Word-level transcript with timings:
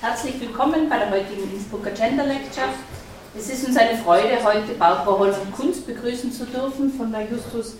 Herzlich 0.00 0.40
willkommen 0.40 0.88
bei 0.88 0.96
der 0.96 1.10
heutigen 1.10 1.52
Innsbrucker 1.52 1.90
Gender 1.90 2.24
Lecture. 2.24 2.68
Es 3.36 3.50
ist 3.50 3.68
uns 3.68 3.76
eine 3.76 3.98
Freude, 3.98 4.42
heute 4.42 4.72
Barbara 4.78 5.18
Holland 5.18 5.52
Kunz 5.52 5.82
begrüßen 5.82 6.32
zu 6.32 6.46
dürfen 6.46 6.90
von 6.90 7.12
der 7.12 7.30
Justus 7.30 7.76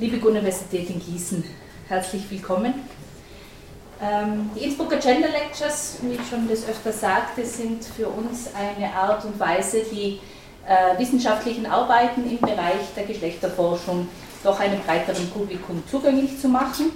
Liebig 0.00 0.24
Universität 0.24 0.90
in 0.90 0.98
Gießen. 0.98 1.44
Herzlich 1.86 2.28
willkommen. 2.28 2.74
Ähm, 4.02 4.50
die 4.56 4.64
Innsbrucker 4.64 4.96
Gender 4.96 5.28
Lectures, 5.28 5.98
wie 6.02 6.14
ich 6.14 6.28
schon 6.28 6.48
das 6.48 6.68
öfter 6.68 6.90
sagte, 6.90 7.46
sind 7.46 7.84
für 7.84 8.08
uns 8.08 8.50
eine 8.52 8.92
Art 8.92 9.24
und 9.24 9.38
Weise, 9.38 9.82
die 9.92 10.18
äh, 10.66 10.98
wissenschaftlichen 10.98 11.66
Arbeiten 11.66 12.28
im 12.28 12.38
Bereich 12.38 12.82
der 12.96 13.04
Geschlechterforschung 13.04 14.08
doch 14.42 14.58
einem 14.58 14.80
breiteren 14.80 15.30
Publikum 15.30 15.84
zugänglich 15.88 16.36
zu 16.40 16.48
machen. 16.48 16.86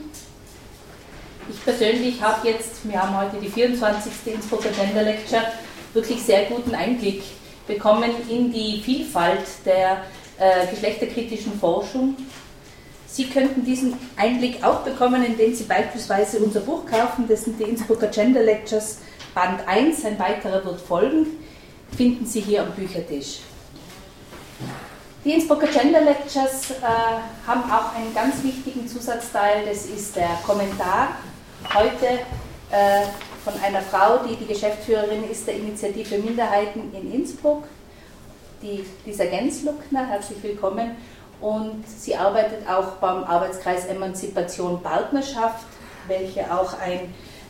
Ich 1.46 1.62
persönlich 1.62 2.22
habe 2.22 2.48
jetzt, 2.48 2.88
wir 2.88 3.02
haben 3.02 3.16
heute 3.18 3.36
die 3.36 3.50
24. 3.50 4.12
Innsbrucker 4.34 4.70
Gender 4.70 5.02
Lecture, 5.02 5.42
wirklich 5.92 6.22
sehr 6.22 6.46
guten 6.46 6.74
Einblick 6.74 7.22
bekommen 7.66 8.10
in 8.30 8.50
die 8.50 8.80
Vielfalt 8.82 9.44
der 9.66 10.04
äh, 10.38 10.66
geschlechterkritischen 10.70 11.58
Forschung. 11.60 12.16
Sie 13.06 13.26
könnten 13.26 13.62
diesen 13.62 13.94
Einblick 14.16 14.64
auch 14.64 14.80
bekommen, 14.80 15.22
indem 15.22 15.54
Sie 15.54 15.64
beispielsweise 15.64 16.38
unser 16.38 16.60
Buch 16.60 16.86
kaufen, 16.86 17.26
das 17.28 17.44
sind 17.44 17.60
die 17.60 17.64
Innsbrucker 17.64 18.06
Gender 18.06 18.42
Lectures 18.42 18.98
Band 19.34 19.68
1, 19.68 20.04
ein 20.06 20.18
weiterer 20.18 20.64
wird 20.64 20.80
folgen, 20.80 21.26
finden 21.94 22.24
Sie 22.24 22.40
hier 22.40 22.62
am 22.62 22.72
Büchertisch. 22.72 23.40
Die 25.24 25.32
Innsbrucker 25.32 25.66
Gender 25.66 26.00
Lectures 26.00 26.70
äh, 26.70 27.46
haben 27.46 27.70
auch 27.70 27.94
einen 27.94 28.14
ganz 28.14 28.42
wichtigen 28.42 28.88
Zusatzteil, 28.88 29.66
das 29.66 29.86
ist 29.86 30.16
der 30.16 30.38
Kommentar 30.46 31.16
heute 31.72 32.06
äh, 32.70 33.06
von 33.44 33.54
einer 33.62 33.80
Frau, 33.80 34.18
die 34.18 34.36
die 34.36 34.46
Geschäftsführerin 34.46 35.30
ist 35.30 35.46
der 35.46 35.56
Initiative 35.56 36.18
Minderheiten 36.18 36.92
in 36.94 37.12
Innsbruck, 37.12 37.64
die 38.62 38.84
Lisa 39.04 39.24
Gensluckner, 39.24 40.06
herzlich 40.06 40.42
willkommen. 40.42 40.96
Und 41.40 41.84
sie 41.86 42.16
arbeitet 42.16 42.68
auch 42.68 42.92
beim 43.00 43.24
Arbeitskreis 43.24 43.86
Emanzipation 43.86 44.82
Partnerschaft, 44.82 45.66
welche 46.08 46.52
auch 46.52 46.78
eine 46.78 47.02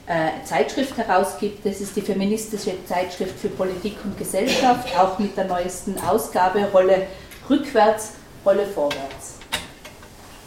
äh, 0.06 0.44
Zeitschrift 0.44 0.96
herausgibt. 0.96 1.64
Das 1.64 1.80
ist 1.80 1.94
die 1.96 2.02
feministische 2.02 2.72
Zeitschrift 2.86 3.38
für 3.38 3.48
Politik 3.48 3.96
und 4.04 4.18
Gesellschaft, 4.18 4.96
auch 4.98 5.18
mit 5.18 5.36
der 5.36 5.44
neuesten 5.44 5.96
Ausgabe 6.00 6.64
Rolle 6.72 7.06
rückwärts, 7.48 8.14
Rolle 8.44 8.66
vorwärts. 8.66 9.38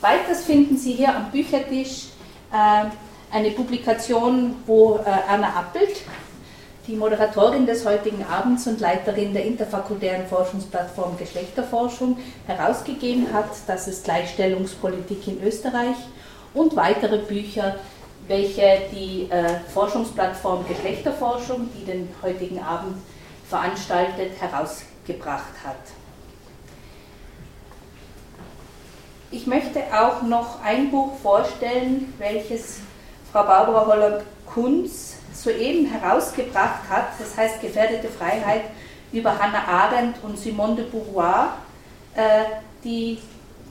Weiters 0.02 0.44
finden 0.44 0.78
Sie 0.78 0.94
hier 0.94 1.16
am 1.16 1.32
Büchertisch 1.32 2.08
äh, 2.52 2.86
eine 3.32 3.52
Publikation, 3.52 4.56
wo 4.66 4.98
äh, 4.98 5.10
Erna 5.30 5.50
Appelt, 5.50 6.02
die 6.88 6.96
Moderatorin 6.96 7.66
des 7.66 7.86
heutigen 7.86 8.24
Abends 8.24 8.66
und 8.66 8.80
Leiterin 8.80 9.34
der 9.34 9.44
interfakultären 9.44 10.26
Forschungsplattform 10.28 11.18
Geschlechterforschung, 11.18 12.18
herausgegeben 12.46 13.34
hat. 13.34 13.50
Das 13.68 13.88
ist 13.88 14.06
Gleichstellungspolitik 14.06 15.28
in 15.28 15.44
Österreich 15.44 15.98
und 16.54 16.76
weitere 16.78 17.18
Bücher, 17.18 17.76
welche 18.28 18.82
die 18.92 19.30
äh, 19.30 19.60
Forschungsplattform 19.74 20.66
Geschlechterforschung, 20.68 21.70
die 21.76 21.86
den 21.86 22.10
heutigen 22.22 22.60
Abend 22.64 22.98
veranstaltet, 23.50 24.32
herausgebracht 24.40 25.54
hat. 25.66 25.76
Ich 29.30 29.46
möchte 29.46 29.82
auch 29.94 30.22
noch 30.22 30.64
ein 30.64 30.90
Buch 30.90 31.18
vorstellen, 31.22 32.14
welches 32.18 32.80
Frau 33.32 33.44
Barbara 33.44 33.86
Holland-Kunz 33.86 35.16
soeben 35.34 35.86
herausgebracht 35.86 36.90
hat, 36.90 37.08
das 37.20 37.38
heißt 37.38 37.62
Gefährdete 37.62 38.08
Freiheit 38.08 38.64
über 39.12 39.38
Hannah 39.38 39.68
Arendt 39.68 40.18
und 40.24 40.38
Simone 40.38 40.76
de 40.76 40.86
Beauvoir. 40.86 41.58
Äh, 42.16 42.44
die 42.84 43.20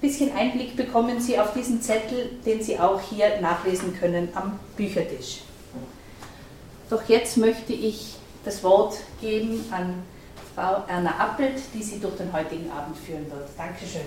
bisschen 0.00 0.36
Einblick 0.36 0.76
bekommen 0.76 1.20
Sie 1.20 1.38
auf 1.38 1.52
diesen 1.54 1.80
Zettel, 1.80 2.30
den 2.44 2.62
Sie 2.62 2.78
auch 2.78 3.00
hier 3.00 3.40
nachlesen 3.40 3.98
können 3.98 4.28
am 4.34 4.58
Büchertisch. 4.76 5.40
Doch 6.90 7.02
jetzt 7.08 7.36
möchte 7.36 7.72
ich 7.72 8.16
das 8.44 8.62
Wort 8.62 8.98
geben 9.20 9.64
an 9.72 10.02
Frau 10.54 10.84
Erna 10.88 11.14
Appelt, 11.18 11.60
die 11.74 11.82
Sie 11.82 11.98
durch 11.98 12.16
den 12.16 12.32
heutigen 12.32 12.70
Abend 12.70 12.96
führen 12.96 13.26
wird. 13.30 13.48
Dankeschön. 13.58 14.06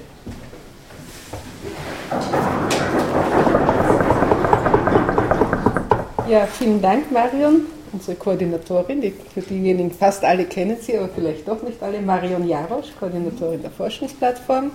Ja, 6.29 6.45
vielen 6.45 6.79
Dank, 6.79 7.11
Marion, 7.11 7.61
unsere 7.91 8.15
Koordinatorin. 8.15 9.01
Die, 9.01 9.15
für 9.33 9.41
diejenigen, 9.41 9.89
fast 9.89 10.23
alle 10.23 10.45
kennen 10.45 10.77
sie, 10.79 10.95
aber 10.95 11.09
vielleicht 11.09 11.47
doch 11.47 11.63
nicht 11.63 11.81
alle. 11.81 11.99
Marion 12.01 12.47
Jarosch, 12.47 12.89
Koordinatorin 12.99 13.63
der 13.63 13.71
Forschungsplattform. 13.71 14.69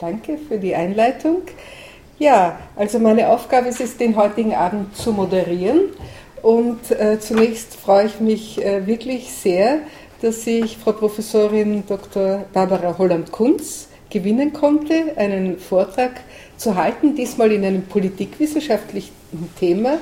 Danke 0.00 0.36
für 0.36 0.58
die 0.58 0.74
Einleitung. 0.74 1.42
Ja, 2.18 2.58
also 2.74 2.98
meine 2.98 3.28
Aufgabe 3.28 3.68
ist 3.68 3.80
es, 3.80 3.96
den 3.96 4.16
heutigen 4.16 4.56
Abend 4.56 4.96
zu 4.96 5.12
moderieren. 5.12 5.90
Und 6.42 6.90
äh, 6.90 7.20
zunächst 7.20 7.76
freue 7.76 8.06
ich 8.06 8.18
mich 8.18 8.64
äh, 8.64 8.84
wirklich 8.88 9.30
sehr, 9.30 9.78
dass 10.22 10.44
ich 10.44 10.76
Frau 10.76 10.90
Professorin 10.90 11.84
Dr. 11.86 12.46
Barbara 12.52 12.98
Holland-Kunz 12.98 13.90
gewinnen 14.10 14.52
konnte, 14.52 15.12
einen 15.14 15.60
Vortrag 15.60 16.20
zu 16.56 16.74
halten, 16.74 17.14
diesmal 17.14 17.52
in 17.52 17.64
einem 17.64 17.82
politikwissenschaftlichen 17.82 19.14
Thema. 19.60 19.98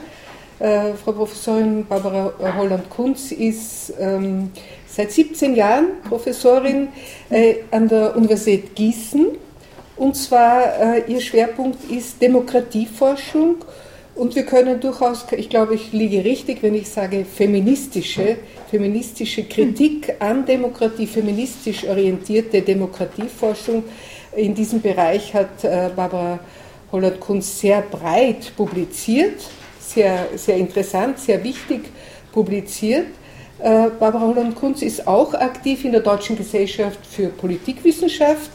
Äh, 0.59 0.93
Frau 0.95 1.13
Professorin 1.13 1.85
Barbara 1.87 2.33
Holland-Kunz 2.57 3.33
ist 3.33 3.93
ähm, 3.99 4.51
seit 4.87 5.11
17 5.11 5.57
Jahren 5.57 5.87
Professorin 6.09 6.89
äh, 7.31 7.57
an 7.71 7.89
der 7.89 8.17
Universität 8.17 8.75
Gießen. 8.75 9.27
Und 9.97 10.17
zwar, 10.17 10.97
äh, 10.97 11.13
ihr 11.13 11.21
Schwerpunkt 11.21 11.91
ist 11.91 12.21
Demokratieforschung. 12.23 13.57
Und 14.15 14.37
wir 14.37 14.45
können 14.45 14.79
durchaus, 14.79 15.27
ich 15.37 15.51
glaube, 15.51 15.75
ich 15.75 15.93
liege 15.93 16.25
richtig, 16.25 16.63
wenn 16.63 16.75
ich 16.77 16.89
sage 16.89 17.25
feministische, 17.25 18.37
feministische 18.71 19.43
Kritik 19.43 20.15
an 20.21 20.47
Demokratie, 20.47 21.09
feministisch 21.09 21.85
orientierte 21.85 22.63
Demokratieforschung 22.63 23.83
in 24.37 24.55
diesem 24.55 24.81
Bereich 24.81 25.35
hat 25.35 25.65
äh, 25.65 25.91
Barbara 25.95 26.39
Holland-Kunz 26.93 27.61
sehr 27.61 27.83
breit 27.83 28.53
publiziert, 28.57 29.41
sehr, 29.93 30.29
sehr 30.37 30.57
interessant, 30.57 31.19
sehr 31.19 31.43
wichtig 31.45 31.83
publiziert. 32.33 33.07
Äh, 33.59 33.89
Barbara 33.99 34.21
Holland-Kunz 34.21 34.83
ist 34.83 35.07
auch 35.07 35.35
aktiv 35.35 35.85
in 35.85 35.93
der 35.93 36.01
Deutschen 36.01 36.37
Gesellschaft 36.37 36.99
für 37.07 37.29
Politikwissenschaft. 37.29 38.51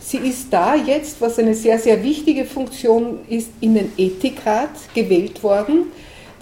Sie 0.00 0.18
ist 0.18 0.52
da 0.52 0.74
jetzt, 0.74 1.20
was 1.20 1.38
eine 1.38 1.54
sehr, 1.54 1.78
sehr 1.78 2.02
wichtige 2.02 2.44
Funktion 2.44 3.20
ist, 3.28 3.50
in 3.60 3.74
den 3.74 3.92
Ethikrat 3.96 4.70
gewählt 4.94 5.42
worden. 5.42 5.86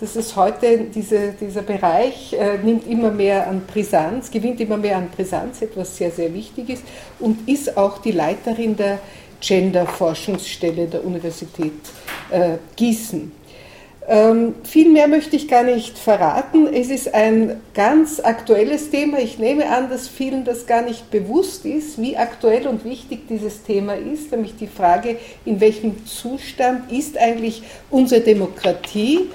Das 0.00 0.16
ist 0.16 0.34
heute, 0.34 0.86
diese, 0.94 1.34
dieser 1.38 1.60
Bereich 1.60 2.32
äh, 2.32 2.56
nimmt 2.56 2.86
immer 2.86 3.10
mehr 3.10 3.46
an 3.46 3.62
Brisanz, 3.66 4.30
gewinnt 4.30 4.58
immer 4.60 4.78
mehr 4.78 4.96
an 4.96 5.10
Brisanz, 5.14 5.60
etwas 5.60 5.94
sehr, 5.94 6.10
sehr 6.10 6.32
wichtig 6.32 6.70
ist, 6.70 6.84
und 7.18 7.46
ist 7.46 7.76
auch 7.76 7.98
die 7.98 8.12
Leiterin 8.12 8.76
der 8.76 8.98
Gender-Forschungsstelle 9.40 10.86
der 10.86 11.04
Universität 11.04 11.72
äh, 12.30 12.56
Gießen. 12.76 13.30
Ähm, 14.08 14.54
viel 14.64 14.90
mehr 14.90 15.08
möchte 15.08 15.36
ich 15.36 15.46
gar 15.46 15.62
nicht 15.62 15.98
verraten. 15.98 16.66
Es 16.72 16.88
ist 16.88 17.14
ein 17.14 17.60
ganz 17.74 18.18
aktuelles 18.18 18.90
Thema. 18.90 19.18
Ich 19.18 19.38
nehme 19.38 19.68
an, 19.68 19.90
dass 19.90 20.08
vielen 20.08 20.44
das 20.44 20.66
gar 20.66 20.82
nicht 20.82 21.10
bewusst 21.10 21.66
ist, 21.66 22.00
wie 22.00 22.16
aktuell 22.16 22.66
und 22.66 22.84
wichtig 22.84 23.28
dieses 23.28 23.62
Thema 23.62 23.94
ist, 23.94 24.32
nämlich 24.32 24.56
die 24.56 24.66
Frage, 24.66 25.16
in 25.44 25.60
welchem 25.60 26.06
Zustand 26.06 26.90
ist 26.90 27.18
eigentlich 27.18 27.62
unsere 27.90 28.22
Demokratie 28.22 29.28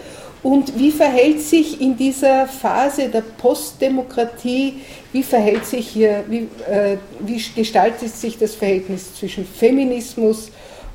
und 0.46 0.78
wie 0.78 0.92
verhält 0.92 1.42
sich 1.42 1.82
in 1.82 1.98
dieser 1.98 2.48
Phase 2.48 3.10
der 3.10 3.22
Postdemokratie, 3.22 4.76
wie 5.12 5.24
verhält 5.24 5.66
sich 5.66 5.88
hier, 5.88 6.24
wie, 6.28 6.48
äh, 6.70 6.98
wie 7.20 7.42
gestaltet 7.56 8.16
sich 8.16 8.38
das 8.38 8.54
Verhältnis 8.54 9.16
zwischen 9.16 9.44
Feminismus 9.44 10.52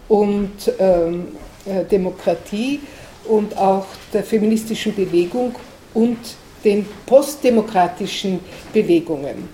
und 0.09 0.53
ähm, 0.79 1.29
äh, 1.67 1.85
Demokratie 1.85 2.79
und 3.25 3.57
auch 3.57 3.87
der 4.13 4.25
feministischen 4.25 4.95
Bewegung 4.95 5.55
und 5.95 6.19
den 6.65 6.87
postdemokratischen 7.07 8.41
Bewegungen? 8.73 9.49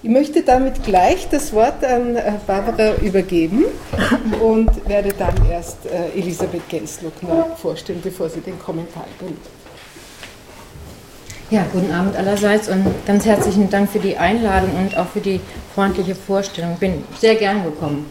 Ich 0.00 0.10
möchte 0.10 0.42
damit 0.42 0.84
gleich 0.84 1.28
das 1.28 1.52
Wort 1.52 1.84
an 1.84 2.14
äh, 2.14 2.32
Barbara 2.46 2.94
übergeben 3.02 3.64
und 4.40 4.88
werde 4.88 5.12
dann 5.18 5.34
erst 5.50 5.86
äh, 5.86 6.16
Elisabeth 6.16 6.68
Genslockner 6.68 7.56
vorstellen, 7.56 8.00
bevor 8.02 8.28
sie 8.28 8.40
den 8.40 8.58
Kommentar 8.60 9.06
bringt. 9.18 9.40
Ja, 11.50 11.66
guten 11.72 11.90
Abend 11.90 12.14
allerseits 12.14 12.68
und 12.68 12.84
ganz 13.06 13.24
herzlichen 13.24 13.70
Dank 13.70 13.90
für 13.90 13.98
die 13.98 14.16
Einladung 14.16 14.70
und 14.76 14.96
auch 14.96 15.08
für 15.08 15.20
die 15.20 15.40
freundliche 15.74 16.14
Vorstellung. 16.14 16.74
Ich 16.74 16.80
bin 16.80 17.04
sehr 17.18 17.34
gern 17.34 17.64
gekommen. 17.64 18.06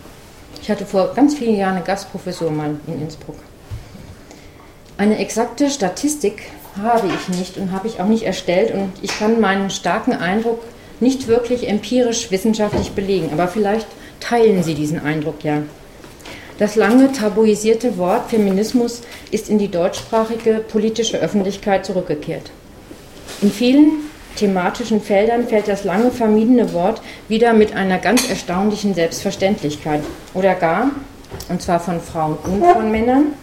Ich 0.61 0.69
hatte 0.69 0.85
vor 0.85 1.13
ganz 1.13 1.35
vielen 1.35 1.55
Jahren 1.55 1.75
eine 1.75 1.85
Gastprofessur 1.85 2.51
mal 2.51 2.75
in 2.87 3.01
Innsbruck. 3.01 3.37
Eine 4.97 5.19
exakte 5.19 5.69
Statistik 5.69 6.43
habe 6.81 7.07
ich 7.07 7.37
nicht 7.37 7.57
und 7.57 7.71
habe 7.71 7.87
ich 7.87 7.99
auch 7.99 8.07
nicht 8.07 8.23
erstellt 8.23 8.71
und 8.73 8.91
ich 9.03 9.17
kann 9.19 9.39
meinen 9.39 9.69
starken 9.69 10.13
Eindruck 10.13 10.59
nicht 10.99 11.27
wirklich 11.27 11.69
empirisch 11.69 12.31
wissenschaftlich 12.31 12.93
belegen, 12.93 13.29
aber 13.31 13.47
vielleicht 13.47 13.87
teilen 14.19 14.63
Sie 14.63 14.73
diesen 14.73 14.99
Eindruck 14.99 15.43
ja. 15.43 15.61
Das 16.57 16.75
lange 16.75 17.11
tabuisierte 17.11 17.99
Wort 17.99 18.31
Feminismus 18.31 19.03
ist 19.29 19.49
in 19.49 19.59
die 19.59 19.67
deutschsprachige 19.67 20.55
politische 20.55 21.19
Öffentlichkeit 21.19 21.85
zurückgekehrt. 21.85 22.49
In 23.43 23.51
vielen 23.51 23.91
thematischen 24.35 25.01
Feldern 25.01 25.47
fällt 25.47 25.67
das 25.67 25.83
lange 25.83 26.09
vermiedene 26.09 26.73
Wort 26.73 27.03
wieder 27.27 27.53
mit 27.53 27.75
einer 27.75 27.99
ganz 27.99 28.27
erstaunlichen 28.27 28.95
Selbstverständlichkeit 28.95 30.01
oder 30.33 30.55
gar, 30.55 30.89
und 31.49 31.61
zwar 31.61 31.79
von 31.79 32.01
Frauen 32.01 32.37
und 32.43 32.65
von 32.65 32.89
Männern, 32.89 33.33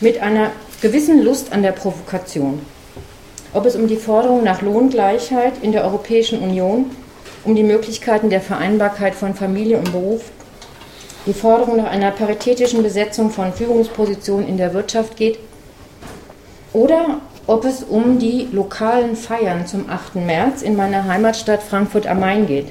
mit 0.00 0.22
einer 0.22 0.52
gewissen 0.86 1.24
Lust 1.24 1.52
an 1.52 1.64
der 1.64 1.72
Provokation. 1.72 2.60
Ob 3.52 3.66
es 3.66 3.74
um 3.74 3.88
die 3.88 3.96
Forderung 3.96 4.44
nach 4.44 4.62
Lohngleichheit 4.62 5.54
in 5.60 5.72
der 5.72 5.82
Europäischen 5.82 6.38
Union, 6.38 6.92
um 7.44 7.56
die 7.56 7.64
Möglichkeiten 7.64 8.30
der 8.30 8.40
Vereinbarkeit 8.40 9.16
von 9.16 9.34
Familie 9.34 9.78
und 9.78 9.90
Beruf, 9.90 10.30
die 11.26 11.32
Forderung 11.32 11.78
nach 11.78 11.90
einer 11.90 12.12
paritätischen 12.12 12.84
Besetzung 12.84 13.30
von 13.30 13.52
Führungspositionen 13.52 14.46
in 14.46 14.58
der 14.58 14.74
Wirtschaft 14.74 15.16
geht, 15.16 15.40
oder 16.72 17.20
ob 17.48 17.64
es 17.64 17.82
um 17.82 18.20
die 18.20 18.46
lokalen 18.52 19.16
Feiern 19.16 19.66
zum 19.66 19.90
8. 19.90 20.14
März 20.14 20.62
in 20.62 20.76
meiner 20.76 21.08
Heimatstadt 21.08 21.64
Frankfurt 21.64 22.06
am 22.06 22.20
Main 22.20 22.46
geht. 22.46 22.66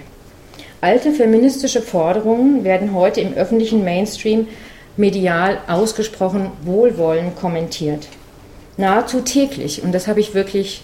Alte 0.79 1.11
feministische 1.11 1.81
Forderungen 1.81 2.63
werden 2.63 2.93
heute 2.93 3.19
im 3.19 3.33
öffentlichen 3.33 3.83
Mainstream 3.83 4.47
medial 4.97 5.57
ausgesprochen 5.67 6.51
wohlwollend 6.63 7.35
kommentiert. 7.35 8.07
Nahezu 8.77 9.21
täglich, 9.21 9.83
und 9.83 9.91
das 9.93 10.07
habe 10.07 10.19
ich 10.19 10.33
wirklich, 10.33 10.83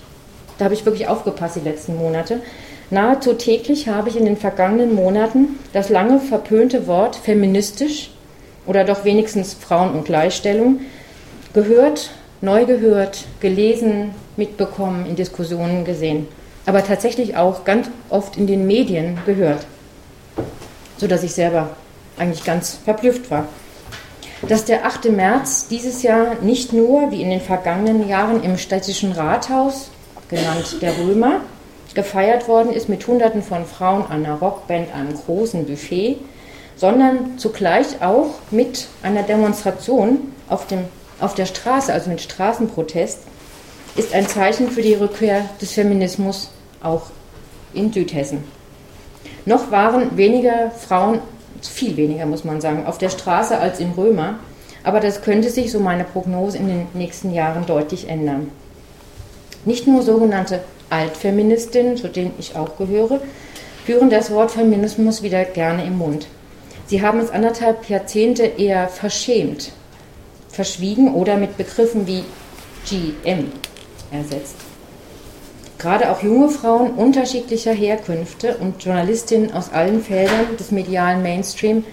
da 0.57 0.65
habe 0.65 0.73
ich 0.73 0.85
wirklich 0.85 1.07
aufgepasst 1.07 1.57
die 1.57 1.67
letzten 1.67 1.95
Monate, 1.97 2.41
nahezu 2.89 3.33
täglich 3.33 3.87
habe 3.87 4.09
ich 4.09 4.17
in 4.17 4.25
den 4.25 4.37
vergangenen 4.37 4.93
Monaten 4.93 5.59
das 5.73 5.89
lange 5.89 6.19
verpönte 6.19 6.87
Wort 6.87 7.15
feministisch 7.15 8.11
oder 8.65 8.83
doch 8.83 9.05
wenigstens 9.05 9.53
Frauen- 9.53 9.93
und 9.93 10.05
Gleichstellung 10.05 10.81
gehört, 11.53 12.11
neu 12.41 12.65
gehört, 12.65 13.25
gelesen, 13.39 14.11
mitbekommen, 14.37 15.05
in 15.05 15.15
Diskussionen 15.15 15.83
gesehen, 15.83 16.27
aber 16.65 16.83
tatsächlich 16.83 17.35
auch 17.35 17.65
ganz 17.65 17.89
oft 18.09 18.37
in 18.37 18.47
den 18.47 18.67
Medien 18.67 19.17
gehört, 19.25 19.65
sodass 20.97 21.23
ich 21.23 21.33
selber 21.33 21.69
eigentlich 22.17 22.43
ganz 22.43 22.79
verblüfft 22.83 23.31
war 23.31 23.47
dass 24.47 24.65
der 24.65 24.85
8. 24.85 25.11
März 25.11 25.67
dieses 25.67 26.03
Jahr 26.03 26.35
nicht 26.41 26.73
nur 26.73 27.11
wie 27.11 27.21
in 27.21 27.29
den 27.29 27.41
vergangenen 27.41 28.07
Jahren 28.07 28.43
im 28.43 28.57
städtischen 28.57 29.11
Rathaus, 29.11 29.91
genannt 30.29 30.77
der 30.81 30.97
Römer, 30.97 31.41
gefeiert 31.93 32.47
worden 32.47 32.71
ist 32.71 32.89
mit 32.89 33.05
Hunderten 33.05 33.43
von 33.43 33.65
Frauen, 33.65 34.09
einer 34.09 34.35
Rockband, 34.35 34.93
einem 34.93 35.13
großen 35.13 35.65
Buffet, 35.65 36.17
sondern 36.75 37.37
zugleich 37.37 38.01
auch 38.01 38.35
mit 38.49 38.87
einer 39.03 39.23
Demonstration 39.23 40.33
auf, 40.47 40.67
dem, 40.67 40.85
auf 41.19 41.35
der 41.35 41.45
Straße, 41.45 41.91
also 41.93 42.09
mit 42.09 42.21
Straßenprotest, 42.21 43.19
ist 43.97 44.13
ein 44.13 44.27
Zeichen 44.27 44.71
für 44.71 44.81
die 44.81 44.93
Rückkehr 44.93 45.45
des 45.61 45.73
Feminismus 45.73 46.49
auch 46.81 47.03
in 47.73 47.91
Südhessen. 47.91 48.43
Noch 49.45 49.69
waren 49.69 50.17
weniger 50.17 50.71
Frauen 50.71 51.19
viel 51.61 51.97
weniger, 51.97 52.25
muss 52.25 52.43
man 52.43 52.61
sagen, 52.61 52.85
auf 52.85 52.97
der 52.97 53.09
Straße 53.09 53.57
als 53.57 53.79
in 53.79 53.91
Römer. 53.91 54.39
Aber 54.83 54.99
das 54.99 55.21
könnte 55.21 55.49
sich, 55.49 55.71
so 55.71 55.79
meine 55.79 56.03
Prognose, 56.03 56.57
in 56.57 56.67
den 56.67 56.87
nächsten 56.93 57.33
Jahren 57.33 57.65
deutlich 57.65 58.09
ändern. 58.09 58.49
Nicht 59.63 59.87
nur 59.87 60.01
sogenannte 60.01 60.61
Altfeministinnen, 60.89 61.97
zu 61.97 62.07
denen 62.07 62.33
ich 62.39 62.55
auch 62.55 62.77
gehöre, 62.77 63.21
führen 63.85 64.09
das 64.09 64.31
Wort 64.31 64.51
Feminismus 64.51 65.21
wieder 65.21 65.45
gerne 65.45 65.85
im 65.85 65.97
Mund. 65.97 66.27
Sie 66.87 67.01
haben 67.01 67.19
es 67.19 67.29
anderthalb 67.29 67.87
Jahrzehnte 67.89 68.43
eher 68.43 68.87
verschämt, 68.87 69.71
verschwiegen 70.49 71.13
oder 71.13 71.37
mit 71.37 71.57
Begriffen 71.57 72.07
wie 72.07 72.23
GM 72.85 73.51
ersetzt. 74.11 74.70
Gerade 75.81 76.11
auch 76.11 76.21
junge 76.21 76.49
Frauen 76.49 76.91
unterschiedlicher 76.91 77.71
Herkünfte 77.73 78.57
und 78.57 78.83
Journalistinnen 78.83 79.51
aus 79.51 79.71
allen 79.71 80.03
Feldern 80.03 80.55
des 80.59 80.69
medialen 80.69 81.23
Mainstream 81.23 81.83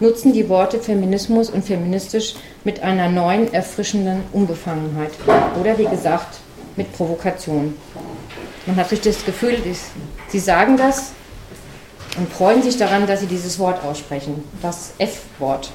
nutzen 0.00 0.32
die 0.32 0.48
Worte 0.48 0.80
Feminismus 0.80 1.48
und 1.48 1.64
feministisch 1.64 2.34
mit 2.64 2.82
einer 2.82 3.08
neuen, 3.08 3.54
erfrischenden 3.54 4.24
Unbefangenheit 4.32 5.12
oder 5.60 5.78
wie 5.78 5.86
gesagt 5.86 6.40
mit 6.74 6.92
Provokation. 6.92 7.76
Man 8.66 8.74
hat 8.74 8.90
richtig 8.90 9.14
das 9.14 9.24
Gefühl, 9.24 9.58
sie 10.26 10.40
sagen 10.40 10.76
das 10.76 11.12
und 12.18 12.28
freuen 12.28 12.64
sich 12.64 12.76
daran, 12.76 13.06
dass 13.06 13.20
sie 13.20 13.26
dieses 13.26 13.60
Wort 13.60 13.84
aussprechen, 13.84 14.42
das 14.60 14.94
F-Wort. 14.98 15.70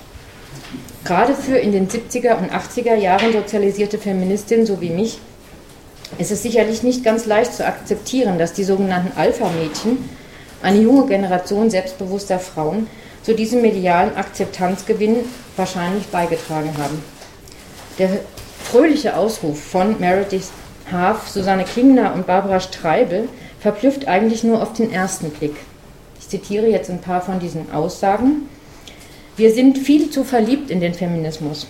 Gerade 1.05 1.33
für 1.33 1.55
in 1.55 1.71
den 1.71 1.87
70er 1.87 2.37
und 2.37 2.51
80er 2.51 2.95
Jahren 2.95 3.31
sozialisierte 3.31 3.97
Feministinnen 3.97 4.65
so 4.65 4.81
wie 4.81 4.89
mich 4.89 5.21
es 6.17 6.31
ist 6.31 6.43
sicherlich 6.43 6.83
nicht 6.83 7.03
ganz 7.03 7.25
leicht 7.25 7.53
zu 7.53 7.65
akzeptieren, 7.65 8.37
dass 8.37 8.53
die 8.53 8.63
sogenannten 8.63 9.17
Alpha-Mädchen, 9.17 10.09
eine 10.61 10.79
junge 10.79 11.07
Generation 11.07 11.69
selbstbewusster 11.69 12.39
Frauen, 12.39 12.87
zu 13.23 13.33
diesem 13.33 13.61
medialen 13.61 14.15
Akzeptanzgewinn 14.15 15.17
wahrscheinlich 15.55 16.07
beigetragen 16.07 16.73
haben. 16.77 17.03
Der 17.99 18.09
fröhliche 18.63 19.15
Ausruf 19.15 19.61
von 19.61 19.99
Meredith 19.99 20.49
Haaf, 20.91 21.29
Susanne 21.29 21.63
Klingner 21.63 22.13
und 22.13 22.27
Barbara 22.27 22.59
Streibel 22.59 23.29
verblüfft 23.59 24.07
eigentlich 24.07 24.43
nur 24.43 24.61
auf 24.61 24.73
den 24.73 24.91
ersten 24.91 25.29
Blick. 25.29 25.55
Ich 26.19 26.27
zitiere 26.27 26.67
jetzt 26.67 26.89
ein 26.89 27.01
paar 27.01 27.21
von 27.21 27.39
diesen 27.39 27.71
Aussagen. 27.71 28.49
Wir 29.37 29.53
sind 29.53 29.77
viel 29.77 30.09
zu 30.09 30.23
verliebt 30.23 30.69
in 30.69 30.81
den 30.81 30.93
Feminismus. 30.93 31.67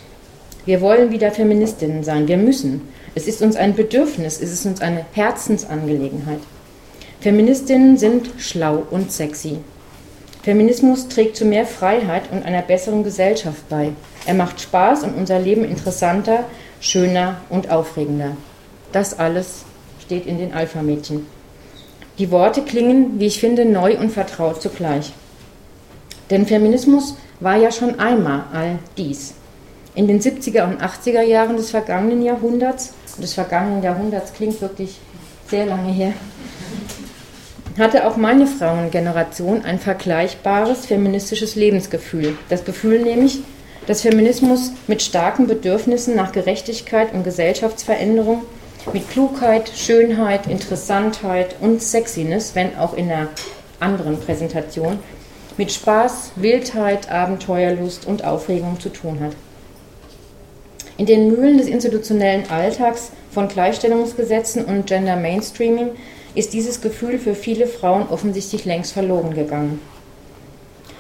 Wir 0.66 0.82
wollen 0.82 1.12
wieder 1.12 1.32
Feministinnen 1.32 2.04
sein. 2.04 2.28
Wir 2.28 2.38
müssen. 2.38 2.82
Es 3.14 3.28
ist 3.28 3.42
uns 3.42 3.58
ein 3.58 3.76
Bedürfnis, 3.76 4.40
es 4.42 4.52
ist 4.52 4.66
uns 4.66 4.82
eine 4.82 5.06
Herzensangelegenheit. 5.14 6.40
Feministinnen 7.20 7.98
sind 7.98 8.30
schlau 8.38 8.84
und 8.90 9.12
sexy. 9.12 9.60
Feminismus 10.44 11.08
trägt 11.08 11.36
zu 11.36 11.46
mehr 11.46 11.66
Freiheit 11.66 12.32
und 12.32 12.44
einer 12.44 12.62
besseren 12.62 13.04
Gesellschaft 13.04 13.68
bei. 13.70 13.92
Er 14.26 14.34
macht 14.34 14.62
Spaß 14.62 15.04
und 15.04 15.16
unser 15.16 15.40
Leben 15.40 15.66
interessanter, 15.66 16.46
schöner 16.80 17.42
und 17.50 17.70
aufregender. 17.70 18.38
Das 18.92 19.20
alles 19.20 19.66
steht 20.00 20.26
in 20.26 20.38
den 20.38 20.54
Alpha-Mädchen. 20.54 21.28
Die 22.18 22.32
Worte 22.32 22.64
klingen, 22.64 23.20
wie 23.20 23.28
ich 23.28 23.40
finde, 23.40 23.66
neu 23.66 24.00
und 24.00 24.12
vertraut 24.12 24.62
zugleich. 24.62 25.14
Denn 26.30 26.46
Feminismus 26.46 27.18
war 27.40 27.58
ja 27.58 27.72
schon 27.72 28.00
einmal 28.00 28.46
all 28.54 28.80
dies. 28.98 29.34
In 29.96 30.08
den 30.08 30.22
70er 30.22 30.64
und 30.64 30.82
80er 30.82 31.22
Jahren 31.22 31.58
des 31.58 31.72
vergangenen 31.72 32.22
Jahrhunderts 32.22 32.94
des 33.18 33.34
vergangenen 33.34 33.84
Jahrhunderts 33.84 34.34
klingt 34.34 34.62
wirklich 34.62 35.00
sehr 35.48 35.66
lange 35.66 35.92
her, 35.92 36.14
hatte 37.78 38.08
auch 38.08 38.18
meine 38.18 38.48
Frauengeneration 38.48 39.64
ein 39.64 39.80
vergleichbares 39.80 40.86
feministisches 40.86 41.56
Lebensgefühl. 41.56 42.38
Das 42.50 42.66
Gefühl 42.66 43.02
nämlich, 43.02 43.40
dass 43.88 44.02
Feminismus 44.02 44.72
mit 44.88 45.02
starken 45.02 45.48
Bedürfnissen 45.48 46.16
nach 46.16 46.32
Gerechtigkeit 46.32 47.14
und 47.14 47.24
Gesellschaftsveränderung, 47.24 48.44
mit 48.94 49.10
Klugheit, 49.10 49.72
Schönheit, 49.76 50.48
Interessantheit 50.48 51.56
und 51.60 51.82
Sexiness, 51.82 52.56
wenn 52.56 52.78
auch 52.78 52.94
in 52.94 53.12
einer 53.12 53.30
anderen 53.80 54.20
Präsentation, 54.20 55.00
mit 55.58 55.72
Spaß, 55.72 56.32
Wildheit, 56.38 57.12
Abenteuerlust 57.12 58.06
und 58.06 58.24
Aufregung 58.24 58.80
zu 58.80 58.90
tun 58.90 59.20
hat. 59.20 59.34
In 61.02 61.08
den 61.08 61.30
Mühlen 61.30 61.58
des 61.58 61.66
institutionellen 61.66 62.48
Alltags 62.52 63.10
von 63.32 63.48
Gleichstellungsgesetzen 63.48 64.64
und 64.64 64.86
Gender 64.86 65.16
Mainstreaming 65.16 65.94
ist 66.36 66.54
dieses 66.54 66.80
Gefühl 66.80 67.18
für 67.18 67.34
viele 67.34 67.66
Frauen 67.66 68.08
offensichtlich 68.10 68.66
längst 68.66 68.94
verloren 68.94 69.34
gegangen. 69.34 69.82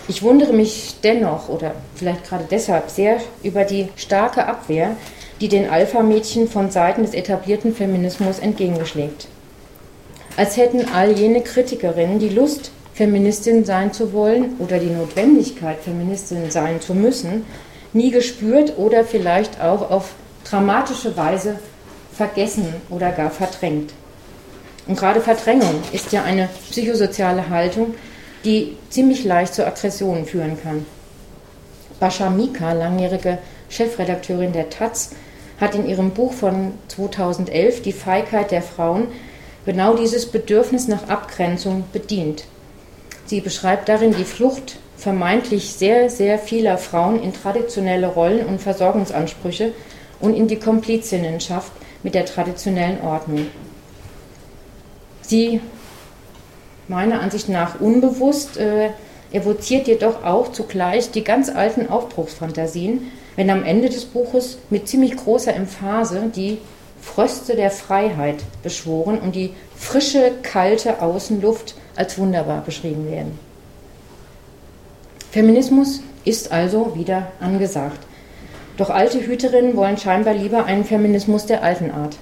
Ich 0.08 0.24
wundere 0.24 0.54
mich 0.54 0.96
dennoch 1.04 1.50
oder 1.50 1.76
vielleicht 1.94 2.24
gerade 2.24 2.46
deshalb 2.50 2.90
sehr 2.90 3.18
über 3.44 3.64
die 3.64 3.90
starke 3.96 4.48
Abwehr, 4.48 4.96
die 5.40 5.50
den 5.50 5.70
Alpha-Mädchen 5.70 6.48
von 6.48 6.72
Seiten 6.72 7.04
des 7.04 7.14
etablierten 7.14 7.76
Feminismus 7.76 8.40
entgegengeschlägt. 8.40 9.28
Als 10.36 10.58
hätten 10.58 10.84
all 10.96 11.12
jene 11.12 11.42
Kritikerinnen 11.42 12.18
die 12.18 12.30
Lust, 12.30 12.72
Feministin 12.96 13.66
sein 13.66 13.94
zu 13.94 14.14
wollen 14.14 14.56
oder 14.58 14.80
die 14.80 14.90
Notwendigkeit, 14.90 15.78
Feministin 15.80 16.50
sein 16.50 16.82
zu 16.82 16.96
müssen, 16.96 17.46
nie 17.94 18.12
gespürt 18.12 18.78
oder 18.78 19.04
vielleicht 19.04 19.62
auch 19.62 19.90
auf 19.90 20.14
dramatische 20.44 21.16
Weise 21.18 21.60
vergessen 22.14 22.74
oder 22.90 23.12
gar 23.12 23.32
verdrängt. 23.32 23.94
Und 24.88 24.98
gerade 24.98 25.22
Verdrängung 25.22 25.82
ist 25.92 26.12
ja 26.12 26.24
eine 26.24 26.50
psychosoziale 26.70 27.50
Haltung, 27.50 27.94
die 28.44 28.76
ziemlich 28.90 29.24
leicht 29.24 29.54
zu 29.54 29.66
Aggressionen 29.66 30.26
führen 30.26 30.62
kann. 30.62 30.86
Bascha 32.00 32.30
Mika, 32.30 32.74
langjährige 32.74 33.38
Chefredakteurin 33.70 34.54
der 34.54 34.70
Taz, 34.70 35.12
hat 35.60 35.76
in 35.76 35.88
ihrem 35.88 36.12
Buch 36.12 36.34
von 36.34 36.74
2011 36.88 37.84
Die 37.84 37.94
Feigheit 37.94 38.50
der 38.50 38.64
Frauen 38.64 39.08
genau 39.66 39.96
dieses 39.96 40.26
Bedürfnis 40.26 40.88
nach 40.88 41.08
Abgrenzung 41.08 41.84
bedient. 41.94 42.46
Sie 43.28 43.42
beschreibt 43.42 43.88
darin 43.88 44.16
die 44.16 44.26
Flucht 44.26 44.80
vermeintlich 45.02 45.74
sehr, 45.74 46.12
sehr 46.12 46.38
vieler 46.38 46.78
Frauen 46.78 47.24
in 47.24 47.34
traditionelle 47.34 48.06
Rollen 48.06 48.46
und 48.46 48.62
Versorgungsansprüche 48.62 49.74
und 50.20 50.36
in 50.36 50.48
die 50.48 50.60
Komplizinnenschaft 50.60 51.72
mit 52.04 52.14
der 52.14 52.26
traditionellen 52.26 53.02
Ordnung. 53.02 53.48
Sie, 55.24 55.60
meiner 56.88 57.20
Ansicht 57.20 57.50
nach 57.50 57.82
unbewusst, 57.82 58.58
äh, 58.58 58.92
evoziert 59.32 59.88
jedoch 59.88 60.24
auch 60.24 60.52
zugleich 60.52 61.10
die 61.10 61.24
ganz 61.24 61.50
alten 61.50 61.90
Aufbruchsfantasien, 61.90 63.12
wenn 63.36 63.50
am 63.50 63.64
Ende 63.64 63.90
des 63.90 64.06
Buches 64.06 64.60
mit 64.70 64.88
ziemlich 64.88 65.16
großer 65.16 65.56
Emphase 65.56 66.32
die 66.36 66.60
Fröste 67.02 67.56
der 67.56 67.72
Freiheit 67.72 68.44
beschworen 68.62 69.18
und 69.18 69.34
die 69.34 69.54
frische, 69.76 70.32
kalte 70.44 71.02
Außenluft 71.02 71.74
als 71.96 72.20
wunderbar 72.20 72.62
beschrieben 72.62 73.10
werden. 73.10 73.51
Feminismus 75.32 76.02
ist 76.26 76.52
also 76.52 76.94
wieder 76.94 77.32
angesagt. 77.40 78.00
Doch 78.76 78.90
alte 78.90 79.26
Hüterinnen 79.26 79.78
wollen 79.78 79.98
scheinbar 79.98 80.34
lieber 80.34 80.66
einen 80.66 80.84
Feminismus 80.84 81.46
der 81.46 81.64
alten 81.64 81.90
Art. 81.90 82.18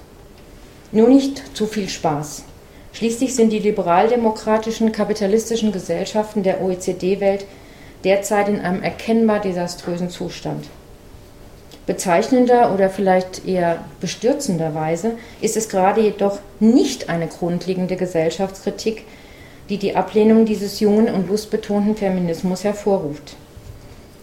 Nur 0.92 1.08
nicht 1.08 1.56
zu 1.56 1.66
viel 1.66 1.88
Spaß. 1.88 2.44
Schließlich 2.92 3.34
sind 3.34 3.50
die 3.50 3.58
liberaldemokratischen 3.58 4.92
kapitalistischen 4.92 5.72
Gesellschaften 5.72 6.44
der 6.44 6.62
OECD-Welt 6.62 7.46
derzeit 8.04 8.48
in 8.48 8.60
einem 8.60 8.80
erkennbar 8.80 9.40
desaströsen 9.40 10.10
Zustand. 10.10 10.66
Bezeichnender 11.86 12.72
oder 12.72 12.90
vielleicht 12.90 13.44
eher 13.44 13.84
bestürzenderweise 14.00 15.14
ist 15.40 15.56
es 15.56 15.68
gerade 15.68 16.00
jedoch 16.00 16.38
nicht 16.60 17.08
eine 17.08 17.26
grundlegende 17.26 17.96
Gesellschaftskritik, 17.96 19.04
die 19.70 19.78
die 19.78 19.94
Ablehnung 19.94 20.44
dieses 20.44 20.80
jungen 20.80 21.08
und 21.08 21.28
lustbetonten 21.28 21.96
Feminismus 21.96 22.64
hervorruft. 22.64 23.36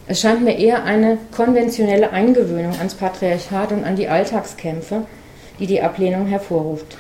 Es 0.06 0.20
scheint 0.22 0.44
mir 0.44 0.58
eher 0.58 0.84
eine 0.84 1.18
konventionelle 1.36 2.12
Eingewöhnung 2.12 2.74
ans 2.78 2.96
Patriarchat 2.96 3.72
und 3.72 3.86
an 3.86 3.96
die 3.96 4.10
Alltagskämpfe, 4.10 5.06
die 5.60 5.68
die 5.68 5.82
Ablehnung 5.82 6.28
hervorruft. 6.28 6.98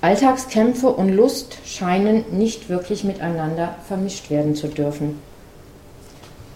Alltagskämpfe 0.00 0.88
und 0.88 1.08
Lust 1.10 1.58
scheinen 1.64 2.24
nicht 2.30 2.68
wirklich 2.68 3.04
miteinander 3.04 3.76
vermischt 3.86 4.28
werden 4.30 4.54
zu 4.54 4.68
dürfen. 4.68 5.20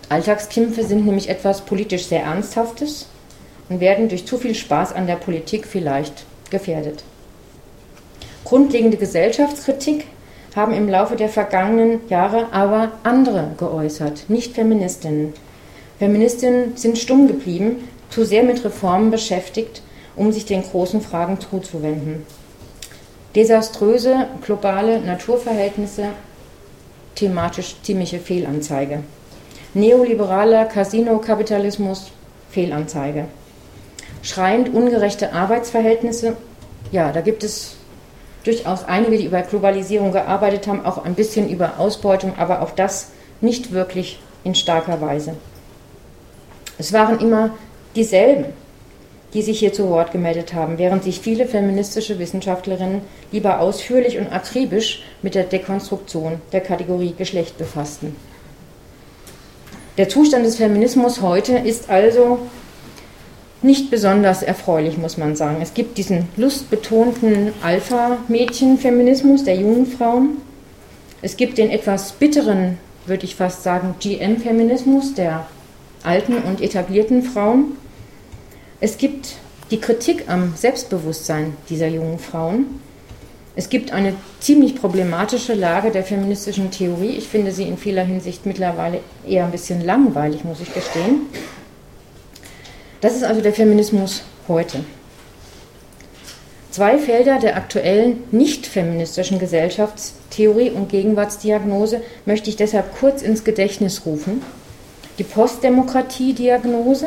Alltagskämpfe 0.08 0.84
sind 0.84 1.06
nämlich 1.06 1.28
etwas 1.28 1.62
politisch 1.62 2.06
sehr 2.06 2.24
Ernsthaftes 2.24 3.06
und 3.68 3.80
werden 3.80 4.08
durch 4.08 4.26
zu 4.26 4.36
viel 4.36 4.54
Spaß 4.54 4.92
an 4.92 5.06
der 5.06 5.16
Politik 5.16 5.66
vielleicht 5.66 6.24
gefährdet. 6.50 7.04
Grundlegende 8.48 8.96
Gesellschaftskritik 8.96 10.06
haben 10.56 10.72
im 10.72 10.88
Laufe 10.88 11.16
der 11.16 11.28
vergangenen 11.28 12.00
Jahre 12.08 12.46
aber 12.50 12.92
andere 13.02 13.50
geäußert, 13.58 14.24
nicht 14.28 14.54
Feministinnen. 14.54 15.34
Feministinnen 15.98 16.74
sind 16.74 16.96
stumm 16.96 17.28
geblieben, 17.28 17.86
zu 18.08 18.24
sehr 18.24 18.42
mit 18.42 18.64
Reformen 18.64 19.10
beschäftigt, 19.10 19.82
um 20.16 20.32
sich 20.32 20.46
den 20.46 20.62
großen 20.62 21.02
Fragen 21.02 21.38
zuzuwenden. 21.38 22.24
Desaströse 23.34 24.28
globale 24.40 25.00
Naturverhältnisse, 25.00 26.06
thematisch 27.16 27.76
ziemliche 27.82 28.18
Fehlanzeige. 28.18 29.00
Neoliberaler 29.74 30.64
Casino-Kapitalismus, 30.64 32.12
Fehlanzeige. 32.50 33.26
Schreiend 34.22 34.72
ungerechte 34.72 35.34
Arbeitsverhältnisse, 35.34 36.38
ja, 36.90 37.12
da 37.12 37.20
gibt 37.20 37.44
es 37.44 37.77
durchaus 38.48 38.84
einige, 38.84 39.18
die 39.18 39.26
über 39.26 39.42
Globalisierung 39.42 40.10
gearbeitet 40.10 40.66
haben, 40.66 40.86
auch 40.86 41.04
ein 41.04 41.14
bisschen 41.14 41.50
über 41.50 41.78
Ausbeutung, 41.78 42.32
aber 42.38 42.62
auch 42.62 42.70
das 42.70 43.10
nicht 43.42 43.72
wirklich 43.72 44.18
in 44.42 44.54
starker 44.54 45.00
Weise. 45.02 45.34
Es 46.78 46.92
waren 46.92 47.20
immer 47.20 47.50
dieselben, 47.94 48.46
die 49.34 49.42
sich 49.42 49.58
hier 49.58 49.74
zu 49.74 49.90
Wort 49.90 50.12
gemeldet 50.12 50.54
haben, 50.54 50.78
während 50.78 51.04
sich 51.04 51.20
viele 51.20 51.46
feministische 51.46 52.18
Wissenschaftlerinnen 52.18 53.02
lieber 53.32 53.60
ausführlich 53.60 54.16
und 54.18 54.32
akribisch 54.32 55.02
mit 55.20 55.34
der 55.34 55.44
Dekonstruktion 55.44 56.40
der 56.52 56.62
Kategorie 56.62 57.14
Geschlecht 57.16 57.58
befassten. 57.58 58.16
Der 59.98 60.08
Zustand 60.08 60.46
des 60.46 60.56
Feminismus 60.56 61.20
heute 61.20 61.58
ist 61.58 61.90
also 61.90 62.38
nicht 63.62 63.90
besonders 63.90 64.42
erfreulich, 64.42 64.98
muss 64.98 65.16
man 65.16 65.34
sagen. 65.34 65.58
Es 65.60 65.74
gibt 65.74 65.98
diesen 65.98 66.28
lustbetonten 66.36 67.52
Alpha-Mädchen-Feminismus 67.62 69.44
der 69.44 69.56
jungen 69.56 69.86
Frauen. 69.86 70.38
Es 71.22 71.36
gibt 71.36 71.58
den 71.58 71.70
etwas 71.70 72.12
bitteren, 72.12 72.78
würde 73.06 73.24
ich 73.24 73.34
fast 73.34 73.64
sagen, 73.64 73.96
GM-Feminismus 73.98 75.14
der 75.14 75.46
alten 76.04 76.38
und 76.38 76.60
etablierten 76.60 77.22
Frauen. 77.22 77.76
Es 78.80 78.98
gibt 78.98 79.36
die 79.72 79.80
Kritik 79.80 80.24
am 80.28 80.54
Selbstbewusstsein 80.56 81.56
dieser 81.68 81.88
jungen 81.88 82.20
Frauen. 82.20 82.80
Es 83.56 83.68
gibt 83.68 83.90
eine 83.90 84.14
ziemlich 84.38 84.76
problematische 84.76 85.54
Lage 85.54 85.90
der 85.90 86.04
feministischen 86.04 86.70
Theorie. 86.70 87.16
Ich 87.16 87.26
finde 87.26 87.50
sie 87.50 87.64
in 87.64 87.76
vieler 87.76 88.04
Hinsicht 88.04 88.46
mittlerweile 88.46 89.00
eher 89.26 89.44
ein 89.44 89.50
bisschen 89.50 89.84
langweilig, 89.84 90.44
muss 90.44 90.60
ich 90.60 90.72
gestehen. 90.72 91.22
Das 93.00 93.14
ist 93.14 93.22
also 93.22 93.40
der 93.40 93.52
Feminismus 93.52 94.22
heute. 94.48 94.80
Zwei 96.72 96.98
Felder 96.98 97.38
der 97.38 97.56
aktuellen 97.56 98.24
nicht 98.32 98.66
feministischen 98.66 99.38
Gesellschaftstheorie 99.38 100.70
und 100.70 100.88
Gegenwartsdiagnose 100.88 102.02
möchte 102.26 102.50
ich 102.50 102.56
deshalb 102.56 102.98
kurz 102.98 103.22
ins 103.22 103.44
Gedächtnis 103.44 104.04
rufen. 104.04 104.42
Die 105.18 105.24
Postdemokratie-Diagnose 105.24 107.06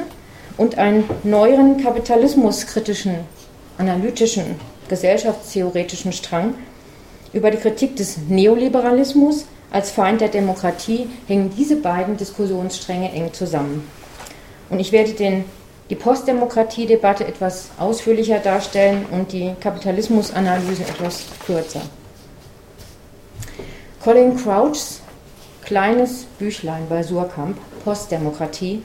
und 0.58 0.78
einen 0.78 1.04
neueren 1.24 1.78
kapitalismuskritischen, 1.82 3.16
analytischen, 3.78 4.56
gesellschaftstheoretischen 4.88 6.12
Strang 6.14 6.54
über 7.34 7.52
die 7.52 7.58
Kritik 7.58 7.96
des 7.98 8.18
Neoliberalismus 8.30 9.46
als 9.72 9.92
Feind 9.92 10.20
der 10.20 10.28
Demokratie 10.28 11.08
hängen 11.28 11.52
diese 11.58 11.78
beiden 11.78 12.18
Diskussionsstränge 12.18 13.12
eng 13.14 13.32
zusammen. 13.34 13.88
Und 14.70 14.80
ich 14.80 14.92
werde 14.92 15.12
den 15.12 15.46
die 15.92 15.96
Postdemokratie-Debatte 15.96 17.28
etwas 17.28 17.70
ausführlicher 17.78 18.40
darstellen 18.40 19.06
und 19.12 19.34
die 19.34 19.52
Kapitalismusanalysen 19.60 20.86
etwas 20.88 21.26
kürzer. 21.46 21.82
Colin 24.02 24.38
Crouchs 24.38 25.02
kleines 25.66 26.24
Büchlein 26.40 26.84
bei 26.90 27.04
Surkamp, 27.04 27.58
Postdemokratie, 27.84 28.84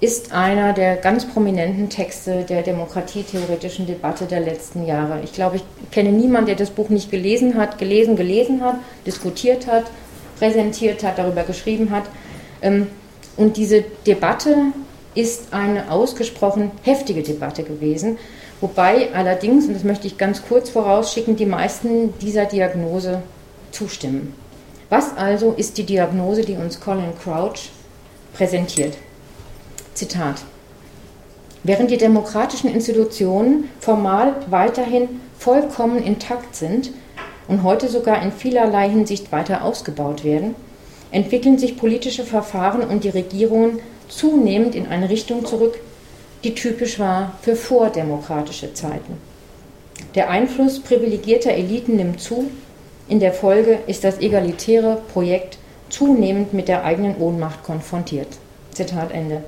ist 0.00 0.32
einer 0.32 0.72
der 0.72 0.96
ganz 0.96 1.26
prominenten 1.26 1.90
Texte 1.90 2.44
der 2.48 2.62
demokratietheoretischen 2.62 3.86
Debatte 3.86 4.24
der 4.24 4.40
letzten 4.40 4.86
Jahre. 4.86 5.20
Ich 5.24 5.32
glaube, 5.32 5.56
ich 5.56 5.64
kenne 5.90 6.10
niemanden, 6.10 6.46
der 6.46 6.56
das 6.56 6.70
Buch 6.70 6.88
nicht 6.90 7.10
gelesen 7.10 7.56
hat, 7.56 7.76
gelesen, 7.76 8.14
gelesen 8.16 8.64
hat, 8.64 8.76
diskutiert 9.04 9.66
hat, 9.66 9.84
präsentiert 10.38 11.02
hat, 11.02 11.18
darüber 11.18 11.42
geschrieben 11.42 11.90
hat. 11.90 12.04
Ähm, 12.62 12.86
und 13.36 13.56
diese 13.56 13.82
Debatte 14.06 14.56
ist 15.14 15.52
eine 15.52 15.90
ausgesprochen 15.90 16.70
heftige 16.82 17.22
Debatte 17.22 17.62
gewesen, 17.62 18.18
wobei 18.60 19.12
allerdings, 19.14 19.66
und 19.66 19.74
das 19.74 19.84
möchte 19.84 20.06
ich 20.06 20.18
ganz 20.18 20.42
kurz 20.46 20.70
vorausschicken, 20.70 21.36
die 21.36 21.46
meisten 21.46 22.18
dieser 22.20 22.44
Diagnose 22.44 23.22
zustimmen. 23.72 24.34
Was 24.88 25.16
also 25.16 25.52
ist 25.56 25.78
die 25.78 25.84
Diagnose, 25.84 26.42
die 26.42 26.56
uns 26.56 26.80
Colin 26.80 27.12
Crouch 27.22 27.70
präsentiert? 28.34 28.96
Zitat. 29.94 30.42
Während 31.62 31.90
die 31.90 31.98
demokratischen 31.98 32.70
Institutionen 32.72 33.68
formal 33.80 34.34
weiterhin 34.48 35.20
vollkommen 35.38 36.02
intakt 36.02 36.56
sind 36.56 36.90
und 37.48 37.62
heute 37.62 37.88
sogar 37.88 38.22
in 38.22 38.32
vielerlei 38.32 38.88
Hinsicht 38.88 39.30
weiter 39.30 39.62
ausgebaut 39.64 40.24
werden, 40.24 40.54
entwickeln 41.10 41.58
sich 41.58 41.76
politische 41.76 42.24
Verfahren 42.24 42.82
und 42.82 43.04
die 43.04 43.10
Regierungen 43.10 43.80
zunehmend 44.10 44.74
in 44.74 44.86
eine 44.86 45.08
Richtung 45.08 45.46
zurück, 45.46 45.78
die 46.44 46.54
typisch 46.54 46.98
war 46.98 47.38
für 47.42 47.56
vordemokratische 47.56 48.74
Zeiten. 48.74 49.18
Der 50.14 50.30
Einfluss 50.30 50.80
privilegierter 50.80 51.52
Eliten 51.52 51.96
nimmt 51.96 52.20
zu, 52.20 52.50
in 53.08 53.20
der 53.20 53.32
Folge 53.32 53.78
ist 53.86 54.04
das 54.04 54.20
egalitäre 54.20 55.02
Projekt 55.12 55.58
zunehmend 55.88 56.52
mit 56.54 56.68
der 56.68 56.84
eigenen 56.84 57.16
Ohnmacht 57.16 57.64
konfrontiert. 57.64 58.28
Zitat 58.72 59.12
Ende. 59.12 59.42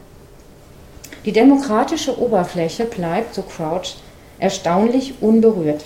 Die 1.25 1.33
demokratische 1.33 2.21
Oberfläche 2.21 2.85
bleibt, 2.85 3.35
so 3.35 3.43
Crouch, 3.43 3.97
erstaunlich 4.41 5.15
unberührt. 5.21 5.85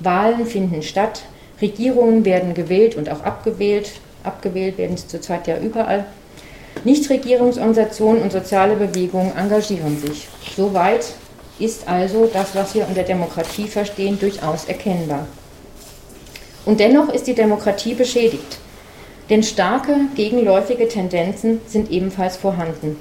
Wahlen 0.00 0.44
finden 0.46 0.82
statt, 0.82 1.22
Regierungen 1.60 2.24
werden 2.24 2.54
gewählt 2.54 2.96
und 2.96 3.08
auch 3.08 3.22
abgewählt. 3.22 3.92
Abgewählt 4.24 4.76
werden 4.76 4.96
sie 4.96 5.06
zurzeit 5.06 5.46
ja 5.46 5.58
überall. 5.58 6.06
Nichtregierungsorganisationen 6.86 8.22
und 8.22 8.30
soziale 8.30 8.76
Bewegungen 8.76 9.36
engagieren 9.36 9.98
sich. 9.98 10.28
Soweit 10.56 11.04
ist 11.58 11.88
also 11.88 12.30
das, 12.32 12.54
was 12.54 12.74
wir 12.74 12.86
unter 12.86 13.02
Demokratie 13.02 13.66
verstehen, 13.66 14.18
durchaus 14.20 14.66
erkennbar. 14.66 15.26
Und 16.64 16.78
dennoch 16.78 17.08
ist 17.08 17.26
die 17.26 17.34
Demokratie 17.34 17.94
beschädigt, 17.94 18.58
denn 19.30 19.42
starke 19.42 19.96
gegenläufige 20.14 20.86
Tendenzen 20.86 21.60
sind 21.66 21.90
ebenfalls 21.90 22.36
vorhanden. 22.36 23.00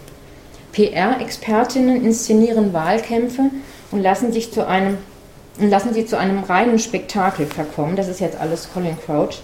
PR-Expertinnen 0.71 2.03
inszenieren 2.03 2.73
Wahlkämpfe 2.73 3.43
und 3.91 4.01
lassen, 4.01 4.33
sich 4.33 4.51
zu 4.51 4.67
einem, 4.67 4.97
lassen 5.59 5.93
sie 5.93 6.07
zu 6.07 6.17
einem 6.17 6.43
reinen 6.43 6.79
Spektakel 6.79 7.45
verkommen. 7.45 7.95
Das 7.95 8.07
ist 8.07 8.19
jetzt 8.19 8.39
alles 8.39 8.67
Colin 8.73 8.97
Crouch. 9.05 9.41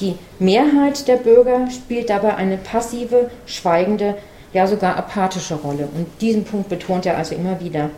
Die 0.00 0.14
Mehrheit 0.38 1.08
der 1.08 1.16
Bürger 1.16 1.68
spielt 1.70 2.08
dabei 2.10 2.36
eine 2.36 2.56
passive, 2.56 3.30
schweigende, 3.46 4.16
ja 4.52 4.66
sogar 4.66 4.96
apathische 4.96 5.56
Rolle. 5.56 5.88
Und 5.94 6.06
diesen 6.20 6.44
Punkt 6.44 6.68
betont 6.68 7.04
er 7.04 7.16
also 7.16 7.34
immer 7.34 7.60
wieder. 7.60 7.90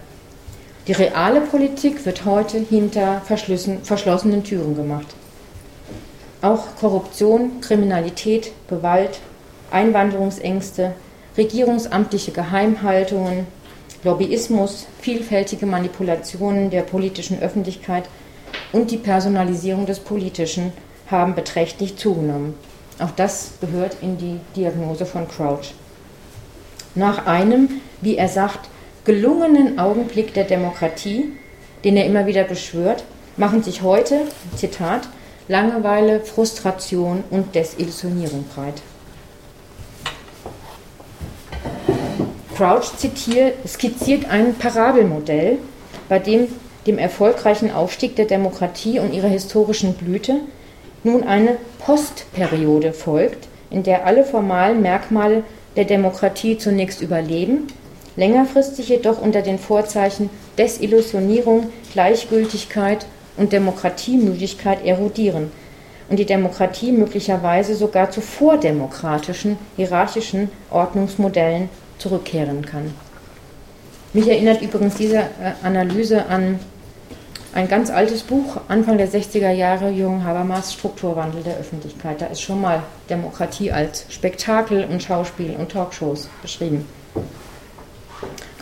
Die 0.87 0.93
reale 0.93 1.43
Politik 1.43 2.07
wird 2.07 2.25
heute 2.25 2.59
hinter 2.59 3.21
verschlossenen 3.23 4.45
Türen 4.45 4.75
gemacht. 4.75 5.07
Auch 6.41 6.75
Korruption, 6.81 7.61
Kriminalität, 7.61 8.51
Gewalt, 8.69 9.21
Einwanderungsängste, 9.71 10.95
regierungsamtliche 11.37 12.33
Geheimhaltungen, 12.33 13.47
Lobbyismus, 14.03 14.87
vielfältige 15.03 15.67
Manipulationen 15.67 16.71
der 16.71 16.83
politischen 16.83 17.41
Öffentlichkeit 17.41 18.05
und 18.73 18.91
die 18.91 18.97
Personalisierung 18.97 19.85
des 19.85 20.01
Politischen 20.01 20.73
haben 21.11 21.35
beträchtlich 21.35 21.97
zugenommen. 21.97 22.55
Auch 22.99 23.11
das 23.11 23.53
gehört 23.61 23.97
in 24.03 24.19
die 24.19 24.41
Diagnose 24.57 25.07
von 25.07 25.27
Crouch. 25.29 25.75
Nach 26.95 27.27
einem, 27.27 27.81
wie 28.01 28.17
er 28.17 28.29
sagt, 28.29 28.69
gelungenen 29.05 29.79
Augenblick 29.79 30.35
der 30.35 30.45
Demokratie, 30.45 31.33
den 31.85 31.97
er 31.97 32.07
immer 32.07 32.27
wieder 32.27 32.45
beschwört, 32.45 33.05
machen 33.37 33.63
sich 33.63 33.83
heute, 33.83 34.23
Zitat, 34.57 35.09
Langeweile, 35.49 36.21
Frustration 36.21 37.25
und 37.31 37.55
Desillusionierung 37.55 38.45
breit. 38.55 38.83
Crouch 42.57 42.97
zitiert, 42.97 43.55
skizziert 43.67 44.29
ein 44.31 44.55
Parabelmodell, 44.55 45.59
bei 46.09 46.19
dem 46.19 46.49
dem 46.87 46.99
erfolgreichen 46.99 47.71
Aufstieg 47.71 48.17
der 48.17 48.25
Demokratie 48.25 48.99
und 48.99 49.13
ihrer 49.13 49.29
historischen 49.29 49.95
Blüte 49.95 50.41
nun 51.05 51.25
eine 51.25 51.57
Postperiode 51.79 52.93
folgt, 52.93 53.49
in 53.71 53.83
der 53.83 54.07
alle 54.07 54.25
formalen 54.25 54.83
Merkmale 54.83 55.45
der 55.77 55.85
Demokratie 55.85 56.59
zunächst 56.59 57.01
überleben, 57.01 57.69
längerfristig 58.17 58.89
jedoch 58.89 59.21
unter 59.21 59.43
den 59.43 59.59
Vorzeichen 59.59 60.31
Desillusionierung, 60.59 61.73
Gleichgültigkeit 61.93 63.07
und 63.37 63.53
Demokratiemüdigkeit 63.53 64.85
erodieren 64.85 65.51
und 66.09 66.19
die 66.19 66.27
Demokratie 66.27 66.93
möglicherweise 66.93 67.75
sogar 67.77 68.11
zu 68.11 68.21
vordemokratischen, 68.21 69.57
hierarchischen 69.77 70.51
Ordnungsmodellen 70.71 71.69
zurückkehren 71.99 72.67
kann. 72.67 72.93
Mich 74.13 74.27
erinnert 74.29 74.61
übrigens 74.61 74.97
diese 74.97 75.19
äh, 75.19 75.53
Analyse 75.63 76.27
an 76.27 76.59
ein 77.53 77.69
ganz 77.69 77.91
altes 77.91 78.23
Buch, 78.23 78.61
Anfang 78.69 78.97
der 78.97 79.09
60er 79.09 79.51
Jahre, 79.51 79.91
Jürgen 79.91 80.25
Habermas, 80.25 80.73
Strukturwandel 80.73 81.43
der 81.43 81.57
Öffentlichkeit. 81.57 82.21
Da 82.21 82.27
ist 82.27 82.41
schon 82.41 82.61
mal 82.61 82.83
Demokratie 83.09 83.73
als 83.73 84.07
Spektakel 84.09 84.85
und 84.85 85.03
Schauspiel 85.03 85.57
und 85.59 85.73
Talkshows 85.73 86.29
beschrieben. 86.43 86.87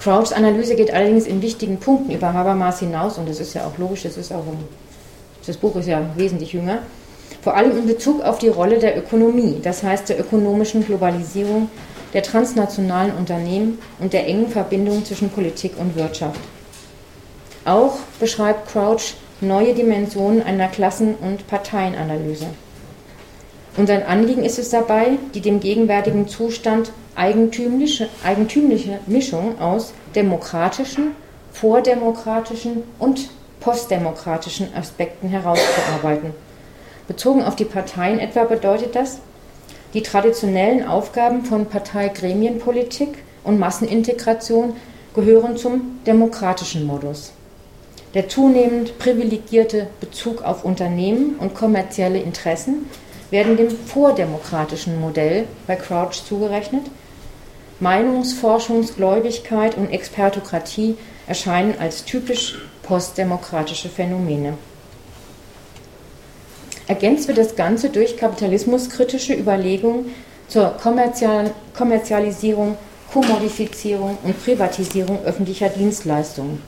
Crouchs 0.01 0.33
Analyse 0.33 0.75
geht 0.75 0.95
allerdings 0.95 1.27
in 1.27 1.43
wichtigen 1.43 1.79
Punkten 1.79 2.13
über 2.13 2.33
Habermas 2.33 2.79
hinaus 2.79 3.19
und 3.19 3.29
das 3.29 3.41
ist 3.41 3.55
ja 3.55 3.67
auch 3.67 3.77
logisch, 3.79 4.05
das, 4.05 4.17
ist 4.17 4.33
auch 4.33 4.45
das 5.47 5.57
Buch 5.57 5.77
ist 5.77 5.89
ja 5.89 6.01
wesentlich 6.17 6.53
jünger. 6.53 6.79
Vor 7.43 7.57
allem 7.57 7.77
in 7.77 7.87
Bezug 7.87 8.23
auf 8.23 8.39
die 8.39 8.49
Rolle 8.49 8.79
der 8.79 8.97
Ökonomie, 8.97 9.61
das 9.63 9.83
heißt 9.83 10.09
der 10.09 10.21
ökonomischen 10.21 10.85
Globalisierung, 10.85 11.69
der 12.15 12.23
transnationalen 12.23 13.13
Unternehmen 13.13 13.79
und 13.99 14.15
der 14.15 14.27
engen 14.27 14.49
Verbindung 14.49 15.05
zwischen 15.05 15.29
Politik 15.29 15.73
und 15.79 15.95
Wirtschaft. 15.95 16.41
Auch 17.69 17.99
beschreibt 18.19 18.73
Crouch 18.73 19.13
neue 19.43 19.75
Dimensionen 19.75 20.43
einer 20.43 20.69
Klassen- 20.69 21.17
und 21.17 21.47
Parteienanalyse. 21.49 22.47
Und 23.77 23.89
sein 23.89 24.07
Anliegen 24.07 24.43
ist 24.43 24.59
es 24.59 24.71
dabei, 24.71 25.19
die 25.35 25.43
dem 25.43 25.61
gegenwärtigen 25.61 26.29
Zustand 26.29 26.93
eigentümliche, 27.15 28.09
eigentümliche 28.25 29.01
Mischung 29.07 29.61
aus 29.61 29.93
demokratischen, 30.15 31.11
vordemokratischen 31.53 32.85
und 32.99 33.29
postdemokratischen 33.61 34.75
Aspekten 34.75 35.29
herauszuarbeiten. 35.29 36.31
Bezogen 37.07 37.43
auf 37.43 37.55
die 37.55 37.67
Parteien 37.67 38.19
etwa 38.19 38.45
bedeutet 38.45 38.97
das, 38.97 39.19
die 39.93 40.03
traditionellen 40.03 40.89
Aufgaben 40.89 41.45
von 41.45 41.67
Parteigremienpolitik 41.67 43.19
und 43.45 43.59
Massenintegration 43.59 44.75
gehören 45.15 45.59
zum 45.59 45.99
demokratischen 46.07 46.87
Modus. 46.87 47.33
Der 48.15 48.29
zunehmend 48.29 48.99
privilegierte 48.99 49.89
Bezug 50.01 50.43
auf 50.43 50.65
Unternehmen 50.65 51.37
und 51.39 51.55
kommerzielle 51.55 52.21
Interessen 52.21 52.89
werden 53.31 53.59
dem 53.59 53.71
vordemokratischen 53.71 54.99
Modell 54.99 55.45
bei 55.67 55.77
Crouch 55.77 56.25
zugerechnet. 56.25 56.83
Meinungsforschungsgläubigkeit 57.81 59.77
und 59.77 59.91
Expertokratie 59.91 60.97
erscheinen 61.27 61.75
als 61.79 62.05
typisch 62.05 62.59
postdemokratische 62.83 63.91
Phänomene. 63.91 64.55
Ergänzt 66.87 67.29
wird 67.29 67.37
das 67.37 67.55
Ganze 67.55 67.91
durch 67.91 68.17
kapitalismuskritische 68.17 69.35
Überlegungen 69.35 70.15
zur 70.49 70.71
Kommerzial 70.71 71.53
Kommerzialisierung, 71.77 72.79
Kommodifizierung 73.13 74.17
und 74.23 74.43
Privatisierung 74.43 75.23
öffentlicher 75.23 75.69
Dienstleistungen. 75.69 76.63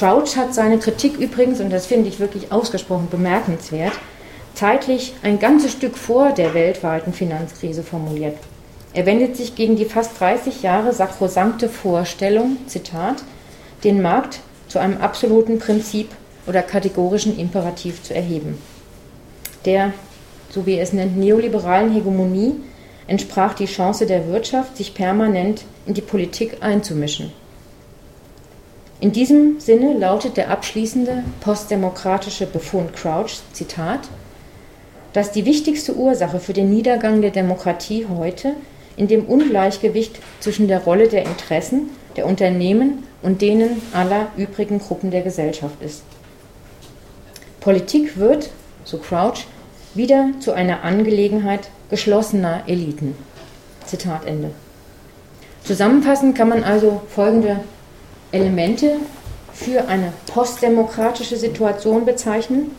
Crouch 0.00 0.36
hat 0.36 0.54
seine 0.54 0.78
Kritik 0.78 1.18
übrigens, 1.18 1.60
und 1.60 1.70
das 1.70 1.86
finde 1.86 2.08
ich 2.08 2.18
wirklich 2.18 2.50
ausgesprochen 2.50 3.08
bemerkenswert, 3.10 3.92
zeitlich 4.54 5.14
ein 5.22 5.38
ganzes 5.38 5.72
Stück 5.72 5.96
vor 5.96 6.32
der 6.32 6.54
weltweiten 6.54 7.12
Finanzkrise 7.12 7.84
formuliert. 7.84 8.36
Er 8.92 9.06
wendet 9.06 9.36
sich 9.36 9.54
gegen 9.54 9.76
die 9.76 9.84
fast 9.84 10.18
30 10.18 10.62
Jahre 10.62 10.92
sakrosankte 10.92 11.68
Vorstellung, 11.68 12.56
Zitat, 12.66 13.22
den 13.84 14.02
Markt 14.02 14.40
zu 14.66 14.80
einem 14.80 14.96
absoluten 14.96 15.60
Prinzip 15.60 16.08
oder 16.48 16.62
kategorischen 16.62 17.38
Imperativ 17.38 18.02
zu 18.02 18.12
erheben 18.12 18.58
der, 19.64 19.92
so 20.50 20.66
wie 20.66 20.74
er 20.74 20.82
es 20.82 20.92
nennt, 20.92 21.16
neoliberalen 21.16 21.92
Hegemonie 21.92 22.54
entsprach 23.06 23.54
die 23.54 23.66
Chance 23.66 24.06
der 24.06 24.28
Wirtschaft, 24.28 24.76
sich 24.76 24.94
permanent 24.94 25.64
in 25.86 25.94
die 25.94 26.00
Politik 26.00 26.58
einzumischen. 26.60 27.32
In 29.00 29.12
diesem 29.12 29.60
Sinne 29.60 29.94
lautet 29.94 30.36
der 30.36 30.50
abschließende 30.50 31.24
postdemokratische 31.40 32.44
Befund 32.44 32.94
Crouch, 32.94 33.40
Zitat, 33.54 34.00
dass 35.14 35.32
die 35.32 35.46
wichtigste 35.46 35.96
Ursache 35.96 36.38
für 36.38 36.52
den 36.52 36.68
Niedergang 36.70 37.22
der 37.22 37.30
Demokratie 37.30 38.06
heute 38.14 38.54
in 38.98 39.08
dem 39.08 39.24
Ungleichgewicht 39.24 40.18
zwischen 40.40 40.68
der 40.68 40.80
Rolle 40.84 41.08
der 41.08 41.24
Interessen 41.24 41.88
der 42.16 42.26
Unternehmen 42.26 43.04
und 43.22 43.40
denen 43.40 43.80
aller 43.94 44.28
übrigen 44.36 44.78
Gruppen 44.78 45.10
der 45.10 45.22
Gesellschaft 45.22 45.80
ist. 45.80 46.02
Politik 47.60 48.18
wird, 48.18 48.50
so 48.84 48.98
Crouch, 48.98 49.46
wieder 49.94 50.30
zu 50.40 50.52
einer 50.52 50.84
Angelegenheit 50.84 51.70
geschlossener 51.88 52.64
Eliten. 52.66 53.16
Zitat 53.86 54.26
Ende. 54.26 54.50
Zusammenfassend 55.64 56.36
kann 56.36 56.48
man 56.50 56.64
also 56.64 57.00
folgende 57.08 57.60
Elemente 58.32 58.96
für 59.52 59.88
eine 59.88 60.12
postdemokratische 60.32 61.36
Situation 61.36 62.04
bezeichnen. 62.04 62.74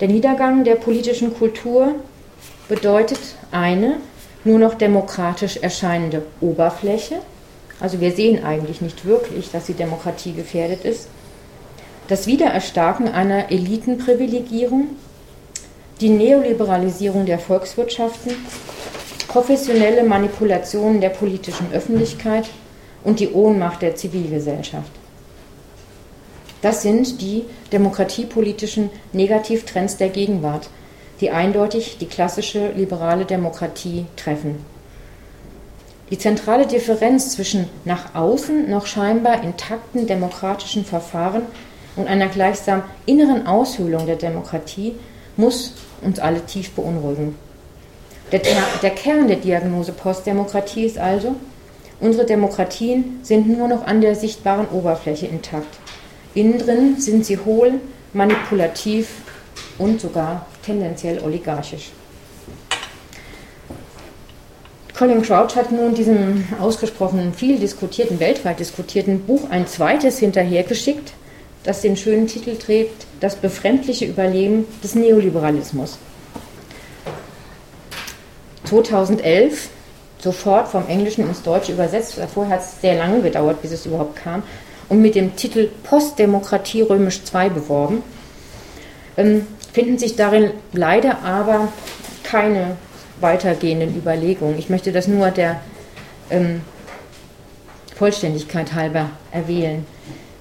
Der 0.00 0.08
Niedergang 0.08 0.64
der 0.64 0.76
politischen 0.76 1.34
Kultur 1.34 1.94
bedeutet 2.68 3.20
eine 3.50 3.96
nur 4.44 4.58
noch 4.58 4.74
demokratisch 4.74 5.58
erscheinende 5.58 6.22
Oberfläche. 6.40 7.16
Also 7.78 8.00
wir 8.00 8.12
sehen 8.12 8.44
eigentlich 8.44 8.80
nicht 8.80 9.04
wirklich, 9.04 9.50
dass 9.50 9.66
die 9.66 9.74
Demokratie 9.74 10.32
gefährdet 10.32 10.84
ist 10.84 11.08
das 12.10 12.26
Wiedererstarken 12.26 13.06
einer 13.06 13.52
Elitenprivilegierung, 13.52 14.88
die 16.00 16.08
Neoliberalisierung 16.08 17.24
der 17.24 17.38
Volkswirtschaften, 17.38 18.32
professionelle 19.28 20.02
Manipulationen 20.02 21.00
der 21.00 21.10
politischen 21.10 21.72
Öffentlichkeit 21.72 22.46
und 23.04 23.20
die 23.20 23.30
Ohnmacht 23.30 23.82
der 23.82 23.96
Zivilgesellschaft. 23.96 24.90
Das 26.62 26.82
sind 26.82 27.20
die 27.22 27.44
demokratiepolitischen 27.72 28.90
Negativtrends 29.12 29.96
der 29.96 30.10
Gegenwart, 30.10 30.68
die 31.20 31.30
eindeutig 31.30 31.98
die 31.98 32.06
klassische 32.06 32.72
liberale 32.72 33.24
Demokratie 33.24 34.06
treffen. 34.16 34.64
Die 36.10 36.18
zentrale 36.18 36.66
Differenz 36.66 37.30
zwischen 37.32 37.68
nach 37.84 38.14
außen 38.14 38.68
noch 38.68 38.86
scheinbar 38.86 39.42
intakten 39.42 40.06
demokratischen 40.06 40.84
Verfahren 40.84 41.42
und 41.96 42.08
einer 42.08 42.28
gleichsam 42.28 42.82
inneren 43.06 43.46
Aushöhlung 43.46 44.06
der 44.06 44.16
Demokratie 44.16 44.96
muss 45.36 45.74
uns 46.02 46.18
alle 46.18 46.44
tief 46.44 46.72
beunruhigen. 46.72 47.36
Der, 48.32 48.40
der, 48.82 48.90
Kern 48.90 49.28
der 49.28 49.38
Diagnose 49.38 49.92
Postdemokratie 49.92 50.84
ist 50.84 50.98
also, 50.98 51.34
unsere 52.00 52.26
Demokratien 52.26 53.20
sind 53.22 53.48
nur 53.48 53.68
noch 53.68 53.86
an 53.86 54.00
der 54.00 54.14
sichtbaren 54.14 54.68
Oberfläche 54.68 55.26
intakt. 55.26 55.78
Innen 56.34 56.58
drin 56.58 56.96
sind 56.98 57.24
sie 57.24 57.38
hohl, 57.38 57.74
manipulativ 58.12 59.08
und 59.78 60.00
sogar 60.00 60.46
tendenziell 60.64 61.20
oligarchisch. 61.20 61.90
Colin 65.00 65.22
Crouch 65.22 65.56
hat 65.56 65.72
nun 65.72 65.94
diesem 65.94 66.44
ausgesprochen 66.60 67.32
viel 67.32 67.58
diskutierten, 67.58 68.20
weltweit 68.20 68.60
diskutierten 68.60 69.20
Buch 69.20 69.48
ein 69.48 69.66
zweites 69.66 70.18
hinterhergeschickt, 70.18 71.14
das 71.64 71.80
den 71.80 71.96
schönen 71.96 72.26
Titel 72.26 72.56
trägt, 72.56 73.06
Das 73.20 73.36
befremdliche 73.36 74.04
Überleben 74.06 74.66
des 74.82 74.94
Neoliberalismus. 74.94 75.98
2011, 78.64 79.68
sofort 80.22 80.68
vom 80.68 80.86
Englischen 80.88 81.26
ins 81.28 81.42
Deutsche 81.42 81.72
übersetzt, 81.72 82.20
vorher 82.32 82.54
hat 82.56 82.62
es 82.62 82.80
sehr 82.80 82.96
lange 82.96 83.20
gedauert, 83.20 83.62
bis 83.62 83.72
es 83.72 83.86
überhaupt 83.86 84.16
kam, 84.16 84.42
und 84.88 85.00
mit 85.00 85.14
dem 85.14 85.36
Titel 85.36 85.68
Postdemokratie 85.84 86.82
römisch 86.82 87.20
II 87.32 87.50
beworben, 87.50 88.02
ähm, 89.16 89.46
finden 89.72 89.98
sich 89.98 90.16
darin 90.16 90.50
leider 90.72 91.22
aber 91.22 91.68
keine 92.24 92.76
weitergehenden 93.20 93.96
Überlegungen. 93.96 94.58
Ich 94.58 94.68
möchte 94.68 94.92
das 94.92 95.06
nur 95.06 95.30
der 95.30 95.60
ähm, 96.30 96.62
Vollständigkeit 97.96 98.74
halber 98.74 99.10
erwähnen. 99.30 99.86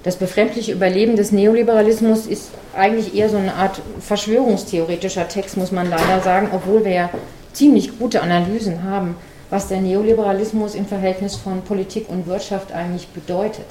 Das 0.04 0.16
befremdliche 0.16 0.72
Überleben 0.72 1.18
des 1.18 1.32
Neoliberalismus 1.32 2.26
ist 2.26 2.52
eigentlich 2.76 3.14
eher 3.14 3.30
so 3.30 3.38
eine 3.38 3.54
Art 3.54 3.82
verschwörungstheoretischer 4.00 5.28
Text, 5.28 5.58
muss 5.58 5.72
man 5.72 5.90
leider 5.90 6.22
sagen, 6.22 6.50
obwohl 6.54 6.86
wir 6.86 6.92
ja 6.92 7.10
ziemlich 7.52 8.00
gute 8.00 8.22
Analysen 8.22 8.84
haben, 8.84 9.16
was 9.50 9.68
der 9.68 9.82
Neoliberalismus 9.82 10.76
im 10.76 10.86
Verhältnis 10.86 11.36
von 11.36 11.62
Politik 11.62 12.08
und 12.10 12.28
Wirtschaft 12.28 12.72
eigentlich 12.72 13.08
bedeutet. 13.08 13.66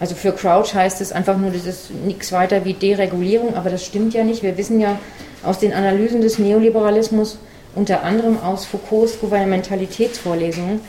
Also 0.00 0.14
für 0.14 0.32
Crouch 0.32 0.74
heißt 0.74 1.00
es 1.00 1.12
einfach 1.12 1.36
nur, 1.36 1.50
das 1.50 1.66
ist 1.66 1.90
nichts 1.90 2.32
weiter 2.32 2.64
wie 2.64 2.74
Deregulierung, 2.74 3.54
aber 3.54 3.70
das 3.70 3.84
stimmt 3.84 4.14
ja 4.14 4.24
nicht. 4.24 4.42
Wir 4.42 4.56
wissen 4.56 4.80
ja 4.80 4.98
aus 5.44 5.58
den 5.58 5.72
Analysen 5.72 6.20
des 6.20 6.38
Neoliberalismus, 6.38 7.38
unter 7.74 8.02
anderem 8.02 8.38
aus 8.42 8.64
Foucaults 8.64 9.20
Gouvernementalitätsvorlesungen, 9.20 10.80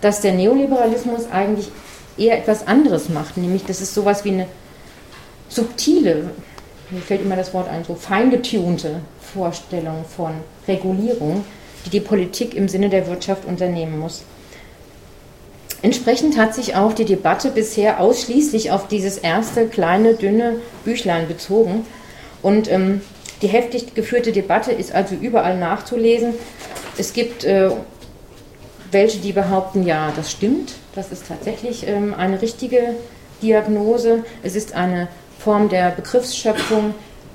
dass 0.00 0.20
der 0.20 0.34
Neoliberalismus 0.34 1.30
eigentlich 1.30 1.70
eher 2.18 2.38
etwas 2.38 2.66
anderes 2.66 3.08
macht, 3.08 3.36
nämlich 3.36 3.64
das 3.64 3.80
ist 3.80 3.94
sowas 3.94 4.24
wie 4.24 4.30
eine 4.30 4.46
subtile, 5.48 6.30
mir 6.90 7.00
fällt 7.00 7.22
immer 7.22 7.36
das 7.36 7.52
Wort 7.52 7.68
ein, 7.68 7.84
so 7.84 7.94
feingetunte 7.94 9.00
Vorstellung 9.20 10.04
von 10.04 10.32
Regulierung, 10.68 11.44
die 11.86 11.90
die 11.90 12.00
Politik 12.00 12.54
im 12.54 12.68
Sinne 12.68 12.88
der 12.88 13.06
Wirtschaft 13.06 13.44
unternehmen 13.44 13.98
muss. 13.98 14.24
Entsprechend 15.82 16.36
hat 16.36 16.54
sich 16.54 16.74
auch 16.74 16.92
die 16.92 17.04
Debatte 17.04 17.50
bisher 17.50 18.00
ausschließlich 18.00 18.72
auf 18.72 18.88
dieses 18.88 19.18
erste 19.18 19.68
kleine, 19.68 20.14
dünne 20.14 20.56
Büchlein 20.84 21.28
bezogen. 21.28 21.86
Und 22.42 22.70
ähm, 22.70 23.02
die 23.40 23.48
heftig 23.48 23.94
geführte 23.94 24.32
Debatte 24.32 24.72
ist 24.72 24.92
also 24.92 25.14
überall 25.14 25.56
nachzulesen. 25.58 26.34
Es 26.98 27.12
gibt 27.12 27.44
äh, 27.44 27.70
welche, 28.90 29.18
die 29.18 29.32
behaupten, 29.32 29.84
ja, 29.84 30.12
das 30.16 30.32
stimmt, 30.32 30.72
das 30.94 31.12
ist 31.12 31.28
tatsächlich 31.28 31.86
ähm, 31.86 32.14
eine 32.14 32.40
richtige 32.40 32.96
Diagnose. 33.42 34.24
Es 34.42 34.56
ist 34.56 34.74
eine 34.74 35.08
Form 35.38 35.68
der 35.68 35.90
Begriffsschöpfung, 35.90 36.94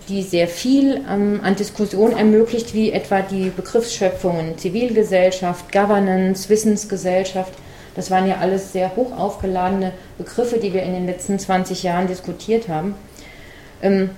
die 0.09 0.23
sehr 0.23 0.47
viel 0.47 1.01
ähm, 1.09 1.39
an 1.43 1.55
Diskussion 1.55 2.17
ermöglicht, 2.17 2.73
wie 2.73 2.91
etwa 2.91 3.21
die 3.21 3.49
Begriffsschöpfungen 3.49 4.57
Zivilgesellschaft, 4.57 5.71
Governance, 5.71 6.49
Wissensgesellschaft. 6.49 7.53
Das 7.95 8.09
waren 8.09 8.27
ja 8.27 8.37
alles 8.39 8.71
sehr 8.71 8.95
hoch 8.95 9.17
aufgeladene 9.17 9.93
Begriffe, 10.17 10.57
die 10.57 10.73
wir 10.73 10.83
in 10.83 10.93
den 10.93 11.05
letzten 11.05 11.39
20 11.39 11.83
Jahren 11.83 12.07
diskutiert 12.07 12.67
haben. 12.67 12.95
Ähm, 13.81 14.11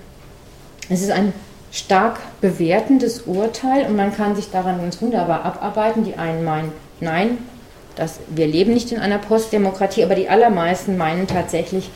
es 0.89 1.01
ist 1.01 1.11
ein 1.11 1.33
stark 1.71 2.19
bewertendes 2.39 3.21
Urteil 3.21 3.85
und 3.87 3.95
man 3.95 4.15
kann 4.15 4.35
sich 4.35 4.51
daran 4.51 4.79
ganz 4.79 5.01
wunderbar 5.01 5.43
abarbeiten. 5.43 6.05
Die 6.05 6.15
einen 6.15 6.43
meinen, 6.43 6.71
nein, 6.99 7.39
das, 7.95 8.19
wir 8.29 8.47
leben 8.47 8.73
nicht 8.73 8.91
in 8.91 8.99
einer 8.99 9.17
Postdemokratie, 9.17 10.03
aber 10.03 10.15
die 10.15 10.29
allermeisten 10.29 10.97
meinen 10.97 11.27
tatsächlich, 11.27 11.89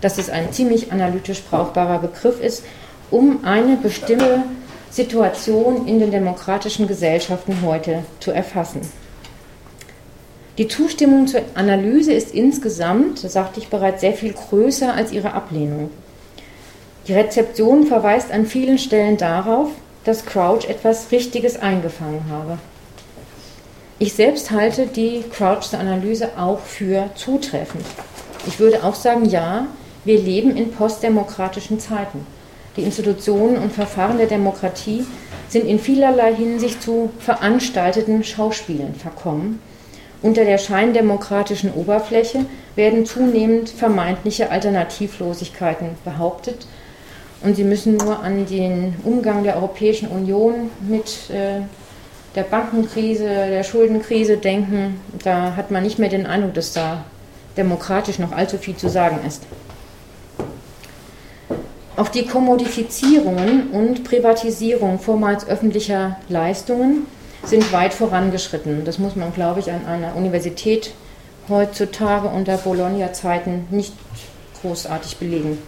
dass 0.00 0.18
es 0.18 0.30
ein 0.30 0.52
ziemlich 0.52 0.92
analytisch 0.92 1.42
brauchbarer 1.42 1.98
Begriff 1.98 2.40
ist, 2.40 2.64
um 3.12 3.44
eine 3.44 3.76
bestimmte 3.76 4.42
Situation 4.90 5.86
in 5.86 6.00
den 6.00 6.10
demokratischen 6.10 6.88
Gesellschaften 6.88 7.58
heute 7.64 8.04
zu 8.18 8.32
erfassen. 8.32 8.80
Die 10.58 10.68
Zustimmung 10.68 11.26
zur 11.26 11.42
Analyse 11.54 12.12
ist 12.12 12.34
insgesamt, 12.34 13.22
das 13.24 13.32
sagte 13.32 13.60
ich 13.60 13.68
bereits, 13.68 14.00
sehr 14.00 14.12
viel 14.12 14.32
größer 14.32 14.92
als 14.92 15.12
ihre 15.12 15.32
Ablehnung. 15.32 15.90
Die 17.06 17.14
Rezeption 17.14 17.86
verweist 17.86 18.30
an 18.30 18.46
vielen 18.46 18.78
Stellen 18.78 19.16
darauf, 19.16 19.70
dass 20.04 20.26
Crouch 20.26 20.68
etwas 20.68 21.10
Richtiges 21.10 21.56
eingefangen 21.56 22.24
habe. 22.30 22.58
Ich 23.98 24.14
selbst 24.14 24.50
halte 24.50 24.86
die 24.86 25.22
Crouchs 25.32 25.74
Analyse 25.74 26.30
auch 26.36 26.60
für 26.60 27.10
zutreffend. 27.14 27.84
Ich 28.46 28.58
würde 28.58 28.82
auch 28.84 28.94
sagen, 28.94 29.26
ja, 29.26 29.66
wir 30.04 30.20
leben 30.20 30.56
in 30.56 30.72
postdemokratischen 30.72 31.78
Zeiten. 31.78 32.26
Die 32.76 32.82
Institutionen 32.82 33.58
und 33.58 33.72
Verfahren 33.72 34.18
der 34.18 34.26
Demokratie 34.26 35.04
sind 35.48 35.66
in 35.66 35.78
vielerlei 35.78 36.34
Hinsicht 36.34 36.82
zu 36.82 37.10
veranstalteten 37.18 38.24
Schauspielen 38.24 38.94
verkommen. 38.94 39.60
Unter 40.22 40.44
der 40.44 40.58
scheindemokratischen 40.58 41.72
Oberfläche 41.72 42.46
werden 42.76 43.04
zunehmend 43.04 43.68
vermeintliche 43.68 44.50
Alternativlosigkeiten 44.50 45.90
behauptet 46.04 46.66
und 47.42 47.56
Sie 47.56 47.64
müssen 47.64 47.96
nur 47.96 48.20
an 48.20 48.46
den 48.46 48.94
Umgang 49.02 49.42
der 49.42 49.56
Europäischen 49.56 50.08
Union 50.08 50.70
mit 50.80 51.28
äh, 51.30 51.62
der 52.36 52.44
Bankenkrise, 52.44 53.24
der 53.24 53.64
Schuldenkrise 53.64 54.36
denken. 54.36 55.00
Da 55.24 55.56
hat 55.56 55.70
man 55.70 55.82
nicht 55.82 55.98
mehr 55.98 56.08
den 56.08 56.26
Eindruck, 56.26 56.54
dass 56.54 56.72
da 56.72 57.04
demokratisch 57.56 58.18
noch 58.18 58.32
allzu 58.32 58.58
viel 58.58 58.76
zu 58.76 58.88
sagen 58.88 59.18
ist. 59.26 59.42
Auch 61.96 62.08
die 62.08 62.26
Kommodifizierungen 62.26 63.70
und 63.70 64.04
Privatisierung 64.04 64.98
vormals 64.98 65.46
öffentlicher 65.46 66.16
Leistungen 66.28 67.06
sind 67.44 67.70
weit 67.72 67.92
vorangeschritten. 67.92 68.84
Das 68.84 68.98
muss 68.98 69.14
man, 69.14 69.34
glaube 69.34 69.60
ich, 69.60 69.70
an 69.70 69.84
einer 69.86 70.16
Universität 70.16 70.92
heutzutage 71.48 72.28
unter 72.28 72.56
Bologna-Zeiten 72.56 73.66
nicht 73.70 73.92
großartig 74.62 75.18
belegen. 75.18 75.58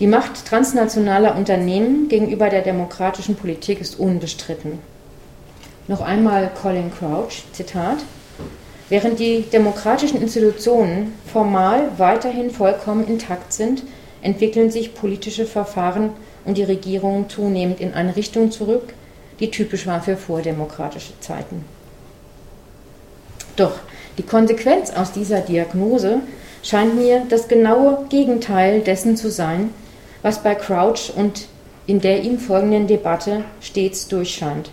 Die 0.00 0.08
Macht 0.08 0.44
transnationaler 0.46 1.36
Unternehmen 1.36 2.08
gegenüber 2.08 2.50
der 2.50 2.62
demokratischen 2.62 3.36
Politik 3.36 3.80
ist 3.80 3.98
unbestritten. 3.98 4.80
Noch 5.86 6.00
einmal 6.00 6.50
Colin 6.60 6.90
Crouch, 6.92 7.44
Zitat. 7.52 7.98
Während 8.88 9.18
die 9.20 9.42
demokratischen 9.42 10.20
Institutionen 10.20 11.14
formal 11.32 11.90
weiterhin 11.96 12.50
vollkommen 12.50 13.06
intakt 13.06 13.52
sind, 13.52 13.84
entwickeln 14.24 14.70
sich 14.70 14.94
politische 14.94 15.46
Verfahren 15.46 16.10
und 16.44 16.58
die 16.58 16.64
Regierungen 16.64 17.28
zunehmend 17.28 17.80
in 17.80 17.94
eine 17.94 18.16
Richtung 18.16 18.50
zurück, 18.50 18.94
die 19.38 19.50
typisch 19.50 19.86
war 19.86 20.02
für 20.02 20.16
vordemokratische 20.16 21.12
Zeiten. 21.20 21.64
Doch 23.56 23.78
die 24.18 24.22
Konsequenz 24.22 24.90
aus 24.90 25.12
dieser 25.12 25.40
Diagnose 25.40 26.20
scheint 26.62 26.96
mir 26.96 27.22
das 27.28 27.48
genaue 27.48 28.06
Gegenteil 28.08 28.80
dessen 28.80 29.16
zu 29.16 29.30
sein, 29.30 29.70
was 30.22 30.42
bei 30.42 30.54
Crouch 30.54 31.12
und 31.14 31.46
in 31.86 32.00
der 32.00 32.22
ihm 32.22 32.38
folgenden 32.38 32.86
Debatte 32.86 33.44
stets 33.60 34.08
durchscheint. 34.08 34.70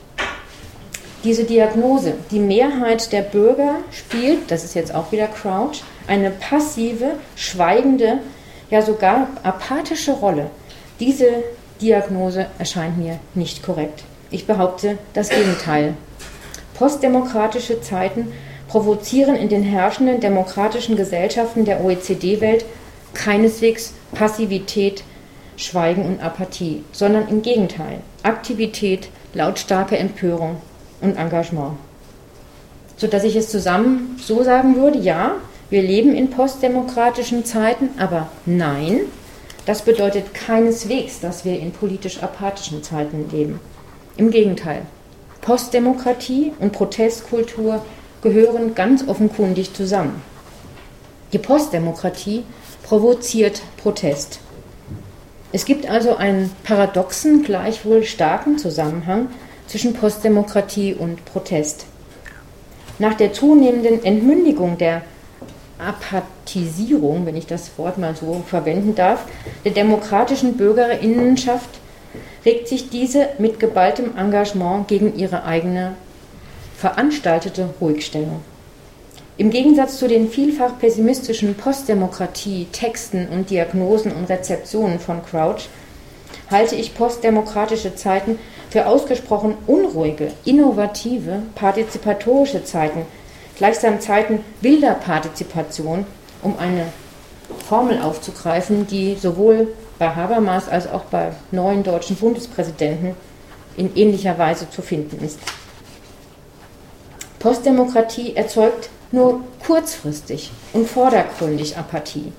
Diese 1.24 1.44
Diagnose, 1.44 2.14
die 2.32 2.40
Mehrheit 2.40 3.12
der 3.12 3.22
Bürger 3.22 3.76
spielt, 3.92 4.50
das 4.50 4.64
ist 4.64 4.74
jetzt 4.74 4.96
auch 4.96 5.12
wieder 5.12 5.28
Crouch, 5.28 5.84
eine 6.08 6.32
passive, 6.32 7.12
schweigende, 7.36 8.20
ja 8.72 8.82
sogar 8.82 9.28
apathische 9.44 10.14
Rolle. 10.14 10.50
Diese 11.00 11.28
Diagnose 11.80 12.48
erscheint 12.58 12.98
mir 12.98 13.20
nicht 13.36 13.62
korrekt. 13.62 14.04
Ich 14.32 14.48
behaupte 14.48 14.98
das 15.14 15.30
Gegenteil. 15.30 15.94
Postdemokratische 16.74 17.82
Zeiten 17.82 18.32
provozieren 18.68 19.36
in 19.36 19.50
den 19.50 19.64
herrschenden 19.64 20.20
demokratischen 20.22 20.96
Gesellschaften 20.96 21.66
der 21.66 21.84
OECD-Welt 21.84 22.66
keineswegs 23.14 23.94
Passivität, 24.14 25.04
Schweigen 25.58 26.06
und 26.06 26.24
Apathie, 26.24 26.84
sondern 26.92 27.28
im 27.28 27.42
Gegenteil 27.42 28.00
Aktivität, 28.24 29.10
lautstarke 29.34 29.98
Empörung 29.98 30.58
und 31.02 31.18
Engagement. 31.18 31.74
sodass 33.02 33.24
ich 33.24 33.36
es 33.36 33.50
zusammen 33.50 34.20
so 34.22 34.44
sagen 34.44 34.76
würde, 34.76 35.00
ja, 35.00 35.38
wir 35.72 35.82
leben 35.82 36.14
in 36.16 36.30
postdemokratischen 36.30 37.46
Zeiten, 37.46 37.90
aber 37.98 38.28
nein, 38.46 39.00
das 39.66 39.84
bedeutet 39.84 40.34
keineswegs, 40.34 41.22
dass 41.22 41.46
wir 41.46 41.58
in 41.58 41.72
politisch 41.72 42.22
apathischen 42.22 42.84
Zeiten 42.84 43.30
leben. 43.32 43.62
Im 44.18 44.32
Gegenteil, 44.32 44.82
Postdemokratie 45.40 46.52
und 46.60 46.74
Protestkultur 46.74 47.84
gehören 48.22 48.76
ganz 48.76 49.08
offenkundig 49.08 49.74
zusammen. 49.74 50.22
Die 51.32 51.40
Postdemokratie 51.40 52.44
provoziert 52.84 53.62
Protest. 53.78 54.40
Es 55.54 55.64
gibt 55.64 55.90
also 55.90 56.18
einen 56.18 56.52
paradoxen, 56.64 57.44
gleichwohl 57.44 58.04
starken 58.04 58.58
Zusammenhang 58.58 59.30
zwischen 59.68 59.94
Postdemokratie 59.94 60.94
und 60.94 61.24
Protest. 61.24 61.86
Nach 63.00 63.14
der 63.14 63.32
zunehmenden 63.32 64.04
Entmündigung 64.04 64.78
der 64.78 65.02
Apathisierung, 65.82 67.26
wenn 67.26 67.36
ich 67.36 67.48
das 67.48 67.78
Wort 67.78 67.98
mal 67.98 68.16
so 68.16 68.44
verwenden 68.48 68.96
darf, 68.96 69.26
der 69.66 69.72
demokratischen 69.72 70.58
Bürgerinnenschaft 70.58 71.70
regt 72.46 72.68
sich 72.68 72.90
diese 72.90 73.30
mit 73.38 73.60
geballtem 73.60 74.18
Engagement 74.18 74.88
gegen 74.88 75.18
ihre 75.18 75.44
eigene 75.44 75.94
veranstaltete 76.78 77.70
Ruhigstellung. 77.80 78.42
Im 79.38 79.50
Gegensatz 79.50 79.98
zu 79.98 80.08
den 80.08 80.30
vielfach 80.30 80.78
pessimistischen 80.78 81.56
Postdemokratie-Texten 81.56 83.28
und 83.30 83.50
Diagnosen 83.50 84.12
und 84.12 84.30
Rezeptionen 84.30 85.00
von 85.00 85.24
Crouch 85.26 85.68
halte 86.50 86.76
ich 86.76 86.94
postdemokratische 86.94 87.96
Zeiten 87.96 88.38
für 88.70 88.86
ausgesprochen 88.86 89.56
unruhige, 89.68 90.32
innovative, 90.46 91.44
partizipatorische 91.56 92.64
Zeiten, 92.64 93.06
gleichsam 93.62 94.02
Zeiten 94.02 94.44
wilder 94.62 94.96
Partizipation, 94.96 96.08
um 96.42 96.58
eine 96.58 96.88
Formel 97.70 98.02
aufzugreifen, 98.02 98.88
die 98.88 99.14
sowohl 99.14 99.68
bei 100.00 100.16
Habermas 100.16 100.68
als 100.68 100.92
auch 100.92 101.04
bei 101.04 101.32
neuen 101.52 101.84
deutschen 101.84 102.16
Bundespräsidenten 102.16 103.14
in 103.78 103.96
ähnlicher 103.96 104.40
Weise 104.40 104.68
zu 104.72 104.82
finden 104.82 105.24
ist. 105.24 105.38
Postdemokratie 107.38 108.36
erzeugt 108.36 108.90
nur 109.12 109.42
kurzfristig 109.64 110.50
und 110.74 110.90
vordergründig 110.90 111.78
Apathie. 111.78 112.34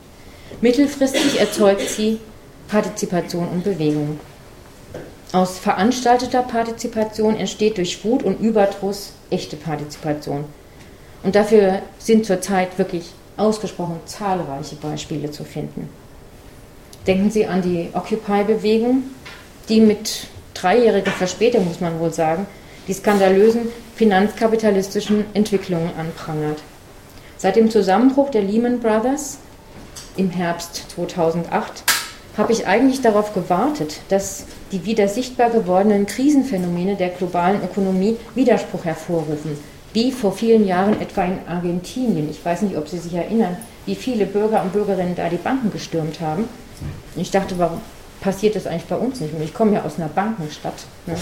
Mittelfristig 0.61 1.39
erzeugt 1.39 1.89
sie 1.89 2.19
Partizipation 2.67 3.47
und 3.47 3.63
Bewegung. 3.63 4.19
Aus 5.31 5.61
veranstalteter 5.61 6.43
Partizipation 6.43 7.37
entsteht 7.37 7.79
durch 7.79 8.05
Wut 8.05 8.25
und 8.25 8.41
Überdruss 8.41 9.13
echte 9.31 9.55
Partizipation. 9.55 10.47
Und 11.23 11.35
dafür 11.35 11.83
sind 11.99 12.27
zurzeit 12.27 12.79
wirklich 12.79 13.13
ausgesprochen 13.37 14.01
zahlreiche 14.07 14.77
Beispiele 14.77 15.31
zu 15.31 15.45
finden. 15.45 15.89
Denken 17.07 17.31
Sie 17.31 17.47
an 17.47 17.63
die 17.63 17.89
Occupy-Bewegung, 17.93 19.05
die 19.69 19.81
mit 19.81 20.27
dreijähriger 20.55 21.11
Verspätung, 21.11 21.67
muss 21.67 21.81
man 21.81 21.99
wohl 21.99 22.13
sagen, 22.13 22.47
die 22.89 22.93
skandalösen 22.93 23.69
finanzkapitalistischen 23.97 25.25
Entwicklungen 25.35 25.91
anprangert. 25.97 26.61
Seit 27.37 27.57
dem 27.57 27.71
Zusammenbruch 27.71 28.31
der 28.31 28.43
Lehman 28.43 28.81
Brothers 28.81 29.39
im 30.17 30.31
Herbst 30.31 30.91
2008 30.95 31.85
habe 32.37 32.53
ich 32.53 32.67
eigentlich 32.67 33.03
darauf 33.03 33.35
gewartet, 33.35 34.01
dass 34.09 34.47
die 34.71 34.85
wieder 34.85 35.09
sichtbar 35.09 35.51
gewordenen 35.51 36.07
Krisenphänomene 36.07 36.97
der 36.97 37.11
globalen 37.11 37.63
Ökonomie 37.63 38.17
Widerspruch 38.35 38.85
hervorrufen, 38.85 39.59
wie 39.93 40.13
vor 40.13 40.33
vielen 40.33 40.67
Jahren 40.67 41.01
etwa 41.01 41.25
in 41.25 41.39
Argentinien. 41.47 42.31
Ich 42.31 42.45
weiß 42.45 42.63
nicht, 42.63 42.77
ob 42.77 42.89
Sie 42.89 42.99
sich 42.99 43.15
erinnern, 43.15 43.57
wie 43.87 43.95
viele 43.95 44.27
Bürger 44.27 44.63
und 44.63 44.73
Bürgerinnen 44.73 45.15
da 45.15 45.29
die 45.29 45.37
Banken 45.37 45.71
gestürmt 45.71 46.21
haben. 46.21 46.49
Ich 47.17 47.31
dachte, 47.31 47.59
warum 47.59 47.81
passiert 48.21 48.57
das 48.57 48.67
eigentlich 48.67 48.87
bei 48.87 48.97
uns 48.97 49.21
nicht? 49.21 49.35
Und 49.35 49.43
ich 49.43 49.53
komme 49.53 49.75
ja 49.75 49.85
aus 49.85 49.99
einer 49.99 50.09
Bankenstadt. 50.09 50.75
Ne? 51.07 51.17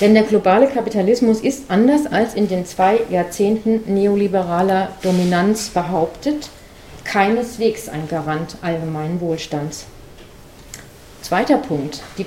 Denn 0.00 0.14
der 0.14 0.22
globale 0.22 0.66
Kapitalismus 0.66 1.40
ist 1.40 1.64
anders 1.68 2.06
als 2.06 2.34
in 2.34 2.48
den 2.48 2.64
zwei 2.64 3.00
Jahrzehnten 3.10 3.82
neoliberaler 3.92 4.88
Dominanz 5.02 5.68
behauptet, 5.68 6.48
keineswegs 7.04 7.88
ein 7.88 8.08
Garant 8.08 8.56
allgemeinen 8.62 9.20
Wohlstands. 9.20 9.84
Zweiter 11.20 11.58
Punkt, 11.58 12.00
die 12.16 12.24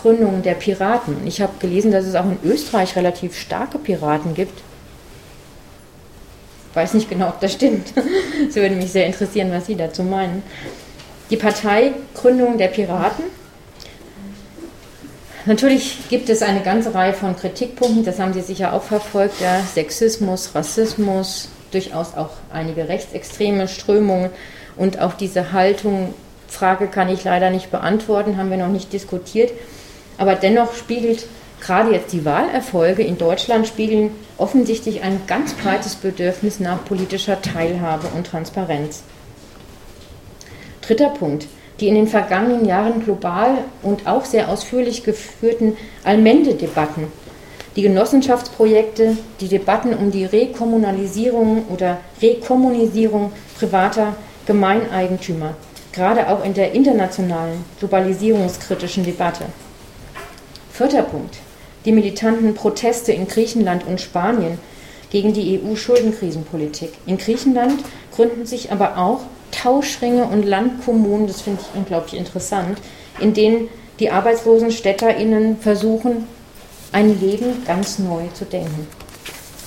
Parteigründung 0.00 0.42
der 0.42 0.54
Piraten. 0.54 1.26
Ich 1.26 1.40
habe 1.40 1.52
gelesen, 1.58 1.92
dass 1.92 2.06
es 2.06 2.14
auch 2.14 2.24
in 2.24 2.38
Österreich 2.44 2.96
relativ 2.96 3.38
starke 3.38 3.78
Piraten 3.78 4.34
gibt. 4.34 4.58
Ich 6.70 6.76
weiß 6.76 6.94
nicht 6.94 7.08
genau, 7.08 7.28
ob 7.28 7.40
das 7.40 7.52
stimmt. 7.52 7.92
Es 8.48 8.56
würde 8.56 8.74
mich 8.74 8.92
sehr 8.92 9.06
interessieren, 9.06 9.50
was 9.52 9.66
Sie 9.66 9.76
dazu 9.76 10.02
meinen. 10.02 10.42
Die 11.28 11.36
Parteigründung 11.36 12.58
der 12.58 12.68
Piraten 12.68 13.24
Natürlich 15.46 16.08
gibt 16.10 16.28
es 16.28 16.42
eine 16.42 16.60
ganze 16.60 16.94
Reihe 16.94 17.14
von 17.14 17.34
Kritikpunkten, 17.34 18.04
das 18.04 18.18
haben 18.18 18.34
Sie 18.34 18.42
sicher 18.42 18.74
auch 18.74 18.82
verfolgt, 18.82 19.40
ja, 19.40 19.60
Sexismus, 19.60 20.54
Rassismus, 20.54 21.48
durchaus 21.72 22.14
auch 22.14 22.32
einige 22.52 22.88
rechtsextreme 22.88 23.66
Strömungen 23.66 24.28
und 24.76 25.00
auch 25.00 25.14
diese 25.14 25.52
Haltung, 25.52 26.14
Frage 26.46 26.88
kann 26.88 27.08
ich 27.08 27.24
leider 27.24 27.48
nicht 27.48 27.70
beantworten, 27.70 28.36
haben 28.36 28.50
wir 28.50 28.58
noch 28.58 28.68
nicht 28.68 28.92
diskutiert, 28.92 29.50
aber 30.20 30.36
dennoch 30.36 30.74
spiegelt 30.74 31.26
gerade 31.60 31.90
jetzt 31.90 32.12
die 32.12 32.24
Wahlerfolge 32.24 33.02
in 33.02 33.18
Deutschland 33.18 33.66
spiegeln 33.66 34.12
offensichtlich 34.38 35.02
ein 35.02 35.22
ganz 35.26 35.54
breites 35.54 35.96
Bedürfnis 35.96 36.60
nach 36.60 36.84
politischer 36.84 37.42
Teilhabe 37.42 38.06
und 38.14 38.28
Transparenz. 38.28 39.02
Dritter 40.82 41.08
Punkt 41.08 41.46
die 41.80 41.88
in 41.88 41.94
den 41.94 42.08
vergangenen 42.08 42.66
Jahren 42.66 43.02
global 43.02 43.64
und 43.82 44.06
auch 44.06 44.24
sehr 44.24 44.48
ausführlich 44.48 45.02
geführten 45.02 45.76
Allmende-Debatten, 46.04 47.06
die 47.76 47.82
Genossenschaftsprojekte, 47.82 49.16
die 49.40 49.48
Debatten 49.48 49.94
um 49.94 50.10
die 50.10 50.26
Rekommunalisierung 50.26 51.64
oder 51.68 51.98
Rekommunisierung 52.20 53.32
privater 53.58 54.14
Gemeineigentümer, 54.46 55.54
gerade 55.92 56.28
auch 56.28 56.44
in 56.44 56.52
der 56.52 56.72
internationalen 56.72 57.64
globalisierungskritischen 57.78 59.04
Debatte. 59.04 59.44
Vierter 60.80 61.02
Punkt. 61.02 61.36
Die 61.84 61.92
militanten 61.92 62.54
Proteste 62.54 63.12
in 63.12 63.28
Griechenland 63.28 63.86
und 63.86 64.00
Spanien 64.00 64.58
gegen 65.10 65.34
die 65.34 65.60
EU-Schuldenkrisenpolitik. 65.60 66.92
In 67.04 67.18
Griechenland 67.18 67.84
gründen 68.16 68.46
sich 68.46 68.72
aber 68.72 68.96
auch 68.96 69.20
Tauschringe 69.50 70.24
und 70.24 70.42
Landkommunen, 70.42 71.26
das 71.26 71.42
finde 71.42 71.60
ich 71.60 71.78
unglaublich 71.78 72.18
interessant, 72.18 72.78
in 73.20 73.34
denen 73.34 73.68
die 73.98 74.08
arbeitslosen 74.08 74.72
StädterInnen 74.72 75.58
versuchen, 75.58 76.26
ein 76.92 77.20
Leben 77.20 77.62
ganz 77.66 77.98
neu 77.98 78.28
zu 78.32 78.46
denken. 78.46 78.86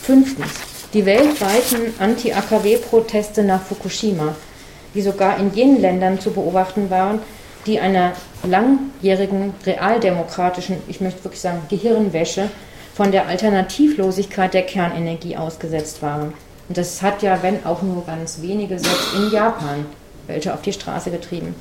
Fünftens, 0.02 0.50
die 0.96 1.06
weltweiten 1.06 1.94
Anti-AKW-Proteste 2.00 3.44
nach 3.44 3.62
Fukushima, 3.62 4.34
die 4.96 5.04
sogar 5.04 5.38
in 5.38 5.54
jenen 5.54 5.80
Ländern 5.80 6.20
zu 6.20 6.32
beobachten 6.32 6.90
waren, 6.90 7.20
die 7.66 7.80
einer 7.80 8.14
langjährigen 8.44 9.54
realdemokratischen, 9.66 10.78
ich 10.88 11.02
möchte 11.02 11.24
wirklich 11.24 11.42
sagen, 11.42 11.62
Gehirnwäsche 11.70 12.50
von 12.94 13.12
der 13.12 13.28
Alternativlosigkeit 13.28 14.54
der 14.54 14.64
Kernenergie 14.64 15.38
ausgesetzt 15.38 16.02
waren. 16.02 16.34
Und 16.68 16.78
das 16.78 17.02
hat 17.02 17.24
ja, 17.24 17.42
wenn 17.42 17.66
auch 17.66 17.82
nur 17.82 18.06
ganz 18.06 18.42
wenige, 18.42 18.80
selbst 18.80 19.16
in 19.16 19.32
Japan 19.32 19.86
welche 20.28 20.54
auf 20.54 20.62
die 20.62 20.74
Straße 20.74 21.12
getrieben. 21.12 21.56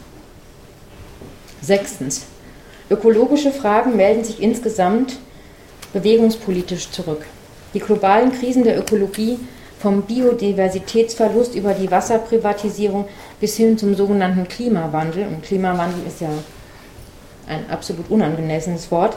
Sechstens. 1.60 2.26
Ökologische 2.90 3.52
Fragen 3.52 3.96
melden 3.96 4.24
sich 4.24 4.42
insgesamt 4.42 5.18
bewegungspolitisch 5.92 6.90
zurück. 6.90 7.24
Die 7.74 7.80
globalen 7.80 8.32
Krisen 8.32 8.64
der 8.64 8.78
Ökologie 8.78 9.38
vom 9.80 10.02
Biodiversitätsverlust 10.02 11.54
über 11.54 11.74
die 11.74 11.90
Wasserprivatisierung 11.90 13.08
bis 13.42 13.56
hin 13.56 13.76
zum 13.76 13.96
sogenannten 13.96 14.46
Klimawandel, 14.46 15.26
und 15.26 15.42
Klimawandel 15.42 16.06
ist 16.06 16.20
ja 16.20 16.28
ein 17.48 17.68
absolut 17.68 18.08
unangemessenes 18.08 18.92
Wort, 18.92 19.16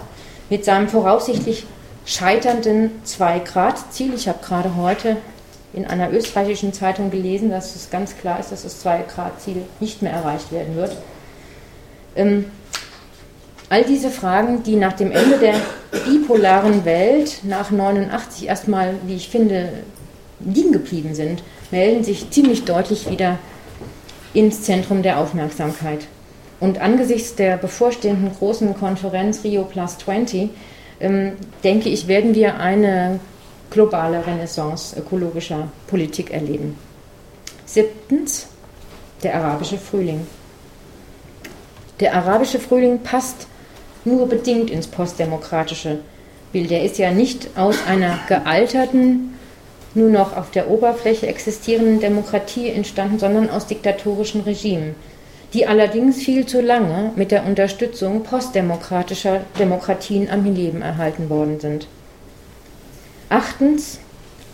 mit 0.49 0.65
seinem 0.65 0.89
voraussichtlich 0.89 1.67
scheiternden 2.07 2.89
2-Grad-Ziel. 3.05 4.15
Ich 4.15 4.27
habe 4.27 4.39
gerade 4.43 4.75
heute 4.77 5.17
in 5.73 5.85
einer 5.85 6.11
österreichischen 6.11 6.73
Zeitung 6.73 7.11
gelesen, 7.11 7.51
dass 7.51 7.75
es 7.75 7.91
ganz 7.91 8.17
klar 8.17 8.39
ist, 8.39 8.51
dass 8.51 8.63
das 8.63 8.83
2-Grad-Ziel 8.83 9.61
nicht 9.79 10.01
mehr 10.01 10.13
erreicht 10.13 10.51
werden 10.51 10.75
wird. 10.75 10.97
Ähm, 12.15 12.45
all 13.69 13.83
diese 13.83 14.09
Fragen, 14.09 14.63
die 14.63 14.75
nach 14.75 14.93
dem 14.93 15.11
Ende 15.11 15.37
der 15.37 15.53
bipolaren 16.03 16.83
Welt 16.83 17.41
nach 17.43 17.69
89 17.69 18.47
erstmal, 18.47 18.95
wie 19.05 19.17
ich 19.17 19.29
finde, 19.29 19.69
liegen 20.39 20.71
geblieben 20.71 21.13
sind, 21.13 21.43
melden 21.69 22.03
sich 22.03 22.31
ziemlich 22.31 22.65
deutlich 22.65 23.07
wieder 23.07 23.37
ins 24.35 24.61
Zentrum 24.63 25.01
der 25.01 25.19
Aufmerksamkeit. 25.19 26.07
Und 26.59 26.79
angesichts 26.79 27.35
der 27.35 27.57
bevorstehenden 27.57 28.31
großen 28.37 28.75
Konferenz 28.75 29.43
Rio 29.43 29.63
Plus 29.63 29.97
20, 29.97 30.49
ähm, 30.99 31.33
denke 31.63 31.89
ich, 31.89 32.07
werden 32.07 32.35
wir 32.35 32.59
eine 32.59 33.19
globale 33.69 34.25
Renaissance 34.25 34.97
ökologischer 34.97 35.69
Politik 35.87 36.31
erleben. 36.31 36.77
Siebtens, 37.65 38.47
der 39.23 39.35
arabische 39.35 39.77
Frühling. 39.77 40.25
Der 41.99 42.13
arabische 42.13 42.59
Frühling 42.59 42.99
passt 42.99 43.47
nur 44.05 44.27
bedingt 44.27 44.69
ins 44.69 44.87
postdemokratische 44.87 45.99
Bild. 46.51 46.71
Er 46.71 46.83
ist 46.83 46.97
ja 46.97 47.11
nicht 47.11 47.49
aus 47.57 47.77
einer 47.87 48.19
gealterten, 48.27 49.34
nur 49.95 50.09
noch 50.09 50.35
auf 50.35 50.51
der 50.51 50.69
Oberfläche 50.69 51.27
existierenden 51.27 51.99
Demokratie 51.99 52.69
entstanden, 52.69 53.19
sondern 53.19 53.49
aus 53.49 53.67
diktatorischen 53.67 54.41
Regimen, 54.41 54.95
die 55.53 55.67
allerdings 55.67 56.17
viel 56.17 56.45
zu 56.45 56.61
lange 56.61 57.11
mit 57.15 57.31
der 57.31 57.45
Unterstützung 57.45 58.23
postdemokratischer 58.23 59.41
Demokratien 59.57 60.29
am 60.29 60.43
Leben 60.53 60.81
erhalten 60.81 61.29
worden 61.29 61.59
sind. 61.59 61.87
Achtens, 63.29 63.99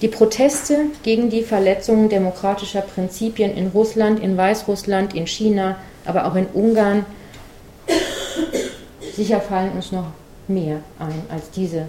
die 0.02 0.08
Proteste 0.08 0.86
gegen 1.04 1.30
die 1.30 1.44
Verletzungen 1.44 2.10
demokratischer 2.10 2.82
Prinzipien 2.82 3.56
in 3.56 3.68
Russland, 3.68 4.20
in 4.20 4.38
Weißrussland, 4.38 5.14
in 5.14 5.28
China, 5.28 5.78
aber 6.06 6.26
auch 6.26 6.36
in 6.36 6.48
Ungarn. 6.48 7.06
Sicher 9.16 9.42
fallen 9.42 9.74
uns 9.74 9.92
noch 9.92 10.08
mehr 10.48 10.78
ein 11.00 11.22
als 11.30 11.52
diese 11.52 11.86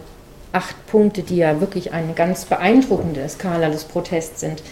acht 0.53 0.87
Punkte, 0.87 1.23
die 1.23 1.37
ja 1.37 1.61
wirklich 1.61 1.93
eine 1.93 2.13
ganz 2.13 2.45
beeindruckende 2.45 3.29
Skala 3.29 3.69
des 3.71 3.85
Protests 3.85 4.41
sind. 4.41 4.63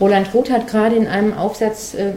Roland 0.00 0.32
Roth 0.32 0.50
hat 0.50 0.68
gerade 0.68 0.96
in 0.96 1.06
einem 1.06 1.34
Aufsatz 1.34 1.94
äh, 1.94 2.12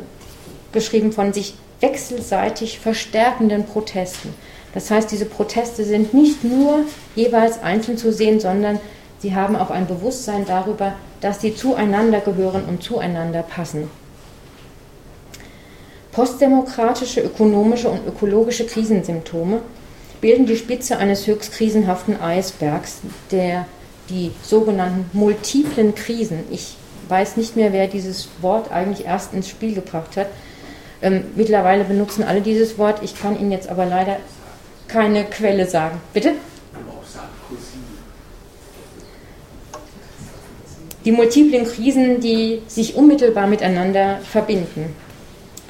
geschrieben 0.71 1.11
von 1.11 1.33
sich 1.33 1.55
wechselseitig 1.79 2.79
verstärkenden 2.79 3.65
Protesten. 3.65 4.33
Das 4.73 4.89
heißt, 4.89 5.11
diese 5.11 5.25
Proteste 5.25 5.83
sind 5.83 6.13
nicht 6.13 6.43
nur 6.43 6.85
jeweils 7.15 7.61
einzeln 7.61 7.97
zu 7.97 8.13
sehen, 8.13 8.39
sondern 8.39 8.79
sie 9.19 9.35
haben 9.35 9.55
auch 9.55 9.71
ein 9.71 9.87
Bewusstsein 9.87 10.45
darüber, 10.45 10.93
dass 11.19 11.41
sie 11.41 11.55
zueinander 11.55 12.21
gehören 12.21 12.65
und 12.65 12.83
zueinander 12.83 13.43
passen. 13.43 13.89
Postdemokratische 16.11 17.21
ökonomische 17.21 17.89
und 17.89 18.05
ökologische 18.07 18.65
Krisensymptome 18.65 19.61
bilden 20.21 20.45
die 20.45 20.55
Spitze 20.55 20.97
eines 20.97 21.27
höchst 21.27 21.51
krisenhaften 21.51 22.19
Eisbergs, 22.21 22.99
der 23.31 23.65
die 24.09 24.31
sogenannten 24.43 25.05
multiplen 25.13 25.95
Krisen, 25.95 26.43
ich 26.51 26.75
weiß 27.09 27.37
nicht 27.37 27.55
mehr, 27.55 27.73
wer 27.73 27.87
dieses 27.87 28.29
Wort 28.41 28.71
eigentlich 28.71 29.05
erst 29.05 29.33
ins 29.33 29.49
Spiel 29.49 29.73
gebracht 29.73 30.15
hat, 30.15 30.27
ähm, 31.01 31.25
mittlerweile 31.35 31.83
benutzen 31.83 32.23
alle 32.23 32.41
dieses 32.41 32.77
Wort, 32.77 33.01
ich 33.03 33.19
kann 33.19 33.39
Ihnen 33.39 33.51
jetzt 33.51 33.69
aber 33.69 33.85
leider 33.85 34.17
keine 34.87 35.25
Quelle 35.25 35.67
sagen. 35.67 35.99
Bitte? 36.13 36.33
Die 41.03 41.11
multiplen 41.11 41.65
Krisen, 41.65 42.19
die 42.19 42.61
sich 42.67 42.95
unmittelbar 42.95 43.47
miteinander 43.47 44.19
verbinden. 44.19 44.95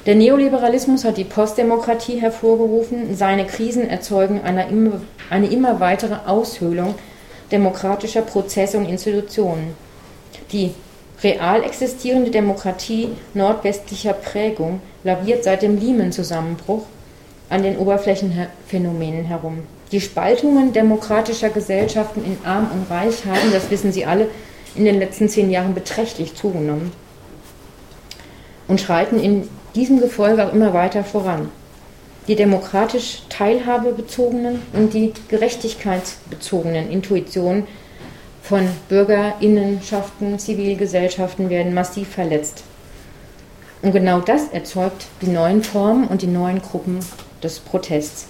Der 0.04 0.16
Neoliberalismus 0.16 1.04
hat 1.04 1.16
die 1.16 1.24
Postdemokratie 1.24 2.20
hervorgerufen. 2.20 3.14
Seine 3.14 3.46
Krisen 3.46 3.88
erzeugen 3.88 4.40
eine 4.42 4.68
immer, 4.68 5.00
eine 5.30 5.46
immer 5.46 5.78
weitere 5.78 6.16
Aushöhlung 6.26 6.96
demokratischer 7.52 8.22
Prozesse 8.22 8.78
und 8.78 8.86
Institutionen. 8.86 9.76
Die 10.50 10.74
real 11.22 11.62
existierende 11.62 12.32
Demokratie 12.32 13.10
nordwestlicher 13.34 14.12
Prägung 14.12 14.80
laviert 15.04 15.44
seit 15.44 15.62
dem 15.62 15.78
Lehman-Zusammenbruch 15.78 16.82
an 17.48 17.62
den 17.62 17.78
Oberflächenphänomenen 17.78 19.26
herum. 19.26 19.60
Die 19.92 20.00
Spaltungen 20.00 20.72
demokratischer 20.72 21.50
Gesellschaften 21.50 22.24
in 22.24 22.38
Arm 22.44 22.70
und 22.72 22.90
Reich 22.90 23.24
haben, 23.24 23.52
das 23.52 23.70
wissen 23.70 23.92
Sie 23.92 24.04
alle, 24.04 24.26
in 24.74 24.84
den 24.84 24.98
letzten 24.98 25.28
zehn 25.28 25.50
Jahren 25.50 25.74
beträchtlich 25.74 26.34
zugenommen 26.34 26.92
und 28.66 28.80
schreiten 28.80 29.20
in 29.20 29.48
diesem 29.74 30.00
Gefolge 30.00 30.46
auch 30.46 30.52
immer 30.52 30.74
weiter 30.74 31.04
voran. 31.04 31.50
Die 32.28 32.36
demokratisch 32.36 33.22
teilhabebezogenen 33.28 34.62
und 34.72 34.94
die 34.94 35.12
gerechtigkeitsbezogenen 35.28 36.90
Intuitionen 36.90 37.66
von 38.42 38.68
Bürgerinnenschaften, 38.88 40.38
Zivilgesellschaften 40.38 41.50
werden 41.50 41.74
massiv 41.74 42.08
verletzt. 42.08 42.62
Und 43.82 43.92
genau 43.92 44.20
das 44.20 44.48
erzeugt 44.48 45.06
die 45.20 45.28
neuen 45.28 45.64
Formen 45.64 46.06
und 46.06 46.22
die 46.22 46.28
neuen 46.28 46.62
Gruppen 46.62 47.00
des 47.42 47.58
Protests. 47.58 48.26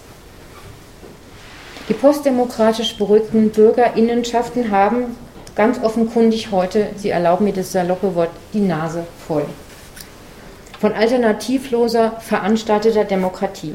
Die 1.89 1.95
postdemokratisch 1.95 2.97
beruhigten 2.97 3.51
Bürgerinnenschaften 3.51 4.71
haben 4.71 5.17
ganz 5.55 5.83
offenkundig 5.83 6.51
heute, 6.51 6.89
Sie 6.97 7.11
erlauben 7.11 7.45
mir 7.45 7.53
das 7.53 7.73
saloppe 7.73 8.15
Wort, 8.15 8.31
die 8.55 8.61
Nase 8.61 9.05
voll 9.27 9.45
von 10.83 10.95
alternativloser, 10.95 12.17
veranstalteter 12.19 13.05
Demokratie. 13.05 13.75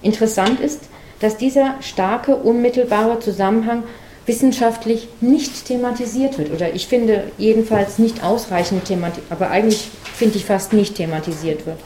Interessant 0.00 0.60
ist, 0.60 0.82
dass 1.18 1.36
dieser 1.36 1.74
starke, 1.80 2.36
unmittelbare 2.36 3.18
Zusammenhang 3.18 3.82
wissenschaftlich 4.26 5.08
nicht 5.20 5.64
thematisiert 5.64 6.38
wird. 6.38 6.52
Oder 6.52 6.72
ich 6.72 6.86
finde 6.86 7.24
jedenfalls 7.36 7.98
nicht 7.98 8.22
ausreichend 8.22 8.84
thematisiert, 8.84 9.26
aber 9.30 9.50
eigentlich 9.50 9.88
finde 10.14 10.36
ich 10.36 10.44
fast 10.44 10.72
nicht 10.72 10.94
thematisiert 10.94 11.66
wird. 11.66 11.80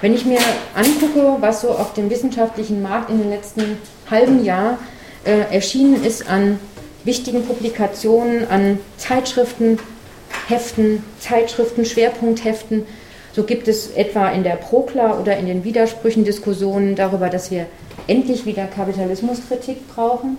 Wenn 0.00 0.14
ich 0.14 0.24
mir 0.24 0.38
angucke, 0.74 1.36
was 1.40 1.60
so 1.60 1.68
auf 1.68 1.92
dem 1.92 2.08
wissenschaftlichen 2.08 2.80
Markt 2.80 3.10
in 3.10 3.18
den 3.18 3.28
letzten 3.28 3.76
halben 4.10 4.46
Jahr 4.46 4.78
äh, 5.26 5.54
erschienen 5.54 6.02
ist 6.02 6.26
an 6.26 6.58
wichtigen 7.04 7.44
Publikationen, 7.44 8.48
an 8.48 8.80
Zeitschriften, 8.96 9.78
Heften, 10.48 11.04
Zeitschriften, 11.20 11.84
Schwerpunktheften, 11.84 12.86
so 13.38 13.44
gibt 13.44 13.68
es 13.68 13.92
etwa 13.92 14.30
in 14.30 14.42
der 14.42 14.56
Prokla 14.56 15.16
oder 15.16 15.36
in 15.36 15.46
den 15.46 15.62
Widersprüchen 15.62 16.24
Diskussionen 16.24 16.96
darüber, 16.96 17.28
dass 17.28 17.52
wir 17.52 17.66
endlich 18.08 18.46
wieder 18.46 18.66
Kapitalismuskritik 18.66 19.86
brauchen. 19.94 20.38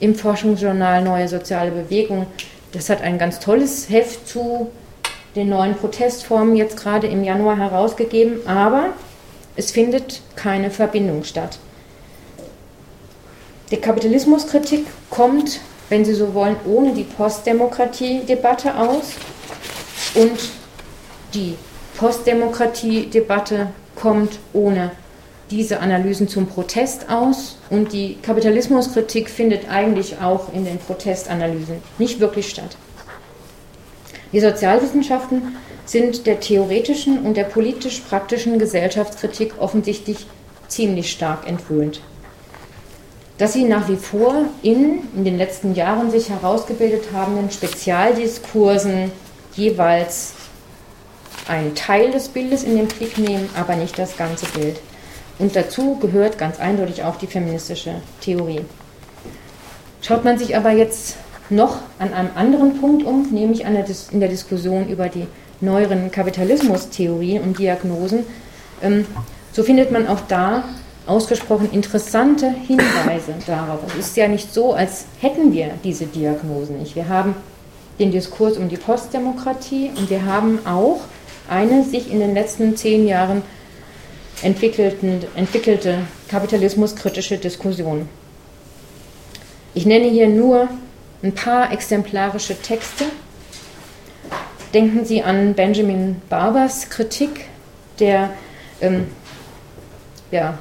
Im 0.00 0.14
Forschungsjournal 0.14 1.04
Neue 1.04 1.28
Soziale 1.28 1.70
Bewegung, 1.70 2.24
das 2.72 2.88
hat 2.88 3.02
ein 3.02 3.18
ganz 3.18 3.38
tolles 3.38 3.90
Heft 3.90 4.26
zu 4.26 4.70
den 5.36 5.50
neuen 5.50 5.74
Protestformen 5.74 6.56
jetzt 6.56 6.78
gerade 6.78 7.06
im 7.06 7.22
Januar 7.22 7.58
herausgegeben, 7.58 8.38
aber 8.46 8.94
es 9.54 9.70
findet 9.70 10.22
keine 10.34 10.70
Verbindung 10.70 11.24
statt. 11.24 11.58
Die 13.70 13.76
Kapitalismuskritik 13.76 14.86
kommt, 15.10 15.60
wenn 15.90 16.06
Sie 16.06 16.14
so 16.14 16.32
wollen, 16.32 16.56
ohne 16.64 16.94
die 16.94 17.04
Postdemokratie-Debatte 17.04 18.74
aus 18.74 19.16
und 20.14 20.38
die 21.34 21.54
Postdemokratie-Debatte 21.98 23.68
kommt 23.96 24.38
ohne 24.52 24.92
diese 25.50 25.80
Analysen 25.80 26.28
zum 26.28 26.46
Protest 26.46 27.10
aus 27.10 27.56
und 27.70 27.92
die 27.92 28.16
Kapitalismuskritik 28.22 29.28
findet 29.28 29.68
eigentlich 29.68 30.20
auch 30.20 30.52
in 30.52 30.64
den 30.64 30.78
Protestanalysen 30.78 31.82
nicht 31.98 32.20
wirklich 32.20 32.48
statt. 32.50 32.76
Die 34.32 34.40
Sozialwissenschaften 34.40 35.56
sind 35.86 36.26
der 36.26 36.38
theoretischen 36.38 37.20
und 37.20 37.36
der 37.36 37.44
politisch-praktischen 37.44 38.58
Gesellschaftskritik 38.58 39.54
offensichtlich 39.58 40.26
ziemlich 40.68 41.10
stark 41.10 41.48
entwöhnt. 41.48 42.00
Dass 43.38 43.54
sie 43.54 43.64
nach 43.64 43.88
wie 43.88 43.96
vor 43.96 44.44
in, 44.62 45.00
in 45.16 45.24
den 45.24 45.38
letzten 45.38 45.74
Jahren 45.74 46.10
sich 46.10 46.28
herausgebildet 46.28 47.04
habenden 47.12 47.50
Spezialdiskursen 47.50 49.10
jeweils 49.56 50.34
einen 51.48 51.74
Teil 51.74 52.10
des 52.10 52.28
Bildes 52.28 52.64
in 52.64 52.76
den 52.76 52.88
Blick 52.88 53.18
nehmen, 53.18 53.48
aber 53.56 53.76
nicht 53.76 53.98
das 53.98 54.16
ganze 54.16 54.46
Bild. 54.46 54.78
Und 55.38 55.54
dazu 55.54 55.96
gehört 55.96 56.38
ganz 56.38 56.58
eindeutig 56.58 57.04
auch 57.04 57.16
die 57.16 57.26
feministische 57.26 57.94
Theorie. 58.20 58.62
Schaut 60.02 60.24
man 60.24 60.38
sich 60.38 60.56
aber 60.56 60.70
jetzt 60.70 61.16
noch 61.50 61.78
an 61.98 62.12
einem 62.12 62.30
anderen 62.34 62.80
Punkt 62.80 63.04
um, 63.04 63.28
nämlich 63.30 63.60
der 63.60 63.84
in 64.10 64.20
der 64.20 64.28
Diskussion 64.28 64.88
über 64.88 65.08
die 65.08 65.26
neueren 65.60 66.10
Kapitalismustheorien 66.10 67.42
und 67.42 67.58
Diagnosen, 67.58 68.24
ähm, 68.82 69.06
so 69.52 69.62
findet 69.62 69.90
man 69.90 70.06
auch 70.06 70.20
da 70.28 70.64
ausgesprochen 71.06 71.70
interessante 71.72 72.50
Hinweise 72.50 73.34
darauf. 73.46 73.80
Es 73.98 74.08
ist 74.08 74.16
ja 74.16 74.28
nicht 74.28 74.52
so, 74.52 74.74
als 74.74 75.06
hätten 75.20 75.52
wir 75.52 75.70
diese 75.82 76.06
Diagnosen 76.06 76.78
nicht. 76.78 76.94
Wir 76.94 77.08
haben 77.08 77.34
den 77.98 78.12
Diskurs 78.12 78.56
um 78.56 78.68
die 78.68 78.76
Postdemokratie 78.76 79.90
und 79.96 80.10
wir 80.10 80.24
haben 80.26 80.60
auch 80.66 81.00
eine 81.48 81.84
sich 81.84 82.10
in 82.10 82.20
den 82.20 82.34
letzten 82.34 82.76
zehn 82.76 83.06
Jahren 83.06 83.42
entwickelte 84.42 85.98
kapitalismuskritische 86.28 87.38
Diskussion. 87.38 88.08
Ich 89.74 89.86
nenne 89.86 90.06
hier 90.06 90.28
nur 90.28 90.68
ein 91.22 91.34
paar 91.34 91.72
exemplarische 91.72 92.60
Texte. 92.60 93.04
Denken 94.74 95.04
Sie 95.04 95.22
an 95.22 95.54
Benjamin 95.54 96.20
Barbers 96.28 96.90
Kritik 96.90 97.46
der 97.98 98.30
ähm, 98.80 99.06
ja, 100.30 100.58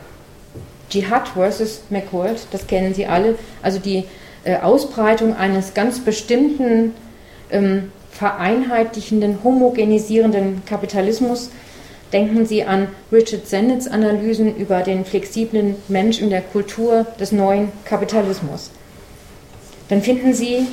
Dschihad 0.89 1.27
versus 1.29 1.81
McWorld, 1.89 2.47
das 2.51 2.65
kennen 2.67 2.93
Sie 2.93 3.05
alle, 3.05 3.37
also 3.61 3.79
die 3.79 4.05
äh, 4.43 4.57
Ausbreitung 4.57 5.35
eines 5.35 5.73
ganz 5.73 5.99
bestimmten 5.99 6.93
ähm, 7.51 7.91
vereinheitlichenden, 8.17 9.39
homogenisierenden 9.43 10.63
Kapitalismus. 10.65 11.51
Denken 12.11 12.45
Sie 12.45 12.63
an 12.63 12.87
Richard 13.11 13.47
Sennets 13.47 13.87
Analysen 13.87 14.55
über 14.55 14.81
den 14.81 15.05
flexiblen 15.05 15.75
Mensch 15.87 16.19
in 16.19 16.29
der 16.29 16.41
Kultur 16.41 17.05
des 17.19 17.31
neuen 17.31 17.71
Kapitalismus. 17.85 18.71
Dann 19.89 20.01
finden 20.01 20.33
Sie 20.33 20.65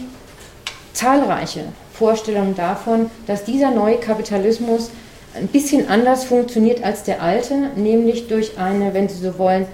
zahlreiche 0.94 1.64
Vorstellungen 1.92 2.54
davon, 2.54 3.10
dass 3.26 3.44
dieser 3.44 3.70
neue 3.70 3.98
Kapitalismus 3.98 4.90
ein 5.34 5.48
bisschen 5.48 5.88
anders 5.88 6.24
funktioniert 6.24 6.82
als 6.82 7.02
der 7.02 7.20
alte, 7.20 7.70
nämlich 7.76 8.28
durch 8.28 8.56
eine, 8.58 8.94
wenn 8.94 9.08
Sie 9.08 9.18
so 9.18 9.36
wollen, 9.38 9.66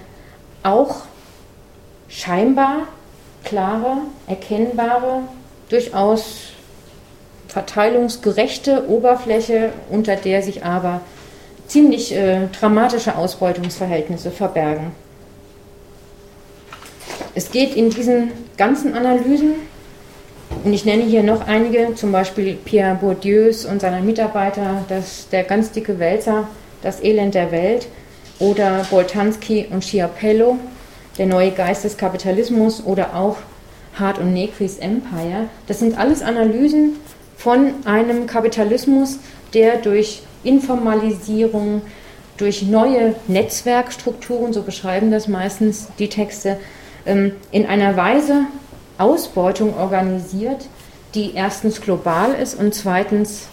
auch 0.63 1.03
scheinbar 2.09 2.87
klare, 3.43 3.97
erkennbare, 4.27 5.21
durchaus 5.69 6.50
verteilungsgerechte 7.51 8.89
Oberfläche, 8.89 9.73
unter 9.89 10.15
der 10.15 10.41
sich 10.41 10.63
aber 10.63 11.01
ziemlich 11.67 12.15
äh, 12.15 12.47
dramatische 12.57 13.17
Ausbeutungsverhältnisse 13.17 14.31
verbergen. 14.31 14.91
Es 17.35 17.51
geht 17.51 17.75
in 17.75 17.89
diesen 17.89 18.31
ganzen 18.57 18.93
Analysen, 18.93 19.55
und 20.63 20.73
ich 20.73 20.85
nenne 20.85 21.03
hier 21.03 21.23
noch 21.23 21.47
einige, 21.47 21.93
zum 21.95 22.11
Beispiel 22.11 22.55
Pierre 22.55 22.95
Bourdieus 22.95 23.65
und 23.65 23.81
seiner 23.81 24.01
Mitarbeiter, 24.01 24.85
das, 24.87 25.27
der 25.29 25.43
ganz 25.43 25.71
dicke 25.71 25.99
Wälzer, 25.99 26.47
das 26.81 27.03
Elend 27.03 27.35
der 27.35 27.51
Welt, 27.51 27.87
oder 28.39 28.85
Boltanski 28.89 29.67
und 29.71 29.83
Schiapello, 29.83 30.57
der 31.17 31.25
neue 31.25 31.51
Geist 31.51 31.83
des 31.83 31.97
Kapitalismus, 31.97 32.83
oder 32.85 33.15
auch 33.15 33.37
Hart 33.99 34.19
und 34.19 34.33
Negris 34.33 34.77
Empire. 34.77 35.49
Das 35.67 35.79
sind 35.79 35.97
alles 35.97 36.21
Analysen 36.21 36.95
von 37.41 37.73
einem 37.85 38.27
Kapitalismus, 38.27 39.17
der 39.53 39.77
durch 39.77 40.23
Informalisierung, 40.43 41.81
durch 42.37 42.63
neue 42.63 43.15
Netzwerkstrukturen, 43.27 44.53
so 44.53 44.61
beschreiben 44.61 45.11
das 45.11 45.27
meistens 45.27 45.87
die 45.97 46.09
Texte, 46.09 46.59
ähm, 47.05 47.33
in 47.51 47.65
einer 47.65 47.97
Weise 47.97 48.45
Ausbeutung 48.97 49.77
organisiert, 49.77 50.67
die 51.15 51.33
erstens 51.33 51.81
global 51.81 52.33
ist 52.33 52.59
und 52.59 52.75
zweitens 52.75 53.47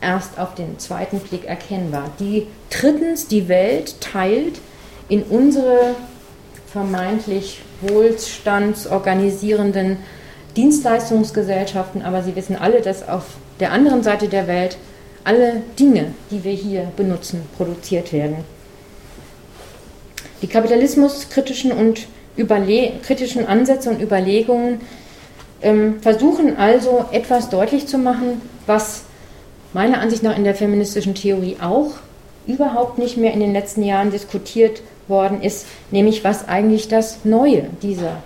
erst 0.00 0.38
auf 0.38 0.54
den 0.54 0.78
zweiten 0.78 1.18
Blick 1.18 1.44
erkennbar, 1.46 2.10
die 2.20 2.46
drittens 2.70 3.26
die 3.26 3.48
Welt 3.48 4.00
teilt 4.00 4.60
in 5.08 5.24
unsere 5.24 5.96
vermeintlich 6.72 7.60
wohlstandsorganisierenden 7.80 9.96
Dienstleistungsgesellschaften, 10.56 12.02
aber 12.02 12.22
Sie 12.22 12.34
wissen 12.34 12.56
alle, 12.56 12.80
dass 12.80 13.08
auf 13.08 13.24
der 13.60 13.72
anderen 13.72 14.02
Seite 14.02 14.28
der 14.28 14.46
Welt 14.46 14.76
alle 15.24 15.62
Dinge, 15.78 16.14
die 16.30 16.44
wir 16.44 16.52
hier 16.52 16.88
benutzen, 16.96 17.42
produziert 17.56 18.12
werden. 18.12 18.36
Die 20.42 20.46
kapitalismuskritischen 20.46 21.72
und 21.72 22.06
Überle 22.36 22.92
kritischen 23.02 23.46
Ansätze 23.46 23.88
und 23.88 24.00
Überlegungen 24.02 24.80
ähm, 25.62 26.00
versuchen 26.02 26.58
also 26.58 27.06
etwas 27.10 27.48
deutlich 27.48 27.86
zu 27.86 27.96
machen, 27.96 28.42
was 28.66 29.04
meiner 29.72 30.00
Ansicht 30.00 30.22
nach 30.22 30.36
in 30.36 30.44
der 30.44 30.54
feministischen 30.54 31.14
Theorie 31.14 31.56
auch 31.62 31.92
überhaupt 32.46 32.98
nicht 32.98 33.16
mehr 33.16 33.32
in 33.32 33.40
den 33.40 33.52
letzten 33.52 33.82
Jahren 33.82 34.10
diskutiert 34.10 34.82
worden 35.08 35.42
ist, 35.42 35.66
nämlich 35.90 36.24
was 36.24 36.46
eigentlich 36.46 36.88
das 36.88 37.24
Neue 37.24 37.70
dieser 37.82 38.22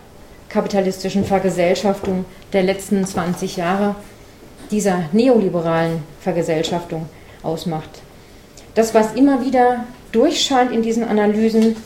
kapitalistischen 0.50 1.24
Vergesellschaftung 1.24 2.24
der 2.52 2.62
letzten 2.64 3.06
20 3.06 3.56
Jahre, 3.56 3.94
dieser 4.70 5.04
neoliberalen 5.12 6.02
Vergesellschaftung 6.20 7.08
ausmacht. 7.42 8.02
Das, 8.74 8.94
was 8.94 9.14
immer 9.14 9.44
wieder 9.44 9.84
durchscheint 10.12 10.72
in 10.72 10.82
diesen 10.82 11.04
Analysen, 11.04 11.76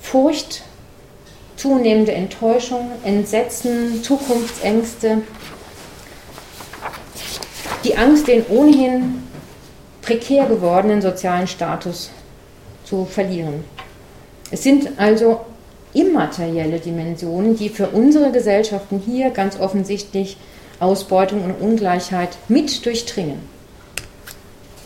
Furcht, 0.00 0.62
zunehmende 1.56 2.12
Enttäuschung, 2.12 2.90
Entsetzen, 3.04 4.02
Zukunftsängste, 4.02 5.22
die 7.84 7.96
Angst, 7.96 8.28
den 8.28 8.44
ohnehin 8.46 9.22
prekär 10.02 10.46
gewordenen 10.46 11.02
sozialen 11.02 11.46
Status 11.46 12.10
zu 12.84 13.04
verlieren. 13.04 13.64
Es 14.50 14.62
sind 14.62 14.88
also 14.98 15.40
immaterielle 15.96 16.78
Dimensionen, 16.78 17.56
die 17.56 17.70
für 17.70 17.88
unsere 17.88 18.30
Gesellschaften 18.30 19.02
hier 19.04 19.30
ganz 19.30 19.58
offensichtlich 19.58 20.36
Ausbeutung 20.78 21.42
und 21.42 21.52
Ungleichheit 21.60 22.36
mit 22.48 22.84
durchdringen. 22.84 23.40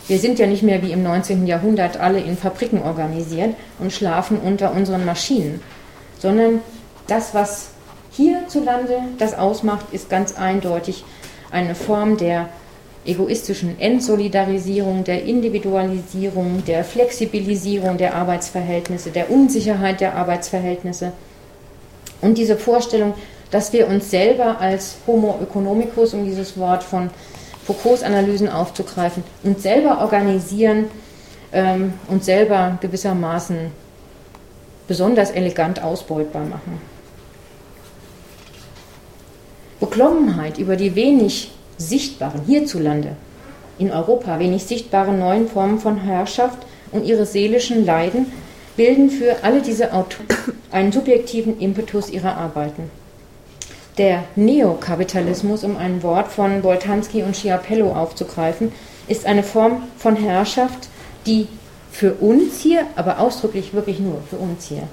Wir 0.07 0.19
sind 0.19 0.39
ja 0.39 0.47
nicht 0.47 0.63
mehr 0.63 0.81
wie 0.81 0.91
im 0.91 1.03
19. 1.03 1.47
Jahrhundert 1.47 1.97
alle 1.97 2.19
in 2.19 2.37
Fabriken 2.37 2.81
organisiert 2.81 3.55
und 3.79 3.91
schlafen 3.91 4.39
unter 4.39 4.73
unseren 4.73 5.05
Maschinen, 5.05 5.61
sondern 6.17 6.61
das, 7.07 7.33
was 7.33 7.69
hierzulande 8.11 8.99
das 9.17 9.33
ausmacht, 9.33 9.87
ist 9.91 10.09
ganz 10.09 10.37
eindeutig 10.37 11.03
eine 11.51 11.75
Form 11.75 12.17
der 12.17 12.49
egoistischen 13.05 13.79
Entsolidarisierung, 13.79 15.03
der 15.03 15.23
Individualisierung, 15.23 16.63
der 16.65 16.83
Flexibilisierung 16.83 17.97
der 17.97 18.15
Arbeitsverhältnisse, 18.15 19.09
der 19.09 19.31
Unsicherheit 19.31 20.01
der 20.01 20.15
Arbeitsverhältnisse 20.15 21.11
und 22.21 22.37
diese 22.37 22.57
Vorstellung, 22.57 23.15
dass 23.49 23.73
wir 23.73 23.87
uns 23.87 24.09
selber 24.09 24.61
als 24.61 24.97
Homo 25.07 25.39
economicus, 25.41 26.13
um 26.13 26.25
dieses 26.25 26.57
Wort 26.57 26.83
von 26.83 27.09
Foucaults 27.65 28.03
Analysen 28.03 28.49
aufzugreifen, 28.49 29.23
uns 29.43 29.63
selber 29.63 29.99
organisieren 29.99 30.85
ähm, 31.51 31.93
und 32.07 32.23
selber 32.23 32.77
gewissermaßen 32.81 33.71
besonders 34.87 35.31
elegant 35.31 35.81
ausbeutbar 35.81 36.45
machen. 36.45 36.81
Beklommenheit 39.79 40.57
über 40.59 40.75
die 40.75 40.95
wenig 40.95 41.51
sichtbaren, 41.81 42.41
hierzulande, 42.45 43.15
in 43.77 43.91
Europa 43.91 44.39
wenig 44.39 44.63
sichtbaren 44.63 45.19
neuen 45.19 45.47
Formen 45.47 45.79
von 45.79 45.97
Herrschaft 45.97 46.59
und 46.91 47.05
ihre 47.05 47.25
seelischen 47.25 47.85
Leiden 47.85 48.27
bilden 48.77 49.09
für 49.09 49.43
alle 49.43 49.61
diese 49.61 49.93
Autoren 49.93 50.27
einen 50.71 50.91
subjektiven 50.91 51.59
Impetus 51.59 52.09
ihrer 52.09 52.37
Arbeiten. 52.37 52.89
Der 53.97 54.23
Neokapitalismus, 54.35 55.63
um 55.63 55.75
ein 55.77 56.01
Wort 56.01 56.31
von 56.31 56.61
Boltanski 56.61 57.23
und 57.23 57.35
Schiapello 57.35 57.91
aufzugreifen, 57.93 58.71
ist 59.07 59.25
eine 59.25 59.43
Form 59.43 59.83
von 59.97 60.15
Herrschaft, 60.15 60.87
die 61.25 61.47
für 61.91 62.13
uns 62.13 62.61
hier, 62.61 62.83
aber 62.95 63.19
ausdrücklich 63.19 63.73
wirklich 63.73 63.99
nur 63.99 64.21
für 64.29 64.37
uns 64.37 64.65
hier, 64.65 64.83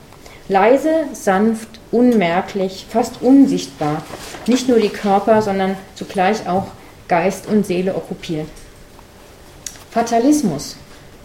leise, 0.49 1.05
sanft, 1.12 1.68
unmerklich, 1.93 2.86
fast 2.89 3.22
unsichtbar, 3.22 4.03
nicht 4.47 4.68
nur 4.68 4.80
die 4.80 4.89
Körper, 4.89 5.43
sondern 5.43 5.76
zugleich 5.95 6.49
auch 6.49 6.66
Geist 7.09 7.46
und 7.46 7.66
Seele 7.66 7.94
okkupiert. 7.94 8.48
Fatalismus 9.90 10.76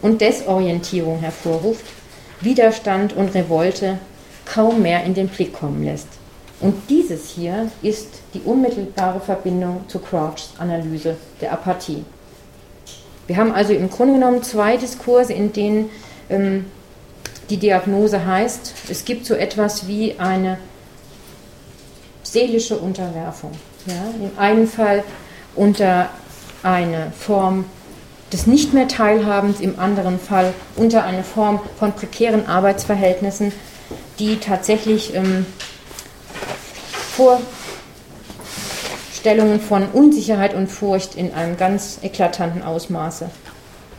und 0.02 0.22
Desorientierung 0.22 1.20
hervorruft, 1.20 1.86
Widerstand 2.42 3.14
und 3.14 3.36
Revolte 3.36 4.00
kaum 4.46 4.82
mehr 4.82 5.04
in 5.04 5.14
den 5.14 5.28
Blick 5.28 5.54
kommen 5.54 5.84
lässt. 5.84 6.08
Und 6.60 6.90
dieses 6.90 7.30
hier 7.30 7.70
ist 7.82 8.08
die 8.34 8.42
unmittelbare 8.42 9.20
Verbindung 9.20 9.84
zu 9.88 10.00
Crouchs 10.00 10.54
Analyse 10.58 11.18
der 11.42 11.52
Apathie. 11.52 12.06
Wir 13.28 13.38
haben 13.38 13.52
also 13.52 13.74
im 13.74 13.90
Grunde 13.90 14.14
genommen 14.14 14.44
zwei 14.44 14.78
Diskurse, 14.78 15.34
in 15.34 15.52
denen 15.54 15.90
ähm, 16.30 16.66
die 17.50 17.58
Diagnose 17.58 18.26
heißt, 18.26 18.74
es 18.90 19.06
gibt 19.06 19.26
so 19.26 19.34
etwas 19.34 19.88
wie 19.88 20.16
eine 20.18 20.58
seelische 22.24 22.78
Unterwerfung. 22.78 23.52
Ja? 23.86 24.26
Im 24.26 24.32
einen 24.38 24.68
Fall 24.68 25.04
unter 25.56 26.10
eine 26.64 27.12
Form 27.18 27.66
des 28.32 28.48
Nicht 28.48 28.74
mehr 28.74 28.88
Teilhabens, 28.88 29.60
im 29.60 29.78
anderen 29.80 30.20
Fall 30.20 30.54
unter 30.76 31.04
eine 31.04 31.24
Form 31.24 31.60
von 31.78 31.94
prekären 31.94 32.48
Arbeitsverhältnissen, 32.48 33.52
die 34.18 34.38
tatsächlich 34.38 35.14
ähm, 35.14 35.46
Vorstellungen 39.12 39.60
von 39.62 39.88
Unsicherheit 39.90 40.56
und 40.56 40.68
Furcht 40.68 41.16
in 41.16 41.34
einem 41.34 41.58
ganz 41.58 42.00
eklatanten 42.02 42.64
Ausmaße 42.64 43.30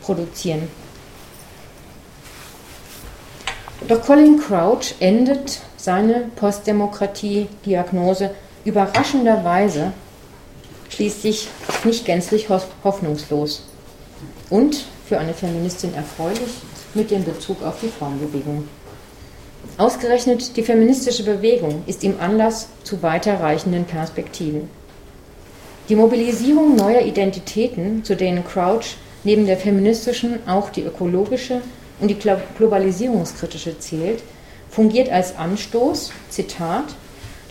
produzieren. 0.03 0.69
Doch 3.87 4.03
Colin 4.03 4.41
Crouch 4.41 4.95
endet 4.99 5.61
seine 5.77 6.31
Postdemokratie-Diagnose 6.37 8.31
überraschenderweise 8.65 9.93
schließlich 10.95 11.49
nicht 11.85 12.05
gänzlich 12.05 12.49
hoffnungslos 12.49 13.63
und 14.51 14.85
für 15.07 15.19
eine 15.19 15.35
Feministin 15.35 15.93
erfreulich 15.95 16.51
mit 16.95 17.11
dem 17.11 17.25
Bezug 17.25 17.63
auf 17.63 17.81
die 17.83 17.89
Frauenbewegung. 17.89 18.69
Ausgerechnet 19.77 20.57
die 20.57 20.63
feministische 20.63 21.25
Bewegung 21.25 21.83
ist 21.87 22.05
ihm 22.05 22.15
Anlass 22.21 22.69
zu 22.85 23.03
weiterreichenden 23.03 23.85
Perspektiven. 23.85 24.69
Die 25.89 25.97
Mobilisierung 25.97 26.77
neuer 26.77 27.03
Identitäten, 27.03 28.05
zu 28.05 28.15
denen 28.15 28.45
Crouch 28.45 28.97
neben 29.25 29.47
der 29.47 29.57
feministischen 29.57 30.39
auch 30.47 30.71
die 30.71 30.83
ökologische 30.83 31.61
und 32.01 32.09
die 32.09 32.19
globalisierungskritische 32.57 33.79
zählt, 33.79 34.23
fungiert 34.71 35.11
als 35.11 35.37
Anstoß, 35.37 36.13
Zitat, 36.31 36.85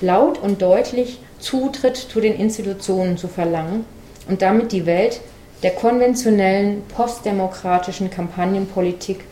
laut 0.02 0.42
und 0.42 0.62
deutlich 0.62 1.20
Zutritt 1.44 1.98
zu 1.98 2.22
den 2.22 2.36
Institutionen 2.36 3.18
zu 3.18 3.28
verlangen 3.28 3.86
und 4.30 4.42
damit 4.42 4.72
die 4.72 4.86
Welt 4.86 5.20
der 5.62 5.72
konventionellen 5.72 6.84
postdemokratischen 6.96 8.10
Kampagnenpolitik 8.10 9.26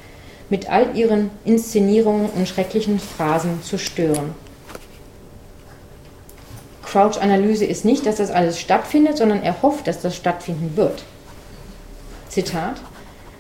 mit 0.50 0.70
all 0.70 0.96
ihren 0.96 1.30
Inszenierungen 1.46 2.30
und 2.30 2.48
schrecklichen 2.48 3.00
Phrasen 3.00 3.64
zu 3.64 3.78
stören. 3.78 4.36
Crouch 6.84 7.22
Analyse 7.22 7.64
ist 7.64 7.86
nicht, 7.86 8.06
dass 8.06 8.18
das 8.18 8.32
alles 8.32 8.60
stattfindet, 8.60 9.18
sondern 9.18 9.42
er 9.42 9.62
hofft, 9.62 9.88
dass 9.88 10.02
das 10.02 10.14
stattfinden 10.14 10.76
wird. 10.76 11.04
Zitat, 12.28 12.76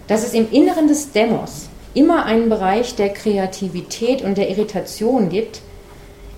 dass 0.08 0.24
es 0.24 0.34
im 0.34 0.50
Inneren 0.50 0.88
des 0.88 1.12
Demos 1.12 1.68
immer 1.94 2.26
einen 2.26 2.48
Bereich 2.48 2.96
der 2.96 3.10
Kreativität 3.10 4.22
und 4.22 4.38
der 4.38 4.50
Irritation 4.50 5.28
gibt, 5.28 5.62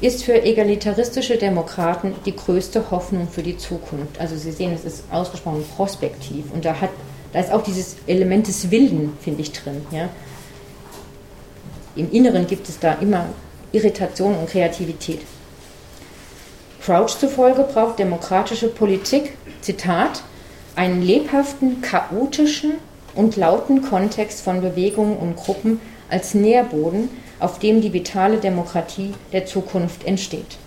ist 0.03 0.25
für 0.25 0.43
egalitaristische 0.43 1.37
Demokraten 1.37 2.13
die 2.25 2.35
größte 2.35 2.91
Hoffnung 2.91 3.29
für 3.29 3.41
die 3.41 3.57
Zukunft. 3.57 4.19
Also 4.19 4.35
Sie 4.35 4.51
sehen, 4.51 4.73
es 4.73 4.83
ist 4.83 5.05
ausgesprochen 5.09 5.63
prospektiv 5.77 6.51
und 6.53 6.65
da, 6.65 6.81
hat, 6.81 6.89
da 7.31 7.39
ist 7.39 7.53
auch 7.53 7.63
dieses 7.63 7.95
Element 8.05 8.47
des 8.47 8.69
Wilden, 8.69 9.17
finde 9.21 9.41
ich, 9.41 9.53
drin. 9.53 9.85
Ja. 9.91 10.09
Im 11.95 12.11
Inneren 12.11 12.47
gibt 12.47 12.67
es 12.67 12.79
da 12.79 12.93
immer 12.95 13.27
Irritation 13.71 14.35
und 14.35 14.49
Kreativität. 14.49 15.21
Crouch 16.83 17.17
zufolge 17.17 17.63
braucht 17.63 17.97
demokratische 17.97 18.67
Politik, 18.67 19.37
Zitat, 19.61 20.21
einen 20.75 21.01
lebhaften, 21.01 21.81
chaotischen 21.81 22.73
und 23.15 23.37
lauten 23.37 23.83
Kontext 23.83 24.41
von 24.41 24.59
Bewegungen 24.59 25.15
und 25.15 25.37
Gruppen 25.37 25.79
als 26.09 26.33
Nährboden, 26.33 27.09
auf 27.43 27.59
dem 27.59 27.81
die 27.81 27.93
vitale 27.93 28.37
Demokratie 28.37 29.13
der 29.33 29.45
Zukunft 29.45 30.05
entsteht. 30.05 30.57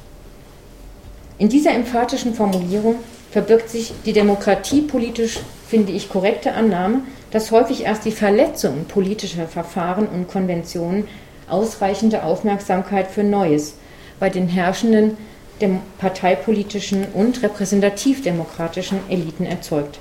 In 1.39 1.49
dieser 1.49 1.73
emphatischen 1.73 2.35
Formulierung 2.35 2.97
verbirgt 3.31 3.71
sich 3.71 3.93
die 4.05 4.13
demokratiepolitisch, 4.13 5.41
finde 5.69 5.93
ich, 5.93 6.09
korrekte 6.09 6.53
Annahme, 6.53 7.03
dass 7.31 7.51
häufig 7.51 7.85
erst 7.85 8.05
die 8.05 8.13
Verletzung 8.13 8.85
politischer 8.85 9.49
Verfahren 9.49 10.07
und 10.07 10.29
Konventionen 10.29 11.09
ausreichende 11.49 12.23
Aufmerksamkeit 12.23 13.11
für 13.11 13.25
Neues 13.25 13.75
bei 14.21 14.31
den 14.31 14.49
herrschenden 14.49 15.17
dem 15.61 15.81
parteipolitischen 15.99 17.07
und 17.15 17.43
repräsentativdemokratischen 17.43 18.99
Eliten 19.09 19.47
erzeugt. 19.47 19.99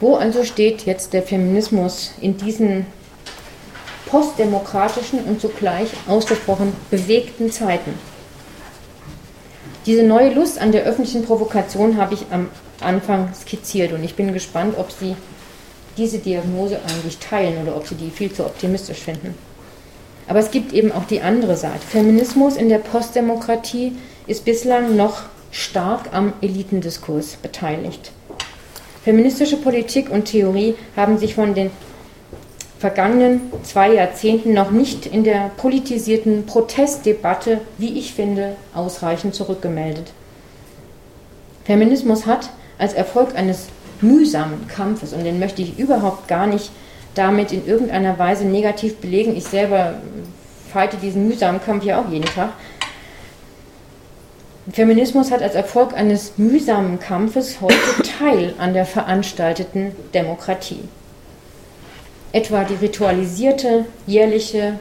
Wo 0.00 0.16
also 0.16 0.42
steht 0.42 0.84
jetzt 0.84 1.12
der 1.12 1.22
Feminismus 1.22 2.12
in 2.20 2.36
diesen 2.36 2.86
postdemokratischen 4.12 5.20
und 5.24 5.40
zugleich 5.40 5.88
ausgesprochen 6.06 6.74
bewegten 6.90 7.50
Zeiten? 7.50 7.94
Diese 9.86 10.02
neue 10.02 10.34
Lust 10.34 10.60
an 10.60 10.70
der 10.70 10.84
öffentlichen 10.84 11.24
Provokation 11.24 11.96
habe 11.96 12.14
ich 12.14 12.26
am 12.30 12.50
Anfang 12.80 13.30
skizziert 13.34 13.92
und 13.92 14.04
ich 14.04 14.14
bin 14.14 14.34
gespannt, 14.34 14.74
ob 14.78 14.92
Sie 14.92 15.16
diese 15.96 16.18
Diagnose 16.18 16.78
eigentlich 16.86 17.18
teilen 17.18 17.62
oder 17.62 17.74
ob 17.74 17.86
Sie 17.86 17.94
die 17.94 18.10
viel 18.10 18.30
zu 18.30 18.44
optimistisch 18.44 18.98
finden. 18.98 19.34
Aber 20.28 20.40
es 20.40 20.50
gibt 20.50 20.74
eben 20.74 20.92
auch 20.92 21.04
die 21.04 21.22
andere 21.22 21.56
Seite. 21.56 21.80
Feminismus 21.88 22.56
in 22.56 22.68
der 22.68 22.78
Postdemokratie 22.78 23.96
ist 24.26 24.44
bislang 24.44 24.94
noch 24.94 25.22
stark 25.50 26.10
am 26.12 26.34
Elitendiskurs 26.42 27.36
beteiligt. 27.36 28.12
Feministische 29.04 29.56
Politik 29.56 30.10
und 30.10 30.26
Theorie 30.26 30.74
haben 30.96 31.18
sich 31.18 31.34
von 31.34 31.54
den 31.54 31.70
vergangenen 32.82 33.40
zwei 33.62 33.94
Jahrzehnten 33.94 34.54
noch 34.54 34.72
nicht 34.72 35.06
in 35.06 35.22
der 35.22 35.52
politisierten 35.56 36.46
Protestdebatte, 36.46 37.60
wie 37.78 37.96
ich 37.96 38.12
finde, 38.12 38.56
ausreichend 38.74 39.36
zurückgemeldet. 39.36 40.12
Feminismus 41.64 42.26
hat 42.26 42.50
als 42.78 42.92
Erfolg 42.92 43.36
eines 43.36 43.68
mühsamen 44.00 44.66
Kampfes, 44.66 45.12
und 45.12 45.22
den 45.22 45.38
möchte 45.38 45.62
ich 45.62 45.78
überhaupt 45.78 46.26
gar 46.26 46.48
nicht 46.48 46.72
damit 47.14 47.52
in 47.52 47.64
irgendeiner 47.68 48.18
Weise 48.18 48.46
negativ 48.46 48.96
belegen. 48.96 49.36
Ich 49.36 49.44
selber 49.44 49.94
feite 50.72 50.96
diesen 50.96 51.28
mühsamen 51.28 51.62
Kampf 51.64 51.84
ja 51.84 52.00
auch 52.00 52.10
jeden 52.10 52.24
Tag. 52.24 52.50
Feminismus 54.72 55.30
hat 55.30 55.40
als 55.40 55.54
Erfolg 55.54 55.94
eines 55.94 56.36
mühsamen 56.36 56.98
Kampfes 56.98 57.60
heute 57.60 58.02
Teil 58.18 58.54
an 58.58 58.74
der 58.74 58.86
veranstalteten 58.86 59.92
Demokratie. 60.14 60.80
Etwa 62.32 62.64
die 62.64 62.74
ritualisierte 62.74 63.84
jährliche 64.06 64.78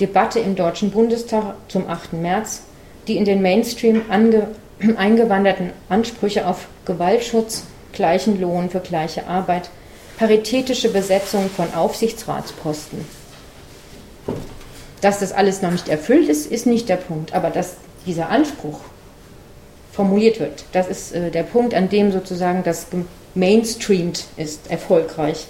Debatte 0.00 0.40
im 0.40 0.56
Deutschen 0.56 0.90
Bundestag 0.90 1.54
zum 1.68 1.88
8. 1.88 2.14
März, 2.14 2.62
die 3.06 3.16
in 3.16 3.24
den 3.24 3.40
Mainstream 3.40 4.02
eingewanderten 4.96 5.70
Ansprüche 5.88 6.46
auf 6.46 6.66
Gewaltschutz, 6.84 7.64
gleichen 7.92 8.40
Lohn 8.40 8.68
für 8.68 8.80
gleiche 8.80 9.26
Arbeit, 9.28 9.70
paritätische 10.18 10.90
Besetzung 10.90 11.48
von 11.50 11.72
Aufsichtsratsposten. 11.72 13.04
Dass 15.00 15.20
das 15.20 15.32
alles 15.32 15.62
noch 15.62 15.70
nicht 15.70 15.88
erfüllt 15.88 16.28
ist, 16.28 16.50
ist 16.50 16.66
nicht 16.66 16.88
der 16.88 16.96
Punkt, 16.96 17.32
aber 17.32 17.50
dass 17.50 17.76
dieser 18.06 18.28
Anspruch 18.28 18.80
formuliert 19.92 20.40
wird, 20.40 20.64
das 20.72 20.88
ist 20.88 21.12
äh, 21.12 21.30
der 21.30 21.44
Punkt, 21.44 21.74
an 21.74 21.88
dem 21.88 22.12
sozusagen 22.12 22.64
das 22.64 22.88
mainstreamed 23.34 24.24
ist, 24.36 24.70
erfolgreich. 24.70 25.46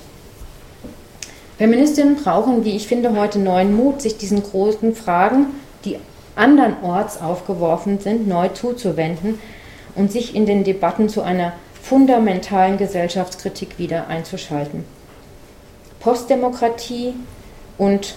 Feministinnen 1.59 2.17
brauchen, 2.17 2.65
wie 2.65 2.77
ich 2.77 2.87
finde, 2.87 3.19
heute 3.19 3.39
neuen 3.39 3.75
Mut, 3.75 4.03
sich 4.03 4.19
diesen 4.19 4.43
großen 4.43 4.95
Fragen, 4.95 5.47
die 5.85 5.99
andernorts 6.35 7.21
aufgeworfen 7.21 7.99
sind, 7.99 8.29
neu 8.29 8.49
zuzuwenden 8.49 9.39
und 9.95 10.13
sich 10.13 10.35
in 10.35 10.45
den 10.45 10.65
Debatten 10.65 11.09
zu 11.09 11.23
einer 11.23 11.55
fundamentalen 11.83 12.77
Gesellschaftskritik 12.77 13.79
wieder 13.79 14.09
einzuschalten. 14.09 14.85
Postdemokratie 16.01 17.15
und 17.79 18.17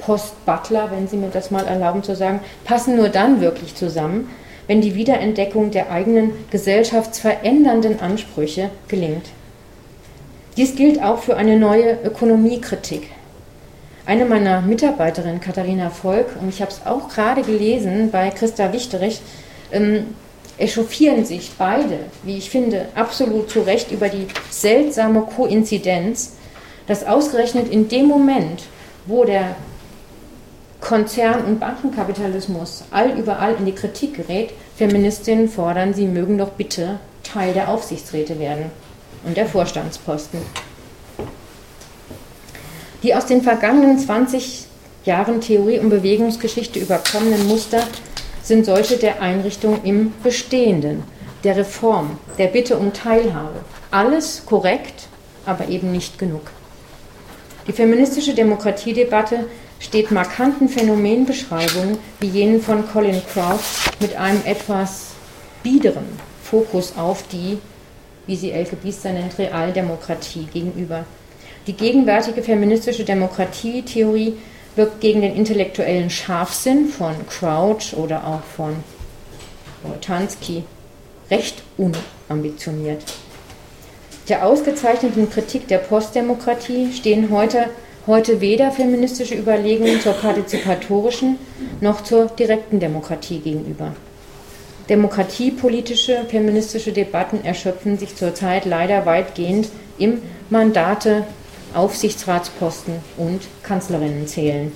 Post-Butler, 0.00 0.90
wenn 0.90 1.06
Sie 1.06 1.16
mir 1.16 1.28
das 1.28 1.52
mal 1.52 1.66
erlauben 1.66 2.02
zu 2.02 2.16
sagen, 2.16 2.40
passen 2.64 2.96
nur 2.96 3.08
dann 3.08 3.40
wirklich 3.40 3.76
zusammen, 3.76 4.28
wenn 4.66 4.80
die 4.80 4.96
Wiederentdeckung 4.96 5.70
der 5.70 5.90
eigenen 5.90 6.32
gesellschaftsverändernden 6.50 8.00
Ansprüche 8.00 8.70
gelingt. 8.88 9.26
Dies 10.56 10.76
gilt 10.76 11.02
auch 11.02 11.20
für 11.20 11.38
eine 11.38 11.58
neue 11.58 11.98
Ökonomiekritik. 12.04 13.08
Eine 14.04 14.26
meiner 14.26 14.60
Mitarbeiterinnen, 14.60 15.40
Katharina 15.40 15.88
Volk, 15.88 16.26
und 16.38 16.50
ich 16.50 16.60
habe 16.60 16.70
es 16.70 16.84
auch 16.84 17.08
gerade 17.08 17.40
gelesen 17.40 18.10
bei 18.10 18.28
Christa 18.28 18.70
Wichterich, 18.70 19.22
ähm, 19.70 20.08
echauffieren 20.58 21.24
sich 21.24 21.52
beide, 21.56 22.00
wie 22.22 22.36
ich 22.36 22.50
finde, 22.50 22.88
absolut 22.94 23.48
zu 23.48 23.60
Recht 23.60 23.90
über 23.92 24.10
die 24.10 24.26
seltsame 24.50 25.22
Koinzidenz, 25.22 26.34
dass 26.86 27.06
ausgerechnet 27.06 27.70
in 27.70 27.88
dem 27.88 28.06
Moment, 28.06 28.64
wo 29.06 29.24
der 29.24 29.56
Konzern- 30.82 31.46
und 31.46 31.60
Bankenkapitalismus 31.60 32.84
allüberall 32.90 33.54
in 33.58 33.64
die 33.64 33.72
Kritik 33.72 34.16
gerät, 34.16 34.50
Feministinnen 34.76 35.48
fordern, 35.48 35.94
sie 35.94 36.06
mögen 36.06 36.36
doch 36.36 36.50
bitte 36.50 36.98
Teil 37.22 37.54
der 37.54 37.70
Aufsichtsräte 37.70 38.38
werden 38.38 38.70
und 39.24 39.36
der 39.36 39.46
Vorstandsposten. 39.46 40.40
Die 43.02 43.14
aus 43.14 43.26
den 43.26 43.42
vergangenen 43.42 43.98
20 43.98 44.66
Jahren 45.04 45.40
Theorie 45.40 45.80
und 45.80 45.90
Bewegungsgeschichte 45.90 46.78
überkommenen 46.78 47.48
Muster 47.48 47.82
sind 48.42 48.64
solche 48.64 48.96
der 48.96 49.20
Einrichtung 49.20 49.82
im 49.84 50.12
Bestehenden, 50.22 51.02
der 51.42 51.56
Reform, 51.56 52.18
der 52.38 52.46
Bitte 52.48 52.76
um 52.76 52.92
Teilhabe. 52.92 53.60
Alles 53.90 54.46
korrekt, 54.46 55.08
aber 55.46 55.68
eben 55.68 55.90
nicht 55.90 56.18
genug. 56.18 56.42
Die 57.66 57.72
feministische 57.72 58.34
Demokratiedebatte 58.34 59.46
steht 59.78 60.10
markanten 60.10 60.68
Phänomenbeschreibungen 60.68 61.98
wie 62.20 62.28
jenen 62.28 62.60
von 62.60 62.88
Colin 62.88 63.20
Crouch 63.32 63.90
mit 64.00 64.16
einem 64.16 64.42
etwas 64.44 65.08
biederen 65.62 66.06
Fokus 66.42 66.94
auf 66.96 67.24
die, 67.28 67.58
wie 68.26 68.36
sie 68.36 68.52
Elke 68.52 68.76
Biester 68.76 69.12
nennt, 69.12 69.38
Realdemokratie 69.38 70.46
gegenüber. 70.52 71.04
Die 71.66 71.74
gegenwärtige 71.74 72.42
feministische 72.42 73.04
Demokratietheorie 73.04 74.34
wirkt 74.74 75.00
gegen 75.00 75.20
den 75.20 75.36
intellektuellen 75.36 76.10
Scharfsinn 76.10 76.86
von 76.88 77.14
Crouch 77.28 77.94
oder 77.96 78.26
auch 78.26 78.42
von 78.56 78.76
Boltanski 79.82 80.64
recht 81.30 81.62
unambitioniert. 81.76 83.02
Der 84.28 84.46
ausgezeichneten 84.46 85.28
Kritik 85.30 85.68
der 85.68 85.78
Postdemokratie 85.78 86.92
stehen 86.92 87.30
heute, 87.30 87.70
heute 88.06 88.40
weder 88.40 88.70
feministische 88.70 89.34
Überlegungen 89.34 90.00
zur 90.00 90.12
partizipatorischen 90.12 91.38
noch 91.80 92.02
zur 92.02 92.26
direkten 92.26 92.78
Demokratie 92.78 93.40
gegenüber. 93.40 93.92
Demokratiepolitische, 94.88 96.24
feministische 96.28 96.92
Debatten 96.92 97.44
erschöpfen 97.44 97.98
sich 97.98 98.16
zurzeit 98.16 98.64
leider 98.64 99.06
weitgehend 99.06 99.68
im 99.98 100.22
Mandate, 100.50 101.24
Aufsichtsratsposten 101.74 102.96
und 103.16 103.40
Kanzlerinnen 103.62 104.26
zählen. 104.26 104.72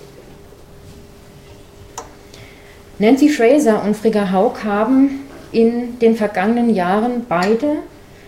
Nancy 2.99 3.29
Fraser 3.29 3.85
und 3.85 3.97
Frigga 3.97 4.33
Haug 4.33 4.65
haben 4.65 5.27
in 5.53 5.99
den 5.99 6.17
vergangenen 6.17 6.75
Jahren 6.75 7.27
beide 7.29 7.77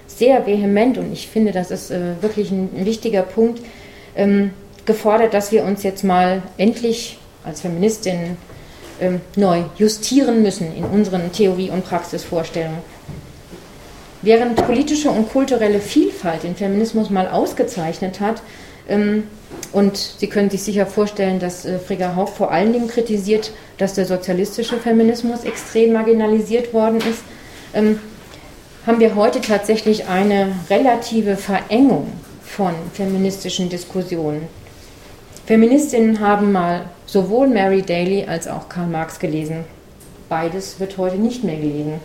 sehr 0.06 0.46
vehement, 0.46 0.98
und 0.98 1.12
ich 1.12 1.28
finde, 1.28 1.52
das 1.52 1.70
ist 1.70 1.90
äh, 1.90 2.20
wirklich 2.20 2.50
ein, 2.50 2.70
wichtiger 2.84 3.22
Punkt, 3.22 3.62
ähm, 4.16 4.50
gefordert, 4.84 5.32
dass 5.32 5.52
wir 5.52 5.64
uns 5.64 5.82
jetzt 5.82 6.02
mal 6.02 6.42
endlich 6.58 7.18
als 7.44 7.60
Feministinnen 7.60 8.36
ähm, 9.00 9.20
neu 9.36 9.62
justieren 9.76 10.42
müssen 10.42 10.74
in 10.74 10.84
unseren 10.84 11.32
Theorie- 11.32 11.70
und 11.70 11.84
Praxisvorstellungen. 11.84 12.78
Während 14.22 14.56
politische 14.56 15.10
und 15.10 15.30
kulturelle 15.30 15.80
Vielfalt 15.80 16.42
den 16.42 16.56
Feminismus 16.56 17.08
mal 17.08 17.28
ausgezeichnet 17.28 18.20
hat, 18.20 18.42
ähm, 18.88 19.24
und 19.72 19.96
Sie 19.96 20.28
können 20.28 20.50
sich 20.50 20.62
sicher 20.62 20.86
vorstellen, 20.86 21.38
dass 21.38 21.64
äh, 21.64 21.78
Frigga 21.78 22.16
Haug 22.16 22.28
vor 22.28 22.50
allen 22.50 22.72
Dingen 22.72 22.88
kritisiert, 22.88 23.52
dass 23.76 23.94
der 23.94 24.06
sozialistische 24.06 24.76
Feminismus 24.78 25.44
extrem 25.44 25.92
marginalisiert 25.92 26.72
worden 26.72 26.98
ist, 26.98 27.22
ähm, 27.74 27.98
haben 28.86 29.00
wir 29.00 29.14
heute 29.14 29.40
tatsächlich 29.40 30.06
eine 30.06 30.54
relative 30.70 31.36
Verengung 31.36 32.12
von 32.42 32.72
feministischen 32.94 33.68
Diskussionen. 33.68 34.48
Feministinnen 35.48 36.20
haben 36.20 36.52
mal 36.52 36.90
sowohl 37.06 37.48
Mary 37.48 37.80
Daly 37.80 38.26
als 38.26 38.46
auch 38.46 38.68
Karl 38.68 38.86
Marx 38.86 39.18
gelesen. 39.18 39.64
Beides 40.28 40.78
wird 40.78 40.98
heute 40.98 41.16
nicht 41.16 41.42
mehr 41.42 41.56
gelesen. 41.56 42.02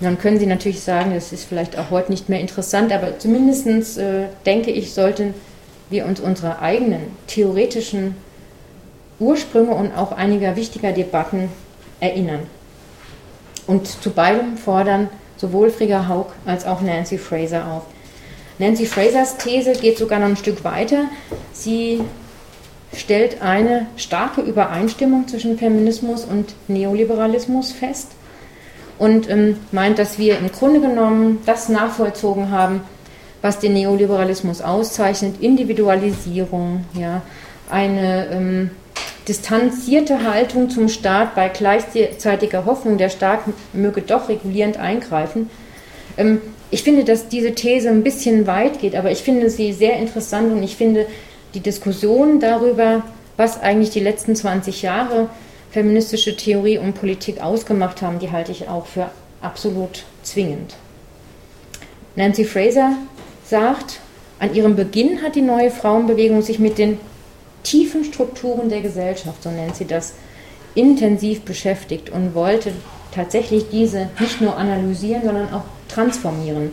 Dann 0.00 0.18
können 0.18 0.38
Sie 0.38 0.46
natürlich 0.46 0.80
sagen, 0.80 1.12
das 1.12 1.34
ist 1.34 1.44
vielleicht 1.44 1.78
auch 1.78 1.90
heute 1.90 2.10
nicht 2.10 2.30
mehr 2.30 2.40
interessant, 2.40 2.90
aber 2.90 3.18
zumindest 3.18 3.98
äh, 3.98 4.28
denke 4.46 4.70
ich, 4.70 4.94
sollten 4.94 5.34
wir 5.90 6.06
uns 6.06 6.18
unsere 6.18 6.60
eigenen 6.60 7.02
theoretischen 7.26 8.16
Ursprünge 9.20 9.74
und 9.74 9.92
auch 9.94 10.12
einiger 10.12 10.56
wichtiger 10.56 10.92
Debatten 10.92 11.50
erinnern. 12.00 12.44
Und 13.66 13.88
zu 13.88 14.08
beidem 14.08 14.56
fordern 14.56 15.10
sowohl 15.36 15.68
Frigga 15.68 16.08
Haug 16.08 16.28
als 16.46 16.64
auch 16.64 16.80
Nancy 16.80 17.18
Fraser 17.18 17.70
auf. 17.70 17.82
Nancy 18.58 18.86
Frasers 18.86 19.36
These 19.36 19.72
geht 19.72 19.98
sogar 19.98 20.18
noch 20.18 20.28
ein 20.28 20.36
Stück 20.36 20.64
weiter. 20.64 21.08
Sie 21.52 22.00
stellt 22.94 23.42
eine 23.42 23.86
starke 23.96 24.40
Übereinstimmung 24.40 25.28
zwischen 25.28 25.58
Feminismus 25.58 26.24
und 26.24 26.54
Neoliberalismus 26.68 27.72
fest 27.72 28.12
und 28.98 29.28
ähm, 29.28 29.58
meint, 29.72 29.98
dass 29.98 30.18
wir 30.18 30.38
im 30.38 30.50
Grunde 30.50 30.80
genommen 30.80 31.40
das 31.44 31.68
nachvollzogen 31.68 32.50
haben, 32.50 32.80
was 33.42 33.58
den 33.58 33.74
Neoliberalismus 33.74 34.62
auszeichnet, 34.62 35.40
Individualisierung, 35.40 36.84
ja, 36.94 37.22
eine 37.68 38.28
ähm, 38.30 38.70
distanzierte 39.28 40.24
Haltung 40.24 40.70
zum 40.70 40.88
Staat 40.88 41.34
bei 41.34 41.48
gleichzeitiger 41.48 42.64
Hoffnung, 42.64 42.96
der 42.96 43.10
Staat 43.10 43.40
möge 43.72 44.00
doch 44.00 44.28
regulierend 44.28 44.78
eingreifen. 44.78 45.50
Ähm, 46.16 46.40
ich 46.70 46.82
finde, 46.82 47.04
dass 47.04 47.28
diese 47.28 47.54
These 47.54 47.88
ein 47.88 48.02
bisschen 48.02 48.46
weit 48.46 48.80
geht, 48.80 48.96
aber 48.96 49.10
ich 49.10 49.18
finde 49.18 49.50
sie 49.50 49.72
sehr 49.72 49.98
interessant 49.98 50.52
und 50.52 50.62
ich 50.62 50.76
finde 50.76 51.06
die 51.54 51.60
Diskussion 51.60 52.40
darüber, 52.40 53.02
was 53.36 53.60
eigentlich 53.60 53.90
die 53.90 54.00
letzten 54.00 54.34
20 54.34 54.82
Jahre 54.82 55.28
feministische 55.70 56.36
Theorie 56.36 56.78
und 56.78 56.94
Politik 56.94 57.40
ausgemacht 57.40 58.02
haben, 58.02 58.18
die 58.18 58.30
halte 58.30 58.52
ich 58.52 58.68
auch 58.68 58.86
für 58.86 59.10
absolut 59.42 60.04
zwingend. 60.22 60.74
Nancy 62.16 62.44
Fraser 62.44 62.94
sagt, 63.44 64.00
an 64.38 64.54
ihrem 64.54 64.74
Beginn 64.74 65.22
hat 65.22 65.34
die 65.34 65.42
neue 65.42 65.70
Frauenbewegung 65.70 66.42
sich 66.42 66.58
mit 66.58 66.78
den 66.78 66.98
tiefen 67.62 68.04
Strukturen 68.04 68.68
der 68.68 68.80
Gesellschaft, 68.80 69.42
so 69.42 69.50
nennt 69.50 69.76
sie 69.76 69.86
das, 69.86 70.14
intensiv 70.74 71.42
beschäftigt 71.42 72.10
und 72.10 72.34
wollte 72.34 72.72
tatsächlich 73.14 73.66
diese 73.70 74.10
nicht 74.20 74.40
nur 74.40 74.56
analysieren, 74.56 75.24
sondern 75.24 75.52
auch 75.52 75.64
transformieren. 75.88 76.70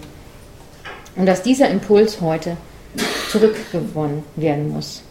Und 1.16 1.26
dass 1.26 1.44
dieser 1.44 1.70
Impuls 1.70 2.22
heute 2.22 2.58
zurückgewonnen 3.30 4.24
werden 4.36 4.70
muss. 4.70 5.04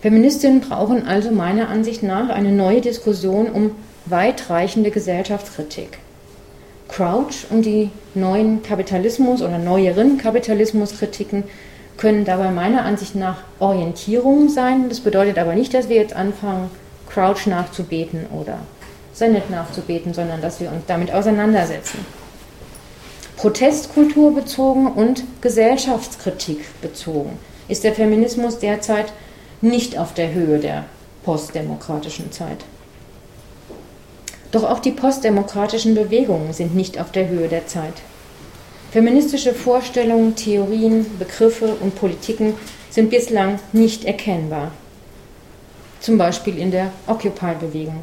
Feministinnen 0.00 0.60
brauchen 0.60 1.06
also 1.06 1.30
meiner 1.30 1.68
Ansicht 1.68 2.02
nach 2.02 2.28
eine 2.28 2.50
neue 2.50 2.80
Diskussion 2.80 3.46
um 3.46 3.70
weitreichende 4.06 4.90
Gesellschaftskritik. 4.90 5.98
Crouch 6.88 7.46
und 7.50 7.64
die 7.64 7.90
neuen 8.14 8.62
Kapitalismus- 8.62 9.42
oder 9.42 9.58
neueren 9.58 10.18
Kapitalismuskritiken 10.18 11.44
können 11.96 12.24
dabei 12.24 12.50
meiner 12.50 12.84
Ansicht 12.84 13.14
nach 13.14 13.38
Orientierung 13.60 14.48
sein. 14.48 14.88
Das 14.88 15.00
bedeutet 15.00 15.38
aber 15.38 15.54
nicht, 15.54 15.72
dass 15.72 15.88
wir 15.88 15.96
jetzt 15.96 16.16
anfangen, 16.16 16.68
Crouch 17.08 17.46
nachzubeten 17.46 18.26
oder 18.32 18.58
Sennett 19.12 19.50
nachzubeten, 19.50 20.14
sondern 20.14 20.40
dass 20.40 20.60
wir 20.60 20.70
uns 20.70 20.82
damit 20.86 21.12
auseinandersetzen. 21.12 22.04
Protestkultur 23.36 24.34
bezogen 24.34 24.86
und 24.86 25.24
Gesellschaftskritik 25.40 26.80
bezogen 26.80 27.38
ist 27.68 27.84
der 27.84 27.94
Feminismus 27.94 28.58
derzeit 28.58 29.12
nicht 29.60 29.98
auf 29.98 30.14
der 30.14 30.32
Höhe 30.32 30.58
der 30.58 30.84
postdemokratischen 31.24 32.30
Zeit. 32.32 32.64
Doch 34.50 34.64
auch 34.64 34.80
die 34.80 34.90
postdemokratischen 34.90 35.94
Bewegungen 35.94 36.52
sind 36.52 36.74
nicht 36.74 37.00
auf 37.00 37.10
der 37.10 37.28
Höhe 37.28 37.48
der 37.48 37.66
Zeit. 37.66 37.94
Feministische 38.92 39.54
Vorstellungen, 39.54 40.36
Theorien, 40.36 41.06
Begriffe 41.18 41.76
und 41.80 41.94
Politiken 41.94 42.54
sind 42.90 43.08
bislang 43.08 43.58
nicht 43.72 44.04
erkennbar. 44.04 44.72
Zum 46.00 46.18
Beispiel 46.18 46.58
in 46.58 46.70
der 46.70 46.92
Occupy-Bewegung. 47.06 48.02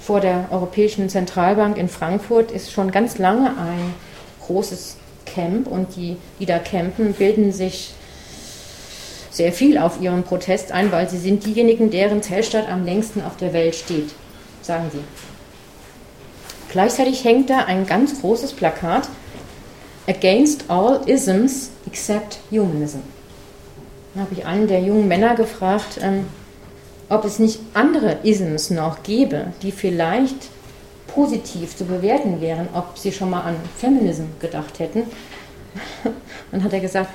Vor 0.00 0.20
der 0.20 0.46
Europäischen 0.50 1.08
Zentralbank 1.08 1.76
in 1.76 1.88
Frankfurt 1.88 2.52
ist 2.52 2.70
schon 2.70 2.92
ganz 2.92 3.18
lange 3.18 3.48
ein 3.48 3.94
großes 4.46 4.96
Camp 5.26 5.66
und 5.66 5.96
die, 5.96 6.16
die 6.38 6.46
da 6.46 6.58
campen, 6.58 7.12
bilden 7.12 7.52
sich 7.52 7.94
sehr 9.30 9.52
viel 9.52 9.78
auf 9.78 10.00
ihren 10.00 10.24
Protest 10.24 10.72
ein, 10.72 10.90
weil 10.90 11.08
sie 11.08 11.18
sind 11.18 11.46
diejenigen, 11.46 11.90
deren 11.90 12.22
Zellstadt 12.22 12.68
am 12.68 12.84
längsten 12.84 13.22
auf 13.22 13.36
der 13.36 13.52
Welt 13.52 13.74
steht, 13.74 14.10
sagen 14.62 14.90
sie. 14.92 15.00
Gleichzeitig 16.70 17.24
hängt 17.24 17.50
da 17.50 17.64
ein 17.64 17.86
ganz 17.86 18.20
großes 18.20 18.52
Plakat 18.52 19.08
Against 20.08 20.64
all 20.68 21.02
isms 21.06 21.70
except 21.86 22.38
humanism. 22.50 23.00
Da 24.14 24.22
habe 24.22 24.34
ich 24.34 24.44
einen 24.44 24.66
der 24.66 24.80
jungen 24.80 25.06
Männer 25.06 25.36
gefragt, 25.36 26.00
ähm, 26.02 26.26
ob 27.08 27.24
es 27.24 27.38
nicht 27.38 27.60
andere 27.74 28.18
Isms 28.22 28.70
noch 28.70 29.02
gäbe, 29.02 29.52
die 29.62 29.72
vielleicht 29.72 30.48
positiv 31.14 31.76
zu 31.76 31.84
bewerten 31.84 32.40
wären, 32.40 32.68
ob 32.74 32.98
sie 32.98 33.12
schon 33.12 33.30
mal 33.30 33.42
an 33.42 33.56
Feminism 33.78 34.24
gedacht 34.40 34.78
hätten. 34.78 35.04
Dann 36.52 36.64
hat 36.64 36.72
er 36.72 36.80
gesagt, 36.80 37.10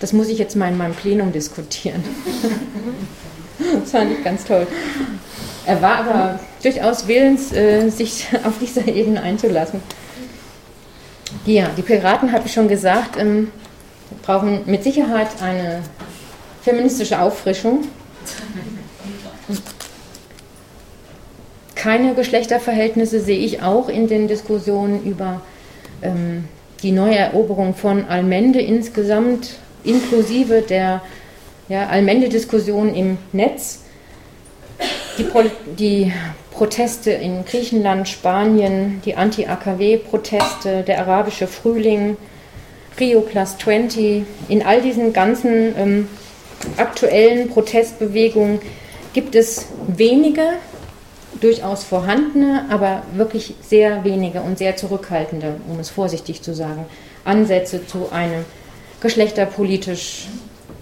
das 0.00 0.12
muss 0.12 0.28
ich 0.28 0.38
jetzt 0.38 0.56
mal 0.56 0.68
in 0.68 0.76
meinem 0.76 0.94
Plenum 0.94 1.32
diskutieren. 1.32 2.04
das 3.80 3.90
fand 3.90 4.12
ich 4.12 4.22
ganz 4.22 4.44
toll. 4.44 4.66
Er 5.64 5.82
war 5.82 5.96
aber 5.96 6.40
durchaus 6.62 7.08
willens, 7.08 7.52
äh, 7.52 7.88
sich 7.88 8.28
auf 8.44 8.58
dieser 8.60 8.86
Ebene 8.86 9.22
einzulassen. 9.22 9.80
Ja, 11.44 11.68
die 11.76 11.82
Piraten, 11.82 12.32
habe 12.32 12.46
ich 12.46 12.52
schon 12.52 12.68
gesagt, 12.68 13.18
ähm, 13.18 13.50
brauchen 14.22 14.62
mit 14.66 14.84
Sicherheit 14.84 15.28
eine 15.42 15.82
feministische 16.62 17.20
Auffrischung. 17.20 17.84
Keine 21.86 22.14
Geschlechterverhältnisse 22.14 23.20
sehe 23.20 23.38
ich 23.38 23.62
auch 23.62 23.88
in 23.88 24.08
den 24.08 24.26
Diskussionen 24.26 25.04
über 25.04 25.42
ähm, 26.02 26.48
die 26.82 26.90
Neueroberung 26.90 27.76
von 27.76 28.06
Allmende 28.06 28.60
insgesamt, 28.60 29.50
inklusive 29.84 30.62
der 30.62 31.00
ja, 31.68 31.86
Allmende-Diskussion 31.86 32.92
im 32.92 33.18
Netz. 33.30 33.84
Die, 35.16 35.22
Pro 35.22 35.44
die 35.78 36.12
Proteste 36.50 37.12
in 37.12 37.44
Griechenland, 37.44 38.08
Spanien, 38.08 39.00
die 39.04 39.14
Anti-AKW-Proteste, 39.14 40.82
der 40.82 40.98
arabische 41.06 41.46
Frühling, 41.46 42.16
Rio 42.98 43.20
Plus 43.20 43.58
20, 43.58 44.24
in 44.48 44.66
all 44.66 44.82
diesen 44.82 45.12
ganzen 45.12 45.72
ähm, 45.78 46.08
aktuellen 46.78 47.48
Protestbewegungen 47.48 48.58
gibt 49.12 49.36
es 49.36 49.68
wenige, 49.86 50.54
durchaus 51.46 51.84
vorhandene, 51.84 52.64
aber 52.70 53.04
wirklich 53.14 53.54
sehr 53.62 54.02
wenige 54.02 54.40
und 54.40 54.58
sehr 54.58 54.76
zurückhaltende, 54.76 55.60
um 55.70 55.78
es 55.78 55.90
vorsichtig 55.90 56.42
zu 56.42 56.54
sagen, 56.54 56.86
Ansätze 57.24 57.86
zu 57.86 58.10
einem 58.10 58.44
geschlechterpolitisch 59.00 60.26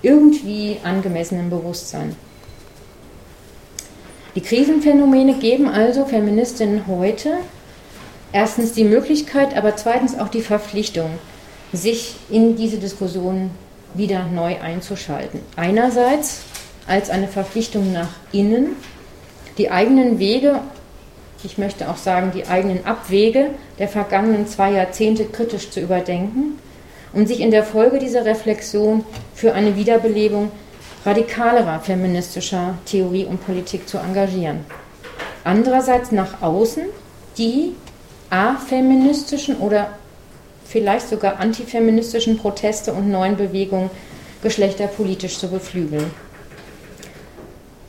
irgendwie 0.01 0.79
angemessenen 0.83 1.51
Bewusstsein. 1.51 2.17
Die 4.35 4.41
Krisenphänomene 4.41 5.35
geben 5.35 5.69
also 5.69 6.07
Feministinnen 6.07 6.87
heute 6.87 7.35
erstens 8.33 8.73
die 8.73 8.85
Möglichkeit, 8.85 9.55
aber 9.55 9.77
zweitens 9.77 10.19
auch 10.19 10.29
die 10.29 10.41
Verpflichtung, 10.41 11.11
sich 11.75 12.17
in 12.31 12.57
diese 12.57 12.79
Diskussion 12.79 13.51
wieder 13.93 14.25
neu 14.29 14.59
einzuschalten. 14.61 15.41
Einerseits 15.57 16.41
als 16.87 17.11
eine 17.11 17.29
Verpflichtung 17.29 17.93
nach 17.93 18.09
innen, 18.33 18.77
die 19.59 19.71
eigenen 19.71 20.19
Wege, 20.19 20.61
ich 21.43 21.59
möchte 21.59 21.89
auch 21.91 21.97
sagen, 21.97 22.33
die 22.35 22.47
eigenen 22.47 22.87
Abwege 22.87 23.51
der 23.79 23.89
vergangenen 23.89 24.47
zwei 24.47 24.73
Jahrzehnte 24.73 25.25
kritisch 25.27 25.71
zu 25.71 25.81
überdenken 25.81 26.59
und 27.13 27.29
sich 27.29 27.41
in 27.41 27.51
der 27.51 27.65
Folge 27.65 27.99
dieser 27.99 28.25
Reflexion 28.25 29.05
für 29.35 29.53
eine 29.53 29.77
Wiederbelebung 29.77 30.51
radikalerer 31.05 31.81
feministischer 31.81 32.79
Theorie 32.87 33.27
und 33.27 33.45
Politik 33.45 33.89
zu 33.89 33.99
engagieren. 33.99 34.61
Andererseits 35.45 36.13
nach 36.13 36.41
außen 36.41 36.85
die 37.37 37.73
afeministischen 38.31 39.59
oder 39.59 39.91
vielleicht 40.65 41.09
sogar 41.09 41.39
antifeministischen 41.39 42.39
Proteste 42.39 42.93
und 42.93 43.11
neuen 43.11 43.37
Bewegungen 43.37 43.91
geschlechterpolitisch 44.43 45.39
zu 45.39 45.49
beflügeln. 45.49 46.11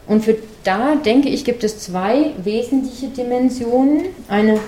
Und 0.07 0.23
für 0.23 0.37
da, 0.63 0.95
denke 0.95 1.29
ich, 1.29 1.45
gibt 1.45 1.63
es 1.63 1.79
zwei 1.79 2.33
wesentliche 2.37 3.07
Dimensionen. 3.07 4.05
Eine 4.27 4.59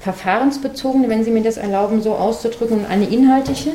verfahrensbezogene, 0.00 1.08
wenn 1.08 1.24
Sie 1.24 1.30
mir 1.30 1.42
das 1.42 1.56
erlauben, 1.56 2.02
so 2.02 2.14
auszudrücken, 2.14 2.80
und 2.80 2.86
eine 2.86 3.06
inhaltliche. 3.06 3.70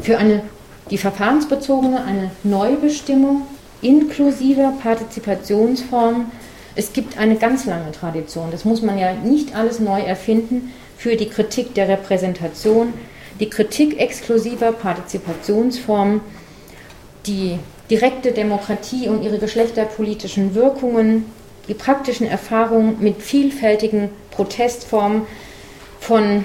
Für 0.00 0.18
eine, 0.18 0.42
die 0.90 0.98
verfahrensbezogene 0.98 2.02
eine 2.04 2.30
Neubestimmung 2.42 3.42
inklusiver 3.82 4.72
Partizipationsformen. 4.82 6.26
Es 6.74 6.92
gibt 6.92 7.18
eine 7.18 7.36
ganz 7.36 7.66
lange 7.66 7.92
Tradition, 7.92 8.50
das 8.50 8.64
muss 8.64 8.82
man 8.82 8.98
ja 8.98 9.12
nicht 9.12 9.54
alles 9.54 9.80
neu 9.80 10.00
erfinden, 10.00 10.72
für 10.96 11.16
die 11.16 11.28
Kritik 11.28 11.74
der 11.74 11.88
Repräsentation, 11.88 12.92
die 13.40 13.48
Kritik 13.48 13.98
exklusiver 13.98 14.72
Partizipationsformen, 14.72 16.20
die 17.26 17.58
direkte 17.90 18.30
Demokratie 18.32 19.08
und 19.08 19.22
ihre 19.22 19.38
geschlechterpolitischen 19.38 20.54
Wirkungen, 20.54 21.26
die 21.68 21.74
praktischen 21.74 22.26
Erfahrungen 22.26 22.96
mit 23.00 23.20
vielfältigen 23.20 24.10
Protestformen 24.30 25.22
von 25.98 26.44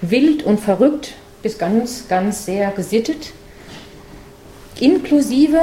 wild 0.00 0.44
und 0.44 0.60
verrückt 0.60 1.14
bis 1.42 1.58
ganz, 1.58 2.08
ganz 2.08 2.46
sehr 2.46 2.70
gesittet, 2.70 3.32
inklusive 4.80 5.60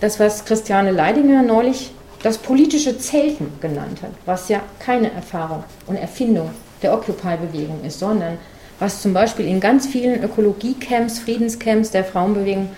das, 0.00 0.18
was 0.20 0.44
Christiane 0.44 0.90
Leidinger 0.90 1.42
neulich 1.42 1.92
das 2.22 2.38
politische 2.38 2.98
Zelten 2.98 3.52
genannt 3.60 4.02
hat, 4.02 4.10
was 4.26 4.48
ja 4.48 4.60
keine 4.78 5.12
Erfahrung 5.12 5.64
und 5.86 5.96
Erfindung 5.96 6.50
der 6.82 6.92
Occupy-Bewegung 6.94 7.84
ist, 7.84 7.98
sondern 7.98 8.38
was 8.78 9.00
zum 9.00 9.12
Beispiel 9.12 9.46
in 9.46 9.60
ganz 9.60 9.86
vielen 9.86 10.22
Ökologiecamps, 10.22 11.20
Friedenscamps 11.20 11.90
der 11.90 12.04
Frauenbewegung 12.04 12.70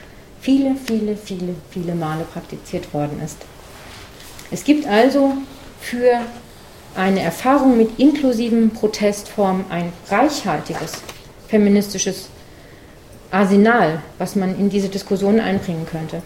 viele, 0.44 0.76
viele, 0.76 1.16
viele, 1.16 1.54
viele 1.70 1.94
Male 1.94 2.24
praktiziert 2.30 2.92
worden 2.92 3.18
ist. 3.24 3.38
Es 4.50 4.62
gibt 4.62 4.86
also 4.86 5.32
für 5.80 6.20
eine 6.94 7.22
Erfahrung 7.22 7.78
mit 7.78 7.98
inklusiven 7.98 8.70
Protestformen 8.70 9.64
ein 9.70 9.90
reichhaltiges 10.10 11.00
feministisches 11.48 12.28
Arsenal, 13.30 14.02
was 14.18 14.36
man 14.36 14.56
in 14.58 14.68
diese 14.68 14.90
Diskussion 14.90 15.40
einbringen 15.40 15.86
könnte. 15.90 16.22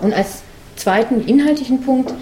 Und 0.00 0.14
als 0.14 0.42
zweiten 0.76 1.20
inhaltlichen 1.26 1.82
Punkt 1.82 2.14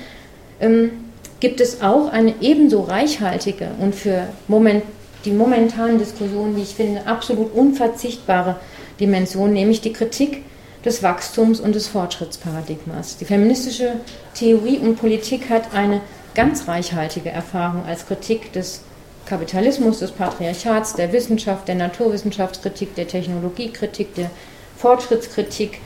ähm, 0.61 0.91
gibt 1.39 1.61
es 1.61 1.83
auch 1.83 2.11
eine 2.11 2.35
ebenso 2.41 2.83
reichhaltige 2.83 3.69
und 3.79 3.95
für 3.95 4.27
Moment, 4.49 4.83
die 5.25 5.31
momentanen 5.31 5.99
Diskussionen, 5.99 6.57
wie 6.57 6.63
ich 6.63 6.75
finde, 6.75 7.07
absolut 7.07 7.55
unverzichtbare 7.55 8.57
Dimension, 8.99 9.53
nämlich 9.53 9.81
die 9.81 9.93
Kritik 9.93 10.43
des 10.85 11.03
Wachstums 11.03 11.61
und 11.61 11.75
des 11.75 11.89
Fortschrittsparadigmas. 11.89 13.17
Die 13.17 13.25
feministische 13.25 13.95
Theorie 14.35 14.79
und 14.79 14.97
Politik 14.97 15.49
hat 15.49 15.75
eine 15.75 16.03
ganz 16.35 16.69
reichhaltige 16.69 17.31
Erfahrung 17.31 17.87
als 17.87 18.07
Kritik 18.07 18.53
des 18.53 18.83
Kapitalismus, 19.27 20.01
des 20.01 20.11
Patriarchats, 20.11 20.93
der 20.95 21.11
Wissenschaft, 21.13 21.69
der 21.69 21.77
Naturwissenschaftskritik, 21.77 22.95
der 22.95 23.09
Technologiekritik, 23.09 24.15
der 24.15 24.31
Fortschrittskritik, 24.77 25.81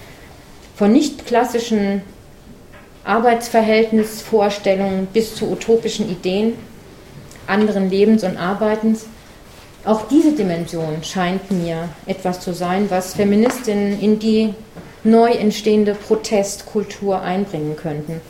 von 0.74 0.92
nicht 0.92 1.24
klassischen 1.26 2.02
Arbeitsverhältnisvorstellungen 3.04 5.06
bis 5.06 5.36
zu 5.36 5.50
utopischen 5.50 6.10
Ideen 6.10 6.54
anderen 7.46 7.90
Lebens 7.90 8.24
und 8.24 8.36
Arbeitens. 8.36 9.06
Auch 9.84 10.08
diese 10.08 10.32
Dimension 10.32 11.02
scheint 11.02 11.50
mir 11.50 11.88
etwas 12.06 12.40
zu 12.40 12.52
sein, 12.52 12.90
was 12.90 13.14
Feministinnen 13.14 14.00
in 14.00 14.18
die 14.18 14.54
neu 15.04 15.30
entstehende 15.30 15.94
Protestkultur 15.94 17.20
einbringen 17.20 17.76
könnten. 17.76 18.20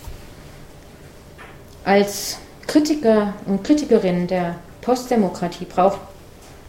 Als 1.85 2.39
Kritiker 2.66 3.35
und 3.47 3.64
Kritikerinnen 3.64 4.27
der 4.27 4.57
Postdemokratie 4.83 5.64
braucht, 5.64 6.01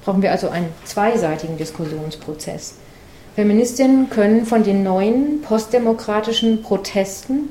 brauchen 0.04 0.22
wir 0.22 0.32
also 0.32 0.50
einen 0.50 0.74
zweiseitigen 0.86 1.58
Diskussionsprozess. 1.58 2.76
Feministinnen 3.36 4.10
können 4.10 4.46
von 4.46 4.64
den 4.64 4.84
neuen 4.84 5.42
postdemokratischen 5.42 6.62
Protesten 6.62 7.50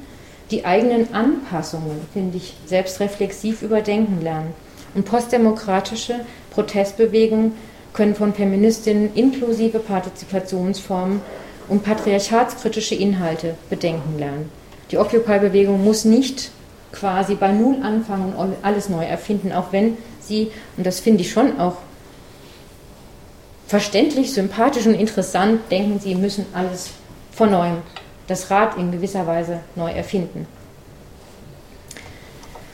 die 0.51 0.65
eigenen 0.65 1.13
Anpassungen, 1.15 2.01
finde 2.13 2.39
ich, 2.39 2.55
selbstreflexiv 2.67 3.63
überdenken 3.63 4.23
lernen. 4.23 4.55
Und 4.95 5.05
postdemokratische 5.05 6.21
Protestbewegungen 6.51 7.53
können 7.93 8.15
von 8.15 8.33
Feministinnen 8.33 9.15
inklusive 9.15 9.79
Partizipationsformen 9.79 11.21
und 11.69 11.85
patriarchatskritische 11.85 12.95
Inhalte 12.95 13.55
bedenken 13.71 14.19
lernen. 14.19 14.51
Die 14.91 14.99
Occupy-Bewegung 14.99 15.83
muss 15.85 16.05
nicht 16.05 16.51
quasi 16.93 17.35
bei 17.35 17.53
Null 17.53 17.77
anfangen 17.83 18.35
und 18.35 18.55
alles 18.63 18.89
neu 18.89 19.05
erfinden, 19.05 19.53
auch 19.53 19.73
wenn 19.73 19.99
sie, 20.21 20.51
und 20.77 20.87
das 20.87 21.01
finde 21.01 21.23
ich 21.23 21.31
schon 21.31 21.61
auch 21.61 21.77
verständlich, 23.67 24.33
sympathisch 24.33 24.87
und 24.87 24.95
interessant, 24.95 25.61
denken, 25.71 26.01
sie 26.01 26.15
müssen 26.15 26.47
alles 26.55 26.91
von 27.33 27.51
neuem 27.51 27.83
das 28.27 28.51
Rad 28.51 28.77
in 28.77 28.93
gewisser 28.93 29.27
Weise 29.27 29.61
neu 29.75 29.91
erfinden. 29.91 30.47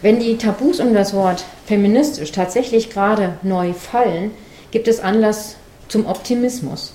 Wenn 0.03 0.21
die 0.21 0.37
Tabus 0.37 0.81
um 0.81 0.93
das 0.93 1.15
Wort 1.15 1.45
feministisch 1.67 2.33
tatsächlich 2.33 2.91
gerade 2.91 3.39
neu 3.43 3.73
fallen, 3.73 4.33
gibt 4.71 4.87
es 4.87 5.01
Anlass 5.01 5.57
zum 5.89 6.07
Optimismus. 6.07 6.93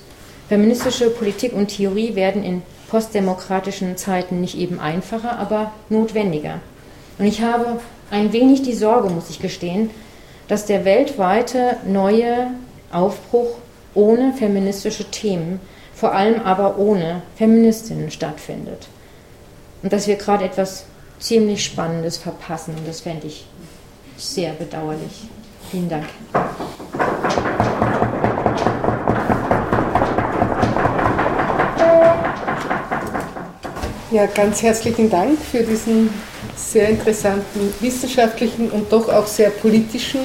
Feministische 0.49 1.11
Politik 1.11 1.53
und 1.53 1.67
Theorie 1.67 2.15
werden 2.15 2.43
in 2.43 2.63
postdemokratischen 2.89 3.97
Zeiten 3.97 4.41
nicht 4.41 4.57
eben 4.57 4.79
einfacher, 4.79 5.37
aber 5.37 5.71
notwendiger. 5.89 6.59
Und 7.19 7.25
ich 7.25 7.43
habe 7.43 7.79
ein 8.09 8.33
wenig 8.33 8.63
die 8.63 8.73
Sorge, 8.73 9.09
muss 9.09 9.29
ich 9.29 9.39
gestehen, 9.39 9.91
dass 10.47 10.65
der 10.65 10.85
weltweite 10.85 11.77
neue 11.85 12.47
Aufbruch 12.91 13.57
ohne 13.93 14.33
feministische 14.33 15.11
Themen 15.11 15.59
vor 15.93 16.13
allem 16.13 16.41
aber 16.41 16.79
ohne 16.79 17.21
Feministinnen 17.35 18.09
stattfindet. 18.09 18.87
Und 19.83 19.93
dass 19.93 20.07
wir 20.07 20.15
gerade 20.15 20.45
etwas 20.45 20.85
ziemlich 21.19 21.63
Spannendes 21.63 22.17
verpassen 22.17 22.73
und 22.75 22.87
das 22.87 23.01
fände 23.01 23.27
ich 23.27 23.45
sehr 24.17 24.53
bedauerlich. 24.53 25.27
Vielen 25.69 25.89
Dank. 25.89 26.05
Ja, 34.11 34.25
ganz 34.25 34.63
herzlichen 34.63 35.07
Dank 35.07 35.37
für 35.39 35.61
diesen 35.61 36.09
sehr 36.55 36.89
interessanten 36.89 37.71
wissenschaftlichen 37.79 38.71
und 38.71 38.91
doch 38.91 39.07
auch 39.07 39.27
sehr 39.27 39.51
politischen 39.51 40.21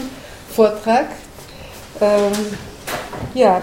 Vortrag. 0.49 1.05
Ähm, 2.01 2.33
ja, 3.35 3.61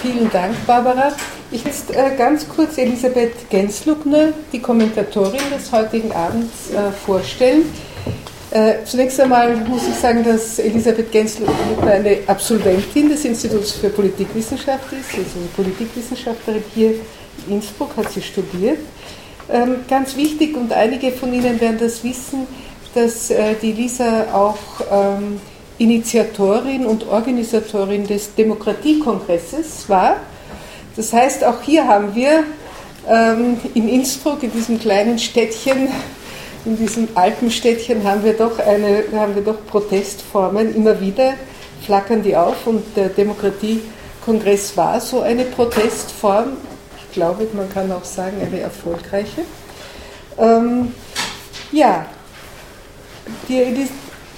vielen 0.00 0.30
Dank, 0.30 0.54
Barbara. 0.64 1.12
Ich 1.50 1.64
jetzt 1.64 1.90
äh, 1.90 2.14
ganz 2.16 2.48
kurz 2.48 2.78
Elisabeth 2.78 3.50
Gensluckner, 3.50 4.28
die 4.52 4.60
Kommentatorin 4.60 5.40
des 5.52 5.72
heutigen 5.72 6.12
Abends, 6.12 6.70
äh, 6.70 6.92
vorstellen. 6.92 7.64
Äh, 8.52 8.74
zunächst 8.84 9.18
einmal 9.18 9.56
muss 9.56 9.88
ich 9.88 9.96
sagen, 9.96 10.22
dass 10.22 10.60
Elisabeth 10.60 11.10
Gensluckner 11.10 11.90
eine 11.90 12.18
Absolventin 12.28 13.08
des 13.08 13.24
Instituts 13.24 13.72
für 13.72 13.88
Politikwissenschaft 13.88 14.92
ist, 14.92 15.18
also 15.18 15.48
Politikwissenschaftlerin 15.56 16.62
hier 16.72 16.90
in 17.48 17.54
Innsbruck, 17.54 17.96
hat 17.96 18.12
sie 18.12 18.22
studiert. 18.22 18.78
Ähm, 19.50 19.76
ganz 19.88 20.16
wichtig, 20.16 20.56
und 20.56 20.72
einige 20.72 21.12
von 21.12 21.32
Ihnen 21.32 21.60
werden 21.60 21.78
das 21.78 22.02
wissen, 22.02 22.46
dass 22.94 23.30
äh, 23.30 23.54
die 23.60 23.72
Lisa 23.72 24.26
auch 24.32 24.56
ähm, 24.90 25.40
Initiatorin 25.78 26.86
und 26.86 27.06
Organisatorin 27.06 28.06
des 28.06 28.34
Demokratiekongresses 28.34 29.88
war 29.88 30.16
das 30.96 31.12
heißt, 31.12 31.44
auch 31.44 31.60
hier 31.62 31.88
haben 31.88 32.14
wir 32.14 32.44
ähm, 33.08 33.58
in 33.74 33.88
Innsbruck, 33.88 34.42
in 34.42 34.52
diesem 34.52 34.78
kleinen 34.78 35.18
Städtchen, 35.18 35.88
in 36.64 36.78
diesem 36.78 37.08
Alpenstädtchen, 37.14 38.04
haben 38.04 38.22
wir 38.22 38.34
doch, 38.34 38.58
eine, 38.60 39.04
haben 39.16 39.34
wir 39.34 39.42
doch 39.42 39.66
Protestformen 39.66 40.74
immer 40.74 41.00
wieder, 41.00 41.34
flackern 41.84 42.22
die 42.22 42.36
auf 42.36 42.66
und 42.66 42.82
der 42.96 43.08
Demokratiekongress 43.08 44.76
war 44.76 45.00
so 45.00 45.20
eine 45.20 45.44
Protestform. 45.44 46.56
Ich 47.14 47.16
glaube, 47.16 47.46
man 47.52 47.72
kann 47.72 47.92
auch 47.92 48.02
sagen, 48.02 48.38
eine 48.44 48.58
erfolgreiche. 48.58 49.42
Ähm, 50.36 50.92
ja, 51.70 52.06
die 53.48 53.86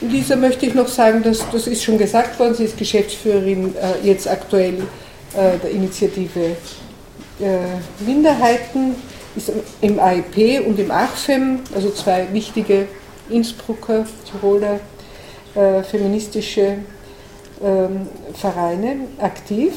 Lisa 0.02 0.36
möchte 0.36 0.66
ich 0.66 0.74
noch 0.74 0.86
sagen, 0.86 1.22
dass, 1.22 1.38
das 1.50 1.68
ist 1.68 1.82
schon 1.82 1.96
gesagt 1.96 2.38
worden, 2.38 2.54
sie 2.54 2.64
ist 2.64 2.76
Geschäftsführerin 2.76 3.74
äh, 3.76 4.06
jetzt 4.06 4.28
aktuell 4.28 4.80
äh, 5.32 5.56
der 5.62 5.70
Initiative 5.70 6.54
äh, 7.40 8.04
Minderheiten, 8.06 8.96
ist 9.36 9.52
im 9.80 9.98
AIP 9.98 10.66
und 10.66 10.78
im 10.78 10.90
ACFEM, 10.90 11.60
also 11.74 11.88
zwei 11.92 12.30
wichtige 12.30 12.88
Innsbrucker, 13.30 14.04
Tiroler 14.30 14.80
äh, 15.54 15.82
feministische 15.82 16.76
ähm, 17.64 18.06
Vereine 18.34 19.08
aktiv. 19.18 19.72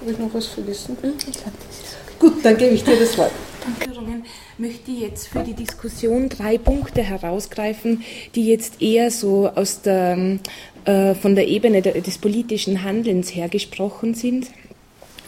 Habe 0.00 0.12
ich 0.12 0.18
noch 0.20 0.32
was 0.32 0.46
vergessen? 0.46 0.96
Ich 1.02 1.32
glaube, 1.32 1.56
das. 1.68 1.87
Gut, 2.18 2.44
dann 2.44 2.56
gebe 2.56 2.74
ich 2.74 2.82
dir 2.82 2.98
das 2.98 3.16
Wort. 3.16 3.32
Danke, 3.62 3.96
Roman. 3.96 4.24
Möchte 4.56 4.90
jetzt 4.90 5.28
für 5.28 5.44
die 5.44 5.52
Diskussion 5.52 6.28
drei 6.28 6.58
Punkte 6.58 7.02
herausgreifen, 7.02 8.02
die 8.34 8.46
jetzt 8.46 8.82
eher 8.82 9.10
so 9.10 9.48
aus 9.48 9.82
der, 9.82 10.38
äh, 10.84 11.14
von 11.14 11.36
der 11.36 11.46
Ebene 11.46 11.80
der, 11.82 12.00
des 12.00 12.18
politischen 12.18 12.82
Handelns 12.82 13.34
her 13.34 13.48
gesprochen 13.48 14.14
sind. 14.14 14.48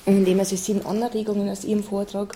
Und 0.07 0.27
eben, 0.27 0.41
also 0.41 0.55
es 0.55 0.67
sind 0.67 0.85
Anregungen 0.85 1.49
aus 1.49 1.65
Ihrem 1.65 1.85
Vortrag 1.85 2.35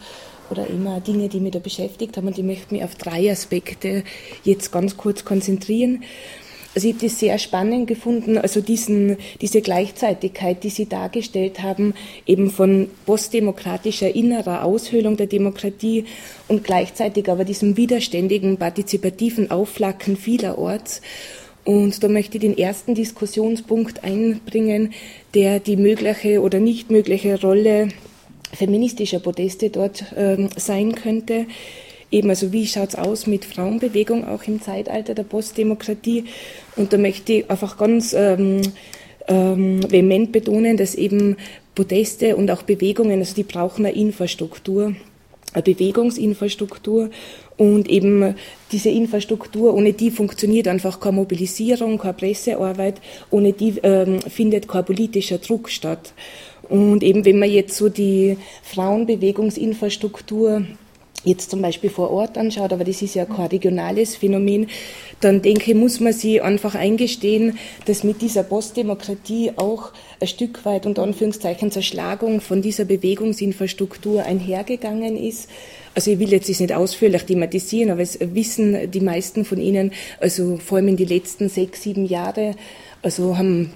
oder 0.51 0.67
immer 0.67 1.01
Dinge, 1.01 1.29
die 1.29 1.41
mich 1.41 1.53
da 1.53 1.59
beschäftigt 1.59 2.17
haben 2.17 2.27
und 2.27 2.39
ich 2.39 2.45
möchte 2.45 2.75
mich 2.75 2.85
auf 2.85 2.95
drei 2.95 3.31
Aspekte 3.31 4.05
jetzt 4.45 4.71
ganz 4.71 4.97
kurz 4.97 5.25
konzentrieren. 5.25 6.05
Also 6.75 6.89
ich 6.89 6.95
habe 6.95 7.05
das 7.05 7.21
sehr 7.21 7.39
spannend 7.39 7.87
gefunden, 7.87 8.37
also 8.37 8.61
diesen, 8.61 9.17
diese 9.41 9.61
Gleichzeitigkeit, 9.61 10.65
die 10.65 10.71
Sie 10.71 10.87
dargestellt 10.87 11.63
haben, 11.63 11.95
eben 12.27 12.51
von 12.51 12.89
postdemokratischer 13.07 14.13
innerer 14.15 14.65
Aushöhlung 14.65 15.17
der 15.17 15.29
Demokratie 15.29 16.05
und 16.49 16.65
gleichzeitig 16.65 17.29
aber 17.29 17.45
diesem 17.45 17.77
widerständigen 17.77 18.57
partizipativen 18.57 19.53
Aufflacken 19.53 20.17
vielerorts. 20.17 21.01
Und 21.65 22.03
da 22.03 22.09
möchte 22.09 22.37
ich 22.37 22.43
den 22.43 22.59
ersten 22.59 22.95
Diskussionspunkt 22.95 24.03
einbringen, 24.03 24.93
der 25.33 25.61
die 25.61 25.77
mögliche 25.77 26.43
oder 26.43 26.59
nicht 26.59 26.91
mögliche 26.91 27.41
Rolle 27.41 27.89
feministischer 28.53 29.21
Proteste 29.21 29.71
dort 29.71 30.05
ähm, 30.17 30.49
sein 30.57 30.95
könnte. 30.95 31.47
Eben, 32.11 32.31
also 32.31 32.53
wie 32.53 32.67
schaut 32.67 32.91
es 32.91 32.95
aus 32.95 33.27
mit 33.27 33.45
Frauenbewegung 33.45 34.27
auch 34.27 34.45
im 34.45 34.61
Zeitalter 34.61 35.15
der 35.15 35.25
Postdemokratie? 35.25 36.25
Und 36.77 36.93
da 36.93 36.99
möchte 36.99 37.33
ich 37.33 37.51
einfach 37.51 37.77
ganz 37.77 38.13
ähm, 38.13 38.61
ähm, 39.29 39.81
vehement 39.91 40.33
betonen, 40.33 40.77
dass 40.77 40.95
eben 40.95 41.37
Proteste 41.75 42.37
und 42.37 42.51
auch 42.51 42.63
Bewegungen, 42.63 43.19
also 43.19 43.35
die 43.35 43.43
brauchen 43.43 43.87
eine 43.87 43.95
Infrastruktur, 43.95 44.95
eine 45.53 45.63
Bewegungsinfrastruktur 45.63 47.11
und 47.57 47.89
eben 47.89 48.35
diese 48.73 48.91
Infrastruktur, 48.91 49.75
ohne 49.75 49.93
die 49.93 50.11
funktioniert 50.11 50.69
einfach 50.69 51.01
keine 51.01 51.17
Mobilisierung, 51.17 51.99
keine 51.99 52.15
Pressearbeit, 52.15 53.01
ohne 53.31 53.53
die 53.53 53.79
ähm, 53.83 54.21
findet 54.21 54.69
kein 54.69 54.85
politischer 54.85 55.39
Druck 55.39 55.71
statt. 55.71 56.13
Und 56.69 57.03
eben 57.03 57.25
wenn 57.25 57.39
man 57.39 57.51
jetzt 57.51 57.77
so 57.77 57.89
die 57.89 58.37
Frauenbewegungsinfrastruktur 58.63 60.65
jetzt 61.25 61.51
zum 61.51 61.63
Beispiel 61.63 61.91
vor 61.91 62.11
Ort 62.11 62.37
anschaut, 62.39 62.73
aber 62.73 62.85
das 62.85 63.03
ist 63.03 63.15
ja 63.15 63.25
kein 63.25 63.47
regionales 63.47 64.17
Phänomen, 64.17 64.69
dann 65.21 65.43
denke 65.43 65.71
ich, 65.71 65.77
muss 65.77 66.01
man 66.01 66.13
sich 66.13 66.43
einfach 66.43 66.75
eingestehen, 66.75 67.59
dass 67.87 68.05
mit 68.05 68.21
dieser 68.23 68.43
Postdemokratie 68.43 69.53
auch 69.57 69.93
ein 70.21 70.29
Stück 70.29 70.65
weit 70.65 70.87
unter 70.87 71.03
Anführungszeichen 71.03 71.71
Zerschlagung 71.71 72.41
von 72.41 72.63
dieser 72.63 72.85
Bewegungsinfrastruktur 72.85 74.23
einhergegangen 74.23 75.17
ist. 75.17 75.49
Also 75.95 76.11
ich 76.11 76.19
will 76.19 76.33
jetzt 76.33 76.49
das 76.49 76.61
nicht 76.61 76.73
ausführlich 76.73 77.25
thematisieren, 77.25 77.91
aber 77.91 78.03
es 78.03 78.19
wissen 78.21 78.91
die 78.91 79.01
meisten 79.01 79.45
von 79.45 79.59
Ihnen, 79.59 79.93
also 80.21 80.59
vor 80.59 80.79
allem 80.79 80.89
in 80.89 80.97
den 80.97 81.09
letzten 81.09 81.49
sechs, 81.49 81.83
sieben 81.83 82.05
Jahre, 82.05 82.55
also 83.03 83.39
haben 83.39 83.73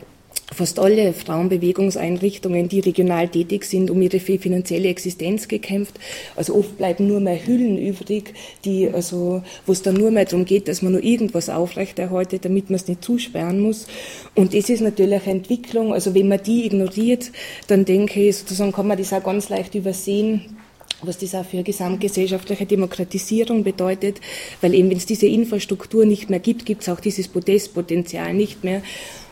fast 0.52 0.78
alle 0.78 1.12
Frauenbewegungseinrichtungen, 1.12 2.68
die 2.68 2.80
regional 2.80 3.28
tätig 3.28 3.64
sind, 3.64 3.90
um 3.90 4.00
ihre 4.00 4.18
finanzielle 4.18 4.88
Existenz 4.88 5.46
gekämpft. 5.48 5.94
Also 6.36 6.54
oft 6.54 6.76
bleiben 6.78 7.06
nur 7.06 7.20
mehr 7.20 7.46
Hüllen 7.46 7.78
übrig, 7.78 8.34
die, 8.64 8.88
also, 8.88 9.42
wo 9.66 9.72
es 9.72 9.82
dann 9.82 9.94
nur 9.94 10.10
mehr 10.10 10.24
darum 10.24 10.44
geht, 10.44 10.68
dass 10.68 10.82
man 10.82 10.92
nur 10.92 11.04
irgendwas 11.04 11.50
aufrechterhaltet, 11.50 12.44
damit 12.44 12.70
man 12.70 12.76
es 12.76 12.88
nicht 12.88 13.04
zusperren 13.04 13.60
muss. 13.60 13.86
Und 14.34 14.54
das 14.54 14.70
ist 14.70 14.80
natürlich 14.80 15.22
eine 15.22 15.32
Entwicklung. 15.32 15.92
Also 15.92 16.14
wenn 16.14 16.28
man 16.28 16.42
die 16.42 16.64
ignoriert, 16.64 17.30
dann 17.66 17.84
denke 17.84 18.28
ich, 18.28 18.38
sozusagen 18.38 18.72
kann 18.72 18.86
man 18.86 18.98
das 18.98 19.12
auch 19.12 19.22
ganz 19.22 19.48
leicht 19.48 19.74
übersehen 19.74 20.56
was 21.00 21.18
das 21.18 21.34
auch 21.36 21.44
für 21.44 21.62
gesamtgesellschaftliche 21.62 22.66
Demokratisierung 22.66 23.62
bedeutet, 23.62 24.20
weil 24.60 24.74
eben 24.74 24.90
wenn 24.90 24.96
es 24.96 25.06
diese 25.06 25.26
Infrastruktur 25.26 26.04
nicht 26.04 26.28
mehr 26.28 26.40
gibt, 26.40 26.66
gibt 26.66 26.82
es 26.82 26.88
auch 26.88 26.98
dieses 26.98 27.28
Protestpotenzial 27.28 28.34
nicht 28.34 28.64
mehr. 28.64 28.82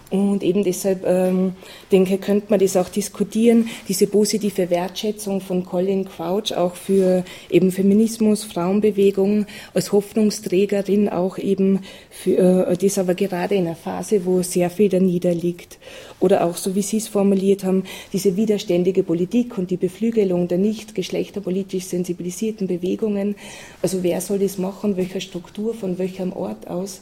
Und 0.09 0.45
eben 0.45 0.63
deshalb 0.63 1.05
ähm, 1.05 1.55
denke, 1.91 2.19
könnte 2.19 2.47
man 2.51 2.61
das 2.61 2.77
auch 2.77 2.89
diskutieren, 2.89 3.69
diese 3.89 4.07
positive 4.07 4.71
Wertschätzung 4.71 5.41
von 5.41 5.65
Colin 5.65 6.05
Crouch 6.05 6.57
auch 6.57 6.77
für 6.77 7.25
eben 7.51 7.73
Feminismus, 7.73 8.45
Frauenbewegung 8.45 9.47
als 9.75 9.91
Hoffnungsträgerin 9.91 11.09
auch 11.09 11.39
eben 11.39 11.81
für 12.11 12.69
äh, 12.69 12.77
das 12.77 12.99
aber 12.99 13.15
gerade 13.15 13.57
in 13.57 13.67
einer 13.67 13.75
Phase, 13.75 14.25
wo 14.25 14.43
sehr 14.43 14.71
viel 14.71 14.89
da 14.89 15.01
niederliegt. 15.01 15.79
Oder 16.21 16.45
auch 16.45 16.57
so 16.57 16.77
wie 16.77 16.83
Sie 16.83 16.99
es 16.99 17.09
formuliert 17.09 17.65
haben, 17.65 17.83
diese 18.13 18.37
widerständige 18.37 19.03
Politik 19.03 19.59
und 19.59 19.73
die 19.73 19.77
Beflügelung 19.77 20.47
der 20.47 20.59
nicht 20.59 20.95
geschlechterpolitisch 20.95 21.85
sensibilisierten 21.85 22.69
Bewegungen. 22.69 23.35
Also 23.83 24.05
wer 24.05 24.21
soll 24.21 24.39
das 24.39 24.57
machen, 24.57 24.97
welcher 24.97 25.21
Struktur, 25.21 25.75
von 25.75 25.99
welchem 25.99 26.33
Ort 26.33 26.69
aus? 26.69 27.01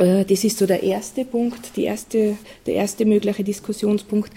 Äh, 0.00 0.24
das 0.24 0.42
ist 0.44 0.58
so 0.58 0.66
der 0.66 0.82
erste 0.82 1.24
Punkt, 1.24 1.76
die 1.76 1.84
erste, 1.84 2.36
der 2.66 2.74
erste 2.74 3.04
mögliche 3.04 3.44
Diskussionspunkt. 3.44 4.32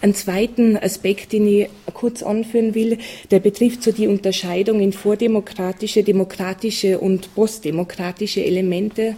Ein 0.00 0.14
zweiten 0.14 0.76
Aspekt, 0.76 1.32
den 1.32 1.46
ich 1.46 1.68
kurz 1.92 2.22
anführen 2.22 2.74
will, 2.74 2.98
der 3.30 3.40
betrifft 3.40 3.82
so 3.82 3.92
die 3.92 4.06
Unterscheidung 4.06 4.80
in 4.80 4.92
vordemokratische, 4.92 6.04
demokratische 6.04 6.98
und 6.98 7.34
postdemokratische 7.34 8.44
Elemente. 8.44 9.16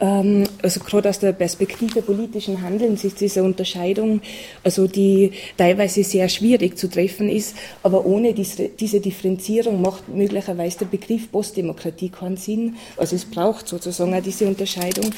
Ähm, 0.00 0.44
also 0.62 0.80
gerade 0.80 1.08
aus 1.08 1.18
der 1.18 1.32
Perspektive 1.32 2.02
politischen 2.02 2.62
Handelns 2.62 3.04
ist 3.04 3.20
diese 3.20 3.42
Unterscheidung, 3.42 4.22
also 4.64 4.86
die 4.86 5.32
teilweise 5.56 6.02
sehr 6.02 6.28
schwierig 6.28 6.78
zu 6.78 6.88
treffen 6.88 7.28
ist, 7.28 7.54
aber 7.82 8.06
ohne 8.06 8.32
diese, 8.32 8.70
Differenzierung 9.00 9.80
macht 9.82 10.08
möglicherweise 10.08 10.78
der 10.80 10.86
Begriff 10.86 11.30
Postdemokratie 11.30 12.08
keinen 12.08 12.38
Sinn. 12.38 12.76
Also 12.96 13.14
es 13.16 13.26
braucht 13.26 13.68
sozusagen 13.68 14.14
auch 14.14 14.22
diese 14.22 14.46
Unterscheidung. 14.46 15.10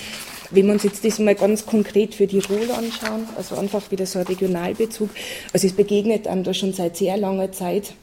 Wenn 0.51 0.67
wir 0.67 0.75
uns 0.75 0.83
jetzt 0.83 1.05
das 1.05 1.19
mal 1.19 1.35
ganz 1.35 1.65
konkret 1.65 2.15
für 2.15 2.27
Tirol 2.27 2.71
anschauen, 2.73 3.27
also 3.37 3.57
einfach 3.57 3.91
wieder 3.91 4.05
so 4.05 4.19
ein 4.19 4.27
Regionalbezug, 4.27 5.09
also 5.53 5.67
es 5.67 5.73
begegnet 5.73 6.27
einem 6.27 6.45
da 6.45 6.53
schon 6.53 6.73
seit 6.73 6.97
sehr 6.97 7.17
langer 7.17 7.53
Zeit 7.53 7.95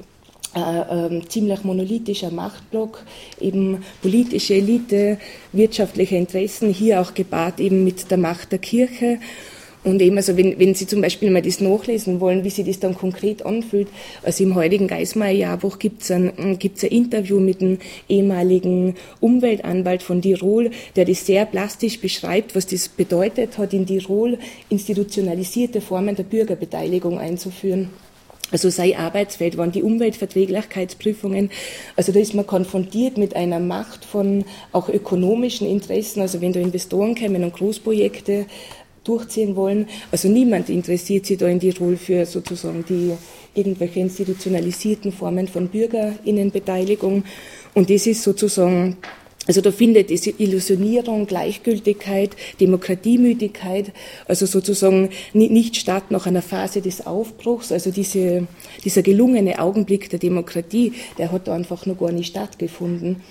äh, 0.55 0.59
äh, 0.59 1.21
ziemlich 1.27 1.63
monolithischer 1.63 2.31
Machtblock, 2.31 3.05
eben 3.39 3.83
politische 4.01 4.55
Elite, 4.55 5.19
wirtschaftliche 5.51 6.15
Interessen, 6.15 6.73
hier 6.73 7.01
auch 7.01 7.13
gepaart 7.13 7.59
eben 7.59 7.83
mit 7.83 8.09
der 8.09 8.17
Macht 8.17 8.51
der 8.51 8.59
Kirche. 8.59 9.19
Und 9.83 10.01
eben, 10.01 10.17
also 10.17 10.35
wenn, 10.35 10.59
wenn 10.59 10.73
Sie 10.73 10.87
zum 10.87 11.01
Beispiel 11.01 11.29
mal 11.29 11.41
das 11.41 11.61
nachlesen 11.61 12.19
wollen, 12.19 12.43
wie 12.43 12.49
sich 12.49 12.65
das 12.65 12.79
dann 12.79 12.95
konkret 12.95 13.45
anfühlt, 13.45 13.87
also 14.23 14.43
im 14.43 14.55
heutigen 14.55 14.87
Geismeier-Jahrbuch 14.87 15.79
gibt 15.79 16.01
es 16.01 16.11
ein, 16.11 16.57
gibt's 16.59 16.83
ein 16.83 16.89
Interview 16.89 17.39
mit 17.39 17.61
einem 17.61 17.77
ehemaligen 18.09 18.95
Umweltanwalt 19.21 20.03
von 20.03 20.21
Tirol, 20.21 20.71
der 20.95 21.05
das 21.05 21.25
sehr 21.25 21.45
plastisch 21.45 22.01
beschreibt, 22.01 22.55
was 22.55 22.67
das 22.67 22.89
bedeutet 22.89 23.57
hat, 23.57 23.73
in 23.73 23.85
Tirol 23.85 24.37
institutionalisierte 24.69 25.79
Formen 25.79 26.15
der 26.15 26.23
Bürgerbeteiligung 26.23 27.17
einzuführen. 27.17 27.89
Also 28.51 28.69
sein 28.69 28.95
Arbeitsfeld 28.95 29.57
waren 29.57 29.71
die 29.71 29.83
Umweltverträglichkeitsprüfungen. 29.83 31.51
Also 31.95 32.11
da 32.11 32.19
ist 32.19 32.33
man 32.33 32.47
konfrontiert 32.47 33.17
mit 33.17 33.35
einer 33.35 33.59
Macht 33.59 34.05
von 34.05 34.45
auch 34.71 34.89
ökonomischen 34.89 35.67
Interessen. 35.67 36.21
Also 36.21 36.41
wenn 36.41 36.53
da 36.53 36.59
Investoren 36.59 37.15
kommen 37.15 37.43
und 37.43 37.53
Großprojekte 37.53 38.45
durchziehen 39.03 39.55
wollen. 39.55 39.87
Also 40.11 40.27
niemand 40.27 40.69
interessiert 40.69 41.25
sich 41.25 41.37
da 41.37 41.47
in 41.47 41.59
Tirol 41.59 41.97
für 41.97 42.25
sozusagen 42.25 42.85
die 42.87 43.13
irgendwelche 43.55 43.99
institutionalisierten 43.99 45.11
Formen 45.11 45.47
von 45.47 45.67
Bürgerinnenbeteiligung. 45.67 47.23
Und 47.73 47.89
das 47.89 48.07
ist 48.07 48.23
sozusagen 48.23 48.97
Also 49.49 49.61
da 49.61 49.71
findet 49.71 50.11
diese 50.11 50.29
Illusionierung, 50.29 51.25
Gleichgültigkeit, 51.25 52.29
Demokratiemüdigkeit, 52.59 53.91
also 54.27 54.45
sozusagen 54.45 55.09
nicht 55.33 55.75
statt 55.75 56.11
nach 56.11 56.27
einer 56.27 56.43
Phase 56.43 56.81
des 56.81 57.07
Aufbruchs. 57.07 57.71
Also 57.71 57.89
diese, 57.89 58.45
dieser 58.85 59.01
gelungene 59.01 59.57
Augenblick 59.57 60.07
der 60.11 60.19
Demokratie, 60.19 60.93
der 61.17 61.31
hat 61.31 61.47
da 61.47 61.55
einfach 61.55 61.87
noch 61.87 61.97
gar 61.97 62.11
nicht 62.11 62.27
stattgefunden. 62.27 63.23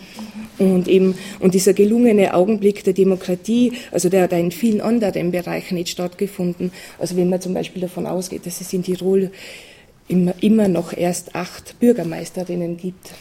Und 0.59 0.89
eben, 0.89 1.15
und 1.39 1.55
dieser 1.55 1.73
gelungene 1.73 2.35
Augenblick 2.35 2.83
der 2.83 2.95
Demokratie, 2.95 3.75
also 3.93 4.09
der 4.09 4.25
hat 4.25 4.33
in 4.33 4.51
vielen 4.51 4.81
anderen 4.81 5.31
Bereichen 5.31 5.77
nicht 5.77 5.91
stattgefunden. 5.91 6.73
Also 6.99 7.17
wenn 7.17 7.29
man 7.29 7.41
zum 7.41 7.55
Beispiel 7.55 7.83
davon 7.83 8.07
ausgeht, 8.07 8.45
dass 8.45 8.61
es 8.61 8.73
in 8.73 8.83
Tirol 8.83 9.31
immer, 10.09 10.35
immer 10.41 10.67
noch 10.67 10.93
erst 10.93 11.37
acht 11.37 11.79
Bürgermeisterinnen 11.79 12.77
gibt 12.77 13.13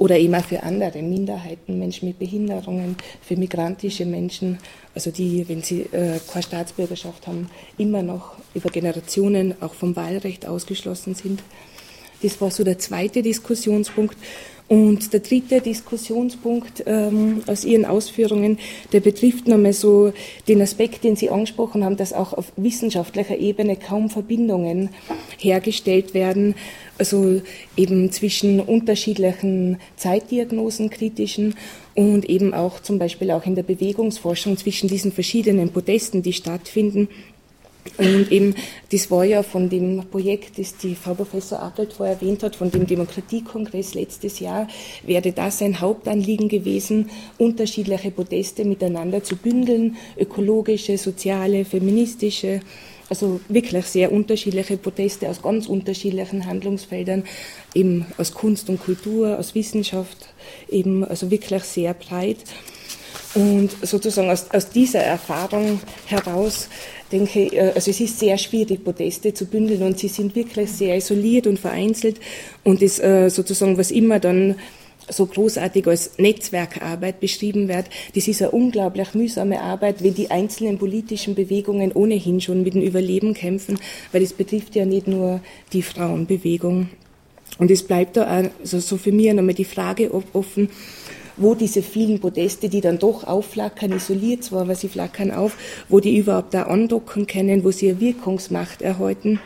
oder 0.00 0.16
auch 0.16 0.42
für 0.42 0.62
andere 0.62 1.02
Minderheiten, 1.02 1.78
Menschen 1.78 2.08
mit 2.08 2.18
Behinderungen, 2.18 2.96
für 3.20 3.36
migrantische 3.36 4.06
Menschen, 4.06 4.58
also 4.94 5.10
die, 5.10 5.46
wenn 5.46 5.62
sie 5.62 5.82
äh, 5.92 6.18
keine 6.26 6.42
Staatsbürgerschaft 6.42 7.26
haben, 7.26 7.50
immer 7.76 8.02
noch 8.02 8.32
über 8.54 8.70
Generationen 8.70 9.54
auch 9.60 9.74
vom 9.74 9.94
Wahlrecht 9.96 10.46
ausgeschlossen 10.46 11.14
sind. 11.14 11.42
Das 12.22 12.40
war 12.40 12.50
so 12.50 12.64
der 12.64 12.78
zweite 12.78 13.20
Diskussionspunkt. 13.20 14.16
Und 14.70 15.12
der 15.12 15.18
dritte 15.18 15.60
Diskussionspunkt 15.60 16.84
ähm, 16.86 17.42
aus 17.48 17.64
Ihren 17.64 17.84
Ausführungen, 17.84 18.60
der 18.92 19.00
betrifft 19.00 19.48
nochmal 19.48 19.72
so 19.72 20.12
den 20.46 20.62
Aspekt, 20.62 21.02
den 21.02 21.16
Sie 21.16 21.28
angesprochen 21.28 21.84
haben, 21.84 21.96
dass 21.96 22.12
auch 22.12 22.32
auf 22.34 22.52
wissenschaftlicher 22.54 23.36
Ebene 23.36 23.74
kaum 23.74 24.10
Verbindungen 24.10 24.90
hergestellt 25.38 26.14
werden, 26.14 26.54
also 26.98 27.42
eben 27.76 28.12
zwischen 28.12 28.60
unterschiedlichen 28.60 29.78
Zeitdiagnosen, 29.96 30.88
kritischen 30.88 31.56
und 31.96 32.30
eben 32.30 32.54
auch 32.54 32.78
zum 32.78 33.00
Beispiel 33.00 33.32
auch 33.32 33.46
in 33.46 33.56
der 33.56 33.64
Bewegungsforschung 33.64 34.56
zwischen 34.56 34.88
diesen 34.88 35.10
verschiedenen 35.10 35.72
Protesten, 35.72 36.22
die 36.22 36.32
stattfinden 36.32 37.08
und 37.98 38.32
eben, 38.32 38.54
das 38.90 39.10
war 39.10 39.24
ja 39.24 39.42
von 39.42 39.68
dem 39.68 40.04
Projekt, 40.10 40.58
das 40.58 40.76
die 40.76 40.94
Frau 40.94 41.14
Professor 41.14 41.60
Appelt 41.60 41.92
vorher 41.92 42.16
erwähnt 42.16 42.42
hat, 42.42 42.56
von 42.56 42.70
dem 42.70 42.86
Demokratiekongress 42.86 43.94
letztes 43.94 44.40
Jahr, 44.40 44.68
wäre 45.04 45.32
das 45.32 45.60
ein 45.62 45.80
Hauptanliegen 45.80 46.48
gewesen, 46.48 47.10
unterschiedliche 47.38 48.10
Proteste 48.10 48.64
miteinander 48.64 49.22
zu 49.22 49.36
bündeln, 49.36 49.96
ökologische, 50.18 50.98
soziale, 50.98 51.64
feministische, 51.64 52.60
also 53.10 53.40
wirklich 53.48 53.86
sehr 53.86 54.12
unterschiedliche 54.12 54.76
Proteste 54.76 55.28
aus 55.28 55.42
ganz 55.42 55.66
unterschiedlichen 55.66 56.46
Handlungsfeldern, 56.46 57.24
eben 57.74 58.06
aus 58.16 58.32
Kunst 58.32 58.70
und 58.70 58.80
Kultur, 58.80 59.38
aus 59.38 59.54
Wissenschaft, 59.54 60.28
eben 60.70 61.04
also 61.04 61.30
wirklich 61.30 61.64
sehr 61.64 61.92
breit. 61.92 62.38
Und 63.34 63.70
sozusagen 63.82 64.28
aus, 64.28 64.50
aus 64.50 64.70
dieser 64.70 65.00
Erfahrung 65.00 65.80
heraus 66.06 66.68
denke, 67.12 67.40
äh, 67.40 67.72
also 67.74 67.90
es 67.90 68.00
ist 68.00 68.18
sehr 68.18 68.36
schwierig, 68.38 68.82
Proteste 68.82 69.32
zu 69.32 69.46
bündeln 69.46 69.82
und 69.82 69.98
sie 69.98 70.08
sind 70.08 70.34
wirklich 70.34 70.70
sehr 70.70 70.96
isoliert 70.96 71.46
und 71.46 71.58
vereinzelt 71.58 72.18
und 72.64 72.82
ist 72.82 73.00
äh, 73.00 73.28
sozusagen, 73.28 73.78
was 73.78 73.92
immer 73.92 74.18
dann 74.18 74.56
so 75.08 75.26
großartig 75.26 75.86
als 75.86 76.18
Netzwerkarbeit 76.18 77.20
beschrieben 77.20 77.68
wird, 77.68 77.86
das 78.14 78.28
ist 78.28 78.42
eine 78.42 78.52
unglaublich 78.52 79.14
mühsame 79.14 79.60
Arbeit, 79.60 80.02
wenn 80.02 80.14
die 80.14 80.30
einzelnen 80.30 80.78
politischen 80.78 81.34
Bewegungen 81.34 81.92
ohnehin 81.92 82.40
schon 82.40 82.62
mit 82.62 82.74
dem 82.74 82.82
Überleben 82.82 83.34
kämpfen, 83.34 83.78
weil 84.12 84.22
es 84.22 84.32
betrifft 84.32 84.76
ja 84.76 84.84
nicht 84.84 85.08
nur 85.08 85.40
die 85.72 85.82
Frauenbewegung. 85.82 86.90
Und 87.58 87.70
es 87.70 87.82
bleibt 87.82 88.16
da 88.16 88.24
also 88.24 88.80
so 88.80 88.96
für 88.96 89.12
mich 89.12 89.32
nochmal 89.32 89.54
die 89.54 89.64
Frage 89.64 90.12
offen, 90.32 90.70
wo 91.40 91.54
diese 91.54 91.82
vielen 91.82 92.20
Podeste, 92.20 92.68
die 92.68 92.80
dann 92.80 92.98
doch 92.98 93.24
aufflackern, 93.24 93.92
isoliert 93.92 94.44
zwar, 94.44 94.62
aber 94.62 94.74
sie 94.74 94.88
flackern 94.88 95.30
auf, 95.30 95.56
wo 95.88 95.98
die 96.00 96.16
überhaupt 96.16 96.54
da 96.54 96.64
andocken 96.64 97.26
können, 97.26 97.64
wo 97.64 97.70
sie 97.70 97.90
eine 97.90 98.00
Wirkungsmacht 98.00 98.82
erhalten. 98.82 99.40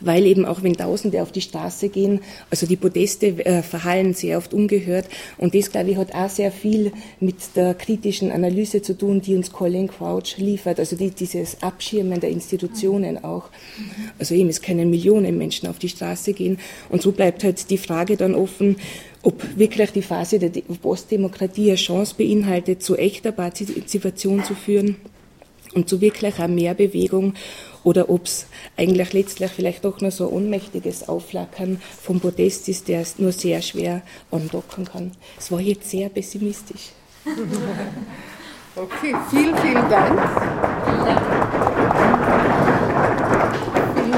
Weil 0.00 0.26
eben 0.26 0.44
auch 0.44 0.62
wenn 0.62 0.76
Tausende 0.76 1.22
auf 1.22 1.32
die 1.32 1.40
Straße 1.40 1.88
gehen, 1.88 2.20
also 2.50 2.66
die 2.66 2.76
Podeste 2.76 3.28
äh, 3.46 3.62
verhallen 3.62 4.12
sehr 4.12 4.36
oft 4.36 4.52
ungehört. 4.52 5.06
Und 5.38 5.54
das, 5.54 5.72
glaube 5.72 5.90
ich, 5.90 5.96
hat 5.96 6.14
auch 6.14 6.28
sehr 6.28 6.52
viel 6.52 6.92
mit 7.20 7.36
der 7.56 7.72
kritischen 7.72 8.30
Analyse 8.30 8.82
zu 8.82 8.96
tun, 8.98 9.22
die 9.22 9.34
uns 9.34 9.52
Colin 9.52 9.88
Crouch 9.88 10.36
liefert, 10.36 10.78
also 10.78 10.96
die, 10.96 11.10
dieses 11.10 11.62
Abschirmen 11.62 12.20
der 12.20 12.30
Institutionen 12.30 13.24
auch. 13.24 13.44
Also 14.18 14.34
eben, 14.34 14.50
es 14.50 14.60
können 14.60 14.90
Millionen 14.90 15.38
Menschen 15.38 15.68
auf 15.68 15.78
die 15.78 15.88
Straße 15.88 16.34
gehen. 16.34 16.58
Und 16.90 17.00
so 17.00 17.12
bleibt 17.12 17.42
halt 17.42 17.70
die 17.70 17.78
Frage 17.78 18.18
dann 18.18 18.34
offen, 18.34 18.76
ob 19.24 19.58
wirklich 19.58 19.90
die 19.90 20.02
Phase 20.02 20.38
der 20.38 20.50
Postdemokratie 20.82 21.70
eine 21.70 21.76
Chance 21.76 22.14
beinhaltet, 22.16 22.82
zu 22.82 22.96
echter 22.96 23.32
Partizipation 23.32 24.44
zu 24.44 24.54
führen 24.54 24.96
und 25.74 25.88
zu 25.88 26.00
wirklich 26.00 26.38
einer 26.38 26.48
Mehrbewegung 26.48 27.34
oder 27.82 28.08
ob 28.08 28.26
es 28.26 28.46
eigentlich 28.76 29.12
letztlich 29.12 29.50
vielleicht 29.50 29.84
doch 29.84 30.00
nur 30.00 30.10
so 30.10 30.28
ein 30.28 30.34
ohnmächtiges 30.34 31.08
Aufflackern 31.08 31.80
vom 32.02 32.20
Protest 32.20 32.68
ist, 32.68 32.88
der 32.88 33.00
es 33.00 33.18
nur 33.18 33.32
sehr 33.32 33.60
schwer 33.62 34.02
andocken 34.30 34.84
kann. 34.84 35.12
Es 35.38 35.50
war 35.50 35.60
jetzt 35.60 35.90
sehr 35.90 36.08
pessimistisch. 36.08 36.90
Okay, 38.76 39.14
vielen, 39.30 39.56
vielen 39.58 39.88
Dank. 39.88 40.18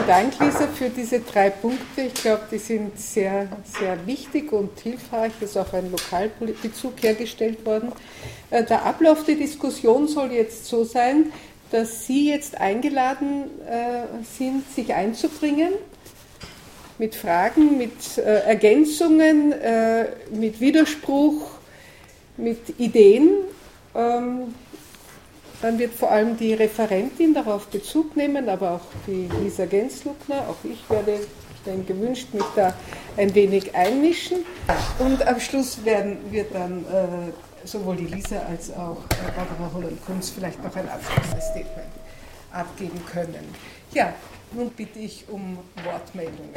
Dank, 0.07 0.39
Lisa, 0.41 0.67
für 0.69 0.89
diese 0.91 1.21
drei 1.21 1.51
Punkte. 1.51 2.03
Ich 2.03 2.15
glaube, 2.15 2.43
die 2.51 2.59
sind 2.59 2.99
sehr, 2.99 3.49
sehr 3.65 4.07
wichtig 4.07 4.53
und 4.53 4.79
hilfreich. 4.81 5.33
Es 5.41 5.51
ist 5.51 5.57
auch 5.57 5.73
ein 5.73 5.91
Lokalbezug 5.91 7.03
hergestellt 7.03 7.65
worden. 7.67 7.93
Äh, 8.51 8.65
der 8.65 8.85
Ablauf 8.85 9.25
der 9.25 9.35
Diskussion 9.37 10.09
soll 10.09 10.33
jetzt 10.33 10.67
so 10.67 10.85
sein, 10.85 11.33
dass 11.71 12.07
Sie 12.07 12.31
jetzt 12.31 12.59
eingeladen 12.61 13.45
äh, 13.69 14.25
sind, 14.39 14.65
sich 14.75 14.95
einzubringen 14.95 15.73
mit 16.99 17.15
Fragen, 17.15 17.77
mit 17.77 18.19
äh, 18.19 18.41
Ergänzungen, 18.47 19.55
mit 20.31 20.61
Widerspruch, 20.61 21.51
mit 22.37 22.81
Ideen. 22.81 23.31
Dann 25.63 25.79
wird 25.79 25.95
vor 25.95 26.11
allem 26.11 26.37
die 26.37 26.53
Referentin 26.55 27.33
darauf 27.35 27.67
Bezug 27.69 28.17
nehmen, 28.17 28.49
aber 28.49 28.73
auch 28.73 28.87
die 29.07 29.29
Lisa 29.43 29.65
Gensluckner, 29.65 30.41
auch 30.49 30.57
ich 30.65 30.89
werde 30.91 31.21
denn 31.65 31.85
gewünscht, 31.87 32.29
mich 32.33 32.45
da 32.55 32.75
ein 33.17 33.35
wenig 33.35 33.75
einmischen. 33.75 34.39
Und 34.99 35.27
am 35.27 35.41
Schluss 35.41 35.85
werden 35.85 36.19
wir 36.31 36.45
dann 36.45 36.85
äh, 36.85 37.67
sowohl 37.67 37.97
die 37.97 38.07
Lisa 38.07 38.39
als 38.49 38.71
auch 38.71 38.99
äh, 39.11 39.33
Barbara 39.35 39.73
Holland-Kunz 39.75 40.31
vielleicht 40.31 40.63
noch 40.63 40.75
ein 40.77 40.89
abschließendes 40.89 41.45
Statement 41.45 41.93
abgeben 42.53 43.01
können. 43.13 43.55
Ja, 43.93 44.13
nun 44.53 44.71
bitte 44.71 44.99
ich 44.99 45.25
um 45.29 45.59
Wortmeldungen. 45.85 46.53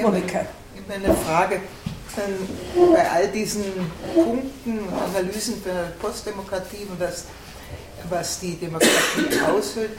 Monika. 0.00 0.40
Ich 0.74 1.28
habe 1.28 1.60
Frage 2.14 2.92
bei 2.92 3.10
all 3.10 3.28
diesen 3.28 3.64
Punkten 4.14 4.78
und 4.80 4.92
Analysen 4.92 5.62
der 5.64 5.92
Postdemokratie 6.00 6.86
und 6.90 7.00
das, 7.00 7.24
was 8.08 8.40
die 8.40 8.56
Demokratie 8.56 9.40
aushöhlt, 9.48 9.98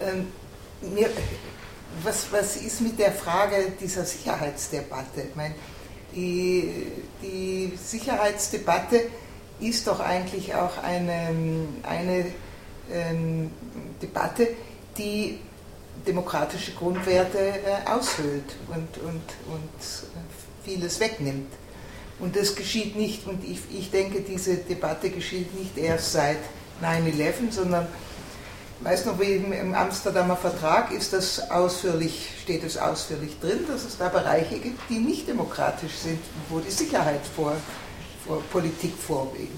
ähm, 0.00 0.28
mir, 0.94 1.10
was, 2.02 2.26
was 2.30 2.56
ist 2.56 2.80
mit 2.80 2.98
der 2.98 3.12
Frage 3.12 3.72
dieser 3.80 4.04
Sicherheitsdebatte? 4.04 5.22
Ich 5.28 5.36
meine, 5.36 5.54
die, 6.14 6.86
die 7.22 7.72
Sicherheitsdebatte 7.76 9.02
ist 9.60 9.86
doch 9.86 10.00
eigentlich 10.00 10.54
auch 10.54 10.82
eine, 10.82 11.34
eine 11.82 12.26
ähm, 12.90 13.50
Debatte, 14.00 14.48
die 14.96 15.38
demokratische 16.06 16.72
Grundwerte 16.72 17.38
äh, 17.38 17.88
aushöhlt 17.88 18.56
und, 18.68 18.98
und, 19.04 19.22
und 19.52 20.09
vieles 20.70 21.00
wegnimmt. 21.00 21.52
Und 22.20 22.36
das 22.36 22.54
geschieht 22.54 22.96
nicht, 22.96 23.26
und 23.26 23.42
ich, 23.44 23.60
ich 23.76 23.90
denke, 23.90 24.20
diese 24.20 24.56
Debatte 24.56 25.10
geschieht 25.10 25.58
nicht 25.58 25.76
erst 25.78 26.12
seit 26.12 26.38
9-11, 26.82 27.50
sondern 27.50 27.88
weiß 28.82 29.06
noch, 29.06 29.18
wie 29.18 29.34
im 29.34 29.74
Amsterdamer 29.74 30.36
Vertrag 30.36 30.92
ist 30.92 31.12
das 31.12 31.50
ausführlich, 31.50 32.28
steht 32.42 32.62
es 32.62 32.76
ausführlich 32.76 33.38
drin, 33.40 33.60
dass 33.66 33.84
es 33.84 33.98
da 33.98 34.08
Bereiche 34.08 34.58
gibt, 34.58 34.78
die 34.88 34.98
nicht 34.98 35.28
demokratisch 35.28 35.94
sind, 35.94 36.20
wo 36.48 36.60
die 36.60 36.70
Sicherheit 36.70 37.20
vor, 37.34 37.56
vor 38.26 38.42
Politik 38.52 38.94
vorgeht. 38.96 39.48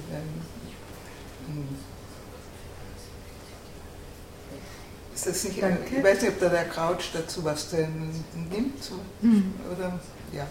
Ist 5.15 5.27
das 5.27 5.45
nicht, 5.45 5.63
Danke. 5.63 5.97
ich 5.97 6.03
weiß 6.03 6.23
nicht, 6.23 6.33
ob 6.33 6.41
da 6.41 6.49
der 6.49 6.65
Crouch 6.65 7.11
dazu 7.13 7.45
was 7.45 7.73
nimmt, 7.73 8.91
mhm. 9.21 9.55
oder, 9.71 10.01
ja. 10.33 10.47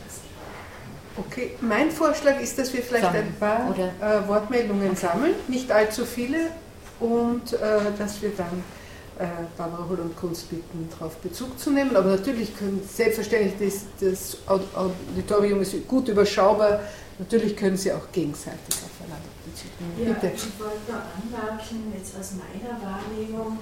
Okay, 1.17 1.55
mein 1.59 1.91
Vorschlag 1.91 2.39
ist, 2.39 2.57
dass 2.57 2.73
wir 2.73 2.81
vielleicht 2.81 3.05
ein 3.05 3.35
paar 3.37 3.75
äh, 3.77 4.27
Wortmeldungen 4.27 4.95
sammeln, 4.95 5.33
nicht 5.47 5.69
allzu 5.71 6.05
viele, 6.05 6.51
und 7.01 7.53
äh, 7.53 7.57
dass 7.97 8.21
wir 8.21 8.31
dann 8.37 8.63
äh, 9.19 9.25
Barbara 9.57 9.85
Holl 9.89 9.99
und 9.99 10.15
Kunst 10.15 10.49
bitten, 10.49 10.87
darauf 10.91 11.17
Bezug 11.17 11.59
zu 11.59 11.71
nehmen. 11.71 11.95
Aber 11.95 12.11
natürlich 12.11 12.57
können, 12.57 12.81
selbstverständlich, 12.87 13.53
das, 13.59 13.85
das 13.99 14.37
Auditorium 14.47 15.61
ist 15.61 15.87
gut 15.87 16.07
überschaubar, 16.07 16.79
natürlich 17.19 17.57
können 17.57 17.75
Sie 17.75 17.91
auch 17.91 18.11
gegenseitig 18.11 18.75
aufeinander 18.85 19.29
Bezug 19.45 19.71
nehmen. 19.97 20.15
Ja, 20.21 20.29
ich 20.29 20.59
wollte 20.59 20.91
nur 20.91 21.41
anmerken, 21.45 21.93
jetzt 21.97 22.15
aus 22.17 22.33
meiner 22.37 22.79
Wahrnehmung 22.81 23.57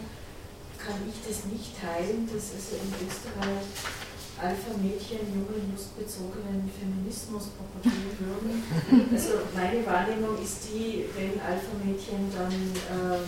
kann 0.77 0.95
ich 1.09 1.27
das 1.27 1.45
nicht 1.45 1.75
teilen, 1.79 2.27
dass 2.31 2.51
also 2.53 2.75
in 2.75 3.07
Österreich 3.07 3.65
Alpha-Mädchen 4.41 5.19
jungen, 5.35 5.75
lustbezogenen 5.75 6.71
Feminismus 6.71 7.51
propagieren 7.55 8.15
würden. 8.19 8.63
Also 9.11 9.43
meine 9.53 9.85
Wahrnehmung 9.85 10.41
ist 10.41 10.71
die, 10.71 11.05
wenn 11.15 11.39
Alpha-Mädchen 11.39 12.31
dann 12.31 12.51
äh, 12.51 13.19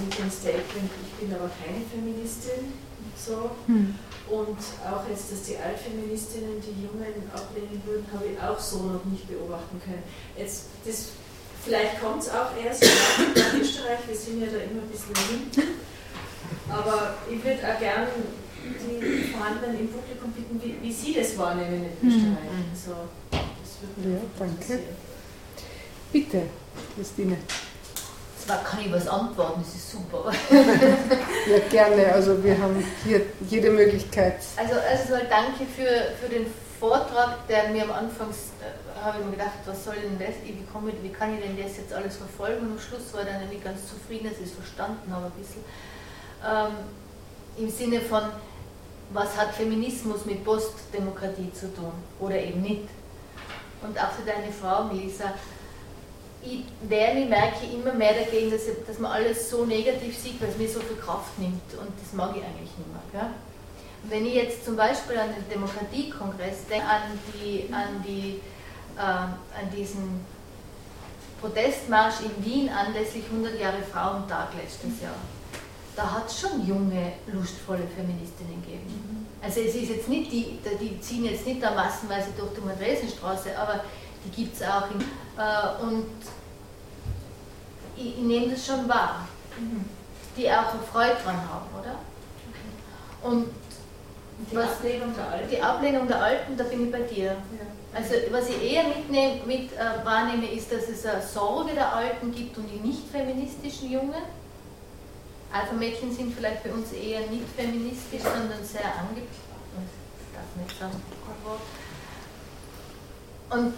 mit 0.00 0.18
dem 0.18 0.30
Statement, 0.30 0.90
ich 1.04 1.12
bin 1.20 1.34
aber 1.36 1.50
keine 1.60 1.84
Feministin, 1.84 2.72
so. 3.16 3.50
Hm. 3.66 3.94
Und 4.28 4.58
auch 4.82 5.08
jetzt, 5.08 5.30
dass 5.30 5.42
die 5.42 5.56
Altfeministinnen 5.56 6.60
die 6.60 6.82
Jungen 6.82 7.30
ablehnen 7.32 7.80
würden, 7.84 8.06
habe 8.12 8.26
ich 8.26 8.40
auch 8.40 8.58
so 8.58 8.82
noch 8.82 9.04
nicht 9.04 9.28
beobachten 9.28 9.80
können. 9.82 10.02
Jetzt, 10.36 10.66
das, 10.84 11.14
vielleicht 11.64 12.00
kommt 12.00 12.22
es 12.22 12.30
auch 12.30 12.50
erst 12.58 12.82
in 12.82 13.60
Österreich, 13.60 14.00
wir 14.08 14.16
sind 14.16 14.40
ja 14.40 14.48
da 14.48 14.58
immer 14.58 14.82
ein 14.82 14.90
bisschen 14.90 15.14
hinten. 15.30 15.78
Aber 16.68 17.14
ich 17.30 17.42
würde 17.44 17.62
auch 17.62 17.78
gerne 17.78 18.08
die 18.74 19.32
vorhandenen 19.32 19.80
im 19.80 19.88
Publikum 19.88 20.32
bitten, 20.32 20.60
wie, 20.62 20.82
wie 20.82 20.92
Sie 20.92 21.14
das 21.14 21.36
wahrnehmen 21.38 21.86
in 22.00 22.08
Österreich. 22.08 22.24
Mhm. 22.24 22.70
Also, 22.72 22.96
das 23.30 23.70
würde 23.80 24.08
mich 24.08 24.22
ja, 24.22 24.28
danke. 24.38 24.82
Bitte, 26.12 26.42
Christine. 26.94 27.36
Zwar 28.44 28.62
kann 28.62 28.80
ich 28.80 28.92
was 28.92 29.08
antworten, 29.08 29.60
das 29.64 29.74
ist 29.74 29.90
super. 29.90 30.32
ja, 30.52 31.58
gerne. 31.68 32.12
Also 32.12 32.42
wir 32.44 32.56
haben 32.56 32.82
hier 33.04 33.22
jede 33.48 33.70
Möglichkeit. 33.70 34.36
Also 34.56 34.74
erstmal 34.74 35.20
also 35.20 35.30
danke 35.30 35.64
für, 35.66 36.14
für 36.20 36.32
den 36.32 36.46
Vortrag, 36.78 37.46
der 37.48 37.70
mir 37.70 37.82
am 37.82 37.90
Anfang 37.90 38.28
äh, 38.30 39.02
habe 39.02 39.18
ich 39.18 39.24
mir 39.24 39.32
gedacht, 39.32 39.58
was 39.64 39.84
soll 39.84 39.94
denn 39.96 40.18
das? 40.18 40.36
Wie, 40.44 40.64
komme, 40.72 40.92
wie 41.02 41.08
kann 41.08 41.34
ich 41.34 41.42
denn 41.42 41.56
das 41.56 41.76
jetzt 41.76 41.92
alles 41.92 42.16
verfolgen? 42.16 42.66
Und 42.66 42.72
am 42.72 42.78
Schluss 42.78 43.12
war 43.12 43.22
ich 43.22 43.28
dann 43.28 43.48
nicht 43.48 43.64
ganz 43.64 43.80
zufrieden, 43.88 44.28
dass 44.28 44.38
ich 44.38 44.46
es 44.46 44.52
verstanden 44.52 45.12
habe 45.12 45.26
ein 45.26 45.32
bisschen. 45.32 45.64
Ähm, 46.44 47.64
Im 47.64 47.70
Sinne 47.70 48.00
von, 48.00 48.22
was 49.10 49.36
hat 49.36 49.54
Feminismus 49.54 50.24
mit 50.24 50.44
Postdemokratie 50.44 51.52
zu 51.52 51.72
tun 51.74 51.92
oder 52.20 52.38
eben 52.40 52.62
nicht. 52.62 52.88
Und 53.82 53.98
auch 53.98 54.10
für 54.10 54.24
deine 54.24 54.52
Frau, 54.52 54.84
Melissa, 54.84 55.34
ich 56.42 56.64
wehre 56.88 57.14
mich, 57.14 57.28
merke 57.28 57.66
immer 57.66 57.92
mehr 57.94 58.14
dagegen, 58.14 58.50
dass, 58.50 58.66
ich, 58.66 58.74
dass 58.86 58.98
man 58.98 59.12
alles 59.12 59.50
so 59.50 59.64
negativ 59.64 60.16
sieht, 60.16 60.40
weil 60.40 60.48
es 60.48 60.58
mir 60.58 60.68
so 60.68 60.80
viel 60.80 60.96
Kraft 60.96 61.38
nimmt 61.38 61.72
und 61.72 61.90
das 62.00 62.12
mag 62.12 62.36
ich 62.36 62.42
eigentlich 62.42 62.70
nicht 62.78 62.88
mehr. 62.88 63.02
Gell? 63.12 63.30
Wenn 64.08 64.26
ich 64.26 64.34
jetzt 64.34 64.64
zum 64.64 64.76
Beispiel 64.76 65.18
an 65.18 65.30
den 65.34 65.48
Demokratiekongress 65.48 66.66
denke, 66.70 66.86
an, 66.86 67.02
die, 67.34 67.68
an, 67.72 68.04
die, 68.06 68.40
äh, 68.96 69.00
an 69.00 69.70
diesen 69.76 70.24
Protestmarsch 71.40 72.20
in 72.20 72.44
Wien 72.44 72.68
anlässlich 72.68 73.24
100 73.24 73.58
Jahre 73.60 73.82
Frauentag 73.82 74.48
letztes 74.54 75.02
Jahr, 75.02 75.16
da 75.96 76.12
hat 76.12 76.28
es 76.28 76.40
schon 76.40 76.66
junge, 76.66 77.14
lustvolle 77.26 77.84
Feministinnen 77.96 78.62
gegeben. 78.62 78.86
Mhm. 78.86 79.26
Also 79.42 79.60
es 79.60 79.74
ist 79.74 79.88
jetzt 79.88 80.08
nicht, 80.08 80.30
die, 80.30 80.58
die 80.78 81.00
ziehen 81.00 81.24
jetzt 81.24 81.46
nicht 81.46 81.62
da 81.62 81.70
massenweise 81.70 82.28
durch 82.36 82.52
die 82.54 82.60
Madresenstraße, 82.60 83.58
aber 83.58 83.80
die 84.24 84.30
gibt 84.30 84.54
es 84.54 84.62
auch. 84.62 84.90
In, 84.90 85.00
äh, 85.00 85.82
und 85.82 86.06
ich, 87.96 88.18
ich 88.18 88.24
nehme 88.24 88.50
das 88.50 88.66
schon 88.66 88.86
wahr, 88.88 89.26
mhm. 89.58 89.86
die 90.36 90.50
auch 90.50 90.74
Freude 90.92 91.16
dran 91.24 91.36
haben, 91.36 91.66
oder? 91.80 91.96
Und 93.22 93.48
die 94.50 94.56
was, 94.56 94.72
Ablehnung 94.72 95.14
der 95.16 95.28
Alten? 95.30 95.50
Die 95.50 95.62
Ablehnung 95.62 96.08
der 96.08 96.22
Alten, 96.22 96.56
da 96.58 96.64
bin 96.64 96.86
ich 96.86 96.92
bei 96.92 97.00
dir. 97.00 97.24
Ja. 97.24 97.36
Also 97.94 98.14
was 98.30 98.50
ich 98.50 98.62
eher 98.62 98.84
mitnehm, 98.84 99.46
mit 99.46 99.72
äh, 99.72 100.04
wahrnehme, 100.04 100.46
ist, 100.52 100.70
dass 100.70 100.88
es 100.88 101.06
eine 101.06 101.22
Sorge 101.22 101.72
der 101.72 101.94
Alten 101.94 102.30
gibt 102.32 102.58
und 102.58 102.68
die 102.68 102.86
nicht 102.86 103.08
feministischen 103.10 103.90
Jungen 103.90 104.22
Alpha-Mädchen 105.52 106.14
sind 106.14 106.34
vielleicht 106.34 106.62
bei 106.64 106.72
uns 106.72 106.92
eher 106.92 107.20
nicht 107.28 107.48
feministisch, 107.56 108.22
sondern 108.22 108.64
sehr 108.64 108.86
angepasst. 108.98 109.46
Ich 110.20 110.34
darf 110.34 110.66
nicht 110.66 110.78
sagen. 110.78 111.00
Und 113.48 113.74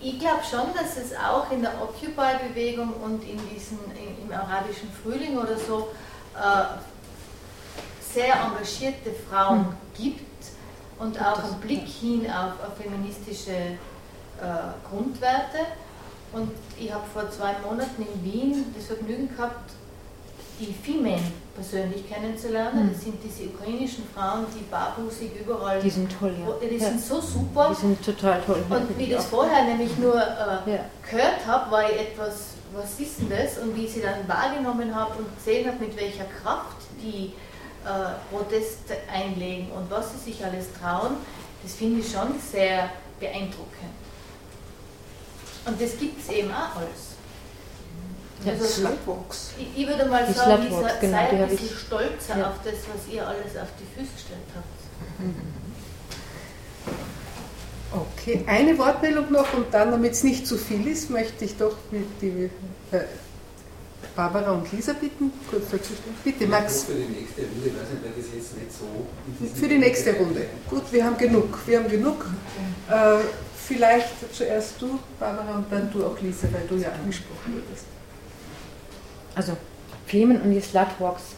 ich 0.00 0.18
glaube 0.18 0.42
schon, 0.48 0.74
dass 0.74 0.96
es 0.96 1.14
auch 1.16 1.50
in 1.50 1.62
der 1.62 1.72
Occupy-Bewegung 1.82 2.92
und 2.94 3.22
in 3.22 3.38
diesen, 3.48 3.78
im 4.22 4.32
arabischen 4.32 4.90
Frühling 5.02 5.36
oder 5.36 5.56
so 5.56 5.88
äh, 6.36 6.78
sehr 8.00 8.34
engagierte 8.34 9.12
Frauen 9.28 9.60
mhm. 9.60 9.74
gibt 9.94 10.20
und 10.98 11.20
auch 11.20 11.42
einen 11.42 11.60
Blick 11.60 11.86
hin 11.86 12.30
auf, 12.30 12.52
auf 12.66 12.76
feministische 12.78 13.52
äh, 13.52 13.76
Grundwerte. 14.88 15.58
Und 16.32 16.52
ich 16.78 16.92
habe 16.92 17.04
vor 17.12 17.30
zwei 17.30 17.54
Monaten 17.64 18.02
in 18.02 18.24
Wien 18.24 18.74
das 18.76 18.86
Vergnügen 18.86 19.28
gehabt, 19.34 19.72
die 20.60 20.72
Female 20.72 21.20
persönlich 21.54 22.08
kennenzulernen. 22.08 22.86
Mhm. 22.86 22.92
Das 22.92 23.02
sind 23.02 23.18
diese 23.24 23.50
ukrainischen 23.50 24.04
Frauen, 24.14 24.46
die 24.54 24.64
barbusig 24.70 25.30
überall. 25.40 25.80
Die 25.80 25.90
sind 25.90 26.10
toll, 26.18 26.34
ja. 26.38 26.68
Die 26.68 26.78
sind 26.78 27.00
so 27.00 27.20
super. 27.20 27.74
Die 27.74 27.80
sind 27.80 28.04
total 28.04 28.40
toll. 28.42 28.62
Und 28.68 28.98
wie 28.98 29.04
ich 29.04 29.10
das 29.10 29.26
vorher 29.26 29.64
nämlich 29.64 29.96
nur 29.98 30.16
äh, 30.16 30.72
ja. 30.72 30.84
gehört 31.08 31.46
habe, 31.46 31.70
war 31.70 31.90
ich 31.90 31.98
etwas, 31.98 32.54
was 32.72 33.00
ist 33.00 33.20
denn 33.20 33.30
das? 33.30 33.58
Und 33.58 33.74
wie 33.76 33.84
ich 33.84 33.92
sie 33.92 34.02
dann 34.02 34.26
wahrgenommen 34.28 34.94
habe 34.94 35.18
und 35.18 35.36
gesehen 35.36 35.66
habe, 35.66 35.84
mit 35.84 35.96
welcher 35.96 36.24
Kraft 36.42 36.76
die 37.02 37.32
äh, 37.84 38.34
Proteste 38.34 38.96
einlegen 39.12 39.70
und 39.72 39.90
was 39.90 40.12
sie 40.12 40.30
sich 40.30 40.44
alles 40.44 40.66
trauen, 40.80 41.16
das 41.62 41.74
finde 41.74 42.00
ich 42.00 42.10
schon 42.10 42.38
sehr 42.38 42.90
beeindruckend. 43.18 43.90
Und 45.66 45.80
das 45.80 45.98
gibt 45.98 46.22
es 46.22 46.34
eben 46.34 46.50
auch 46.50 46.76
alles. 46.76 47.09
Ja, 48.44 48.52
also 48.52 48.64
Slutwalks. 48.64 49.50
Ich, 49.58 49.82
ich, 49.82 49.88
würde 49.88 50.06
mal 50.06 50.24
die 50.26 50.32
sagen, 50.32 50.62
ihr 50.64 50.70
seid 50.70 51.00
genau, 51.00 51.18
ein 51.18 51.48
bisschen 51.48 51.76
stolzer 51.76 52.38
ja. 52.38 52.48
auf 52.48 52.56
das, 52.64 52.74
was 52.74 53.12
ihr 53.12 53.26
alles 53.26 53.56
auf 53.60 53.68
die 53.78 54.00
Füße 54.00 54.12
gestellt 54.14 54.38
habt. 54.54 54.80
Okay, 57.92 58.44
eine 58.46 58.78
Wortmeldung 58.78 59.30
noch 59.30 59.52
und 59.52 59.74
dann, 59.74 59.90
damit 59.90 60.12
es 60.12 60.24
nicht 60.24 60.46
zu 60.46 60.56
viel 60.56 60.86
ist, 60.86 61.10
möchte 61.10 61.44
ich 61.44 61.56
doch 61.56 61.76
mit 61.90 62.06
die 62.22 62.48
äh, 62.92 63.00
Barbara 64.16 64.52
und 64.52 64.72
Lisa 64.72 64.94
bitten, 64.94 65.32
kurz 65.50 65.64
dazu 65.70 65.92
stellen. 65.92 66.16
Bitte, 66.24 66.46
Max. 66.46 66.84
Für 66.84 66.94
die 66.94 67.00
nächste 67.00 67.42
Runde, 67.42 67.66
ich 67.66 67.74
weiß 67.74 67.90
nicht, 67.90 68.04
weil 68.04 68.12
das 68.16 68.26
jetzt 68.34 68.56
nicht 68.56 68.70
so. 68.72 69.60
Für 69.60 69.68
die 69.68 69.78
nächste 69.78 70.14
Runde. 70.14 70.46
Gut, 70.70 70.84
wir 70.92 71.04
haben 71.04 71.18
genug. 71.18 71.58
Wir 71.66 71.78
haben 71.80 71.88
genug. 71.88 72.26
Äh, 72.88 73.18
vielleicht 73.66 74.34
zuerst 74.34 74.80
du, 74.80 74.98
Barbara, 75.18 75.56
und 75.56 75.70
dann 75.70 75.92
du 75.92 76.06
auch, 76.06 76.18
Lisa, 76.20 76.48
weil 76.52 76.66
du 76.68 76.76
ja 76.76 76.92
angesprochen 76.92 77.54
wurdest 77.54 77.89
also 79.40 79.56
Flemen 80.06 80.38
und 80.42 80.52
die 80.52 80.60
Slutwalks, 80.60 81.34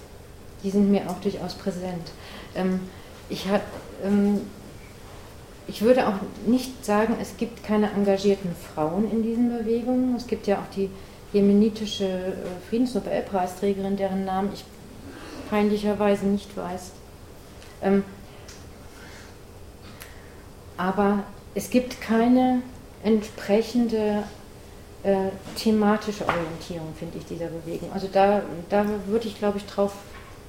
die 0.64 0.70
sind 0.70 0.90
mir 0.90 1.09
auch 1.09 1.20
durchaus 1.20 1.55
präsent. 1.55 2.11
Ähm, 2.57 2.80
ich, 3.28 3.48
hab, 3.48 3.62
ähm, 4.05 4.40
ich 5.68 5.82
würde 5.82 6.09
auch 6.09 6.14
nicht 6.46 6.84
sagen, 6.84 7.14
es 7.22 7.36
gibt 7.36 7.62
keine 7.62 7.92
engagierten 7.92 8.50
Frauen 8.74 9.09
in 9.09 9.22
diesen 9.22 9.56
Bewegungen. 9.56 10.16
Es 10.16 10.27
gibt 10.27 10.48
ja 10.48 10.56
auch 10.56 10.74
die 10.74 10.90
jemenitische 11.32 12.05
äh, 12.05 12.32
Friedensnobelpreisträgerin, 12.68 13.97
deren 13.97 14.24
Namen 14.24 14.51
ich 14.52 14.64
peinlicherweise 15.48 16.27
nicht 16.27 16.56
weiß. 16.56 16.90
Ähm, 17.82 18.02
aber 20.77 21.20
es 21.55 21.70
gibt 21.70 22.01
keine 22.01 22.62
entsprechende 23.05 24.24
äh, 25.03 25.31
thematische 25.57 26.27
Orientierung, 26.27 26.95
finde 26.97 27.19
ich, 27.19 27.27
dieser 27.27 27.47
Bewegung. 27.47 27.91
Also 27.93 28.09
da, 28.12 28.43
da 28.69 28.85
würde 29.07 29.27
ich, 29.27 29.39
glaube 29.39 29.59
ich, 29.59 29.66
drauf 29.66 29.95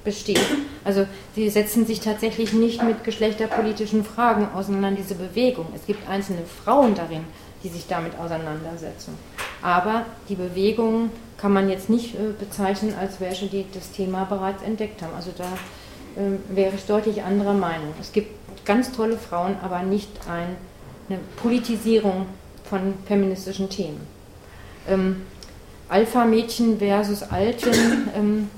bestehen. 0.04 0.40
Also 0.84 1.06
sie 1.34 1.48
setzen 1.48 1.86
sich 1.86 2.00
tatsächlich 2.00 2.52
nicht 2.52 2.82
mit 2.82 3.04
geschlechterpolitischen 3.04 4.04
Fragen 4.04 4.48
auseinander, 4.54 5.00
diese 5.00 5.14
Bewegung. 5.14 5.66
Es 5.74 5.86
gibt 5.86 6.08
einzelne 6.08 6.42
Frauen 6.44 6.94
darin, 6.94 7.24
die 7.62 7.68
sich 7.68 7.86
damit 7.88 8.12
auseinandersetzen. 8.18 9.18
Aber 9.62 10.04
die 10.28 10.34
Bewegung 10.34 11.10
kann 11.38 11.52
man 11.52 11.68
jetzt 11.68 11.90
nicht 11.90 12.14
äh, 12.14 12.32
bezeichnen 12.38 12.94
als 13.00 13.20
welche, 13.20 13.46
die 13.46 13.64
das 13.72 13.90
Thema 13.90 14.24
bereits 14.24 14.62
entdeckt 14.62 15.02
haben. 15.02 15.14
Also 15.16 15.32
da 15.36 15.44
äh, 16.20 16.54
wäre 16.54 16.74
ich 16.76 16.84
deutlich 16.84 17.22
anderer 17.22 17.54
Meinung. 17.54 17.94
Es 18.00 18.12
gibt 18.12 18.30
ganz 18.64 18.92
tolle 18.92 19.16
Frauen, 19.16 19.56
aber 19.62 19.82
nicht 19.82 20.10
ein, 20.28 20.56
eine 21.08 21.18
Politisierung 21.36 22.26
von 22.68 22.94
feministischen 23.06 23.68
Themen 23.68 24.14
ähm, 24.88 25.22
Alpha-Mädchen 25.88 26.78
versus 26.78 27.22
Alten. 27.22 28.08
Ähm, 28.16 28.50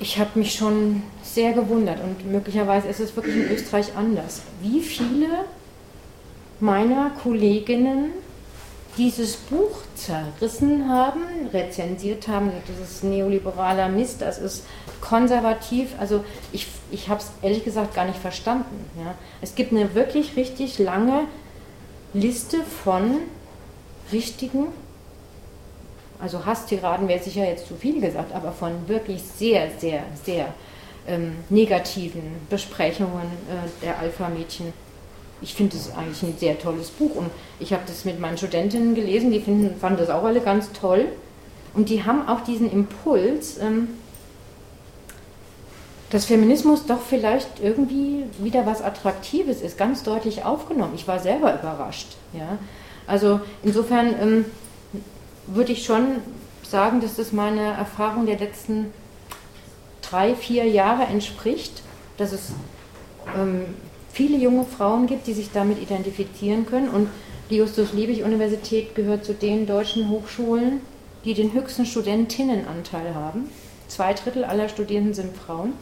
ich 0.00 0.18
habe 0.18 0.38
mich 0.38 0.54
schon 0.54 1.02
sehr 1.22 1.52
gewundert 1.52 1.98
und 2.02 2.30
möglicherweise 2.30 2.88
ist 2.88 3.00
es 3.00 3.14
wirklich 3.16 3.36
in 3.36 3.50
Österreich 3.50 3.96
anders. 3.96 4.42
Wie 4.60 4.80
viele 4.80 5.28
meiner 6.60 7.10
Kolleginnen 7.22 8.12
dieses 8.96 9.36
Buch 9.36 9.78
zerrissen 9.94 10.88
haben, 10.88 11.22
rezensiert 11.52 12.26
haben, 12.26 12.50
das 12.66 12.90
ist 12.90 13.04
neoliberaler 13.04 13.88
Mist, 13.88 14.22
das 14.22 14.38
ist 14.38 14.64
konservativ. 15.00 15.90
Also 15.98 16.24
ich, 16.52 16.66
ich 16.90 17.08
habe 17.08 17.20
es 17.20 17.30
ehrlich 17.42 17.64
gesagt 17.64 17.94
gar 17.94 18.04
nicht 18.04 18.18
verstanden. 18.18 18.84
Ja. 18.98 19.14
Es 19.40 19.54
gibt 19.54 19.72
eine 19.72 19.94
wirklich 19.94 20.36
richtig 20.36 20.78
lange 20.78 21.22
Liste 22.12 22.58
von 22.84 23.18
richtigen, 24.12 24.66
also 26.20 26.44
Hasstiraden 26.44 27.08
wäre 27.08 27.22
sicher 27.22 27.44
jetzt 27.44 27.68
zu 27.68 27.74
viel 27.76 28.00
gesagt, 28.00 28.34
aber 28.34 28.52
von 28.52 28.88
wirklich 28.88 29.22
sehr, 29.22 29.68
sehr, 29.78 30.02
sehr 30.24 30.52
ähm, 31.06 31.36
negativen 31.48 32.22
Besprechungen 32.50 33.26
äh, 33.48 33.84
der 33.84 33.98
Alpha-Mädchen 33.98 34.72
ich 35.40 35.54
finde 35.54 35.76
es 35.76 35.94
eigentlich 35.94 36.22
ein 36.22 36.36
sehr 36.38 36.58
tolles 36.58 36.90
Buch 36.90 37.14
und 37.14 37.30
ich 37.60 37.72
habe 37.72 37.82
das 37.86 38.04
mit 38.04 38.18
meinen 38.18 38.38
Studentinnen 38.38 38.94
gelesen, 38.94 39.30
die 39.30 39.40
finden, 39.40 39.78
fanden 39.78 39.98
das 39.98 40.10
auch 40.10 40.24
alle 40.24 40.40
ganz 40.40 40.72
toll 40.72 41.06
und 41.74 41.88
die 41.88 42.04
haben 42.04 42.28
auch 42.28 42.40
diesen 42.40 42.70
Impuls, 42.70 43.58
ähm, 43.58 43.88
dass 46.10 46.24
Feminismus 46.24 46.86
doch 46.86 47.02
vielleicht 47.02 47.60
irgendwie 47.62 48.24
wieder 48.38 48.66
was 48.66 48.82
Attraktives 48.82 49.60
ist, 49.60 49.76
ganz 49.76 50.02
deutlich 50.02 50.44
aufgenommen. 50.44 50.94
Ich 50.94 51.06
war 51.06 51.18
selber 51.18 51.54
überrascht. 51.54 52.16
Ja? 52.32 52.58
Also 53.08 53.40
insofern 53.64 54.14
ähm, 54.20 54.44
würde 55.46 55.72
ich 55.72 55.84
schon 55.84 56.18
sagen, 56.62 57.00
dass 57.00 57.16
das 57.16 57.32
meiner 57.32 57.72
Erfahrung 57.72 58.26
der 58.26 58.38
letzten 58.38 58.92
drei, 60.02 60.34
vier 60.34 60.66
Jahre 60.66 61.04
entspricht, 61.04 61.82
dass 62.18 62.32
es 62.32 62.52
ähm, 63.36 63.62
viele 64.12 64.36
junge 64.36 64.64
Frauen 64.64 65.06
gibt, 65.06 65.26
die 65.26 65.32
sich 65.32 65.50
damit 65.52 65.80
identifizieren 65.82 66.66
können. 66.66 66.88
Und 66.90 67.08
die 67.50 67.56
Justus-Liebig-Universität 67.56 68.94
gehört 68.94 69.24
zu 69.24 69.32
den 69.32 69.66
deutschen 69.66 70.10
Hochschulen, 70.10 70.80
die 71.24 71.34
den 71.34 71.52
höchsten 71.54 71.86
Studentinnenanteil 71.86 73.14
haben. 73.14 73.50
Zwei 73.88 74.12
Drittel 74.12 74.44
aller 74.44 74.68
Studierenden 74.68 75.14
sind 75.14 75.36
Frauen. 75.36 75.72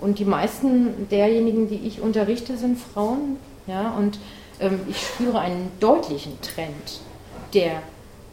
Und 0.00 0.18
die 0.18 0.24
meisten 0.24 1.08
derjenigen, 1.10 1.68
die 1.68 1.86
ich 1.86 2.00
unterrichte, 2.00 2.56
sind 2.56 2.78
Frauen. 2.78 3.36
Ja, 3.66 3.90
und 3.90 4.18
ich 4.88 5.00
spüre 5.00 5.40
einen 5.40 5.70
deutlichen 5.80 6.40
Trend, 6.40 7.00
der 7.52 7.82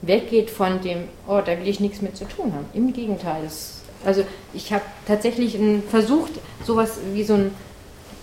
weggeht 0.02 0.50
von 0.50 0.82
dem, 0.82 1.06
oh, 1.28 1.42
da 1.44 1.58
will 1.60 1.68
ich 1.68 1.80
nichts 1.80 2.02
mit 2.02 2.16
zu 2.18 2.26
tun 2.26 2.54
haben. 2.54 2.66
Im 2.74 2.94
Gegenteil. 2.94 3.44
Das, 3.44 3.82
also 4.06 4.24
ich 4.54 4.72
habe 4.74 4.84
tatsächlich 5.08 5.58
versucht, 5.90 6.34
sowas 6.66 7.00
wie 7.14 7.24
so 7.24 7.36
ein 7.36 7.56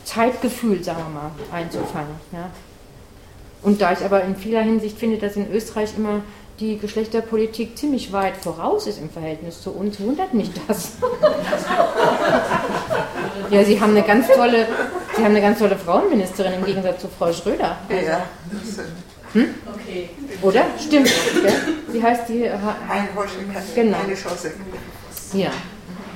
Zeitgefühl, 0.04 0.82
sagen 0.82 0.98
wir 0.98 1.20
mal, 1.20 1.30
einzufangen. 1.52 2.14
Ja. 2.32 2.50
Und 3.62 3.80
da 3.80 3.92
ich 3.92 4.04
aber 4.04 4.24
in 4.24 4.36
vieler 4.36 4.62
Hinsicht 4.62 4.98
finde, 4.98 5.18
dass 5.18 5.36
in 5.36 5.50
Österreich 5.52 5.90
immer 5.96 6.22
die 6.60 6.78
Geschlechterpolitik 6.78 7.76
ziemlich 7.76 8.12
weit 8.12 8.36
voraus 8.36 8.86
ist 8.86 8.98
im 8.98 9.08
Verhältnis 9.08 9.62
zu 9.62 9.70
uns, 9.70 9.98
wundert 9.98 10.34
mich 10.34 10.50
das. 10.68 10.92
ja, 13.50 13.64
Sie 13.64 13.80
haben 13.80 13.96
eine 13.96 14.02
ganz 14.02 14.28
tolle, 14.28 14.66
Sie 15.16 15.24
haben 15.24 15.30
eine 15.30 15.40
ganz 15.40 15.58
tolle 15.58 15.76
Frauenministerin 15.76 16.54
im 16.54 16.64
Gegensatz 16.64 17.00
zu 17.00 17.08
Frau 17.08 17.32
Schröder. 17.32 17.78
Also, 17.88 18.06
ja. 18.06 18.26
Hm? 19.32 19.54
Okay. 19.74 20.10
Oder? 20.42 20.66
Stimmt. 20.78 21.10
Gell? 21.42 21.52
Wie 21.92 22.02
heißt 22.02 22.28
die? 22.28 22.48
Ein 22.48 23.08
genau. 23.74 23.98
Ja. 25.32 25.50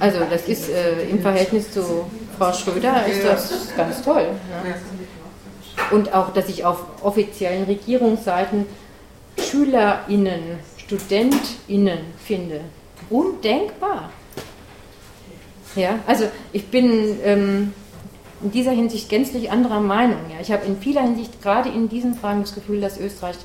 Also 0.01 0.19
das 0.29 0.49
ist 0.49 0.69
äh, 0.69 1.09
im 1.09 1.21
Verhältnis 1.21 1.73
zu 1.73 2.07
Frau 2.37 2.53
Schröder 2.53 3.07
ist 3.07 3.25
das 3.25 3.69
ganz 3.77 4.03
toll. 4.03 4.27
Ne? 4.65 4.75
Und 5.91 6.13
auch, 6.13 6.33
dass 6.33 6.49
ich 6.49 6.65
auf 6.65 6.85
offiziellen 7.03 7.65
Regierungsseiten 7.65 8.67
SchülerInnen, 9.55 10.59
StudentInnen 10.77 11.99
finde. 12.19 12.61
Undenkbar. 13.11 14.11
Ja, 15.77 15.99
also 16.07 16.27
ich 16.53 16.67
bin 16.69 17.19
ähm, 17.25 17.73
in 18.43 18.51
dieser 18.51 18.73
Hinsicht 18.73 19.09
gänzlich 19.09 19.51
anderer 19.51 19.81
Meinung. 19.81 20.19
Ja. 20.31 20.41
Ich 20.41 20.51
habe 20.53 20.65
in 20.67 20.79
vieler 20.79 21.03
Hinsicht 21.03 21.43
gerade 21.43 21.69
in 21.69 21.89
diesen 21.89 22.15
Fragen 22.15 22.41
das 22.41 22.55
Gefühl, 22.55 22.81
dass 22.81 22.99
Österreich 22.99 23.37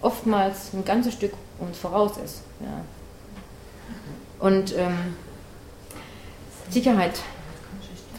oftmals 0.00 0.72
ein 0.72 0.84
ganzes 0.84 1.14
Stück 1.14 1.32
uns 1.58 1.78
voraus 1.78 2.12
ist. 2.24 2.42
Ja. 2.60 2.84
Und 4.46 4.74
ähm, 4.76 5.14
Sicherheit 6.70 7.20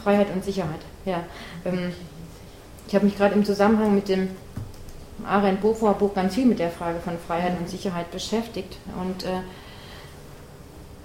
Freiheit 0.02 0.28
und 0.34 0.44
Sicherheit. 0.44 0.80
Ja, 1.04 1.24
ähm, 1.64 1.92
ich 2.86 2.94
habe 2.94 3.04
mich 3.04 3.16
gerade 3.16 3.34
im 3.34 3.44
Zusammenhang 3.44 3.94
mit 3.94 4.08
dem 4.08 4.28
Arendt 5.26 5.60
Beaufort 5.60 5.98
Buch 5.98 6.14
ganz 6.14 6.34
viel 6.34 6.46
mit 6.46 6.58
der 6.58 6.70
Frage 6.70 7.00
von 7.00 7.14
Freiheit 7.18 7.58
und 7.58 7.68
Sicherheit 7.68 8.10
beschäftigt 8.10 8.76
und 9.00 9.24
äh, 9.24 9.40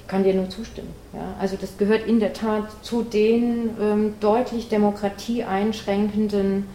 kann 0.08 0.24
dir 0.24 0.34
nur 0.34 0.50
zustimmen. 0.50 0.94
Ja? 1.14 1.36
Also 1.40 1.58
das 1.60 1.78
gehört 1.78 2.08
in 2.08 2.20
der 2.20 2.34
Tat 2.34 2.84
zu 2.84 3.04
den 3.04 3.72
ähm, 3.82 4.14
deutlich 4.20 4.70
Demokratie 4.70 5.44
einschränkenden 5.44 6.68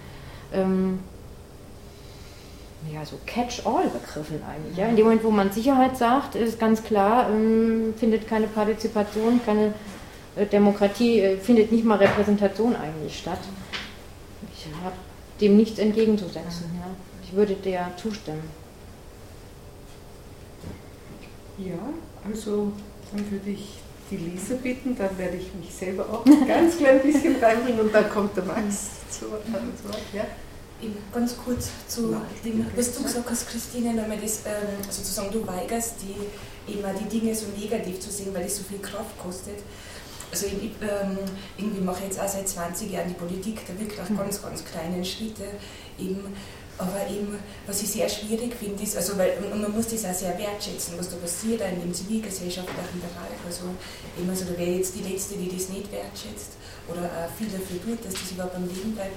ähm, 0.53 1.01
ja, 2.93 3.05
so 3.05 3.17
Catch-all-Begriffen 3.27 4.41
eigentlich. 4.49 4.77
Ja? 4.77 4.87
In 4.87 4.97
dem 4.97 5.05
Moment, 5.05 5.25
wo 5.25 5.31
man 5.31 5.53
Sicherheit 5.53 5.97
sagt, 5.97 6.35
ist 6.35 6.59
ganz 6.59 6.83
klar, 6.83 7.29
ähm, 7.31 7.95
findet 7.97 8.29
keine 8.29 8.47
Partizipation, 8.49 9.41
keine 9.45 9.73
äh, 10.37 10.47
Demokratie 10.47 11.21
äh, 11.21 11.37
findet 11.37 11.73
nicht 11.73 11.85
mal 11.85 11.99
Repräsentation 11.99 12.75
eigentlich 12.77 13.19
statt. 13.19 13.39
Ich 14.55 14.67
habe 14.85 14.97
dem 15.41 15.57
nichts 15.57 15.79
entgegenzusetzen. 15.79 16.71
Ja. 16.79 17.12
Ich 17.33 17.39
würde 17.39 17.55
der 17.55 17.91
zustimmen. 17.97 18.43
Ja, 21.57 21.79
also 22.31 22.73
dann 23.11 23.31
würde 23.31 23.51
ich 23.51 23.79
die 24.11 24.19
Leser 24.19 24.57
bitten, 24.57 24.95
dann 24.95 25.17
werde 25.17 25.39
ich 25.39 25.55
mich 25.55 25.73
selber 25.73 26.05
auch 26.13 26.27
ein 26.27 26.47
ganz 26.47 26.77
klein 26.77 27.01
bisschen 27.01 27.37
reinbringen 27.37 27.81
und 27.81 27.95
dann 27.95 28.11
kommt 28.11 28.37
der 28.37 28.45
Max 28.45 28.91
zu 29.09 29.31
Wort. 29.31 29.43
Ja. 30.13 30.27
Ganz 31.15 31.35
kurz 31.39 31.71
zu 31.89 32.15
dem, 32.45 32.67
was 32.77 32.95
du 32.95 33.03
gesagt 33.03 33.31
hast, 33.31 33.49
Christine, 33.49 33.95
nochmal 33.95 34.19
das, 34.21 34.41
ähm, 34.45 34.85
sozusagen 34.91 35.33
du 35.33 35.47
weigerst, 35.47 35.95
die, 36.03 36.71
immer 36.71 36.93
die 36.93 37.19
Dinge 37.19 37.35
so 37.35 37.47
negativ 37.59 37.99
zu 37.99 38.11
sehen, 38.11 38.35
weil 38.35 38.45
es 38.45 38.59
so 38.59 38.63
viel 38.65 38.81
Kraft 38.81 39.19
kostet. 39.19 39.61
Also 40.31 40.47
ich, 40.47 40.53
ähm, 40.55 41.19
irgendwie 41.57 41.81
mache 41.81 42.01
ich 42.01 42.09
jetzt 42.09 42.21
auch 42.21 42.29
seit 42.29 42.47
20 42.47 42.91
Jahren 42.91 43.09
die 43.09 43.15
Politik, 43.15 43.61
da 43.67 43.79
wirklich 43.79 44.01
auf 44.01 44.09
ganz, 44.15 44.43
ganz 44.43 44.63
kleinen 44.65 45.03
Schritte 45.03 45.45
eben. 45.99 46.25
Aber 46.79 47.07
eben, 47.09 47.39
was 47.67 47.83
ich 47.83 47.91
sehr 47.91 48.09
schwierig 48.09 48.55
finde, 48.55 48.83
ist, 48.83 48.97
also 48.97 49.17
weil, 49.19 49.37
und 49.39 49.61
man 49.61 49.73
muss 49.73 49.89
das 49.89 50.05
auch 50.05 50.15
sehr 50.15 50.37
wertschätzen, 50.39 50.95
was 50.99 51.11
da 51.11 51.17
passiert 51.17 51.63
auch 51.63 51.69
in 51.69 51.81
dem 51.81 51.95
zivilgesellschaftlichen 51.95 53.01
Bereich. 53.01 53.39
Also, 53.47 53.65
eben, 54.19 54.29
also 54.29 54.47
da 54.47 54.59
wäre 54.59 54.71
jetzt 54.71 54.95
die 54.97 55.03
Letzte, 55.03 55.37
die 55.37 55.55
das 55.55 55.69
nicht 55.69 55.93
wertschätzt 55.93 56.57
oder 56.89 57.05
auch 57.05 57.31
viel 57.39 57.47
dafür 57.47 57.79
tut, 57.79 58.05
dass 58.05 58.15
das 58.15 58.33
überhaupt 58.33 58.57
am 58.57 58.67
Leben 58.67 58.95
bleibt. 58.95 59.15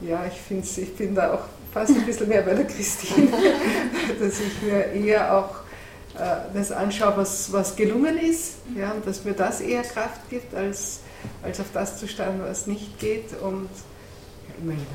ja, 0.00 0.24
ich, 0.26 0.38
find's, 0.38 0.76
ich 0.78 0.94
bin 0.94 1.14
da 1.14 1.34
auch 1.34 1.44
fast 1.72 1.92
ein 1.92 2.04
bisschen 2.04 2.28
mehr 2.28 2.42
bei 2.42 2.54
der 2.54 2.66
Christine, 2.66 3.28
dass 4.20 4.40
ich 4.40 4.62
mir 4.62 4.92
eher 4.92 5.36
auch 5.36 5.56
äh, 6.18 6.52
das 6.54 6.72
anschaue, 6.72 7.16
was, 7.16 7.52
was 7.52 7.76
gelungen 7.76 8.18
ist, 8.18 8.56
ja, 8.76 8.92
und 8.92 9.06
dass 9.06 9.24
mir 9.24 9.32
das 9.32 9.60
eher 9.60 9.82
Kraft 9.82 10.28
gibt, 10.30 10.54
als, 10.54 11.00
als 11.42 11.60
auf 11.60 11.66
das 11.72 11.98
zu 11.98 12.08
starren, 12.08 12.40
was 12.42 12.66
nicht 12.66 12.98
geht. 12.98 13.32
Und 13.40 13.68
ja, 14.48 14.54
immerhin 14.60 14.86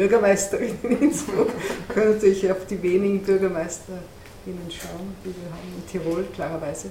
Bürgermeisterin 0.00 0.78
in 0.82 0.98
Innsbruck, 1.02 1.50
können 1.88 2.14
natürlich 2.14 2.50
auf 2.50 2.64
die 2.66 2.82
wenigen 2.82 3.20
BürgermeisterInnen 3.20 4.00
schauen, 4.70 5.14
die 5.22 5.28
wir 5.28 5.50
haben 5.52 5.68
in 5.76 5.86
Tirol, 5.90 6.24
klarerweise. 6.34 6.88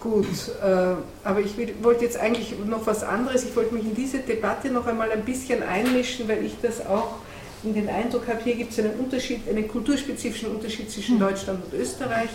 Gut, 0.00 0.24
äh, 0.62 0.94
aber 1.24 1.40
ich 1.40 1.58
will, 1.58 1.74
wollte 1.82 2.04
jetzt 2.04 2.16
eigentlich 2.16 2.54
noch 2.66 2.86
was 2.86 3.02
anderes. 3.02 3.44
Ich 3.44 3.54
wollte 3.54 3.74
mich 3.74 3.84
in 3.84 3.94
diese 3.94 4.20
Debatte 4.20 4.70
noch 4.70 4.86
einmal 4.86 5.10
ein 5.12 5.26
bisschen 5.26 5.62
einmischen, 5.62 6.26
weil 6.26 6.42
ich 6.42 6.54
das 6.62 6.86
auch 6.86 7.16
in 7.62 7.74
den 7.74 7.90
Eindruck 7.90 8.26
habe, 8.26 8.40
hier 8.42 8.54
gibt 8.54 8.72
es 8.72 8.78
einen 8.78 8.94
Unterschied, 8.94 9.46
einen 9.46 9.68
kulturspezifischen 9.68 10.48
Unterschied 10.52 10.90
zwischen 10.90 11.16
Mhm. 11.16 11.20
Deutschland 11.20 11.62
und 11.70 11.78
Österreich. 11.78 12.30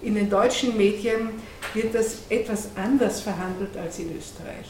In 0.00 0.14
den 0.14 0.30
deutschen 0.30 0.78
Medien 0.78 1.28
wird 1.74 1.94
das 1.94 2.20
etwas 2.30 2.68
anders 2.74 3.20
verhandelt 3.20 3.76
als 3.76 3.98
in 3.98 4.16
Österreich. 4.16 4.64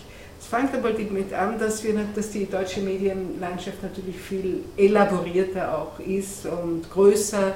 Es 0.54 0.60
fängt 0.60 0.74
aber 0.74 0.92
damit 0.92 1.32
an, 1.32 1.58
dass, 1.58 1.82
wir, 1.82 1.94
dass 2.14 2.30
die 2.30 2.46
deutsche 2.46 2.80
Medienlandschaft 2.80 3.82
natürlich 3.82 4.16
viel 4.16 4.60
elaborierter 4.76 5.76
auch 5.78 5.98
ist 5.98 6.46
und 6.46 6.88
größer. 6.90 7.54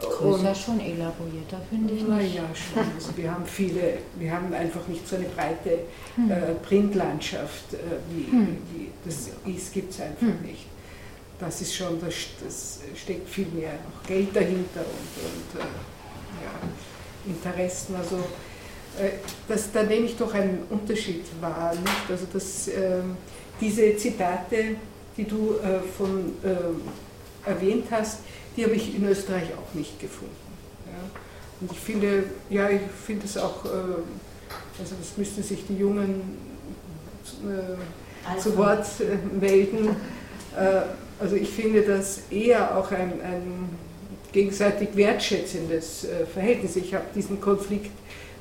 Größer 0.00 0.54
schon 0.54 0.78
elaborierter, 0.78 1.60
finde 1.68 1.94
ich 1.94 2.04
Na 2.08 2.18
nicht. 2.18 2.36
ja, 2.36 2.42
schon. 2.54 2.84
Also 2.94 3.16
wir 3.16 3.32
haben 3.34 3.44
viele, 3.44 3.94
wir 4.16 4.32
haben 4.32 4.54
einfach 4.54 4.86
nicht 4.86 5.08
so 5.08 5.16
eine 5.16 5.24
breite 5.24 5.80
Hm. 6.14 6.30
äh, 6.30 6.34
Printlandschaft, 6.62 7.74
äh, 7.74 7.78
wie, 8.14 8.30
Hm. 8.30 8.56
wie 8.72 8.90
das 9.04 9.30
ist, 9.52 9.72
gibt 9.72 9.92
es 9.92 10.00
einfach 10.00 10.20
Hm. 10.22 10.42
nicht. 10.42 10.66
Das 11.40 11.60
ist 11.60 11.74
schon, 11.74 12.00
das, 12.00 12.14
das 12.44 12.80
steckt 12.94 13.28
viel 13.28 13.46
mehr 13.48 13.72
noch 13.72 14.06
Geld 14.06 14.34
dahinter 14.36 14.82
und, 14.82 15.56
und 15.56 15.60
äh, 15.60 15.64
ja, 15.64 17.32
Interessen. 17.34 17.96
Also 17.96 18.18
das, 19.48 19.72
da 19.72 19.82
nehme 19.82 20.06
ich 20.06 20.16
doch 20.16 20.32
einen 20.34 20.62
Unterschied 20.70 21.24
wahr. 21.40 21.72
Nicht? 21.74 22.10
Also 22.10 22.26
dass, 22.32 22.68
ähm, 22.68 23.16
diese 23.60 23.96
Zitate, 23.96 24.76
die 25.16 25.24
du 25.24 25.56
äh, 25.56 25.80
von, 25.96 26.32
ähm, 26.44 26.82
erwähnt 27.44 27.86
hast, 27.90 28.20
die 28.56 28.64
habe 28.64 28.74
ich 28.74 28.94
in 28.94 29.06
Österreich 29.08 29.48
auch 29.54 29.74
nicht 29.74 29.98
gefunden. 30.00 30.34
Ja. 30.86 31.20
Und 31.60 31.72
ich 31.72 31.78
finde, 31.78 32.24
ja, 32.50 32.68
ich 32.70 32.80
finde 33.04 33.24
es 33.26 33.36
auch, 33.36 33.64
äh, 33.64 33.68
also 33.68 34.94
das 34.98 35.16
müssten 35.16 35.42
sich 35.42 35.66
die 35.66 35.76
Jungen 35.76 36.38
äh, 37.44 38.38
zu 38.38 38.56
Wort 38.56 38.86
äh, 39.00 39.16
melden. 39.38 39.96
Äh, 40.56 40.82
also 41.20 41.34
ich 41.34 41.48
finde 41.50 41.82
das 41.82 42.22
eher 42.30 42.76
auch 42.76 42.90
ein, 42.92 43.12
ein 43.22 43.68
gegenseitig 44.32 44.90
wertschätzendes 44.94 46.04
äh, 46.04 46.26
Verhältnis. 46.26 46.76
Ich 46.76 46.94
habe 46.94 47.06
diesen 47.14 47.40
Konflikt 47.40 47.90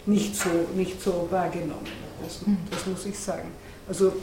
nicht 0.07 0.35
so, 0.35 0.49
nicht 0.75 1.01
so 1.01 1.27
wahrgenommen, 1.29 1.87
das, 2.23 2.39
das 2.71 2.85
muss 2.87 3.05
ich 3.05 3.17
sagen. 3.17 3.49
Also 3.87 4.13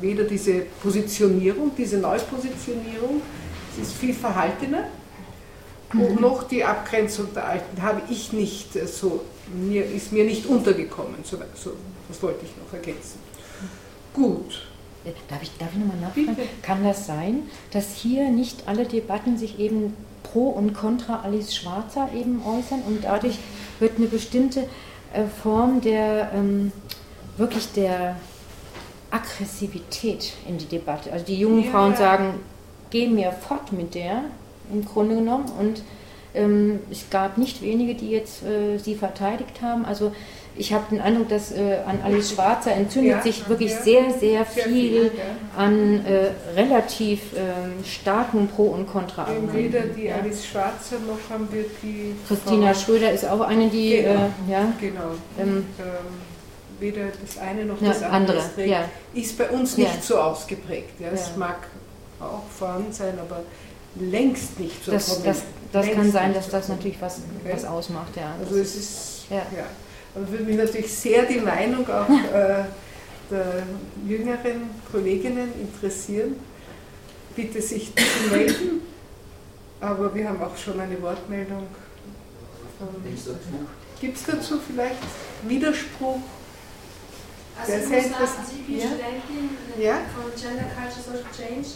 weder 0.00 0.24
diese 0.24 0.62
Positionierung, 0.82 1.72
diese 1.76 1.98
Neupositionierung, 1.98 3.20
es 3.76 3.88
ist 3.88 3.96
viel 3.96 4.14
verhaltener, 4.14 4.84
und 5.94 6.20
noch 6.20 6.44
die 6.44 6.64
Abgrenzung 6.64 7.34
der 7.34 7.46
Alten 7.46 7.82
habe 7.82 8.00
ich 8.08 8.32
nicht 8.32 8.76
äh, 8.76 8.86
so, 8.86 9.20
mir, 9.54 9.84
ist 9.84 10.12
mir 10.12 10.24
nicht 10.24 10.46
untergekommen. 10.46 11.16
So, 11.22 11.36
so, 11.54 11.72
das 12.08 12.22
wollte 12.22 12.44
ich 12.44 12.52
noch 12.56 12.72
ergänzen. 12.72 13.18
Gut. 14.14 14.66
Darf 15.28 15.42
ich, 15.42 15.50
darf 15.58 15.68
ich 15.72 15.78
nochmal 15.78 15.98
nachfragen? 15.98 16.36
Bitte. 16.36 16.48
Kann 16.62 16.84
das 16.84 17.06
sein, 17.06 17.42
dass 17.72 17.96
hier 17.96 18.30
nicht 18.30 18.68
alle 18.68 18.86
Debatten 18.86 19.36
sich 19.36 19.58
eben 19.58 19.94
pro 20.22 20.48
und 20.50 20.74
contra 20.74 21.22
Alice 21.22 21.54
Schwarzer 21.54 22.08
eben 22.14 22.40
äußern 22.46 22.82
und 22.86 23.02
dadurch 23.02 23.38
wird 23.80 23.98
eine 23.98 24.06
bestimmte 24.06 24.68
Form 25.42 25.80
der 25.80 26.32
ähm, 26.34 26.72
wirklich 27.36 27.72
der 27.72 28.16
Aggressivität 29.10 30.32
in 30.48 30.58
die 30.58 30.66
Debatte. 30.66 31.12
Also 31.12 31.24
die 31.26 31.38
jungen 31.38 31.64
Ja. 31.64 31.70
Frauen 31.70 31.96
sagen, 31.96 32.34
geh 32.90 33.06
mir 33.08 33.32
fort 33.32 33.72
mit 33.72 33.94
der, 33.94 34.22
im 34.72 34.84
Grunde 34.84 35.16
genommen. 35.16 35.50
Und 35.58 35.82
ähm, 36.34 36.80
es 36.90 37.10
gab 37.10 37.36
nicht 37.36 37.62
wenige, 37.62 37.94
die 37.94 38.10
jetzt 38.10 38.42
äh, 38.42 38.78
sie 38.78 38.94
verteidigt 38.94 39.60
haben. 39.60 39.84
Also 39.84 40.12
ich 40.56 40.72
habe 40.72 40.84
den 40.90 41.00
Eindruck, 41.00 41.28
dass 41.28 41.50
äh, 41.52 41.78
an 41.86 42.00
Alice 42.04 42.32
Schwarzer 42.32 42.72
entzündet 42.72 43.12
Ja, 43.16 43.22
sich 43.22 43.48
wirklich 43.48 43.70
ja. 43.70 43.82
sehr, 43.82 44.10
sehr 44.12 44.44
viel 44.46 45.04
ja. 45.06 45.10
an 45.56 46.04
äh, 46.04 46.30
relativ 46.54 47.20
ähm, 47.34 47.82
starken 47.84 48.48
Pro- 48.48 48.64
und 48.68 48.80
Weder 48.80 48.92
Kontra-Argumenten. 48.92 49.94
die 49.96 50.10
Alice 50.12 50.46
Schwarzer 50.46 50.96
noch 51.06 51.18
haben 51.30 51.48
wir 51.50 51.64
die 51.82 52.14
Christina 52.28 52.74
Frau- 52.74 52.80
Schröder 52.80 53.12
ist 53.12 53.24
auch 53.28 53.40
eine, 53.40 53.68
die, 53.68 53.96
Genau. 53.96 54.10
äh, 54.10 54.52
ja, 54.52 54.72
Genau. 54.80 55.00
ähm, 55.38 55.48
Ähm, 55.78 55.86
weder 56.80 57.02
das 57.24 57.38
eine 57.38 57.64
noch 57.64 57.76
das 57.80 58.02
andere, 58.02 58.40
andere, 58.40 58.84
ist 59.14 59.38
bei 59.38 59.48
uns 59.50 59.76
nicht 59.78 60.02
so 60.04 60.18
ausgeprägt. 60.18 61.00
Ja. 61.00 61.08
Es 61.14 61.36
mag 61.36 61.58
auch 62.20 62.42
vorhanden 62.58 62.92
sein, 62.92 63.14
aber 63.18 63.40
längst 63.94 64.58
nicht 64.58 64.84
so 64.84 64.92
das, 64.92 65.06
das, 65.06 65.16
prominent. 65.22 65.44
das 65.72 65.90
kann 65.92 66.12
sein, 66.12 66.34
dass 66.34 66.48
das 66.50 66.68
natürlich 66.68 67.00
was, 67.00 67.20
Okay. 67.44 67.54
was 67.54 67.64
ausmacht. 67.64 68.16
Ja. 68.16 68.34
Also 68.40 68.56
es 68.60 68.74
ist, 68.76 69.24
ja. 69.30 69.42
Aber 70.14 70.30
würde 70.30 70.44
mich 70.44 70.56
natürlich 70.56 70.92
sehr 70.92 71.24
die 71.24 71.40
Meinung 71.40 71.88
auch 71.88 72.08
äh, 72.34 72.64
der 73.30 73.62
jüngeren 74.06 74.70
Kolleginnen 74.90 75.52
interessieren. 75.60 76.36
Bitte 77.34 77.62
sich 77.62 77.94
bitte 77.94 78.30
melden. 78.30 78.82
Aber 79.80 80.14
wir 80.14 80.28
haben 80.28 80.42
auch 80.42 80.56
schon 80.56 80.78
eine 80.78 81.00
Wortmeldung. 81.00 81.66
Gibt 84.00 84.16
es 84.16 84.24
dazu 84.24 84.58
vielleicht 84.66 84.96
Widerspruch? 85.46 86.18
Also 87.60 87.72
ich 87.72 87.78
muss 87.80 87.90
sagen, 87.90 88.14
also 88.18 88.34
ich 88.58 88.66
bin 88.66 88.78
Ja? 88.78 88.86
Studentin 88.86 89.50
äh, 89.78 89.84
Ja? 89.84 89.94
von 90.14 90.32
Gender 90.40 90.64
Culture 90.74 91.02
Social 91.04 91.30
Change 91.36 91.68